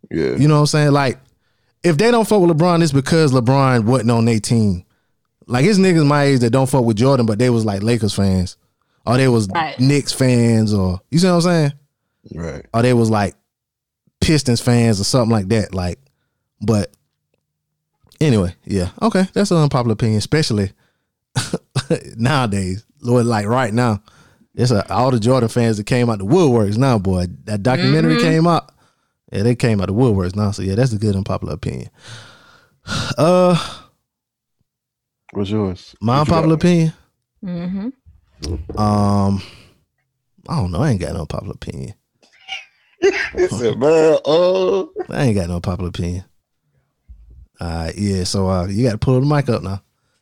Yeah, 0.09 0.35
You 0.37 0.47
know 0.47 0.53
what 0.55 0.59
I'm 0.61 0.67
saying? 0.67 0.91
Like, 0.93 1.19
if 1.87 1.97
they 1.97 2.11
don't 2.11 2.27
fuck 2.27 2.41
with 2.41 2.55
LeBron, 2.55 2.83
it's 2.83 2.91
because 2.91 3.31
LeBron 3.31 3.85
wasn't 3.85 4.11
on 4.11 4.25
their 4.25 4.39
team. 4.39 4.83
Like 5.47 5.63
his 5.63 5.79
niggas 5.79 6.05
my 6.05 6.23
age 6.23 6.41
that 6.41 6.49
don't 6.49 6.69
fuck 6.69 6.83
with 6.83 6.97
Jordan, 6.97 7.25
but 7.25 7.39
they 7.39 7.49
was 7.49 7.63
like 7.63 7.81
Lakers 7.81 8.13
fans, 8.13 8.57
or 9.05 9.17
they 9.17 9.29
was 9.29 9.47
Right. 9.47 9.79
Knicks 9.79 10.11
fans, 10.11 10.73
or 10.73 10.99
you 11.09 11.19
see 11.19 11.27
what 11.27 11.35
I'm 11.35 11.41
saying? 11.41 11.73
right. 12.35 12.65
Or 12.73 12.81
they 12.81 12.93
was 12.93 13.09
like 13.09 13.35
Pistons 14.19 14.59
fans 14.59 14.99
or 14.99 15.05
something 15.05 15.31
like 15.31 15.47
that. 15.49 15.73
Like, 15.73 15.99
but 16.61 16.91
anyway, 18.19 18.53
yeah, 18.65 18.89
okay, 19.01 19.23
that's 19.33 19.51
an 19.51 19.57
unpopular 19.57 19.93
opinion, 19.93 20.17
especially 20.17 20.73
nowadays. 22.17 22.85
Lord, 23.01 23.25
like 23.27 23.45
right 23.45 23.73
now, 23.73 24.01
it's 24.55 24.71
a, 24.71 24.91
all 24.91 25.11
the 25.11 25.19
Jordan 25.19 25.49
fans 25.49 25.77
that 25.77 25.85
came 25.85 26.09
out 26.09 26.19
the 26.19 26.25
woodworks 26.25 26.77
now, 26.77 26.97
boy. 26.97 27.27
That 27.45 27.63
documentary 27.63 28.15
mm-hmm. 28.15 28.27
came 28.27 28.47
out. 28.47 28.73
Yeah, 29.31 29.43
they 29.43 29.55
came 29.55 29.81
out 29.81 29.89
of 29.89 29.95
the 29.95 30.01
woodworks 30.01 30.35
now. 30.35 30.51
So 30.51 30.61
yeah, 30.61 30.75
that's 30.75 30.93
a 30.93 30.97
good 30.97 31.15
unpopular 31.15 31.53
opinion. 31.53 31.89
Uh, 33.17 33.57
What's 35.33 35.49
yours? 35.49 35.95
my 35.99 36.13
What 36.19 36.21
unpopular 36.29 36.55
got? 36.55 36.63
opinion. 36.65 36.93
Mm-hmm. 37.43 38.79
Um, 38.79 39.41
I 40.47 40.55
don't 40.55 40.71
know. 40.71 40.79
I 40.81 40.91
ain't 40.91 41.01
got 41.01 41.13
no 41.13 41.25
popular 41.25 41.55
opinion. 41.55 41.95
it's 43.01 43.59
a 43.61 43.75
man, 43.75 44.17
oh 44.25 44.91
I 45.09 45.25
ain't 45.25 45.35
got 45.35 45.49
no 45.49 45.59
popular 45.59 45.89
opinion. 45.89 46.23
All 47.59 47.67
right, 47.67 47.95
yeah. 47.97 48.23
So 48.23 48.47
uh, 48.49 48.67
you 48.67 48.83
got 48.85 48.93
to 48.93 48.97
pull 48.97 49.19
the 49.19 49.25
mic 49.25 49.49
up 49.49 49.63
now. 49.63 49.81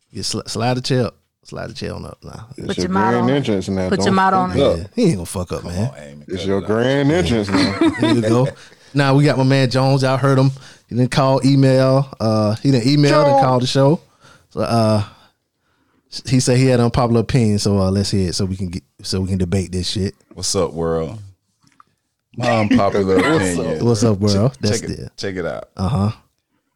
You 0.09 0.23
sl- 0.23 0.41
slide 0.47 0.75
the 0.77 0.81
chair, 0.81 1.05
up. 1.05 1.17
slide 1.43 1.69
the 1.69 1.73
chair 1.73 1.93
on 1.93 2.05
up 2.05 2.17
now. 2.23 2.47
it's 2.57 2.65
Put 2.67 2.77
your 2.77 2.83
your 2.85 2.91
mouth 2.93 3.11
grand 3.11 3.23
on 3.25 3.29
it. 3.29 3.35
entrance 3.35 3.69
now. 3.69 3.89
Put 3.89 3.99
your 3.99 4.05
Don't 4.07 4.15
mouth 4.15 4.33
on 4.33 4.51
it. 4.51 4.57
Yeah, 4.57 4.87
he 4.95 5.03
ain't 5.03 5.13
gonna 5.15 5.25
fuck 5.25 5.51
up, 5.51 5.63
man. 5.63 5.93
Amy, 5.99 6.25
It's 6.29 6.45
your 6.45 6.61
grand 6.61 7.11
entrance 7.11 7.47
now. 7.49 7.77
There 8.01 8.15
you 8.15 8.21
go. 8.21 8.47
Now 8.95 9.15
we 9.15 9.23
got 9.25 9.37
my 9.37 9.43
man 9.43 9.69
Jones. 9.69 10.01
Y'all 10.03 10.17
heard 10.17 10.37
him. 10.37 10.51
He 10.87 10.95
didn't 10.95 11.11
call, 11.11 11.45
email. 11.45 12.13
Uh, 12.19 12.55
he 12.55 12.71
didn't 12.71 12.87
email 12.87 13.25
and 13.25 13.43
call 13.43 13.59
the 13.59 13.67
show. 13.67 14.01
So 14.49 14.61
uh, 14.61 15.03
he 16.25 16.39
said 16.39 16.57
he 16.57 16.67
had 16.67 16.79
an 16.79 16.85
unpopular 16.85 17.21
opinion. 17.21 17.59
So 17.59 17.77
uh, 17.77 17.91
let's 17.91 18.11
hear 18.11 18.29
it 18.29 18.35
so 18.35 18.45
we 18.45 18.55
can 18.55 18.69
get 18.69 18.83
so 19.01 19.21
we 19.21 19.27
can 19.27 19.37
debate 19.37 19.71
this 19.71 19.89
shit. 19.89 20.15
What's 20.33 20.55
up, 20.55 20.73
world? 20.73 21.19
My 22.37 22.59
unpopular 22.61 23.17
opinion. 23.35 23.85
What's 23.85 24.03
up, 24.03 24.19
world? 24.19 24.53
Check, 24.53 24.61
That's 24.61 24.81
check 24.81 24.89
it. 24.89 24.99
it. 24.99 25.11
Check 25.17 25.35
it 25.35 25.45
out. 25.45 25.69
Uh 25.75 25.89
huh. 25.89 26.11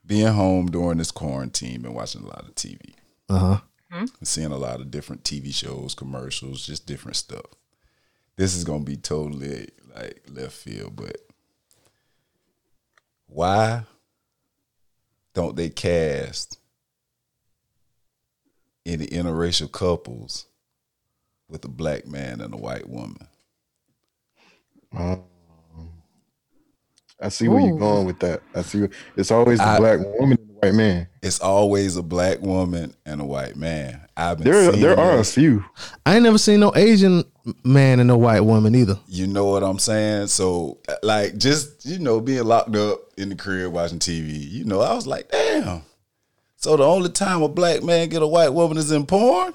Being 0.05 0.27
home 0.27 0.67
during 0.71 0.97
this 0.97 1.11
quarantine, 1.11 1.81
been 1.81 1.93
watching 1.93 2.23
a 2.23 2.27
lot 2.27 2.47
of 2.47 2.55
TV. 2.55 2.79
Uh 3.29 3.39
huh. 3.39 3.59
and 3.91 4.09
seeing 4.27 4.51
a 4.51 4.57
lot 4.57 4.81
of 4.81 4.89
different 4.89 5.23
TV 5.23 5.53
shows, 5.53 5.93
commercials, 5.93 6.65
just 6.65 6.87
different 6.87 7.15
stuff. 7.15 7.45
This 8.37 8.55
is 8.55 8.63
gonna 8.63 8.83
be 8.83 8.97
totally 8.97 9.67
like 9.95 10.23
left 10.29 10.53
field, 10.53 10.95
but 10.95 11.17
why 13.29 13.83
don't 15.33 15.55
they 15.55 15.69
cast 15.69 16.57
any 18.85 19.05
interracial 19.07 19.71
couples 19.71 20.45
with 21.47 21.63
a 21.63 21.69
black 21.69 22.07
man 22.07 22.41
and 22.41 22.53
a 22.53 22.57
white 22.57 22.89
woman? 22.89 23.27
Um, 24.97 25.23
I 27.21 27.29
see 27.29 27.47
where 27.47 27.59
you're 27.59 27.77
going 27.77 28.05
with 28.05 28.19
that. 28.19 28.41
I 28.55 28.61
see. 28.61 28.87
It's 29.15 29.29
always 29.29 29.59
a 29.59 29.77
black 29.77 29.99
woman 29.99 30.37
and 30.39 30.49
the 30.49 30.53
white 30.53 30.73
man. 30.73 31.07
It's 31.21 31.39
always 31.41 31.97
a 31.97 32.03
black 32.03 32.41
woman 32.41 32.95
and 33.05 33.21
a 33.21 33.25
white 33.25 33.55
man. 33.55 34.07
I've 34.15 34.37
been 34.37 34.51
There, 34.51 34.71
seeing 34.71 34.81
there 34.81 34.99
are 34.99 35.19
a 35.19 35.23
few. 35.23 35.65
I 36.05 36.15
ain't 36.15 36.23
never 36.23 36.37
seen 36.37 36.61
no 36.61 36.71
Asian 36.75 37.23
man 37.63 37.99
and 37.99 38.07
no 38.07 38.17
white 38.17 38.41
woman 38.41 38.75
either. 38.75 38.99
You 39.07 39.27
know 39.27 39.45
what 39.45 39.63
I'm 39.63 39.79
saying? 39.79 40.27
So, 40.27 40.77
like, 41.03 41.37
just 41.37 41.85
you 41.85 41.99
know, 41.99 42.19
being 42.19 42.43
locked 42.43 42.75
up 42.75 42.99
in 43.17 43.29
the 43.29 43.35
crib 43.35 43.71
watching 43.71 43.99
TV, 43.99 44.49
you 44.49 44.63
know, 44.65 44.81
I 44.81 44.93
was 44.93 45.07
like, 45.07 45.29
damn. 45.29 45.83
So 46.57 46.75
the 46.75 46.83
only 46.83 47.09
time 47.09 47.41
a 47.41 47.47
black 47.47 47.83
man 47.83 48.09
get 48.09 48.21
a 48.21 48.27
white 48.27 48.49
woman 48.49 48.77
is 48.77 48.91
in 48.91 49.05
porn. 49.05 49.53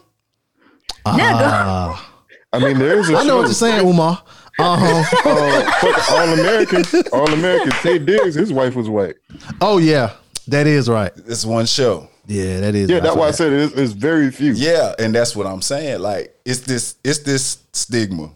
I 1.06 2.58
mean, 2.60 2.78
there's 2.78 3.10
a 3.10 3.16
I 3.16 3.24
know 3.24 3.36
what 3.38 3.44
you're 3.46 3.52
saying, 3.54 3.86
Umar. 3.86 4.22
Uh 4.58 4.76
huh. 4.78 5.20
Uh, 5.28 6.16
All 6.16 6.32
American, 6.38 6.84
All 7.12 7.30
American. 7.32 7.70
Taye 7.72 8.04
Diggs, 8.06 8.36
his 8.36 8.52
wife 8.52 8.74
was 8.76 8.88
white. 8.88 9.16
oh 9.60 9.78
yeah, 9.78 10.12
that 10.48 10.66
is 10.66 10.88
right. 10.88 11.12
It's 11.26 11.44
one 11.44 11.66
show. 11.66 12.08
Yeah, 12.26 12.60
that 12.60 12.74
is. 12.74 12.88
Yeah, 12.88 13.01
that's 13.01 13.16
why 13.16 13.28
I 13.28 13.30
said 13.32 13.52
it 13.52 13.60
is, 13.60 13.72
it's 13.74 13.92
very 13.92 14.30
few. 14.30 14.52
Yeah, 14.52 14.94
and 14.98 15.14
that's 15.14 15.36
what 15.36 15.46
I'm 15.46 15.62
saying. 15.62 16.01
Like, 16.01 16.34
it's 16.44 16.60
this, 16.60 16.96
it's 17.05 17.20
this 17.20 17.59
stigma. 17.72 18.30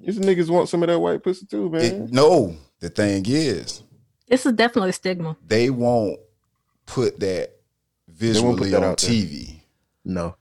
These 0.00 0.18
niggas 0.18 0.48
want 0.48 0.68
some 0.68 0.82
of 0.82 0.88
that 0.88 0.98
white 0.98 1.22
pussy 1.22 1.46
too, 1.46 1.68
man. 1.70 1.82
It, 1.82 2.12
no, 2.12 2.56
the 2.80 2.88
thing 2.88 3.24
is, 3.26 3.82
This 4.28 4.46
is 4.46 4.52
definitely 4.52 4.90
a 4.90 4.92
stigma. 4.92 5.36
they 5.46 5.70
won't 5.70 6.20
put 6.84 7.18
that 7.20 7.52
visually 8.08 8.58
put 8.58 8.70
that 8.70 8.76
on 8.78 8.90
out 8.90 8.98
there. 8.98 9.10
TV. 9.10 9.60
no. 10.04 10.36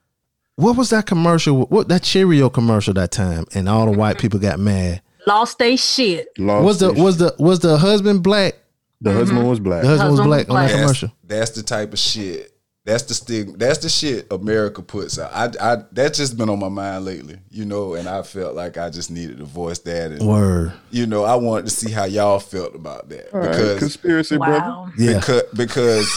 What 0.58 0.78
was 0.78 0.90
that 0.92 1.06
commercial? 1.06 1.66
What 1.66 1.90
that 1.90 2.04
Cheerio 2.04 2.50
commercial 2.50 2.94
that 2.94 3.12
time? 3.12 3.46
And 3.54 3.68
all 3.68 3.92
the 3.92 3.98
white 3.98 4.18
people 4.18 4.40
got 4.40 4.58
mad. 4.58 5.02
Lost 5.28 5.60
they 5.60 5.76
shit. 5.76 6.30
Lost 6.38 6.64
Was 6.64 6.80
the 6.80 6.94
their 6.94 7.04
was 7.04 7.18
the 7.18 7.36
was 7.38 7.60
the 7.60 7.78
husband 7.78 8.24
black? 8.24 8.56
The 9.02 9.12
husband 9.12 9.40
mm-hmm. 9.40 9.50
was 9.50 9.60
black. 9.60 9.82
The 9.82 9.90
husband 9.90 10.12
was 10.12 10.20
black 10.22 10.28
was 10.28 10.30
on 10.30 10.38
that 10.38 10.48
black. 10.48 10.70
That's, 10.70 10.82
commercial. 10.82 11.12
that's 11.26 11.52
the 11.52 11.64
type 11.64 11.92
of 11.92 12.00
shit. 12.00 12.55
That's 12.86 13.02
the 13.04 13.16
stigma. 13.16 13.58
That's 13.58 13.80
the 13.80 13.90
shit 13.90 14.28
America 14.32 14.82
puts 14.84 15.18
out. 15.18 15.32
I, 15.34 15.74
I 15.74 15.84
that's 15.92 16.20
just 16.20 16.38
been 16.38 16.50
on 16.52 16.60
my 16.60 16.70
mind 16.70 17.04
lately, 17.06 17.40
you 17.50 17.66
know, 17.66 17.96
and 17.96 18.08
I 18.08 18.22
felt 18.22 18.54
like 18.56 18.78
I 18.78 18.92
just 18.92 19.10
needed 19.10 19.40
to 19.40 19.44
voice 19.44 19.80
that, 19.80 20.12
and 20.12 20.26
Word. 20.28 20.72
you 20.92 21.08
know, 21.08 21.24
I 21.24 21.34
wanted 21.36 21.66
to 21.66 21.72
see 21.72 21.92
how 21.92 22.06
y'all 22.06 22.38
felt 22.40 22.76
about 22.76 23.10
that 23.10 23.34
All 23.34 23.40
right, 23.40 23.50
because 23.50 23.80
conspiracy, 23.80 24.38
brother. 24.38 24.92
Yeah. 25.00 25.16
because 25.20 25.44
because 25.56 26.08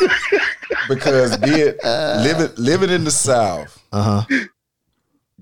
because 0.88 1.36
being 1.38 1.74
living 1.84 2.50
living 2.56 2.90
in 2.90 3.04
the 3.04 3.10
South, 3.10 3.82
Uh 3.92 4.22
huh. 4.22 4.44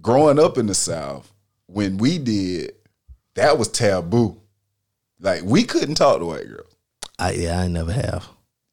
growing 0.01 0.39
up 0.39 0.57
in 0.59 0.67
the 0.67 0.75
South, 0.75 1.31
when 1.67 1.99
we 1.99 2.19
did, 2.19 2.73
that 3.35 3.59
was 3.59 3.69
taboo. 3.69 4.41
Like 5.21 5.43
we 5.43 5.65
couldn't 5.65 5.97
talk 5.97 6.19
to 6.21 6.25
white 6.27 6.49
girls. 6.49 6.75
I, 7.19 7.33
yeah, 7.33 7.61
I 7.61 7.69
never 7.69 7.93
have. 7.93 8.27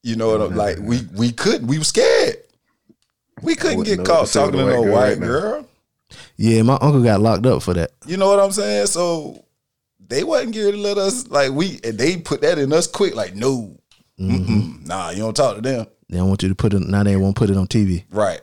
You 0.04 0.16
know 0.16 0.30
what 0.30 0.42
I'm 0.42 0.54
like? 0.54 0.78
We 0.78 1.00
we 1.16 1.32
couldn't. 1.32 1.66
We 1.66 1.78
were 1.78 1.84
scared. 1.84 2.36
We 3.42 3.56
couldn't 3.56 3.84
get 3.84 4.04
caught 4.04 4.26
to 4.26 4.26
say 4.26 4.44
with 4.44 4.54
talking 4.54 4.66
to 4.66 4.66
a 4.68 4.74
no 4.74 4.80
white 4.82 4.84
girl 4.84 4.92
white 4.94 5.08
right 5.08 5.20
girl. 5.20 5.68
Yeah, 6.36 6.62
my 6.62 6.74
uncle 6.74 7.02
got 7.02 7.20
locked 7.20 7.46
up 7.46 7.62
for 7.62 7.74
that. 7.74 7.90
You 8.06 8.16
know 8.18 8.28
what 8.28 8.38
I'm 8.38 8.52
saying? 8.52 8.86
So 8.88 9.44
they 10.06 10.22
wasn't 10.22 10.52
geared 10.52 10.74
to 10.74 10.80
let 10.80 10.98
us 10.98 11.26
like 11.28 11.50
we 11.52 11.80
and 11.82 11.96
they 11.98 12.18
put 12.18 12.42
that 12.42 12.58
in 12.58 12.72
us 12.72 12.86
quick. 12.86 13.14
Like 13.16 13.34
no, 13.34 13.76
Mm-hmm. 14.20 14.54
Mm-mm. 14.54 14.86
nah, 14.86 15.10
you 15.10 15.18
don't 15.18 15.34
talk 15.34 15.56
to 15.56 15.60
them. 15.62 15.86
They 16.08 16.18
don't 16.18 16.28
want 16.28 16.42
you 16.42 16.48
to 16.50 16.54
put 16.54 16.72
it. 16.74 16.80
Now 16.80 17.02
they 17.02 17.16
won't 17.16 17.34
put 17.34 17.50
it 17.50 17.56
on 17.56 17.66
TV. 17.66 18.04
Right. 18.10 18.40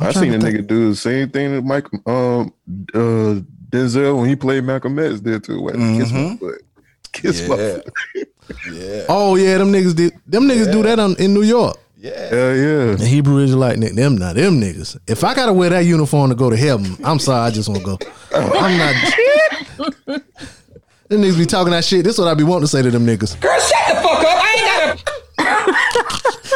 I 0.00 0.10
trying 0.12 0.32
seen 0.32 0.34
a 0.34 0.38
to 0.40 0.44
nigga 0.46 0.66
do 0.66 0.90
the 0.90 0.96
same 0.96 1.30
thing 1.30 1.54
that 1.54 1.62
Mike 1.62 1.86
um 2.06 2.52
uh 2.92 3.40
Denzel 3.70 4.18
when 4.18 4.28
he 4.28 4.36
played 4.36 4.64
Malcolm 4.64 4.98
X 4.98 5.20
did 5.20 5.44
too. 5.44 5.60
Like, 5.60 5.74
Kiss 5.76 6.12
my 6.12 6.36
foot. 6.36 6.62
Kiss 7.12 7.48
my 7.48 7.56
Yeah. 7.56 7.72
foot. 7.76 8.28
Yeah. 8.72 9.06
Oh 9.08 9.36
yeah, 9.36 9.58
them 9.58 9.72
niggas 9.72 9.94
did. 9.94 10.14
Them 10.26 10.44
niggas 10.44 10.70
do 10.70 10.82
that 10.82 10.98
on, 10.98 11.16
in 11.16 11.34
New 11.34 11.42
York. 11.42 11.78
Yeah. 11.96 12.28
Hell 12.28 12.56
yeah. 12.56 12.94
The 12.96 13.06
Hebrew 13.06 13.38
Israelite 13.38 13.78
nigga, 13.78 13.94
them 13.94 14.18
not 14.18 14.36
them 14.36 14.60
niggas. 14.60 14.98
If 15.06 15.24
I 15.24 15.34
gotta 15.34 15.52
wear 15.52 15.70
that 15.70 15.80
uniform 15.80 16.30
to 16.30 16.36
go 16.36 16.50
to 16.50 16.56
heaven, 16.56 16.96
I'm 17.02 17.18
sorry, 17.18 17.46
I 17.46 17.50
just 17.50 17.68
won't 17.68 17.82
go. 17.82 17.98
I'm 18.34 18.76
not. 18.76 18.94
them 21.08 21.22
niggas 21.22 21.38
be 21.38 21.46
talking 21.46 21.72
that 21.72 21.84
shit. 21.84 22.04
This 22.04 22.14
is 22.14 22.18
what 22.18 22.28
I 22.28 22.34
be 22.34 22.44
wanting 22.44 22.64
to 22.64 22.68
say 22.68 22.82
to 22.82 22.90
them 22.90 23.06
niggas. 23.06 23.40
Girl, 23.40 23.58
shut 23.58 23.88
the 23.88 23.94
fuck 23.94 24.20
up. 24.20 24.26
I 24.26 24.54
ain't 24.58 25.04
got 25.04 25.80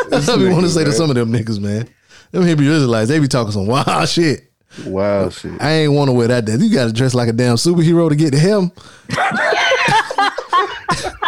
a. 0.03 0.09
That's 0.11 0.27
what 0.27 0.39
I 0.39 0.43
be 0.43 0.49
wanting 0.49 0.63
to 0.63 0.69
say 0.69 0.85
to 0.85 0.93
some 0.93 1.09
of 1.09 1.17
them 1.17 1.33
niggas, 1.33 1.61
man. 1.61 1.89
Them 2.31 2.45
Hebrew 2.45 2.71
Israelites, 2.71 3.09
they 3.09 3.19
be 3.19 3.29
talking 3.29 3.53
some 3.53 3.67
wild 3.67 4.09
shit. 4.09 4.51
Wild 4.85 5.33
shit. 5.33 5.61
I 5.63 5.71
ain't 5.71 5.93
want 5.93 6.09
to 6.09 6.13
wear 6.13 6.29
that. 6.29 6.45
Day. 6.45 6.57
You 6.57 6.73
got 6.73 6.87
to 6.87 6.93
dress 6.93 7.15
like 7.15 7.29
a 7.29 7.33
damn 7.33 7.57
superhero 7.57 8.09
to 8.09 8.17
get 8.17 8.33
to 8.33 8.39
him. 8.39 8.71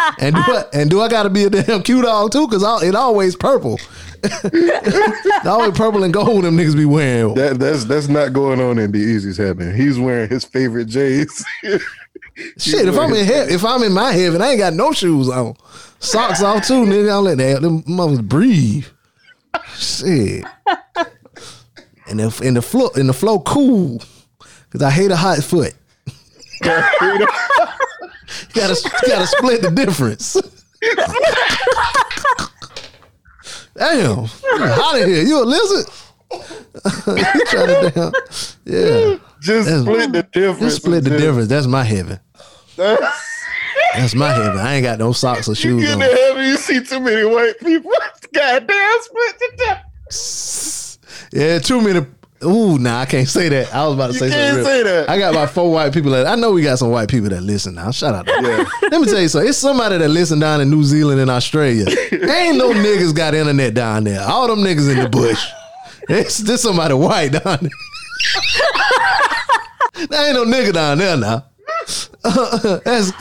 and 0.19 0.35
do 0.35 0.41
I, 0.41 0.63
and 0.73 0.89
do 0.89 1.01
I 1.01 1.07
got 1.09 1.23
to 1.23 1.29
be 1.29 1.43
a 1.45 1.49
damn 1.49 1.83
cute 1.83 2.03
dog 2.03 2.31
too? 2.31 2.47
Cause 2.47 2.63
it 2.83 2.95
always 2.95 3.35
purple. 3.35 3.79
It 4.23 5.47
always 5.47 5.71
purple 5.75 6.03
and 6.03 6.13
gold. 6.13 6.43
Them 6.43 6.55
niggas 6.55 6.75
be 6.75 6.85
wearing. 6.85 7.33
That 7.33 7.57
that's 7.59 7.85
that's 7.85 8.07
not 8.07 8.33
going 8.33 8.61
on 8.61 8.77
in 8.77 8.91
the 8.91 8.99
Easy's 8.99 9.37
heaven. 9.37 9.75
He's 9.75 9.97
wearing 9.97 10.29
his 10.29 10.45
favorite 10.45 10.85
J's. 10.85 11.43
Shit, 12.57 12.87
if 12.87 12.97
I'm 12.97 13.11
in 13.13 13.25
he- 13.25 13.53
if 13.53 13.65
I'm 13.65 13.81
in 13.81 13.91
my 13.93 14.11
heaven, 14.11 14.41
I 14.41 14.49
ain't 14.51 14.59
got 14.59 14.73
no 14.73 14.91
shoes 14.91 15.27
on, 15.27 15.55
socks 15.99 16.43
off 16.43 16.67
too, 16.67 16.85
nigga. 16.85 17.09
I'll 17.09 17.23
let 17.23 17.39
that 17.39 17.61
them 17.63 17.83
mothers 17.87 18.21
breathe. 18.21 18.85
Shit, 19.75 20.45
and 22.07 22.19
the 22.19 22.41
and 22.43 22.55
the 22.55 22.61
flow 22.61 22.89
and 22.95 23.09
the 23.09 23.13
flow 23.13 23.39
cool, 23.39 24.03
cause 24.69 24.83
I 24.83 24.91
hate 24.91 25.09
a 25.09 25.15
hot 25.15 25.39
foot. 25.43 25.73
gotta 28.55 28.91
gotta 29.07 29.27
split 29.27 29.61
the 29.61 29.71
difference. 29.71 30.37
Damn, 33.75 34.25
hot 34.25 34.99
in 35.01 35.09
here. 35.09 35.23
You 35.23 35.43
a 35.43 35.45
lizard? 35.45 35.85
you 36.33 37.45
trying 37.45 37.67
to 37.67 37.91
damn, 37.93 38.11
yeah. 38.65 39.17
Just 39.41 39.67
That's- 39.67 39.81
split 39.81 40.11
the 40.11 40.23
difference. 40.31 40.59
Just 40.59 40.75
split 40.77 41.03
the 41.03 41.09
Just- 41.11 41.21
difference. 41.23 41.47
That's 41.49 41.67
my 41.67 41.83
heaven. 41.83 42.19
That's 42.75 44.15
my 44.15 44.29
heaven. 44.31 44.59
I 44.59 44.75
ain't 44.75 44.83
got 44.83 44.99
no 44.99 45.11
socks 45.13 45.47
or 45.49 45.55
shoes 45.55 45.81
Get 45.83 45.95
on. 45.95 46.01
in 46.01 46.09
heaven, 46.09 46.43
you 46.45 46.57
see 46.57 46.81
too 46.83 46.99
many 46.99 47.25
white 47.25 47.59
people. 47.59 47.91
Goddamn, 48.33 48.97
split 49.01 49.39
the 49.39 49.51
difference. 49.57 50.99
Yeah, 51.33 51.59
too 51.59 51.81
many. 51.81 52.05
Ooh, 52.43 52.79
nah, 52.79 53.01
I 53.01 53.05
can't 53.05 53.27
say 53.27 53.49
that. 53.49 53.73
I 53.73 53.85
was 53.85 53.93
about 53.93 54.07
to 54.07 54.13
You 54.13 54.19
say 54.19 54.29
can't 54.29 54.55
something. 54.55 54.65
say 54.65 54.83
that. 54.83 55.09
I 55.09 55.19
got 55.19 55.33
about 55.33 55.51
four 55.51 55.71
white 55.71 55.93
people 55.93 56.11
that 56.11 56.25
I 56.25 56.35
know 56.35 56.51
we 56.51 56.63
got 56.63 56.79
some 56.79 56.89
white 56.89 57.09
people 57.09 57.29
that 57.29 57.41
listen 57.41 57.75
now. 57.75 57.91
Shout 57.91 58.15
out 58.15 58.25
to 58.25 58.31
them. 58.41 58.65
Let 58.91 59.01
me 59.01 59.05
tell 59.05 59.21
you 59.21 59.27
something. 59.27 59.49
It's 59.49 59.57
somebody 59.59 59.97
that 59.99 60.09
listen 60.09 60.39
down 60.39 60.59
in 60.61 60.71
New 60.71 60.83
Zealand 60.83 61.19
and 61.21 61.29
Australia. 61.29 61.85
Ain't 62.11 62.57
no 62.57 62.71
niggas 62.71 63.15
got 63.15 63.35
internet 63.35 63.73
down 63.75 64.05
there. 64.05 64.21
All 64.21 64.47
them 64.47 64.59
niggas 64.59 64.91
in 64.91 65.03
the 65.03 65.09
bush. 65.09 65.45
It's 66.09 66.41
just 66.41 66.63
somebody 66.63 66.95
white 66.95 67.29
down 67.31 67.59
there. 67.61 67.69
there 70.09 70.27
ain't 70.27 70.35
no 70.35 70.45
nigga 70.45 70.73
down 70.73 70.97
there 70.97 71.17
now. 71.17 71.45
that's, 72.23 72.83
that's- 72.83 73.13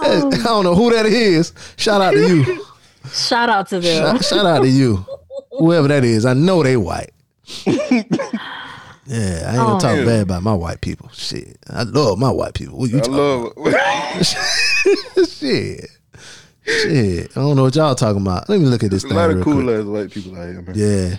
I 0.00 0.20
don't 0.44 0.64
know 0.64 0.74
who 0.74 0.90
that 0.92 1.06
is. 1.06 1.52
Shout 1.76 2.00
out 2.00 2.12
to 2.12 2.20
you. 2.36 2.64
Shout 3.12 3.48
out 3.48 3.68
to 3.70 3.80
them. 3.80 4.16
Shout, 4.18 4.24
shout 4.24 4.46
out 4.46 4.62
to 4.62 4.68
you, 4.68 5.04
whoever 5.50 5.88
that 5.88 6.04
is. 6.04 6.24
I 6.26 6.34
know 6.34 6.62
they 6.62 6.76
white. 6.76 7.10
Yeah, 9.08 9.42
I 9.46 9.48
ain't 9.48 9.56
gonna 9.56 9.76
oh. 9.76 9.80
talk 9.80 9.96
yeah. 9.96 10.04
bad 10.04 10.20
about 10.20 10.42
my 10.42 10.52
white 10.52 10.82
people. 10.82 11.08
Shit, 11.14 11.56
I 11.70 11.84
love 11.84 12.18
my 12.18 12.30
white 12.30 12.52
people. 12.52 12.78
What 12.78 12.90
you 12.90 12.98
I 12.98 13.00
talking 13.00 13.14
love 13.16 13.52
it. 13.56 13.68
about? 13.68 14.26
Shit, 15.28 15.90
shit. 16.64 17.30
I 17.30 17.40
don't 17.40 17.56
know 17.56 17.62
what 17.64 17.74
y'all 17.74 17.94
talking 17.94 18.20
about. 18.20 18.48
Let 18.50 18.60
me 18.60 18.66
look 18.66 18.84
at 18.84 18.90
this 18.90 19.04
a 19.04 19.08
thing 19.08 19.16
lot 19.16 19.28
real 19.28 19.38
of 19.38 19.44
cool 19.44 19.62
quick. 19.62 19.78
ass 19.78 19.84
white 19.84 20.10
people 20.10 20.36
out 20.36 20.48
here, 20.48 20.60
man. 20.60 20.74
Yeah, 20.76 21.16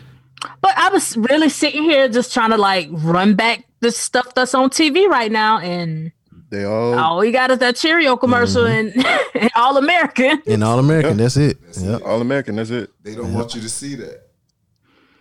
But 0.61 0.77
I 0.77 0.89
was 0.89 1.17
really 1.17 1.49
sitting 1.49 1.81
here 1.81 2.07
just 2.09 2.31
trying 2.31 2.51
to 2.51 2.57
like 2.57 2.89
run 2.91 3.33
back 3.33 3.65
the 3.79 3.91
stuff 3.91 4.35
that's 4.35 4.53
on 4.53 4.69
TV 4.69 5.07
right 5.07 5.31
now, 5.31 5.57
and 5.57 6.11
They 6.51 6.65
all 6.65 6.93
all 6.99 7.17
we 7.19 7.31
got 7.31 7.49
is 7.49 7.57
that 7.57 7.75
Cheerio 7.75 8.17
commercial 8.17 8.65
mm-hmm. 8.65 8.99
and, 8.99 9.21
and 9.41 9.51
All 9.55 9.77
American. 9.77 10.43
and 10.45 10.63
all 10.63 10.77
American. 10.77 11.17
That's 11.17 11.37
it. 11.37 11.57
Yep. 11.79 12.03
all 12.05 12.21
American. 12.21 12.57
That's 12.57 12.69
it. 12.69 12.91
They 13.01 13.15
don't 13.15 13.33
want 13.33 13.55
you 13.55 13.61
to 13.61 13.69
see 13.69 13.95
that. 13.95 14.29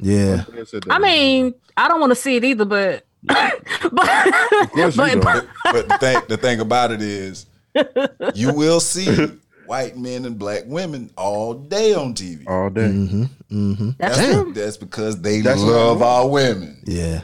Yeah, 0.00 0.44
I 0.90 1.00
mean, 1.00 1.54
I 1.78 1.88
don't 1.88 2.00
want 2.00 2.10
to 2.10 2.16
see 2.16 2.36
it 2.36 2.44
either, 2.44 2.64
but 2.64 3.04
but 3.22 4.70
course 4.72 4.96
but, 4.96 5.20
but 5.22 5.46
But 5.64 5.88
the 5.88 5.98
thing, 5.98 6.20
the 6.28 6.36
thing 6.36 6.60
about 6.60 6.90
it 6.92 7.00
is, 7.02 7.46
you 8.34 8.52
will 8.52 8.80
see 8.80 9.26
white 9.66 9.96
men 9.96 10.24
and 10.24 10.38
black 10.38 10.62
women 10.66 11.10
all 11.16 11.54
day 11.54 11.94
on 11.94 12.14
TV. 12.14 12.46
all 12.46 12.70
day. 12.70 12.82
Mm-hmm. 12.88 13.90
that's 13.98 14.16
Damn. 14.18 14.44
true. 14.44 14.52
That's 14.54 14.76
because 14.76 15.20
they 15.20 15.40
That's 15.40 15.60
love 15.62 16.00
not- 16.00 16.06
our 16.06 16.28
women. 16.28 16.80
yeah, 16.84 17.22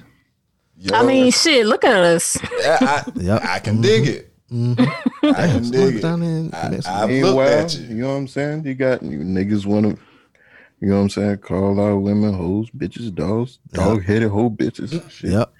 Yo, 0.77 0.95
I 0.97 1.05
mean, 1.05 1.31
shit. 1.33 1.67
Look 1.67 1.85
at 1.85 1.97
us. 2.03 2.37
I, 2.43 2.79
I, 2.81 3.05
Yep. 3.17 3.43
I 3.45 3.59
can 3.61 3.81
dig 3.81 4.07
it. 4.09 4.31
I 4.53 5.47
can 5.49 5.71
dig 5.71 5.97
it. 5.97 6.01
Down 6.03 6.23
in, 6.23 6.53
I, 6.55 6.79
I've 6.87 7.09
Meanwhile, 7.09 7.35
looked 7.35 7.75
at 7.75 7.79
you 7.81 7.87
you. 7.89 7.95
know 8.03 8.09
what 8.11 8.15
I'm 8.17 8.29
saying? 8.29 8.65
You 8.67 8.75
got 8.75 9.03
you 9.03 9.19
niggas 9.21 9.65
want 9.67 9.87
to, 9.97 10.03
you 10.85 10.91
know 10.91 10.97
what 10.97 11.03
I'm 11.03 11.11
saying? 11.11 11.39
Call 11.39 11.81
out 11.81 11.97
women 11.97 12.35
hoes, 12.35 12.69
bitches, 12.71 13.15
dogs, 13.15 13.59
dog 13.73 14.03
headed 14.05 14.31
hoe 14.31 14.51
bitches. 14.51 15.11
Shit. 15.11 15.31
yep. 15.31 15.53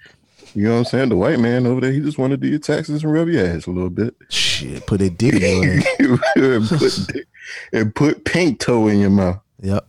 You 0.53 0.65
know 0.65 0.71
what 0.73 0.77
I'm 0.79 0.85
saying? 0.85 1.09
The 1.09 1.17
white 1.17 1.39
man 1.39 1.65
over 1.67 1.81
there, 1.81 1.91
he 1.91 1.99
just 1.99 2.17
want 2.17 2.31
to 2.31 2.37
do 2.37 2.47
your 2.47 2.59
taxes 2.59 3.03
and 3.03 3.11
rub 3.11 3.27
your 3.27 3.45
ass 3.45 3.65
a 3.65 3.71
little 3.71 3.89
bit. 3.89 4.15
Shit, 4.29 4.85
put 4.87 5.01
it 5.01 5.17
dick 5.17 5.33
in 5.33 5.81
your 5.99 6.13
ass. 6.13 6.27
and, 6.37 6.69
put, 6.69 7.25
and 7.73 7.95
put 7.95 8.23
pink 8.25 8.59
toe 8.59 8.87
in 8.87 8.99
your 8.99 9.09
mouth. 9.09 9.39
Yep. 9.61 9.85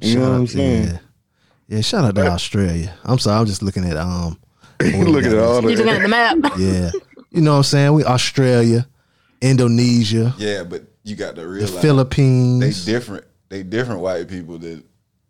You 0.00 0.18
know 0.18 0.20
what 0.28 0.34
I'm 0.36 0.42
out- 0.42 0.48
saying? 0.50 0.84
Yeah. 0.86 0.98
yeah, 1.68 1.80
shout 1.80 2.04
out 2.04 2.14
to 2.16 2.26
Australia. 2.26 2.94
I'm 3.04 3.18
sorry, 3.18 3.40
I'm 3.40 3.46
just 3.46 3.62
looking 3.62 3.84
at 3.84 3.96
um. 3.96 4.38
Look 4.80 5.24
at 5.24 5.38
all 5.38 5.62
You 5.62 5.76
looking 5.76 5.88
at 5.88 5.96
the 5.96 6.02
the 6.02 6.08
map? 6.08 6.36
Yeah, 6.58 6.90
you 7.30 7.40
know 7.40 7.52
what 7.52 7.56
I'm 7.58 7.62
saying. 7.62 7.92
We 7.94 8.04
Australia, 8.04 8.86
Indonesia, 9.40 10.34
Yeah, 10.36 10.64
but 10.64 10.82
you 11.04 11.16
got 11.16 11.36
to 11.36 11.42
the 11.42 11.66
Philippines. 11.66 12.60
they 12.60 12.70
Philippines. 12.72 12.84
different. 12.84 13.24
They 13.54 13.62
different 13.62 14.00
white 14.00 14.26
people 14.26 14.58
than 14.58 14.82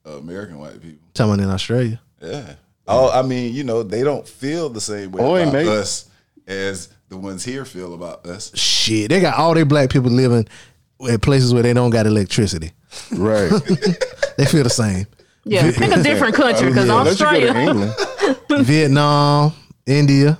uh, 0.06 0.12
American 0.12 0.58
white 0.58 0.80
people. 0.80 1.06
Talking 1.12 1.44
in 1.44 1.50
Australia. 1.50 2.00
Yeah. 2.22 2.54
Oh, 2.86 3.10
I 3.10 3.20
mean, 3.20 3.52
you 3.52 3.64
know, 3.64 3.82
they 3.82 4.02
don't 4.02 4.26
feel 4.26 4.70
the 4.70 4.80
same 4.80 5.12
way 5.12 5.22
Oi, 5.22 5.42
about 5.42 5.52
mate. 5.52 5.68
us 5.68 6.08
as 6.46 6.88
the 7.10 7.18
ones 7.18 7.44
here 7.44 7.66
feel 7.66 7.92
about 7.92 8.24
us. 8.24 8.50
Shit, 8.58 9.10
they 9.10 9.20
got 9.20 9.36
all 9.38 9.52
their 9.52 9.66
black 9.66 9.90
people 9.90 10.10
living 10.10 10.48
in 11.00 11.20
places 11.20 11.52
where 11.52 11.62
they 11.62 11.74
don't 11.74 11.90
got 11.90 12.06
electricity. 12.06 12.72
right. 13.12 13.50
They 14.38 14.46
feel 14.46 14.62
the 14.64 14.70
same. 14.70 15.06
Yeah, 15.44 15.70
pick 15.70 15.92
a 15.92 16.02
different 16.02 16.34
country 16.34 16.68
because 16.68 16.86
Yeah, 16.88 16.98
unless 17.00 17.20
you 17.20 17.26
go 17.26 17.40
to 17.40 17.48
Australia. 17.50 18.64
Vietnam, 18.64 19.52
India, 19.86 20.38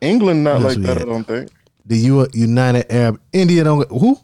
England 0.00 0.42
not 0.42 0.62
like 0.62 0.76
we 0.78 0.82
that, 0.82 0.98
I 0.98 1.04
don't 1.04 1.24
think. 1.24 1.48
the 1.86 1.96
U- 1.96 2.26
United 2.34 2.90
Arab, 2.92 3.20
India 3.32 3.62
don't. 3.62 3.88
Who? 3.88 4.18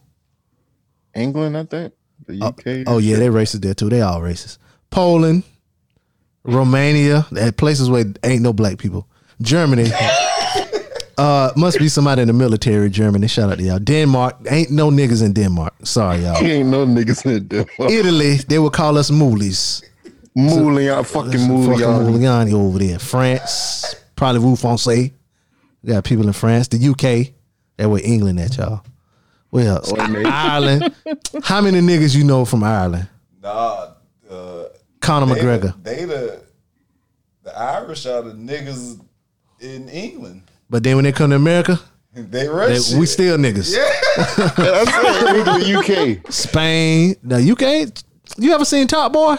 England, 1.15 1.57
I 1.57 1.63
think. 1.63 1.93
The 2.27 2.41
UK. 2.41 2.83
Oh 2.87 2.97
yeah, 2.97 3.17
they 3.17 3.27
racist 3.27 3.61
there 3.61 3.73
too. 3.73 3.89
They 3.89 4.01
all 4.01 4.21
racist. 4.21 4.57
Poland, 4.89 5.43
Romania, 6.43 7.25
that 7.31 7.57
places 7.57 7.89
where 7.89 8.05
ain't 8.23 8.41
no 8.41 8.53
black 8.53 8.77
people. 8.77 9.07
Germany. 9.41 9.89
Uh, 11.17 11.51
must 11.55 11.79
be 11.79 11.89
somebody 11.89 12.21
in 12.21 12.27
the 12.27 12.33
military. 12.33 12.91
Germany. 12.91 13.27
Shout 13.27 13.49
out 13.49 13.57
to 13.57 13.63
y'all. 13.63 13.79
Denmark. 13.79 14.35
Ain't 14.51 14.69
no 14.69 14.91
niggas 14.91 15.25
in 15.25 15.33
Denmark. 15.33 15.73
Sorry, 15.83 16.19
y'all. 16.19 16.37
Ain't 16.45 16.69
no 16.69 16.85
niggas 16.85 17.25
in 17.25 17.47
Denmark. 17.47 17.91
Italy. 17.91 18.35
They 18.35 18.59
would 18.59 18.73
call 18.73 18.99
us 18.99 19.09
moolies. 19.09 19.83
Moulian, 20.37 21.03
fucking 21.03 21.31
Fucking 21.31 21.47
Moulian. 21.47 22.53
Over 22.53 22.77
there. 22.77 22.99
France. 22.99 23.95
Probably 24.15 24.41
Vous 24.41 24.55
Francais. 24.55 25.11
We 25.81 25.93
got 25.93 26.03
people 26.03 26.27
in 26.27 26.33
France. 26.33 26.67
The 26.67 26.87
UK. 26.87 27.33
That 27.77 27.89
way 27.89 28.01
England 28.01 28.39
at 28.39 28.55
y'all. 28.57 28.83
What 29.49 29.65
else? 29.65 29.93
Oi. 29.93 30.23
Ireland. 30.25 30.93
How 31.43 31.61
many 31.61 31.79
niggas 31.79 32.15
you 32.15 32.23
know 32.23 32.45
from 32.45 32.63
Ireland? 32.63 33.07
Nah, 33.41 33.91
uh, 34.29 34.63
Conor 34.99 35.33
they, 35.33 35.41
McGregor. 35.41 35.83
The, 35.83 35.89
they 35.89 36.05
the 36.05 36.41
the 37.43 37.57
Irish 37.57 38.05
are 38.05 38.21
the 38.21 38.33
niggas 38.33 38.99
in 39.59 39.87
England. 39.89 40.43
But 40.69 40.83
then 40.83 40.95
when 40.97 41.05
they 41.05 41.13
come 41.13 41.29
to 41.29 41.35
America, 41.37 41.79
They 42.17 42.47
they, 42.47 42.79
we 42.97 43.05
still 43.05 43.37
niggas. 43.37 43.75
Yeah. 43.75 43.91
That's 44.57 44.91
it. 44.91 45.35
England, 45.35 46.25
UK. 46.25 46.33
Spain, 46.33 47.15
the 47.21 47.51
UK. 47.51 48.03
You 48.39 48.53
ever 48.53 48.65
seen 48.65 48.87
Top 48.87 49.13
Boy? 49.13 49.35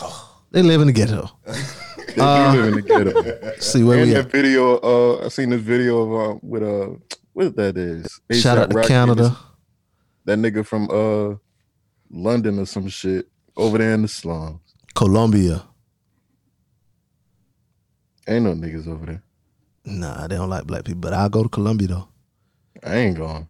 They 0.50 0.60
live 0.60 0.82
in 0.82 0.88
the 0.88 0.92
ghetto. 0.92 1.30
They 1.46 2.14
do 2.14 2.22
live 2.22 2.64
in 2.66 2.74
the 2.74 2.82
ghetto. 2.82 3.56
See 3.58 3.82
where 3.82 4.00
and 4.00 4.08
we 4.08 4.12
that 4.12 4.26
at. 4.26 4.30
video, 4.30 4.76
uh, 4.76 5.24
I 5.24 5.28
seen 5.28 5.48
this 5.48 5.62
video 5.62 6.02
of 6.02 6.36
uh, 6.36 6.38
with 6.42 6.62
uh, 6.62 6.90
what 7.32 7.56
that 7.56 7.76
is. 7.76 8.20
Shout 8.32 8.58
out 8.58 8.70
to 8.70 8.76
Rocky, 8.76 8.88
Canada. 8.88 9.36
That 10.24 10.38
nigga 10.38 10.64
from 10.64 10.88
uh, 10.90 11.36
London 12.10 12.58
or 12.58 12.66
some 12.66 12.88
shit 12.88 13.28
over 13.56 13.78
there 13.78 13.94
in 13.94 14.02
the 14.02 14.08
slums. 14.08 14.60
Colombia. 14.94 15.64
Ain't 18.28 18.44
no 18.44 18.52
niggas 18.54 18.86
over 18.86 19.06
there. 19.06 19.22
Nah, 19.84 20.26
they 20.28 20.36
don't 20.36 20.50
like 20.50 20.64
black 20.64 20.84
people, 20.84 21.00
but 21.00 21.12
I'll 21.12 21.28
go 21.28 21.42
to 21.42 21.48
Colombia 21.48 21.88
though. 21.88 22.08
I 22.84 22.96
ain't 22.96 23.16
going. 23.16 23.48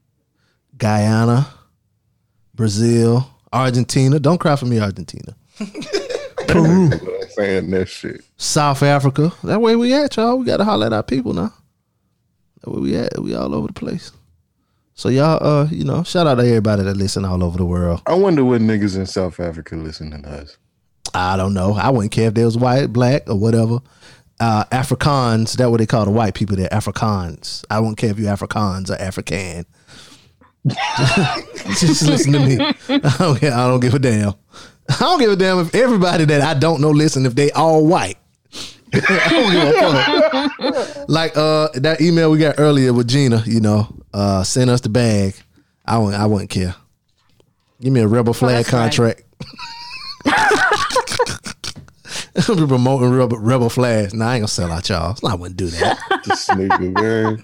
Guyana, 0.77 1.47
Brazil, 2.55 3.29
Argentina. 3.53 4.19
Don't 4.19 4.39
cry 4.39 4.57
for 4.57 4.67
me, 4.67 4.81
Argentina. 4.81 5.37
Peru, 6.49 6.91
I'm 6.91 7.29
saying 7.31 7.71
that 7.71 7.89
shit. 7.89 8.23
South 8.37 8.83
Africa. 8.83 9.33
That 9.45 9.61
way 9.61 9.77
we 9.77 9.93
at, 9.95 10.17
y'all. 10.17 10.39
We 10.39 10.47
gotta 10.47 10.65
holler 10.65 10.87
at 10.87 10.93
our 10.93 11.03
people 11.03 11.35
now. 11.35 11.53
Way 12.67 12.81
we 12.81 12.97
at. 12.97 13.19
We 13.19 13.35
all 13.35 13.55
over 13.55 13.69
the 13.69 13.73
place. 13.73 14.13
So 14.95 15.09
y'all, 15.09 15.45
uh, 15.45 15.69
you 15.71 15.85
know, 15.85 16.03
shout 16.03 16.27
out 16.27 16.37
to 16.37 16.47
everybody 16.47 16.83
that 16.83 16.97
listen 16.97 17.25
all 17.25 17.43
over 17.43 17.57
the 17.57 17.65
world. 17.65 18.03
I 18.07 18.15
wonder 18.15 18.45
what 18.45 18.61
niggas 18.61 18.97
in 18.97 19.07
South 19.07 19.41
Africa 19.41 19.75
listening 19.75 20.23
to 20.23 20.29
us. 20.29 20.59
I 21.15 21.37
don't 21.37 21.55
know. 21.55 21.75
I 21.75 21.91
wouldn't 21.91 22.13
care 22.13 22.29
if 22.29 22.35
they 22.35 22.45
was 22.45 22.57
white, 22.57 22.93
black, 22.93 23.29
or 23.29 23.37
whatever. 23.37 23.81
Uh, 24.39 24.65
Afrikaans, 24.67 25.57
that 25.57 25.71
what 25.71 25.79
they 25.79 25.87
call 25.87 26.05
the 26.05 26.11
white 26.11 26.35
people 26.35 26.57
there, 26.57 26.69
Afrikaans. 26.69 27.65
I 27.71 27.81
wouldn't 27.81 27.99
care 27.99 28.11
if 28.11 28.19
you 28.19 28.27
Afrikaans 28.27 28.91
or 28.91 28.95
African. 28.95 29.67
Just 30.67 32.03
listen 32.03 32.33
to 32.33 32.39
me. 32.39 32.59
I 32.89 33.17
don't, 33.19 33.39
care. 33.39 33.53
I 33.53 33.67
don't 33.67 33.81
give 33.81 33.95
a 33.95 33.99
damn. 33.99 34.35
I 34.89 34.99
don't 34.99 35.19
give 35.19 35.33
a 35.33 35.37
damn 35.37 35.61
if 35.61 35.75
everybody 35.75 36.25
that 36.27 36.41
I 36.41 36.59
don't 36.59 36.81
know 36.81 36.91
listen 36.91 37.27
if 37.27 37.35
they 37.35 37.51
all 37.53 37.87
white. 37.87 38.19
I 38.95 39.29
don't 39.29 39.53
give 39.53 39.69
a 39.69 39.73
fuck. 40.49 41.09
like 41.09 41.37
uh 41.37 41.69
that 41.75 42.01
email 42.01 42.31
we 42.31 42.39
got 42.39 42.57
earlier 42.59 42.93
with 42.93 43.09
Gina, 43.09 43.43
you 43.47 43.61
know, 43.61 43.89
uh 44.13 44.43
send 44.43 44.71
us 44.71 44.81
the 44.81 44.89
bag. 44.89 45.35
I 45.85 45.99
wouldn't 45.99 46.21
I 46.21 46.27
wouldn't 46.27 46.51
care. 46.51 46.75
Give 47.81 47.93
me 47.93 48.01
a 48.01 48.09
rebel 48.09 48.35
flag 48.35 48.67
that's 48.67 48.99
right. 48.99 49.17
contract. 49.17 49.23
be 52.35 52.67
promoting 52.67 53.11
rebel, 53.11 53.39
rebel 53.39 53.69
flags. 53.69 54.15
Nah, 54.15 54.29
I 54.29 54.35
ain't 54.35 54.43
gonna 54.43 54.49
sell 54.49 54.71
out 54.71 54.89
y'all. 54.89 55.17
I 55.27 55.35
wouldn't 55.35 55.57
do 55.57 55.67
that. 55.67 55.99
This 56.25 56.47
nigga, 56.51 57.03
man. 57.03 57.43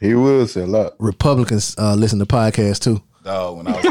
He 0.00 0.14
will 0.14 0.46
sell 0.46 0.76
out. 0.76 0.94
Republicans 1.00 1.74
uh, 1.76 1.96
listen 1.96 2.20
to 2.20 2.26
podcasts 2.26 2.78
too. 2.78 3.02
Dog, 3.24 3.56
when 3.56 3.66
I 3.66 3.72
was 3.72 3.84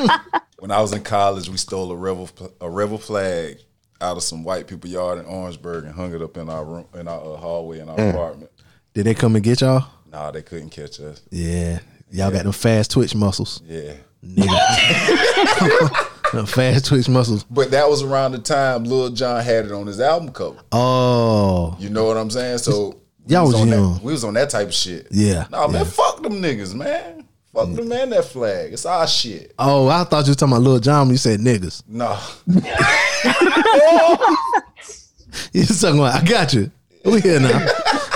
in, 0.00 0.08
when 0.60 0.70
I 0.70 0.80
was 0.80 0.94
in 0.94 1.02
college, 1.02 1.50
we 1.50 1.58
stole 1.58 1.92
a 1.92 1.96
rebel 1.96 2.30
a 2.62 2.70
rebel 2.70 2.96
flag 2.96 3.58
out 4.00 4.16
of 4.16 4.22
some 4.22 4.44
white 4.44 4.66
people 4.66 4.88
yard 4.90 5.18
in 5.18 5.24
Orangeburg 5.26 5.84
and 5.84 5.94
hung 5.94 6.14
it 6.14 6.22
up 6.22 6.36
in 6.36 6.48
our 6.50 6.64
room 6.64 6.86
in 6.94 7.08
our 7.08 7.34
uh, 7.34 7.36
hallway 7.36 7.80
in 7.80 7.88
our 7.88 7.98
apartment. 8.10 8.50
Did 8.94 9.04
they 9.06 9.14
come 9.14 9.34
and 9.36 9.44
get 9.44 9.60
y'all? 9.60 9.86
Nah, 10.10 10.30
they 10.30 10.42
couldn't 10.42 10.70
catch 10.70 11.00
us. 11.00 11.22
Yeah, 11.30 11.78
y'all 12.10 12.30
got 12.30 12.44
them 12.44 12.52
fast 12.52 12.90
twitch 12.92 13.14
muscles, 13.14 13.60
Yeah. 13.66 13.94
nigga. 14.24 16.02
Fast 16.46 16.86
twitch 16.86 17.08
muscles. 17.08 17.44
But 17.44 17.70
that 17.70 17.88
was 17.88 18.02
around 18.02 18.32
the 18.32 18.38
time 18.38 18.84
Lil 18.84 19.10
Jon 19.10 19.42
had 19.42 19.64
it 19.66 19.72
on 19.72 19.86
his 19.86 20.00
album 20.00 20.30
cover. 20.32 20.58
Oh, 20.72 21.76
You 21.78 21.88
know 21.88 22.04
what 22.04 22.16
I'm 22.16 22.30
saying? 22.30 22.58
So 22.58 23.00
Y'all 23.26 23.46
was 23.46 23.54
on 23.54 23.68
young. 23.68 23.94
That, 23.94 24.02
we 24.02 24.12
was 24.12 24.24
on 24.24 24.34
that 24.34 24.50
type 24.50 24.68
of 24.68 24.74
shit. 24.74 25.06
Yeah, 25.10 25.46
Nah, 25.50 25.66
man, 25.68 25.84
fuck 25.84 26.22
them 26.22 26.34
niggas, 26.42 26.74
man. 26.74 27.26
Fuck 27.56 27.74
them, 27.74 27.88
man. 27.88 28.10
That 28.10 28.24
flag. 28.26 28.72
It's 28.74 28.84
our 28.86 29.06
shit. 29.06 29.54
oh, 29.58 29.88
I 29.88 30.04
thought 30.04 30.26
you 30.26 30.30
was 30.30 30.36
talking 30.36 30.52
about 30.52 30.62
Lil 30.62 30.78
Jon 30.78 31.06
when 31.06 31.14
you 31.14 31.18
said 31.18 31.40
niggas. 31.40 31.82
No. 31.88 32.16
You 35.52 35.60
was 35.62 35.80
talking 35.80 35.98
about. 35.98 36.22
I 36.22 36.24
got 36.24 36.52
you. 36.54 36.70
We 37.04 37.20
here 37.20 37.40
now. 37.40 37.66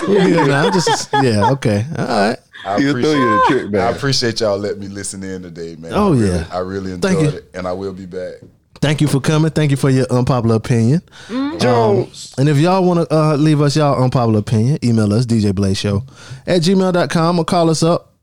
We 0.08 0.20
here 0.20 0.46
now. 0.46 0.66
I'm 0.66 0.72
just 0.72 1.10
yeah. 1.22 1.50
Okay. 1.52 1.84
All 1.98 2.06
right. 2.06 2.38
I 2.64 2.80
He'll 2.80 2.92
throw 2.92 3.00
appreciate, 3.00 3.18
you 3.18 3.42
a 3.42 3.46
trick 3.48 3.66
I 3.66 3.70
back. 3.70 3.96
appreciate 3.96 4.40
y'all 4.40 4.58
letting 4.58 4.80
me 4.80 4.88
listen 4.88 5.22
in 5.22 5.42
today, 5.42 5.76
man. 5.76 5.92
Oh, 5.94 6.12
I 6.12 6.16
really, 6.16 6.28
yeah. 6.28 6.46
I 6.50 6.58
really 6.58 6.90
Thank 6.98 7.18
enjoyed 7.18 7.32
you. 7.34 7.38
it, 7.38 7.50
and 7.54 7.66
I 7.66 7.72
will 7.72 7.92
be 7.92 8.06
back. 8.06 8.34
Thank 8.80 9.00
you 9.00 9.08
for 9.08 9.20
coming. 9.20 9.50
Thank 9.50 9.70
you 9.70 9.76
for 9.76 9.90
your 9.90 10.06
unpopular 10.10 10.56
opinion. 10.56 11.02
Jones. 11.28 12.34
And 12.38 12.48
if 12.48 12.58
y'all 12.58 12.84
want 12.84 13.08
to 13.08 13.14
uh, 13.14 13.36
leave 13.36 13.60
us 13.60 13.76
y'all 13.76 14.02
unpopular 14.02 14.40
opinion, 14.40 14.78
email 14.84 15.12
us, 15.12 15.26
DJ 15.26 15.54
Blaze 15.54 15.78
Show 15.78 16.04
at 16.46 16.62
gmail.com 16.62 17.38
or 17.38 17.44
call 17.44 17.70
us 17.70 17.82
up 17.82 18.14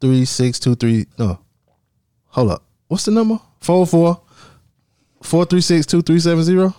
404 0.00 0.26
436 0.50 0.58
23. 0.60 1.06
No. 1.18 1.38
Hold 2.28 2.50
up. 2.50 2.62
What's 2.88 3.04
the 3.04 3.10
number? 3.12 3.38
Four 3.60 3.86
four 3.86 4.20
four 5.22 5.44
three 5.46 5.60
six 5.62 5.86
two 5.86 6.02
three 6.02 6.20
seven 6.20 6.44
zero. 6.44 6.74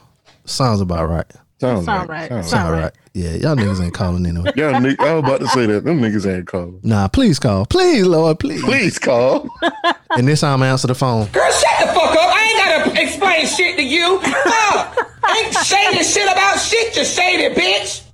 Sounds 0.45 0.81
about 0.81 1.09
right. 1.09 1.25
Sounds, 1.59 1.85
Sound 1.85 2.09
right. 2.09 2.29
right. 2.29 2.29
Sound 2.29 2.45
Sound 2.45 2.71
right. 2.71 2.77
All 2.77 2.83
right. 2.83 2.93
Yeah, 3.13 3.31
y'all 3.35 3.55
niggas 3.55 3.81
ain't 3.83 3.93
calling 3.93 4.25
anyway. 4.25 4.51
Y'all 4.57 4.73
nigg- 4.73 4.99
I 4.99 5.13
was 5.15 5.23
about 5.23 5.39
to 5.39 5.47
say 5.47 5.65
that. 5.67 5.85
Them 5.85 6.01
niggas 6.01 6.31
ain't 6.31 6.45
calling. 6.47 6.81
Nah, 6.83 7.07
please 7.07 7.39
call. 7.39 7.65
Please, 7.65 8.05
Lord, 8.05 8.39
please. 8.39 8.61
Please 8.63 8.99
call. 8.99 9.49
And 10.17 10.25
this 10.29 10.39
time 10.41 10.63
I 10.63 10.67
answer 10.69 10.87
the 10.87 10.95
phone. 10.95 11.27
Girl, 11.31 11.51
shut 11.51 11.79
the 11.79 11.87
fuck 11.87 12.11
up. 12.11 12.17
I 12.17 12.43
ain't 12.85 12.85
gotta 12.93 13.01
explain 13.03 13.45
shit 13.47 13.75
to 13.75 13.83
you. 13.83 14.21
Uh, 14.23 14.95
ain't 15.35 15.53
saying 15.55 16.03
shit 16.03 16.31
about 16.31 16.57
shit, 16.57 16.95
you 16.95 17.03
shady 17.03 17.53
bitch. 17.53 18.04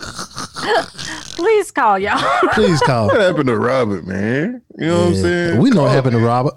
Please 0.00 1.70
call 1.70 1.98
y'all. 1.98 2.20
Please 2.52 2.80
call. 2.80 3.06
What 3.08 3.20
happened 3.20 3.46
to 3.48 3.56
Robert, 3.56 4.06
man? 4.06 4.62
You 4.76 4.86
know 4.86 4.98
what 4.98 5.06
I'm 5.08 5.14
saying? 5.14 5.60
We 5.60 5.70
know 5.70 5.82
what 5.84 5.92
happened 5.92 6.12
to 6.12 6.18
Robert. 6.24 6.54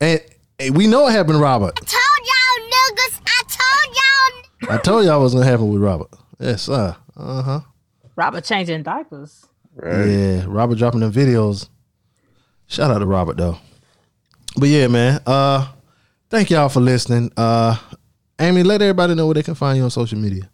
And 0.00 0.20
and 0.58 0.76
we 0.76 0.86
know 0.86 1.02
what 1.02 1.12
happened 1.12 1.36
to 1.36 1.42
Robert. 1.42 1.72
I 1.76 1.84
told 1.84 2.26
y'all 2.26 2.70
niggas. 2.70 3.20
I 3.26 3.42
told 3.48 3.96
y'all. 4.70 4.74
I 4.74 4.78
told 4.78 5.04
y'all 5.04 5.20
was 5.20 5.34
gonna 5.34 5.46
happen 5.46 5.70
with 5.72 5.82
Robert. 5.82 6.08
Yes, 6.38 6.62
sir. 6.62 6.96
Uh 7.16 7.42
huh. 7.42 7.60
Robert 8.16 8.44
changing 8.44 8.82
diapers. 8.82 9.46
Right. 9.74 10.06
Yeah, 10.06 10.44
Robert 10.46 10.78
dropping 10.78 11.00
them 11.00 11.12
videos. 11.12 11.68
Shout 12.66 12.90
out 12.90 12.98
to 12.98 13.06
Robert 13.06 13.36
though. 13.36 13.58
But 14.56 14.68
yeah, 14.68 14.86
man. 14.86 15.20
Uh, 15.26 15.68
thank 16.30 16.50
y'all 16.50 16.68
for 16.68 16.80
listening. 16.80 17.32
Uh, 17.36 17.76
Amy, 18.38 18.62
let 18.62 18.82
everybody 18.82 19.14
know 19.14 19.26
where 19.26 19.34
they 19.34 19.42
can 19.42 19.54
find 19.54 19.78
you 19.78 19.84
on 19.84 19.90
social 19.90 20.18
media. 20.18 20.48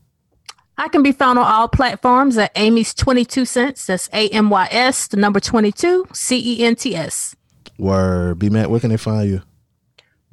I 0.81 0.89
can 0.89 1.03
be 1.03 1.13
found 1.13 1.39
on 1.39 1.45
all 1.45 1.69
platforms 1.69 2.39
at 2.39 2.53
Amy's 2.57 2.95
22 2.95 3.45
cents. 3.45 3.85
That's 3.85 4.09
A 4.15 4.31
M 4.31 4.49
Y 4.49 4.67
S, 4.71 5.09
the 5.09 5.19
number 5.19 5.39
22, 5.39 6.07
C 6.15 6.59
E 6.59 6.65
N 6.65 6.75
T 6.75 6.97
S. 6.97 7.37
Word, 7.79 8.39
B 8.39 8.49
Matt, 8.49 8.71
where 8.71 8.81
can 8.81 8.89
they 8.89 8.97
find 8.97 9.29
you? 9.29 9.43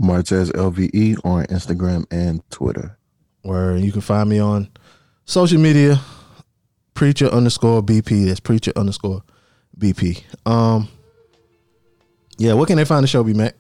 Martez 0.02 0.50
LVE 0.54 1.18
on 1.26 1.48
Instagram 1.48 2.06
and 2.12 2.50
Twitter. 2.50 2.98
Word, 3.44 3.82
you 3.82 3.92
can 3.92 4.00
find 4.00 4.30
me 4.30 4.40
on 4.40 4.70
social 5.26 5.60
media, 5.60 6.00
preacher 6.94 7.28
underscore 7.28 7.84
BP. 7.84 8.28
That's 8.28 8.40
preacher 8.40 8.72
underscore 8.78 9.24
BP. 9.78 10.24
Um, 10.46 10.88
yeah, 12.38 12.54
where 12.54 12.66
can 12.66 12.78
they 12.78 12.86
find 12.86 13.04
the 13.04 13.08
show, 13.08 13.22
B 13.22 13.34
Mac? 13.34 13.54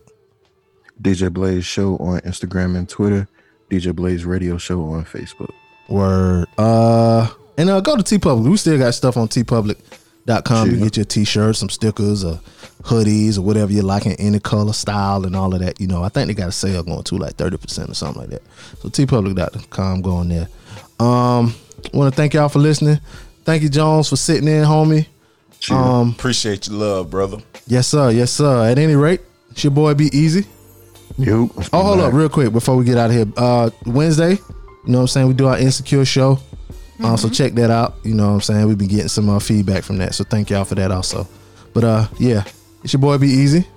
DJ 1.01 1.33
Blaze 1.33 1.65
Show 1.65 1.97
on 1.97 2.21
Instagram 2.21 2.77
and 2.77 2.87
Twitter. 2.87 3.27
DJ 3.69 3.93
Blaze 3.93 4.23
Radio 4.23 4.57
Show 4.57 4.81
on 4.85 5.03
Facebook. 5.03 5.51
Word. 5.89 6.47
Uh 6.57 7.29
and 7.57 7.69
uh 7.69 7.81
go 7.81 7.95
to 7.95 8.03
TeePublic. 8.03 8.49
We 8.49 8.57
still 8.57 8.77
got 8.77 8.93
stuff 8.93 9.17
on 9.17 9.27
teepublic.com. 9.27 10.67
You 10.67 10.75
Sure. 10.75 10.83
get 10.85 10.97
your 10.97 11.05
t-shirts, 11.05 11.59
some 11.59 11.69
stickers, 11.69 12.23
or 12.23 12.39
hoodies, 12.83 13.37
or 13.37 13.41
whatever 13.41 13.71
you 13.71 13.81
like 13.81 14.05
in 14.05 14.13
any 14.13 14.39
color, 14.39 14.73
style, 14.73 15.25
and 15.25 15.35
all 15.35 15.53
of 15.53 15.61
that. 15.61 15.79
You 15.81 15.87
know, 15.87 16.03
I 16.03 16.09
think 16.09 16.27
they 16.27 16.33
got 16.33 16.49
a 16.49 16.51
sale 16.51 16.83
going 16.83 17.03
to 17.03 17.15
like 17.17 17.35
30% 17.37 17.89
or 17.89 17.93
something 17.93 18.21
like 18.21 18.29
that. 18.31 18.41
So 18.79 18.89
teepublic.com 18.89 20.01
go 20.01 20.11
on 20.17 20.29
there. 20.29 20.47
Um 20.99 21.53
wanna 21.93 22.11
thank 22.11 22.33
y'all 22.33 22.49
for 22.49 22.59
listening. 22.59 22.99
Thank 23.45 23.63
you, 23.63 23.69
Jones, 23.69 24.09
for 24.09 24.17
sitting 24.17 24.47
in, 24.47 24.63
homie. 24.65 25.07
Um, 25.71 26.09
Appreciate 26.11 26.67
your 26.67 26.77
love, 26.77 27.09
brother. 27.09 27.37
yes, 27.65 27.87
sir, 27.87 28.11
yes, 28.11 28.31
sir. 28.31 28.69
At 28.69 28.77
any 28.77 28.95
rate, 28.95 29.21
it's 29.51 29.63
your 29.63 29.71
boy 29.71 29.93
be 29.95 30.05
easy. 30.15 30.45
Yo. 31.17 31.49
Oh, 31.73 31.81
hold 31.81 31.99
up, 32.01 32.13
real 32.13 32.29
quick 32.29 32.51
before 32.53 32.75
we 32.75 32.83
get 32.85 32.97
out 32.97 33.09
of 33.09 33.15
here. 33.15 33.25
Uh, 33.35 33.69
Wednesday, 33.85 34.37
you 34.87 34.93
know 34.93 34.99
what 34.99 35.03
I'm 35.03 35.07
saying? 35.07 35.27
We 35.27 35.33
do 35.33 35.47
our 35.47 35.57
insecure 35.59 36.05
show. 36.05 36.39
Uh, 37.03 37.15
so 37.15 37.29
check 37.29 37.53
that 37.53 37.69
out. 37.69 37.95
You 38.03 38.15
know 38.15 38.27
what 38.29 38.33
I'm 38.35 38.41
saying? 38.41 38.67
We've 38.67 38.77
been 38.77 38.87
getting 38.87 39.07
some 39.09 39.29
uh, 39.29 39.37
feedback 39.37 39.83
from 39.83 39.97
that. 39.97 40.15
So 40.15 40.23
thank 40.23 40.49
y'all 40.49 40.65
for 40.65 40.73
that 40.75 40.91
also. 40.91 41.27
But 41.73 41.83
uh, 41.83 42.07
yeah, 42.19 42.43
it's 42.83 42.93
your 42.93 42.99
boy 43.01 43.19
Be 43.19 43.27
Easy, 43.27 43.67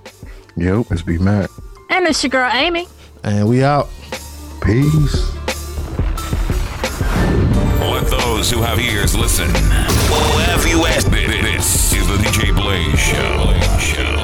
Yo, 0.57 0.85
it's 0.89 1.03
Be 1.03 1.19
Matt. 1.19 1.49
And 1.89 2.07
it's 2.07 2.23
your 2.23 2.31
girl 2.31 2.49
Amy. 2.51 2.87
and 3.23 3.47
we 3.47 3.63
out. 3.63 3.89
Peace. 4.63 5.29
Let 7.79 8.09
those 8.09 8.49
who 8.49 8.61
have 8.61 8.79
ears 8.79 9.15
listen. 9.15 9.51
Well, 9.53 10.37
have 10.39 10.65
you 10.67 10.85
asked? 10.87 11.11
This 11.11 11.93
is 11.93 12.07
the 12.07 12.15
DJ 12.15 12.55
Blaze 12.55 12.97
Show. 12.99 13.77
Show. 13.79 14.20